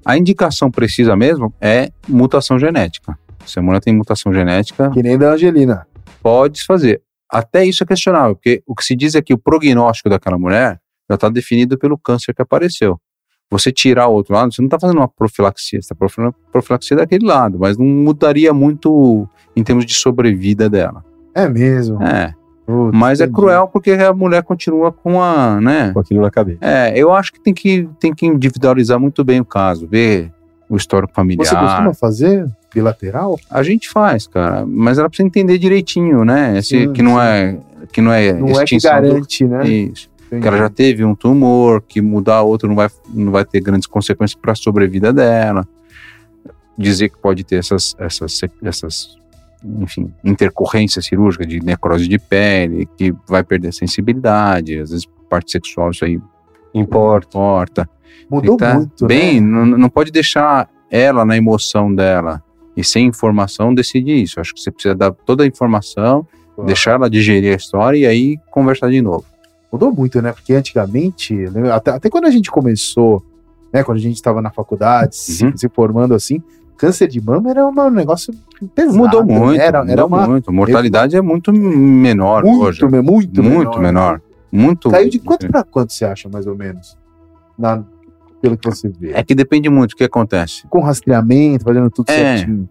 A 0.04 0.16
indicação 0.16 0.70
precisa 0.70 1.16
mesmo 1.16 1.52
é 1.60 1.90
mutação 2.08 2.56
genética. 2.58 3.18
Se 3.46 3.58
a 3.58 3.62
mulher 3.62 3.80
tem 3.80 3.94
mutação 3.94 4.32
genética, 4.32 4.90
Que 4.90 5.02
nem 5.02 5.16
da 5.18 5.32
Angelina. 5.32 5.86
Pode 6.22 6.64
fazer. 6.64 7.02
Até 7.30 7.64
isso 7.64 7.82
é 7.82 7.86
questionável, 7.86 8.34
porque 8.34 8.62
o 8.66 8.74
que 8.74 8.84
se 8.84 8.96
diz 8.96 9.14
é 9.14 9.22
que 9.22 9.32
o 9.32 9.38
prognóstico 9.38 10.08
daquela 10.08 10.38
mulher 10.38 10.80
já 11.08 11.14
está 11.14 11.28
definido 11.28 11.78
pelo 11.78 11.96
câncer 11.96 12.34
que 12.34 12.42
apareceu. 12.42 13.00
Você 13.50 13.72
tirar 13.72 14.06
o 14.06 14.12
outro 14.12 14.34
lado, 14.34 14.52
você 14.52 14.62
não 14.62 14.66
está 14.66 14.78
fazendo 14.78 14.98
uma 14.98 15.08
profilaxia, 15.08 15.80
você 15.80 15.92
está 15.92 16.08
fazendo 16.08 16.34
profilaxia 16.52 16.96
daquele 16.96 17.26
lado, 17.26 17.58
mas 17.58 17.76
não 17.76 17.84
mudaria 17.84 18.52
muito 18.52 19.28
em 19.56 19.62
termos 19.62 19.84
de 19.84 19.94
sobrevida 19.94 20.68
dela. 20.68 21.04
É 21.34 21.48
mesmo. 21.48 22.00
É, 22.02 22.32
Putz, 22.70 22.96
mas 22.96 23.20
é 23.20 23.26
cruel 23.26 23.66
porque 23.66 23.90
a 23.90 24.12
mulher 24.12 24.44
continua 24.44 24.92
com 24.92 25.20
a, 25.20 25.60
né? 25.60 25.92
Com 25.92 25.98
aquilo 25.98 26.20
na 26.20 26.30
cabeça. 26.30 26.58
É, 26.60 26.92
eu 26.96 27.12
acho 27.12 27.32
que 27.32 27.40
tem 27.40 27.52
que, 27.52 27.88
tem 27.98 28.14
que 28.14 28.26
individualizar 28.26 28.98
muito 29.00 29.24
bem 29.24 29.40
o 29.40 29.44
caso, 29.44 29.88
ver 29.88 30.32
o 30.68 30.76
histórico 30.76 31.12
familiar. 31.12 31.46
Você 31.46 31.56
costuma 31.56 31.94
fazer 31.94 32.46
bilateral? 32.72 33.38
A 33.50 33.62
gente 33.62 33.88
faz, 33.88 34.26
cara, 34.26 34.64
mas 34.66 34.98
ela 34.98 35.08
precisa 35.08 35.26
entender 35.26 35.58
direitinho, 35.58 36.24
né? 36.24 36.58
Esse, 36.58 36.84
Sim, 36.86 36.92
que 36.92 37.02
não 37.02 37.12
sim. 37.12 37.18
é 37.20 37.58
que 37.92 38.00
não 38.00 38.12
é 38.12 38.32
Não 38.32 38.48
é 38.48 38.52
que 38.52 38.76
extinção 38.76 39.00
do- 39.02 39.08
garante, 39.08 39.44
né? 39.44 39.68
Isso. 39.68 40.08
Entendi. 40.26 40.42
Que 40.42 40.48
ela 40.48 40.58
já 40.58 40.70
teve 40.70 41.04
um 41.04 41.14
tumor, 41.14 41.82
que 41.82 42.00
mudar 42.00 42.42
outro 42.42 42.68
não 42.68 42.76
vai, 42.76 42.88
não 43.12 43.32
vai 43.32 43.44
ter 43.44 43.60
grandes 43.60 43.86
consequências 43.88 44.38
para 44.40 44.52
a 44.52 44.54
sobrevida 44.54 45.12
dela. 45.12 45.66
Dizer 46.78 47.08
que 47.08 47.18
pode 47.18 47.42
ter 47.44 47.56
essas, 47.56 47.94
essas, 47.98 48.40
essas 48.62 49.18
enfim, 49.78 50.12
intercorrências 50.24 51.04
cirúrgicas 51.04 51.46
de 51.48 51.58
necrose 51.60 52.06
de 52.08 52.18
pele, 52.18 52.88
que 52.96 53.12
vai 53.28 53.42
perder 53.42 53.72
sensibilidade, 53.74 54.78
às 54.78 54.90
vezes 54.90 55.06
parte 55.28 55.50
sexual, 55.52 55.90
isso 55.90 56.04
aí 56.04 56.18
Importa. 56.72 57.26
importa. 57.28 57.90
Mudou 58.30 58.56
tá 58.56 58.74
muito, 58.76 59.06
bem, 59.06 59.40
né? 59.40 59.46
não, 59.48 59.66
não 59.66 59.88
pode 59.90 60.12
deixar 60.12 60.68
ela 60.90 61.24
na 61.24 61.36
emoção 61.36 61.92
dela 61.92 62.40
e 62.80 62.84
sem 62.84 63.06
informação 63.06 63.74
decidir 63.74 64.22
isso. 64.22 64.40
Acho 64.40 64.54
que 64.54 64.60
você 64.60 64.70
precisa 64.70 64.94
dar 64.94 65.12
toda 65.12 65.44
a 65.44 65.46
informação, 65.46 66.26
deixar 66.66 66.92
ela 66.92 67.08
digerir 67.08 67.52
a 67.52 67.56
história 67.56 67.96
e 67.98 68.06
aí 68.06 68.38
conversar 68.50 68.90
de 68.90 69.00
novo. 69.00 69.24
Mudou 69.72 69.92
muito, 69.92 70.20
né? 70.20 70.32
Porque 70.32 70.52
antigamente, 70.52 71.34
né, 71.34 71.70
até, 71.72 71.92
até 71.92 72.10
quando 72.10 72.24
a 72.26 72.30
gente 72.30 72.50
começou, 72.50 73.22
né? 73.72 73.82
Quando 73.84 73.98
a 73.98 74.00
gente 74.00 74.16
estava 74.16 74.42
na 74.42 74.50
faculdade, 74.50 75.14
se, 75.16 75.44
Uhum. 75.44 75.56
se 75.56 75.68
formando 75.68 76.12
assim, 76.14 76.42
câncer 76.76 77.06
de 77.08 77.20
mama 77.20 77.50
era 77.50 77.64
um 77.66 77.90
negócio 77.90 78.34
pesado. 78.74 78.98
mudou 78.98 79.24
né? 79.24 79.38
muito, 79.38 79.60
Era, 79.60 79.78
mudou 79.80 79.92
era 79.92 80.06
uma, 80.06 80.26
muito. 80.26 80.52
Mortalidade 80.52 81.14
é 81.16 81.20
muito 81.20 81.52
menor 81.52 82.42
muito, 82.42 82.64
hoje. 82.64 82.84
me- 82.86 83.00
muito, 83.02 83.42
Muito 83.42 83.78
menor. 83.78 84.20
Muito. 84.52 84.90
Caiu 84.90 85.08
de 85.08 85.18
quanto 85.20 85.46
para 85.48 85.62
quanto 85.62 85.92
você 85.92 86.04
acha, 86.04 86.28
mais 86.28 86.46
ou 86.46 86.56
menos? 86.56 86.96
Na, 87.56 87.84
pelo 88.40 88.56
que 88.56 88.68
você 88.68 88.88
vê. 88.88 89.12
É 89.12 89.22
que 89.22 89.34
depende 89.34 89.68
muito 89.68 89.90
do 89.90 89.96
que 89.96 90.04
acontece. 90.04 90.66
Com 90.68 90.80
rastreamento, 90.80 91.64
fazendo 91.64 91.90
tudo 91.90 92.10
É. 92.10 92.38
certinho. 92.38 92.68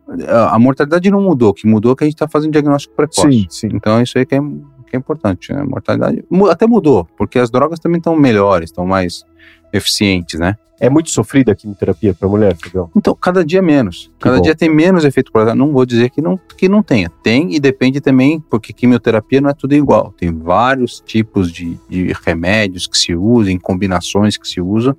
A 0.49 0.57
mortalidade 0.59 1.09
não 1.11 1.22
mudou, 1.22 1.49
o 1.49 1.53
que 1.53 1.67
mudou 1.67 1.93
é 1.93 1.95
que 1.95 2.03
a 2.03 2.07
gente 2.07 2.15
está 2.15 2.28
fazendo 2.28 2.51
diagnóstico 2.51 2.95
precoce. 2.95 3.22
Sim, 3.32 3.47
sim. 3.49 3.70
Então 3.74 4.01
isso 4.01 4.17
aí 4.17 4.26
que 4.26 4.36
é, 4.36 4.39
que 4.39 4.95
é 4.95 4.97
importante. 4.97 5.53
né? 5.53 5.61
A 5.61 5.65
mortalidade 5.65 6.24
até 6.49 6.65
mudou, 6.67 7.07
porque 7.17 7.38
as 7.39 7.49
drogas 7.49 7.80
também 7.80 7.97
estão 7.99 8.15
melhores, 8.15 8.70
estão 8.70 8.86
mais 8.86 9.24
eficientes, 9.72 10.39
né? 10.39 10.55
É 10.82 10.89
muito 10.89 11.09
sofrida 11.09 11.51
a 11.51 11.55
quimioterapia 11.55 12.13
para 12.13 12.30
mulher, 12.30 12.55
Fabião? 12.55 12.89
Então, 12.95 13.13
cada 13.13 13.43
dia 13.43 13.61
menos. 13.61 14.09
Cada 14.17 14.38
bom. 14.38 14.41
dia 14.41 14.55
tem 14.55 14.74
menos 14.74 15.03
efeito 15.03 15.30
colateral. 15.30 15.57
Não 15.57 15.74
vou 15.74 15.86
dizer 15.86 16.09
que 16.09 16.22
não, 16.22 16.39
que 16.57 16.70
não 16.70 16.82
tenha. 16.82 17.09
Tem 17.22 17.53
e 17.53 17.59
depende 17.59 17.99
também, 17.99 18.39
porque 18.39 18.72
quimioterapia 18.72 19.41
não 19.41 19.49
é 19.49 19.53
tudo 19.53 19.76
igual. 19.76 20.13
Tem 20.17 20.32
vários 20.32 21.01
tipos 21.05 21.51
de, 21.51 21.78
de 21.89 22.15
remédios 22.26 22.88
que 22.88 22.97
se 22.97 23.13
usam, 23.13 23.59
combinações 23.59 24.38
que 24.38 24.47
se 24.47 24.61
usam, 24.61 24.95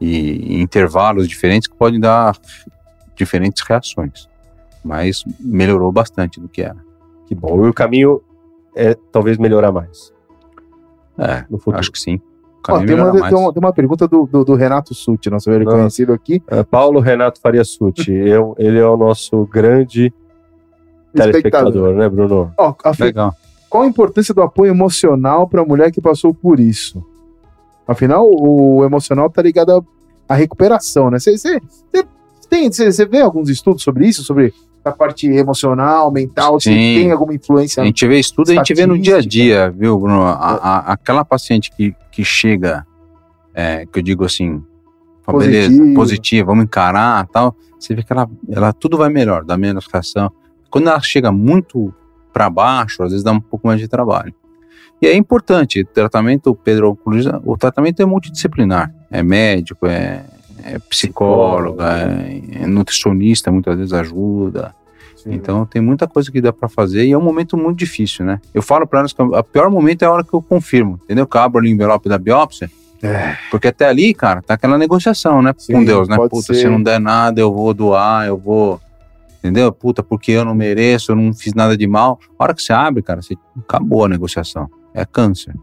e 0.00 0.56
em 0.56 0.62
intervalos 0.62 1.28
diferentes 1.28 1.68
que 1.68 1.76
podem 1.76 2.00
dar 2.00 2.36
diferentes 3.14 3.62
reações. 3.62 4.28
Mas 4.82 5.24
melhorou 5.38 5.92
bastante 5.92 6.40
do 6.40 6.48
que 6.48 6.62
era. 6.62 6.76
Que 7.26 7.34
bom. 7.34 7.66
E 7.66 7.68
o 7.68 7.74
caminho 7.74 8.22
é 8.74 8.94
talvez 9.12 9.36
melhorar 9.36 9.70
mais 9.70 10.12
É, 11.18 11.44
no 11.50 11.58
futuro. 11.58 11.78
acho 11.78 11.92
que 11.92 11.98
sim. 11.98 12.20
Ó, 12.68 12.78
tem, 12.84 12.94
uma, 12.94 13.10
tem, 13.12 13.20
uma, 13.20 13.52
tem 13.52 13.62
uma 13.62 13.72
pergunta 13.72 14.06
do, 14.06 14.26
do, 14.26 14.44
do 14.44 14.54
Renato 14.54 14.94
Sutti, 14.94 15.30
nosso 15.30 15.50
velho 15.50 15.64
conhecido 15.64 16.12
aqui. 16.12 16.42
É, 16.46 16.62
Paulo 16.62 17.00
Renato 17.00 17.40
Faria 17.40 17.64
Suti, 17.64 18.12
eu, 18.12 18.54
ele 18.58 18.78
é 18.78 18.86
o 18.86 18.96
nosso 18.96 19.46
grande 19.46 20.12
telespectador, 21.14 21.94
né, 21.94 22.08
Bruno? 22.08 22.52
Ó, 22.56 22.74
Legal. 22.98 23.34
Qual 23.68 23.84
a 23.84 23.86
importância 23.86 24.34
do 24.34 24.42
apoio 24.42 24.70
emocional 24.70 25.48
para 25.48 25.62
a 25.62 25.64
mulher 25.64 25.90
que 25.90 26.00
passou 26.00 26.34
por 26.34 26.58
isso? 26.58 27.04
Afinal, 27.90 28.24
o 28.30 28.84
emocional 28.84 29.28
tá 29.28 29.42
ligado 29.42 29.84
à, 30.28 30.34
recuperação, 30.34 31.10
né? 31.10 31.18
Você 31.18 31.58
tem, 32.48 32.70
você 32.70 33.04
vê 33.04 33.20
alguns 33.20 33.48
estudos 33.48 33.82
sobre 33.82 34.06
isso, 34.06 34.22
sobre 34.22 34.54
a 34.84 34.92
parte 34.92 35.26
emocional, 35.26 36.08
mental, 36.12 36.60
se 36.60 36.70
Sim. 36.70 36.94
tem 36.94 37.10
alguma 37.10 37.34
influência? 37.34 37.82
A 37.82 37.86
gente 37.86 38.06
vê 38.06 38.18
estudo, 38.20 38.52
a 38.52 38.54
gente 38.54 38.74
vê 38.74 38.86
no 38.86 38.96
dia 38.96 39.16
a 39.16 39.20
dia, 39.20 39.70
viu, 39.70 39.98
Bruno? 39.98 40.22
A- 40.22 40.34
a- 40.34 40.92
aquela 40.92 41.24
paciente 41.24 41.72
que, 41.72 41.92
que 42.12 42.24
chega, 42.24 42.86
é, 43.52 43.84
que 43.86 43.98
eu 43.98 44.02
digo 44.04 44.24
assim, 44.24 44.62
beleza, 45.26 45.94
Positiva. 45.94 46.46
vamos 46.46 46.64
encarar 46.64 47.26
tal, 47.26 47.56
você 47.78 47.92
vê 47.94 48.04
que 48.04 48.12
ela, 48.12 48.30
ela 48.48 48.72
tudo 48.72 48.96
vai 48.96 49.08
melhor, 49.08 49.44
dá 49.44 49.56
menos 49.58 49.86
reação. 49.92 50.30
Quando 50.70 50.88
ela 50.88 51.00
chega 51.00 51.32
muito 51.32 51.92
para 52.32 52.48
baixo, 52.48 53.02
às 53.02 53.10
vezes 53.10 53.24
dá 53.24 53.32
um 53.32 53.40
pouco 53.40 53.66
mais 53.66 53.80
de 53.80 53.88
trabalho. 53.88 54.32
E 55.00 55.06
é 55.06 55.16
importante, 55.16 55.80
o 55.80 55.86
tratamento, 55.86 56.54
Pedro, 56.54 56.94
Cruz, 56.94 57.24
o 57.44 57.56
tratamento 57.56 58.02
é 58.02 58.04
multidisciplinar. 58.04 58.92
É 59.10 59.22
médico, 59.22 59.86
é, 59.86 60.24
é 60.62 60.78
psicóloga, 60.78 61.84
é, 61.86 62.62
é 62.62 62.66
nutricionista, 62.66 63.50
muitas 63.50 63.76
vezes 63.76 63.92
ajuda. 63.92 64.74
Sim. 65.16 65.34
Então 65.34 65.66
tem 65.66 65.82
muita 65.82 66.06
coisa 66.06 66.30
que 66.30 66.40
dá 66.40 66.52
pra 66.52 66.68
fazer 66.68 67.04
e 67.04 67.12
é 67.12 67.18
um 67.18 67.22
momento 67.22 67.56
muito 67.56 67.78
difícil, 67.78 68.24
né? 68.24 68.40
Eu 68.54 68.62
falo 68.62 68.86
pra 68.86 69.00
elas 69.00 69.12
que 69.12 69.20
o 69.22 69.42
pior 69.44 69.70
momento 69.70 70.02
é 70.02 70.06
a 70.06 70.12
hora 70.12 70.24
que 70.24 70.32
eu 70.32 70.40
confirmo, 70.40 70.98
entendeu? 71.04 71.26
Que 71.26 71.36
eu 71.36 71.40
abro 71.40 71.60
ali 71.60 71.70
o 71.70 71.74
envelope 71.74 72.08
da 72.08 72.18
biópsia, 72.18 72.70
É, 73.02 73.36
porque 73.50 73.68
até 73.68 73.86
ali, 73.86 74.12
cara, 74.12 74.42
tá 74.42 74.54
aquela 74.54 74.76
negociação, 74.76 75.40
né? 75.40 75.54
Sim, 75.56 75.72
com 75.72 75.84
Deus, 75.84 76.08
né? 76.08 76.16
Puta, 76.16 76.52
ser. 76.52 76.54
se 76.54 76.68
não 76.68 76.82
der 76.82 77.00
nada, 77.00 77.40
eu 77.40 77.52
vou 77.52 77.72
doar, 77.72 78.26
eu 78.26 78.36
vou. 78.36 78.80
Entendeu? 79.38 79.72
Puta, 79.72 80.02
porque 80.02 80.32
eu 80.32 80.44
não 80.44 80.54
mereço, 80.54 81.12
eu 81.12 81.16
não 81.16 81.32
fiz 81.32 81.54
nada 81.54 81.74
de 81.74 81.86
mal. 81.86 82.18
A 82.38 82.44
hora 82.44 82.54
que 82.54 82.62
você 82.62 82.74
abre, 82.74 83.02
cara, 83.02 83.22
você 83.22 83.34
acabou 83.58 84.04
a 84.04 84.08
negociação. 84.08 84.68
É 84.94 85.04
câncer. 85.04 85.54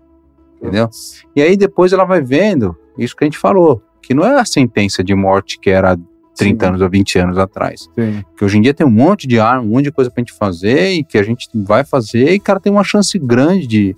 entendeu? 0.62 0.90
E 1.36 1.42
aí 1.42 1.56
depois 1.56 1.94
ela 1.94 2.06
vai 2.06 2.22
vendo 2.22 2.76
isso 2.98 3.16
que 3.16 3.24
a 3.24 3.28
gente 3.28 3.38
falou, 3.38 3.82
que 4.02 4.14
não 4.14 4.26
é 4.26 4.40
a 4.40 4.46
sentença 4.46 5.04
de 5.04 5.14
morte 5.14 5.60
que 5.60 5.70
era 5.70 5.98
30 6.36 6.66
Sim. 6.66 6.70
anos 6.70 6.82
ou 6.82 6.90
20 6.90 7.20
anos 7.20 7.38
atrás. 7.38 7.90
Sim. 7.98 8.24
Que 8.36 8.46
hoje 8.46 8.58
em 8.58 8.62
dia 8.62 8.74
tem 8.74 8.86
um 8.86 8.92
monte 8.92 9.28
de 9.28 9.40
arma, 9.40 9.64
um 9.64 9.70
monte 9.70 9.86
de 9.86 9.92
coisa 9.92 10.10
pra 10.10 10.22
gente 10.22 10.34
fazer 10.34 10.92
e 10.92 11.04
que 11.04 11.18
a 11.18 11.24
gente 11.24 11.48
vai 11.54 11.84
fazer 11.84 12.32
e, 12.32 12.40
cara, 12.40 12.60
tem 12.60 12.72
uma 12.72 12.84
chance 12.84 13.18
grande 13.20 13.68
de, 13.68 13.96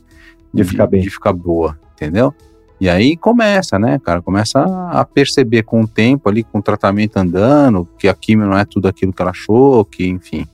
De 0.53 0.63
ficar 0.63 0.87
bem. 0.87 1.01
De 1.01 1.09
ficar 1.09 1.33
boa, 1.33 1.77
entendeu? 1.93 2.33
E 2.79 2.87
aí 2.89 3.17
começa, 3.17 3.77
né, 3.77 3.99
cara? 3.99 4.21
Começa 4.21 4.61
a 4.63 5.03
perceber 5.03 5.63
com 5.63 5.81
o 5.81 5.87
tempo 5.87 6.29
ali, 6.29 6.43
com 6.43 6.59
o 6.59 6.61
tratamento 6.61 7.17
andando, 7.17 7.85
que 7.97 8.07
a 8.07 8.13
quimio 8.13 8.47
não 8.47 8.57
é 8.57 8.63
tudo 8.63 8.87
aquilo 8.87 9.11
que 9.11 9.21
ela 9.21 9.31
achou, 9.31 9.83
que, 9.83 10.07
enfim, 10.07 10.47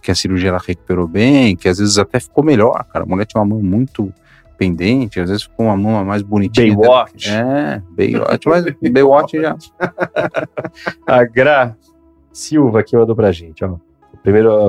que 0.00 0.10
a 0.10 0.14
cirurgia 0.14 0.48
ela 0.50 0.60
recuperou 0.64 1.06
bem, 1.06 1.54
que 1.56 1.68
às 1.68 1.78
vezes 1.78 1.98
até 1.98 2.18
ficou 2.18 2.42
melhor, 2.44 2.84
cara. 2.84 3.04
A 3.04 3.08
mulher 3.08 3.26
tinha 3.26 3.40
uma 3.40 3.54
mão 3.54 3.62
muito 3.62 4.12
pendente, 4.56 5.20
às 5.20 5.30
vezes 5.30 5.44
ficou 5.44 5.66
uma 5.66 5.76
mão 5.76 6.04
mais 6.04 6.22
bonitinha. 6.22 6.76
Baywatch. 6.76 7.30
É, 7.30 7.82
Baywatch, 7.90 8.48
mas 8.48 8.64
Baywatch 8.92 9.40
já. 9.40 9.56
A 11.06 11.24
Gra 11.24 11.76
Silva 12.32 12.80
aqui 12.80 12.96
mandou 12.96 13.16
pra 13.16 13.32
gente, 13.32 13.64
ó. 13.64 13.76
Primeiro, 14.22 14.68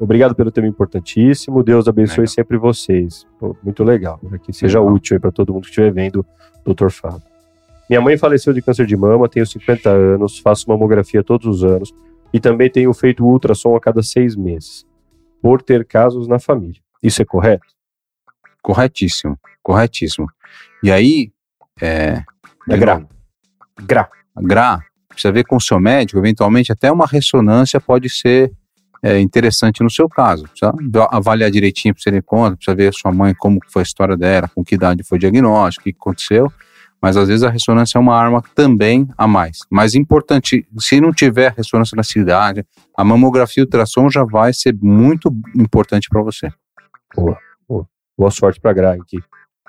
obrigado 0.00 0.34
pelo 0.34 0.50
tema 0.50 0.66
importantíssimo. 0.66 1.62
Deus 1.62 1.86
abençoe 1.86 2.20
Legal. 2.20 2.28
sempre 2.28 2.56
vocês. 2.56 3.26
Pô, 3.38 3.54
muito 3.62 3.84
legal. 3.84 4.18
Que 4.42 4.50
seja 4.52 4.80
Legal. 4.80 4.94
útil 4.94 5.20
pra 5.20 5.30
todo 5.30 5.52
mundo 5.52 5.64
que 5.64 5.68
estiver 5.68 5.92
vendo 5.92 6.24
Dr. 6.64 6.88
Fábio. 6.88 7.20
Minha 7.90 8.00
mãe 8.00 8.16
faleceu 8.16 8.54
de 8.54 8.62
câncer 8.62 8.86
de 8.86 8.96
mama, 8.96 9.28
tenho 9.28 9.46
50 9.46 9.90
anos, 9.90 10.38
faço 10.38 10.66
mamografia 10.70 11.22
todos 11.22 11.46
os 11.46 11.64
anos 11.64 11.92
e 12.32 12.40
também 12.40 12.70
tenho 12.70 12.92
feito 12.92 13.24
ultrassom 13.24 13.76
a 13.76 13.80
cada 13.80 14.02
seis 14.02 14.34
meses, 14.36 14.86
por 15.40 15.62
ter 15.62 15.84
casos 15.84 16.26
na 16.28 16.38
família. 16.38 16.80
Isso 17.02 17.20
é 17.20 17.24
correto? 17.24 17.66
Corretíssimo, 18.62 19.38
corretíssimo. 19.62 20.26
E 20.82 20.90
aí, 20.90 21.32
é. 21.80 22.22
É 22.68 22.76
Gra. 22.76 22.94
novo, 22.94 23.08
Gra. 23.82 24.08
Gra, 24.36 24.80
precisa 25.08 25.32
ver 25.32 25.44
com 25.44 25.56
o 25.56 25.60
seu 25.60 25.80
médico, 25.80 26.18
eventualmente 26.18 26.70
até 26.70 26.90
uma 26.92 27.06
ressonância 27.06 27.80
pode 27.80 28.08
ser 28.08 28.52
é, 29.02 29.18
interessante 29.18 29.82
no 29.82 29.90
seu 29.90 30.08
caso. 30.08 30.44
Precisa 30.44 30.72
va- 30.90 31.08
avaliar 31.10 31.50
direitinho 31.50 31.92
para 31.92 32.02
você 32.02 32.12
ter 32.12 32.22
conta, 32.22 32.56
precisa 32.56 32.74
ver 32.74 32.88
a 32.88 32.92
sua 32.92 33.10
mãe, 33.12 33.34
como 33.34 33.58
foi 33.68 33.82
a 33.82 33.84
história 33.84 34.16
dela, 34.16 34.48
com 34.54 34.64
que 34.64 34.76
idade 34.76 35.02
foi 35.02 35.18
o 35.18 35.20
diagnóstico, 35.20 35.88
o 35.88 35.92
que 35.92 35.98
aconteceu. 35.98 36.52
Mas 37.02 37.16
às 37.16 37.26
vezes 37.28 37.42
a 37.42 37.50
ressonância 37.50 37.98
é 37.98 38.00
uma 38.00 38.16
arma 38.16 38.42
também 38.54 39.08
a 39.18 39.26
mais. 39.26 39.58
Mas 39.68 39.94
importante, 39.96 40.64
se 40.78 41.00
não 41.00 41.12
tiver 41.12 41.52
ressonância 41.56 41.96
na 41.96 42.04
cidade, 42.04 42.64
a 42.96 43.02
mamografia 43.04 43.60
e 43.60 43.64
o 43.64 43.66
ultrassom 43.66 44.08
já 44.08 44.22
vai 44.24 44.52
ser 44.54 44.74
muito 44.80 45.34
importante 45.56 46.08
para 46.08 46.22
você. 46.22 46.48
Boa 48.16 48.30
sorte 48.30 48.60
pra 48.60 48.72
Gra 48.72 48.92
aqui. 48.94 49.18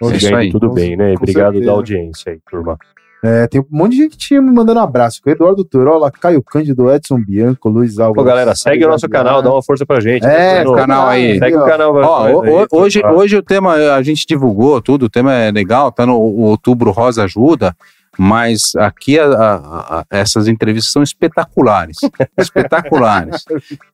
É 0.03 0.15
isso 0.15 0.35
aí. 0.35 0.51
tudo 0.51 0.69
Com- 0.69 0.75
bem, 0.75 0.95
né? 0.97 1.13
com 1.15 1.23
Obrigado 1.23 1.53
certeza. 1.53 1.65
da 1.65 1.71
audiência 1.71 2.31
aí, 2.33 2.39
turma. 2.49 2.77
É, 3.23 3.47
tem 3.47 3.61
um 3.61 3.65
monte 3.71 3.91
de 3.93 4.03
gente 4.03 4.17
tinha 4.17 4.41
me 4.41 4.51
mandando 4.51 4.81
abraço. 4.81 5.21
O 5.25 5.29
Eduardo 5.29 5.63
Turola, 5.63 6.11
Caio 6.11 6.43
Cândido, 6.43 6.91
Edson 6.91 7.17
Bianco, 7.25 7.69
Luiz 7.69 7.97
Alves. 7.97 8.15
Pô, 8.17 8.23
galera, 8.23 8.53
segue 8.53 8.83
o 8.85 8.89
nosso 8.89 9.07
canal, 9.07 9.41
dá 9.41 9.49
uma 9.49 9.63
força 9.63 9.85
pra 9.85 10.01
gente. 10.01 10.25
É, 10.25 10.55
né, 10.55 10.61
o 10.61 10.63
Bruno? 10.65 10.77
canal 10.77 11.07
aí. 11.07 11.39
Segue 11.39 11.55
o 11.55 11.65
canal. 11.65 11.95
Ó, 11.95 12.23
vai- 12.23 12.33
ho- 12.33 12.67
hoje, 12.73 12.99
vai- 13.01 13.13
hoje 13.13 13.37
o 13.37 13.41
tema 13.41 13.75
a 13.95 14.01
gente 14.03 14.25
divulgou 14.27 14.81
tudo, 14.81 15.03
o 15.05 15.09
tema 15.09 15.33
é 15.33 15.51
legal, 15.51 15.89
tá 15.89 16.05
no 16.05 16.17
o 16.17 16.41
Outubro 16.41 16.91
Rosa 16.91 17.23
Ajuda, 17.23 17.73
mas 18.19 18.73
aqui 18.75 19.17
a- 19.17 19.25
a- 19.25 19.99
a- 19.99 20.05
essas 20.11 20.49
entrevistas 20.49 20.91
são 20.91 21.01
espetaculares. 21.01 21.97
espetaculares. 22.37 23.43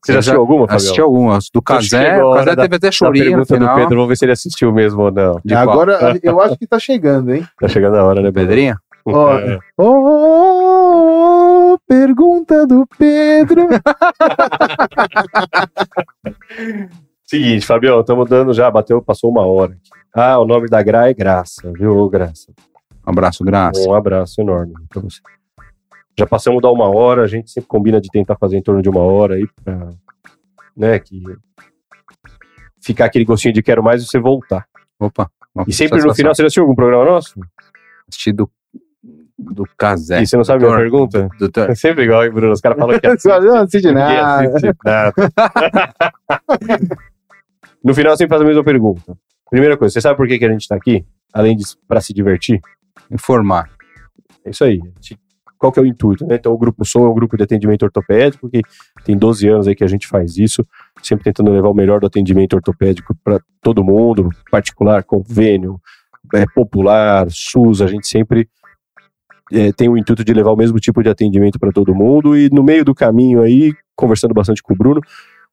Você 0.02 0.14
já 0.14 0.20
assistiu 0.20 0.40
alguma, 0.42 0.62
Fabião? 0.62 0.76
Assisti 0.78 1.02
algumas. 1.02 1.50
Do 1.54 1.62
Casé, 1.62 2.24
o 2.24 2.34
Casé 2.34 2.56
teve 2.56 2.76
até 2.76 2.92
chorinho 2.92 3.38
no 3.38 3.46
pergunta 3.46 3.74
do. 3.74 3.76
Pedro, 3.80 3.96
vamos 3.96 4.10
ver 4.10 4.16
se 4.18 4.26
ele 4.26 4.32
assistiu 4.32 4.74
mesmo 4.74 5.04
ou 5.04 5.12
não. 5.12 5.40
De 5.46 5.54
qual? 5.54 5.70
Agora 5.70 6.20
eu 6.24 6.42
acho 6.42 6.58
que 6.58 6.66
tá 6.68 6.80
chegando, 6.80 7.34
hein? 7.34 7.46
Tá 7.60 7.68
chegando 7.68 7.96
a 7.96 8.04
hora, 8.04 8.22
né? 8.22 8.32
Pedrinha? 8.32 8.78
Ó, 9.06 9.38
É. 9.38 9.60
Ô, 9.78 11.78
pergunta 11.88 12.66
do 12.68 12.86
Pedro. 12.98 13.68
Seguinte, 17.26 17.66
Fabião, 17.66 18.00
estamos 18.00 18.30
dando 18.30 18.54
já, 18.54 18.70
bateu, 18.72 19.02
passou 19.02 19.30
uma 19.30 19.46
hora. 19.46 19.78
Ah, 20.14 20.40
o 20.40 20.46
nome 20.46 20.68
da 20.68 20.82
Gra 20.82 21.10
é 21.10 21.14
Graça, 21.14 21.72
viu, 21.74 22.10
Graça? 22.10 22.52
Um 23.06 23.12
abraço, 23.12 23.44
Graça. 23.44 23.88
Um 23.88 23.94
abraço 23.94 24.42
enorme 24.42 24.74
pra 24.90 25.02
você. 25.02 25.20
Já 26.18 26.26
passamos 26.26 26.62
da 26.62 26.72
uma 26.72 26.90
hora, 26.90 27.24
a 27.24 27.28
gente 27.28 27.52
sempre 27.52 27.68
combina 27.68 28.02
de 28.02 28.10
tentar 28.10 28.36
fazer 28.36 28.58
em 28.58 28.62
torno 28.62 28.82
de 28.82 28.90
uma 28.90 29.02
hora 29.02 29.36
aí 29.36 29.48
pra, 29.64 29.90
né, 30.76 31.00
que 31.00 31.22
ficar 32.82 33.06
aquele 33.06 33.26
gostinho 33.26 33.54
de 33.54 33.62
quero 33.62 33.84
mais 33.84 34.02
e 34.02 34.06
você 34.06 34.20
voltar. 34.20 34.66
Opa. 35.00 35.30
E 35.68 35.74
sempre 35.74 36.02
no 36.04 36.14
final, 36.14 36.34
você 36.34 36.42
já 36.42 36.48
assistiu 36.48 36.64
algum 36.64 36.76
programa 36.76 37.06
nosso? 37.06 37.40
Assisti 38.08 38.34
do, 38.34 38.50
do 39.40 39.64
Casé. 39.78 40.22
E 40.22 40.28
você 40.28 40.36
não 40.36 40.44
sabe 40.44 40.66
a 40.66 40.68
minha 40.68 40.90
Doutor- 40.90 41.10
pergunta? 41.22 41.38
doutor- 41.40 41.70
É 41.70 41.76
sempre 41.76 42.04
igual, 42.04 42.24
hein, 42.26 42.32
Bruno? 42.32 42.52
Os 42.54 42.62
caras 42.62 42.78
falam 42.78 43.00
que 43.00 43.08
é 43.08 43.18
Só 43.18 43.40
não 43.40 43.56
assiste 43.56 43.92
nada. 43.92 44.48
assiste 44.50 44.76
nada. 44.84 45.14
no 47.84 47.94
final, 47.94 48.16
sempre 48.18 48.30
faz 48.30 48.42
a 48.42 48.46
mesma 48.46 48.64
pergunta. 48.64 49.18
Primeira 49.50 49.78
coisa, 49.78 49.94
você 49.94 50.02
sabe 50.02 50.18
por 50.18 50.28
que, 50.28 50.38
que 50.38 50.46
a 50.46 50.52
gente 50.52 50.68
tá 50.68 50.76
aqui? 50.76 51.06
Além 51.34 51.56
de 51.56 51.64
para 51.88 52.02
se 52.02 52.14
divertir? 52.14 52.60
Informar. 53.10 53.70
É 54.46 54.50
isso 54.52 54.64
aí. 54.64 54.80
A 55.48 55.52
Qual 55.58 55.72
que 55.72 55.80
é 55.80 55.84
o 55.84 55.86
intuito? 55.86 56.26
Né? 56.28 56.36
Então, 56.36 56.52
o 56.54 56.58
Grupo 56.58 56.86
Sou 56.86 57.06
é 57.06 57.10
um 57.10 57.14
grupo 57.14 57.36
de 57.38 57.44
atendimento 57.44 57.84
ortopédico 57.84 58.50
que 58.50 58.62
tem 59.04 59.18
12 59.18 59.48
anos 59.48 59.68
aí 59.68 59.76
que 59.76 59.84
a 59.84 59.88
gente 59.88 60.08
faz 60.08 60.38
isso, 60.38 60.66
sempre 61.02 61.24
tentando 61.26 61.52
levar 61.52 61.70
o 61.70 61.74
melhor 61.74 62.00
do 62.00 62.08
atendimento 62.08 62.54
ortopédico 62.54 63.16
para 63.24 63.40
todo 63.62 63.84
mundo, 63.84 64.30
particular, 64.52 65.04
convênio, 65.04 65.80
é, 66.34 66.46
popular, 66.54 67.28
SUS, 67.30 67.82
a 67.82 67.88
gente 67.88 68.08
sempre 68.08 68.48
é, 69.52 69.72
tem 69.72 69.90
o 69.90 69.98
intuito 69.98 70.24
de 70.24 70.34
levar 70.34 70.52
o 70.52 70.56
mesmo 70.56 70.80
tipo 70.80 71.02
de 71.02 71.10
atendimento 71.10 71.60
para 71.60 71.72
todo 71.72 71.94
mundo 71.94 72.38
e 72.38 72.50
no 72.50 72.64
meio 72.64 72.86
do 72.86 72.94
caminho 72.94 73.42
aí, 73.42 73.74
conversando 73.96 74.34
bastante 74.34 74.62
com 74.62 74.74
o 74.74 74.78
Bruno, 74.78 75.02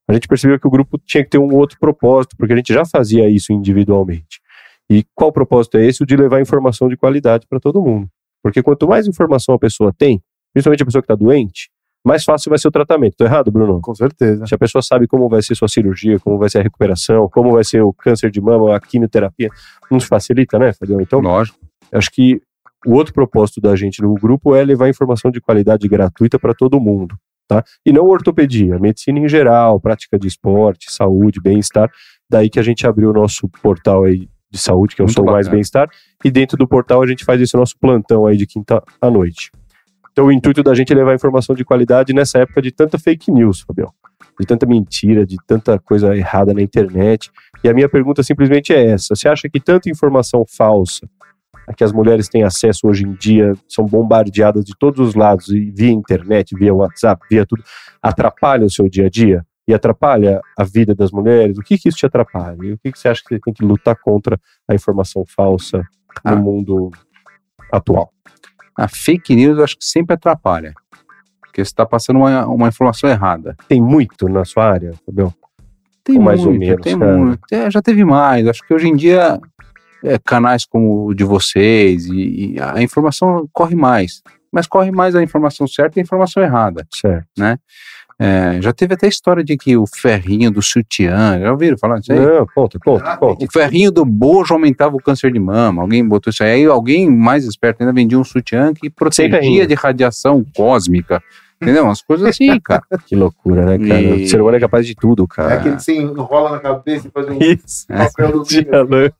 a 0.08 0.12
gente 0.12 0.28
percebeu 0.28 0.58
que 0.58 0.66
o 0.66 0.70
grupo 0.70 0.98
tinha 1.04 1.24
que 1.24 1.30
ter 1.30 1.38
um 1.38 1.54
outro 1.54 1.78
propósito, 1.78 2.36
porque 2.36 2.52
a 2.52 2.56
gente 2.56 2.72
já 2.72 2.84
fazia 2.84 3.28
isso 3.28 3.52
individualmente. 3.52 4.40
E 4.88 5.04
qual 5.14 5.32
propósito 5.32 5.78
é 5.78 5.86
esse? 5.86 6.02
O 6.02 6.06
de 6.06 6.16
levar 6.16 6.40
informação 6.40 6.88
de 6.88 6.96
qualidade 6.96 7.46
para 7.48 7.58
todo 7.58 7.82
mundo. 7.82 8.08
Porque 8.42 8.62
quanto 8.62 8.86
mais 8.86 9.08
informação 9.08 9.54
a 9.54 9.58
pessoa 9.58 9.92
tem, 9.92 10.22
principalmente 10.52 10.82
a 10.82 10.86
pessoa 10.86 11.02
que 11.02 11.12
está 11.12 11.16
doente, 11.16 11.68
mais 12.06 12.22
fácil 12.22 12.50
vai 12.50 12.58
ser 12.58 12.68
o 12.68 12.70
tratamento. 12.70 13.16
Tô 13.16 13.24
errado, 13.24 13.50
Bruno? 13.50 13.80
Com 13.80 13.92
certeza. 13.92 14.46
Se 14.46 14.54
a 14.54 14.58
pessoa 14.58 14.80
sabe 14.80 15.08
como 15.08 15.28
vai 15.28 15.42
ser 15.42 15.56
sua 15.56 15.66
cirurgia, 15.66 16.20
como 16.20 16.38
vai 16.38 16.48
ser 16.48 16.58
a 16.58 16.62
recuperação, 16.62 17.28
como 17.28 17.52
vai 17.52 17.64
ser 17.64 17.82
o 17.82 17.92
câncer 17.92 18.30
de 18.30 18.40
mama, 18.40 18.76
a 18.76 18.80
quimioterapia, 18.80 19.50
nos 19.90 20.04
facilita, 20.04 20.56
né, 20.56 20.72
Fabião? 20.72 21.00
Então, 21.00 21.18
Lógico. 21.18 21.58
acho 21.90 22.08
que 22.12 22.40
o 22.86 22.94
outro 22.94 23.12
propósito 23.12 23.60
da 23.60 23.74
gente 23.74 24.00
no 24.00 24.14
grupo 24.14 24.54
é 24.54 24.64
levar 24.64 24.88
informação 24.88 25.30
de 25.30 25.40
qualidade 25.40 25.88
gratuita 25.88 26.38
para 26.38 26.54
todo 26.54 26.80
mundo, 26.80 27.16
tá? 27.48 27.64
E 27.84 27.92
não 27.92 28.06
ortopedia, 28.06 28.78
medicina 28.78 29.18
em 29.18 29.28
geral, 29.28 29.80
prática 29.80 30.18
de 30.18 30.28
esporte, 30.28 30.92
saúde, 30.92 31.40
bem-estar. 31.40 31.90
Daí 32.30 32.48
que 32.48 32.60
a 32.60 32.62
gente 32.62 32.86
abriu 32.86 33.10
o 33.10 33.12
nosso 33.12 33.48
portal 33.60 34.04
aí 34.04 34.28
de 34.50 34.58
saúde, 34.58 34.94
que 34.94 35.02
é 35.02 35.04
o 35.04 35.06
Muito 35.06 35.16
Sou 35.16 35.24
Mais. 35.24 35.48
Bem-Estar, 35.48 35.88
e 36.24 36.30
dentro 36.30 36.56
do 36.56 36.66
portal 36.66 37.02
a 37.02 37.06
gente 37.06 37.24
faz 37.24 37.40
esse 37.40 37.56
nosso 37.56 37.74
plantão 37.78 38.26
aí 38.26 38.36
de 38.36 38.46
quinta 38.46 38.82
à 39.00 39.10
noite. 39.10 39.50
Então 40.12 40.26
o 40.26 40.32
intuito 40.32 40.62
da 40.62 40.74
gente 40.74 40.92
é 40.92 40.96
levar 40.96 41.14
informação 41.14 41.54
de 41.54 41.64
qualidade 41.64 42.14
nessa 42.14 42.38
época 42.38 42.62
de 42.62 42.70
tanta 42.70 42.98
fake 42.98 43.30
news, 43.30 43.60
Fabião. 43.60 43.92
De 44.40 44.46
tanta 44.46 44.64
mentira, 44.64 45.26
de 45.26 45.36
tanta 45.46 45.78
coisa 45.78 46.16
errada 46.16 46.54
na 46.54 46.62
internet. 46.62 47.30
E 47.62 47.68
a 47.68 47.74
minha 47.74 47.88
pergunta 47.88 48.22
simplesmente 48.22 48.72
é 48.72 48.90
essa: 48.90 49.14
você 49.14 49.28
acha 49.28 49.48
que 49.48 49.60
tanta 49.60 49.90
informação 49.90 50.44
falsa 50.46 51.06
a 51.66 51.74
que 51.74 51.82
as 51.84 51.92
mulheres 51.92 52.28
têm 52.28 52.42
acesso 52.44 52.86
hoje 52.86 53.04
em 53.04 53.12
dia, 53.14 53.52
são 53.68 53.84
bombardeadas 53.86 54.64
de 54.64 54.72
todos 54.78 55.00
os 55.06 55.14
lados, 55.14 55.48
e 55.48 55.70
via 55.70 55.90
internet, 55.90 56.54
via 56.56 56.72
WhatsApp, 56.74 57.20
via 57.30 57.44
tudo, 57.44 57.62
atrapalha 58.02 58.64
o 58.64 58.70
seu 58.70 58.88
dia 58.88 59.06
a 59.06 59.10
dia? 59.10 59.44
E 59.68 59.74
atrapalha 59.74 60.40
a 60.56 60.62
vida 60.62 60.94
das 60.94 61.10
mulheres? 61.10 61.58
O 61.58 61.62
que, 61.62 61.76
que 61.76 61.88
isso 61.88 61.98
te 61.98 62.06
atrapalha? 62.06 62.56
E 62.62 62.72
o 62.72 62.78
que, 62.78 62.92
que 62.92 62.98
você 62.98 63.08
acha 63.08 63.20
que 63.22 63.34
você 63.34 63.40
tem 63.40 63.52
que 63.52 63.64
lutar 63.64 63.96
contra 63.96 64.38
a 64.68 64.74
informação 64.74 65.24
falsa 65.26 65.78
no 66.24 66.32
Ah. 66.32 66.36
mundo 66.36 66.90
atual? 67.72 68.12
A 68.78 68.86
fake 68.86 69.34
news 69.34 69.58
eu 69.58 69.64
acho 69.64 69.76
que 69.76 69.84
sempre 69.84 70.14
atrapalha. 70.14 70.72
Porque 71.40 71.64
você 71.64 71.70
está 71.70 71.84
passando 71.84 72.18
uma, 72.18 72.46
uma 72.46 72.68
informação 72.68 73.10
errada. 73.10 73.56
Tem 73.68 73.80
muito 73.80 74.28
na 74.28 74.44
sua 74.44 74.66
área, 74.70 74.92
Fabião? 75.04 75.34
Tem 76.04 76.18
Ou 76.18 76.22
mais 76.22 76.40
ou 76.40 76.46
muito, 76.50 76.60
menos, 76.60 76.80
tem 76.82 76.96
cara? 76.98 77.16
muito. 77.16 77.40
É, 77.50 77.68
já 77.68 77.82
teve 77.82 78.04
mais. 78.04 78.46
Acho 78.46 78.64
que 78.64 78.72
hoje 78.72 78.86
em 78.86 78.94
dia, 78.94 79.40
é, 80.04 80.18
canais 80.18 80.64
como 80.64 81.06
o 81.06 81.14
de 81.14 81.24
vocês, 81.24 82.06
e, 82.06 82.54
e 82.54 82.60
a 82.60 82.82
informação 82.82 83.48
corre 83.52 83.74
mais. 83.74 84.22
Mas 84.52 84.66
corre 84.66 84.90
mais 84.90 85.14
a 85.14 85.22
informação 85.22 85.66
certa 85.66 85.98
e 85.98 86.00
a 86.00 86.02
informação 86.02 86.42
errada. 86.42 86.86
Certo. 86.92 87.26
É, 88.18 88.62
já 88.62 88.72
teve 88.72 88.94
até 88.94 89.06
história 89.06 89.44
de 89.44 89.58
que 89.58 89.76
o 89.76 89.84
ferrinho 89.86 90.50
do 90.50 90.62
sutiã, 90.62 91.38
já 91.38 91.52
ouviram 91.52 91.76
falar 91.76 91.98
disso 91.98 92.14
aí? 92.14 92.18
Não, 92.18 92.46
conta, 92.46 92.78
conta, 92.78 93.16
conta. 93.18 93.44
O 93.44 93.52
ferrinho 93.52 93.90
do 93.90 94.06
bojo 94.06 94.54
aumentava 94.54 94.96
o 94.96 95.02
câncer 95.02 95.30
de 95.30 95.38
mama. 95.38 95.82
Alguém 95.82 96.06
botou 96.06 96.30
isso 96.30 96.42
aí. 96.42 96.52
Aí 96.52 96.64
alguém 96.64 97.10
mais 97.10 97.44
esperto 97.44 97.82
ainda 97.82 97.92
vendia 97.92 98.18
um 98.18 98.24
sutiã 98.24 98.72
que 98.72 98.88
protegia 98.88 99.66
de 99.66 99.74
radiação 99.74 100.44
cósmica. 100.56 101.22
Entendeu? 101.60 101.84
Umas 101.84 102.02
coisas 102.02 102.28
assim, 102.28 102.58
cara. 102.60 102.82
Que 103.06 103.16
loucura, 103.16 103.64
né, 103.64 103.78
cara? 103.88 104.00
E- 104.00 104.24
O 104.24 104.28
ser 104.28 104.40
humano 104.40 104.56
é 104.56 104.60
capaz 104.60 104.86
de 104.86 104.94
tudo, 104.94 105.26
cara. 105.26 105.54
É 105.54 105.56
aquele 105.58 105.76
que 105.76 105.82
você 105.82 105.94
enrola 105.96 106.50
na 106.50 106.58
cabeça 106.58 107.08
e 107.08 107.10
faz 107.10 107.26
um 107.28 107.38
Isso. 107.38 107.86
papelzinho. 107.88 108.64
Dia 108.64 108.82
lã- 108.82 109.10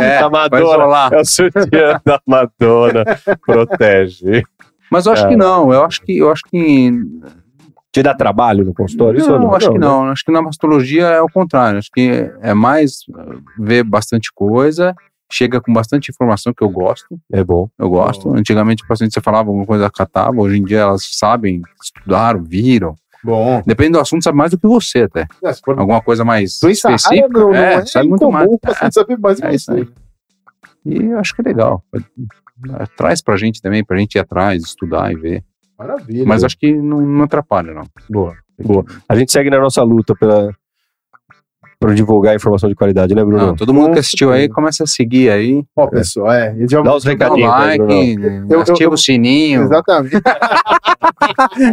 É, 0.00 0.20
da 0.20 0.28
vai 0.28 0.48
Madonna. 0.48 0.62
isolar. 0.64 1.12
É 1.12 1.20
o 1.20 1.24
sutiã 1.24 2.00
da 2.04 2.20
Madonna. 2.26 3.04
Protege. 3.44 4.42
Mas 4.90 5.06
eu 5.06 5.12
acho 5.12 5.22
Cara. 5.22 5.34
que 5.34 5.38
não, 5.38 5.72
eu 5.72 5.84
acho 5.84 6.00
que 6.02 6.16
eu 6.18 6.30
acho 6.30 6.42
que 6.50 6.90
Te 7.92 8.02
dá 8.02 8.14
trabalho 8.14 8.64
no 8.64 8.72
consultório? 8.72 9.20
Não, 9.26 9.38
não? 9.38 9.54
acho 9.54 9.68
que 9.72 9.78
né? 9.78 9.86
não. 9.86 10.08
Acho 10.08 10.24
que 10.24 10.32
na 10.32 10.40
mastologia 10.42 11.06
é 11.06 11.20
o 11.20 11.28
contrário. 11.28 11.78
Acho 11.78 11.90
que 11.92 12.30
é 12.40 12.54
mais 12.54 13.00
ver 13.58 13.82
bastante 13.82 14.30
coisa, 14.32 14.94
chega 15.30 15.60
com 15.60 15.72
bastante 15.72 16.10
informação 16.10 16.52
que 16.54 16.62
eu 16.62 16.68
gosto. 16.70 17.18
É 17.32 17.42
bom. 17.44 17.68
Eu 17.78 17.88
gosto. 17.90 18.32
Antigamente, 18.34 18.82
o 18.84 18.86
paciente 18.86 19.12
você 19.14 19.20
falava 19.20 19.48
alguma 19.50 19.66
coisa, 19.66 19.90
catava. 19.90 20.40
Hoje 20.40 20.58
em 20.58 20.64
dia 20.64 20.78
elas 20.80 21.08
sabem, 21.12 21.62
estudaram, 21.82 22.42
viram. 22.42 22.94
Bom. 23.22 23.62
Depende 23.66 23.92
do 23.92 24.00
assunto, 24.00 24.22
sabe 24.22 24.38
mais 24.38 24.50
do 24.52 24.58
que 24.58 24.66
você 24.66 25.00
até. 25.02 25.26
É, 25.42 25.52
for 25.54 25.78
Alguma 25.78 26.00
coisa 26.00 26.24
mais 26.24 26.58
doença 26.60 26.88
rara, 26.88 26.96
específica. 26.96 27.28
não, 27.38 27.48
não 27.48 27.54
é, 27.54 27.74
é, 27.74 27.86
sabe 27.86 28.08
muito 28.08 28.30
mais. 28.30 28.48
o 28.50 28.58
paciente 28.58 28.94
saber 28.94 29.18
mais 29.18 29.40
É 29.40 29.48
que 29.50 29.54
isso 29.56 29.72
você. 29.72 29.80
aí. 29.80 29.88
E 30.86 31.04
eu 31.06 31.18
acho 31.18 31.34
que 31.34 31.40
é 31.40 31.44
legal. 31.44 31.82
Traz 32.96 33.20
pra 33.20 33.36
gente 33.36 33.60
também, 33.60 33.84
pra 33.84 33.98
gente 33.98 34.14
ir 34.14 34.18
atrás, 34.20 34.62
estudar 34.62 35.12
e 35.12 35.16
ver. 35.16 35.44
Maravilha. 35.78 36.24
Mas 36.26 36.42
acho 36.44 36.58
que 36.58 36.72
não, 36.72 37.00
não 37.00 37.24
atrapalha, 37.24 37.72
não. 37.74 37.84
Boa. 38.08 38.34
Boa. 38.60 38.84
A 39.08 39.14
gente 39.14 39.30
segue 39.30 39.50
na 39.50 39.60
nossa 39.60 39.82
luta 39.82 40.14
pela, 40.16 40.52
por 41.80 41.94
divulgar 41.94 42.34
informação 42.34 42.68
de 42.68 42.74
qualidade, 42.74 43.14
né, 43.14 43.24
Bruno? 43.24 43.46
Não, 43.48 43.56
todo 43.56 43.72
mundo 43.72 43.92
que 43.92 44.00
assistiu 44.00 44.32
aí, 44.32 44.48
começa 44.48 44.82
a 44.82 44.86
seguir 44.86 45.30
aí. 45.30 45.62
Ó, 45.76 45.86
pessoal, 45.86 46.32
é. 46.32 46.54
já... 46.68 46.82
Dá 46.82 46.94
os 46.96 47.04
recadinhos. 47.04 47.52
aí, 47.52 47.78
like. 47.78 48.22
Eu- 48.24 48.46
eu- 48.50 48.60
ativa 48.62 48.90
eu- 48.90 48.92
o 48.92 48.98
sininho. 48.98 49.62
Exatamente. 49.62 50.16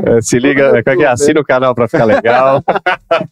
É, 0.05 0.21
se 0.21 0.37
liga, 0.37 0.73
é 0.85 1.01
é? 1.01 1.05
assina 1.07 1.39
o 1.39 1.43
canal 1.43 1.73
pra 1.73 1.87
ficar 1.87 2.05
legal. 2.05 2.63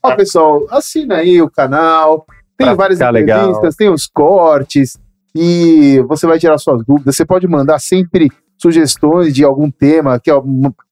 Ó, 0.02 0.16
pessoal, 0.16 0.66
assina 0.70 1.18
aí 1.18 1.42
o 1.42 1.50
canal. 1.50 2.26
Tem 2.58 2.68
Pra 2.68 2.76
várias 2.76 2.98
ficar 3.00 3.10
legal. 3.12 3.40
entrevistas, 3.42 3.76
tem 3.76 3.90
os 3.90 4.08
cortes. 4.08 4.98
E 5.36 6.04
você 6.08 6.26
vai 6.28 6.40
tirar 6.40 6.58
suas 6.58 6.84
dúvidas. 6.86 7.16
Você 7.16 7.26
pode 7.26 7.48
mandar 7.48 7.80
sempre 7.80 8.30
sugestões 8.58 9.34
de 9.34 9.44
algum 9.44 9.70
tema. 9.70 10.20
Que 10.20 10.32
ó, 10.32 10.42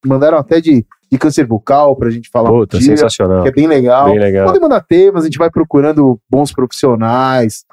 mandaram 0.06 0.38
até 0.38 0.60
de, 0.60 0.86
de 1.12 1.18
câncer 1.18 1.46
bucal 1.46 1.96
pra 1.96 2.10
gente 2.10 2.30
falar 2.30 2.50
Puta, 2.50 2.78
um 2.78 2.80
dia, 2.80 2.90
sensacional. 2.96 3.44
que 3.44 3.50
é 3.50 3.52
bem 3.52 3.68
legal. 3.68 4.06
Bem 4.10 4.20
legal. 4.20 4.46
Podem 4.46 4.62
mandar 4.62 4.82
temas, 4.82 5.24
a 5.24 5.26
gente 5.26 5.38
vai 5.38 5.50
procurando 5.52 6.20
bons 6.30 6.54
profissionais. 6.54 7.66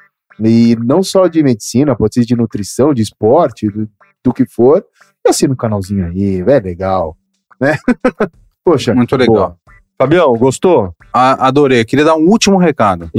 E 0.45 0.77
não 0.85 1.03
só 1.03 1.27
de 1.27 1.43
medicina, 1.43 1.97
pode 1.97 2.15
ser 2.15 2.25
de 2.25 2.35
nutrição, 2.37 2.93
de 2.95 3.03
esporte, 3.03 3.69
do, 3.69 3.89
do 4.25 4.33
que 4.33 4.45
for. 4.47 4.85
E 5.27 5.31
assina 5.31 5.53
o 5.53 5.57
canalzinho 5.57 6.07
aí, 6.07 6.41
é 6.41 6.61
legal. 6.61 7.17
Né? 7.61 7.77
Poxa, 8.65 8.95
Muito 8.95 9.17
legal. 9.17 9.35
Boa. 9.35 9.57
Fabião, 10.01 10.33
gostou? 10.37 10.95
A- 11.13 11.47
adorei. 11.49 11.85
Queria 11.85 12.05
dar 12.05 12.15
um 12.17 12.29
último 12.29 12.57
recado. 12.57 13.11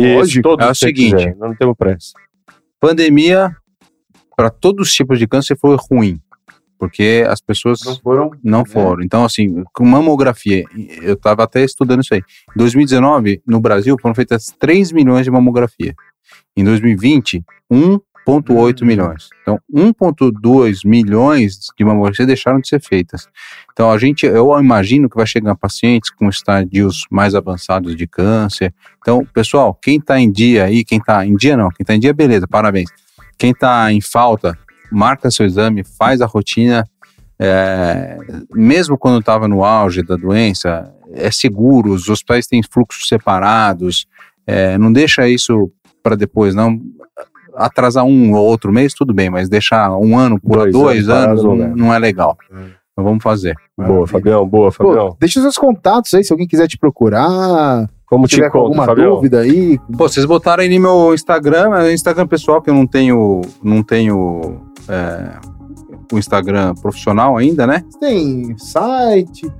Todos 0.41 0.65
É 0.65 0.69
o 0.71 0.75
seguinte. 0.75 1.15
quiser, 1.15 1.35
Não 1.37 1.53
temos 1.55 1.75
pressa. 1.77 2.11
Pandemia, 2.79 3.53
para 4.37 4.49
todos 4.49 4.87
os 4.87 4.93
tipos 4.93 5.19
de 5.19 5.27
câncer, 5.27 5.57
foi 5.59 5.75
ruim. 5.91 6.21
Porque 6.79 7.25
as 7.27 7.41
pessoas 7.41 7.81
não 7.85 7.95
foram. 7.97 8.31
não 8.41 8.65
foram. 8.65 9.03
Então, 9.03 9.25
assim, 9.25 9.63
com 9.73 9.85
mamografia, 9.85 10.63
eu 11.01 11.13
estava 11.13 11.43
até 11.43 11.61
estudando 11.63 12.01
isso 12.01 12.13
aí. 12.13 12.21
Em 12.55 12.57
2019, 12.57 13.41
no 13.45 13.59
Brasil, 13.59 13.97
foram 14.01 14.15
feitas 14.15 14.45
3 14.57 14.93
milhões 14.93 15.25
de 15.25 15.31
mamografia. 15.31 15.93
Em 16.55 16.63
2020, 16.63 17.43
1,8 17.69 18.81
Hum. 18.83 18.85
milhões. 18.85 19.27
Então, 19.41 19.59
1,2 19.69 20.85
milhões 20.85 21.57
de 21.77 21.83
mamografia 21.83 22.25
deixaram 22.25 22.61
de 22.61 22.67
ser 22.69 22.81
feitas. 22.81 23.27
Então, 23.73 23.91
a 23.91 23.97
gente, 23.97 24.25
eu 24.25 24.57
imagino 24.57 25.09
que 25.09 25.17
vai 25.17 25.27
chegar 25.27 25.55
pacientes 25.55 26.09
com 26.11 26.29
estadios 26.29 27.05
mais 27.11 27.35
avançados 27.35 27.93
de 27.95 28.07
câncer. 28.07 28.73
Então, 28.99 29.25
pessoal, 29.33 29.73
quem 29.81 29.97
está 29.97 30.17
em 30.19 30.31
dia 30.31 30.63
aí, 30.65 30.85
quem 30.85 30.99
está 30.99 31.25
em 31.25 31.35
dia 31.35 31.57
não, 31.57 31.69
quem 31.69 31.83
está 31.83 31.93
em 31.93 31.99
dia, 31.99 32.13
beleza, 32.13 32.47
parabéns. 32.47 32.89
Quem 33.37 33.51
está 33.51 33.91
em 33.91 34.01
falta, 34.01 34.57
marca 34.91 35.29
seu 35.31 35.45
exame, 35.45 35.83
faz 35.83 36.21
a 36.21 36.25
rotina. 36.25 36.85
É, 37.41 38.17
mesmo 38.53 38.97
quando 38.97 39.19
estava 39.19 39.47
no 39.47 39.63
auge 39.63 40.03
da 40.03 40.15
doença, 40.15 40.93
é 41.13 41.31
seguro, 41.31 41.91
os 41.93 42.09
hospitais 42.09 42.47
têm 42.47 42.61
fluxos 42.61 43.07
separados, 43.07 44.05
é, 44.45 44.77
não 44.77 44.91
deixa 44.91 45.27
isso 45.27 45.71
para 46.03 46.15
depois, 46.15 46.53
não. 46.53 46.79
Atrasar 47.55 48.05
um 48.05 48.33
ou 48.33 48.45
outro 48.45 48.71
mês, 48.71 48.93
tudo 48.93 49.13
bem, 49.13 49.29
mas 49.29 49.49
deixar 49.49 49.91
um 49.97 50.17
ano 50.17 50.39
por 50.39 50.57
Dois 50.57 50.71
dois, 50.71 51.09
anos 51.09 51.43
anos, 51.43 51.43
não 51.43 51.75
não, 51.75 51.93
é 51.93 51.99
legal. 51.99 52.37
Hum. 52.51 52.69
Então 52.91 53.03
vamos 53.03 53.23
fazer. 53.23 53.55
Boa. 53.77 54.05
Fabião, 54.07 54.45
boa, 54.47 54.71
Pô, 54.71 54.87
Fabião. 54.89 55.17
deixa 55.19 55.39
os 55.39 55.43
seus 55.43 55.57
contatos 55.57 56.13
aí, 56.13 56.23
se 56.23 56.31
alguém 56.33 56.47
quiser 56.47 56.67
te 56.67 56.77
procurar, 56.77 57.89
Como 58.05 58.27
te 58.27 58.35
tiver 58.35 58.47
encontra, 58.47 58.67
alguma 58.67 58.85
Fabião? 58.85 59.15
dúvida 59.15 59.39
aí. 59.39 59.77
Pô, 59.97 60.07
vocês 60.07 60.25
botaram 60.25 60.61
aí 60.63 60.69
no 60.69 60.81
meu 60.81 61.13
Instagram, 61.13 61.75
é 61.77 61.83
o 61.85 61.91
Instagram 61.91 62.27
pessoal, 62.27 62.61
que 62.61 62.69
eu 62.69 62.73
não 62.73 62.85
tenho, 62.85 63.41
não 63.63 63.81
tenho 63.81 64.61
é, 64.89 65.31
o 66.11 66.17
Instagram 66.17 66.73
profissional 66.75 67.37
ainda, 67.37 67.65
né? 67.67 67.83
Tem 67.99 68.57
site. 68.57 69.51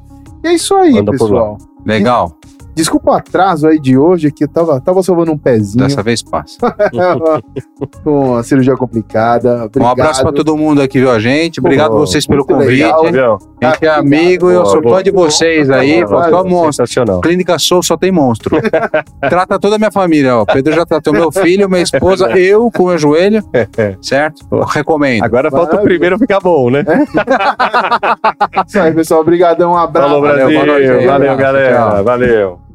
E 0.43 0.49
é 0.49 0.55
isso 0.55 0.75
aí, 0.75 0.93
Manda 0.93 1.13
pessoal. 1.13 1.59
Legal? 1.85 2.33
Desculpa 2.75 3.11
o 3.11 3.15
atraso 3.15 3.67
aí 3.67 3.79
de 3.79 3.97
hoje, 3.99 4.31
que 4.31 4.45
eu 4.45 4.49
tava, 4.49 4.81
tava 4.81 5.03
salvando 5.03 5.33
um 5.33 5.39
pezinho 5.39 5.85
Dessa 5.85 6.03
vez 6.03 6.23
passa. 6.23 6.57
com 8.03 8.37
a 8.37 8.43
cirurgia 8.43 8.77
complicada. 8.77 9.71
Um 9.79 9.87
abraço 9.87 10.23
pra 10.23 10.33
todo 10.33 10.57
mundo 10.57 10.81
aqui, 10.81 10.99
viu, 10.99 11.11
a 11.11 11.19
gente. 11.19 11.61
Obrigado 11.61 11.93
Pô, 11.93 11.99
vocês 11.99 12.27
pelo 12.27 12.45
convite. 12.45 12.83
legal. 12.83 13.39
A 13.63 13.67
gente 13.73 13.85
é 13.85 13.89
amigo 13.89 14.51
e 14.51 14.55
eu 14.55 14.65
sou 14.67 14.83
fã 14.83 15.03
de 15.03 15.11
vocês 15.11 15.71
aí. 15.71 16.05
boa. 16.05 16.29
Só 16.31 16.45
monstro. 16.45 17.21
Clínica 17.21 17.59
Sou 17.59 17.83
só 17.83 17.97
tem 17.97 18.11
monstro. 18.11 18.57
Trata 19.21 19.59
toda 19.59 19.77
a 19.77 19.79
minha 19.79 19.91
família, 19.91 20.37
ó. 20.37 20.45
Pedro 20.45 20.73
já 20.73 20.85
tratou 20.87 21.13
meu 21.13 21.31
filho, 21.31 21.69
minha 21.69 21.83
esposa, 21.83 22.31
eu 22.39 22.71
com 22.71 22.85
o 22.85 22.87
meu 22.89 22.99
joelho. 22.99 23.43
Certo? 24.01 24.47
Eu 24.51 24.65
recomendo. 24.65 25.25
Agora 25.25 25.51
falta 25.51 25.77
o 25.77 25.83
primeiro 25.83 26.19
ficar 26.19 26.41
bom, 26.41 26.71
né? 26.71 26.85
Isso 28.67 28.81
aí, 28.81 28.93
pessoal. 28.93 29.21
Obrigadão. 29.21 29.73
Um 29.73 29.77
abraço. 29.77 30.09
Falou, 30.09 30.23
Valeu, 30.23 30.47
Brasil. 30.47 30.75
aí. 30.99 31.07
Valeu, 31.07 31.33
Abraço, 31.33 31.39
galera. 31.39 31.77
tchau. 31.77 32.05
Valeu. 32.05 32.72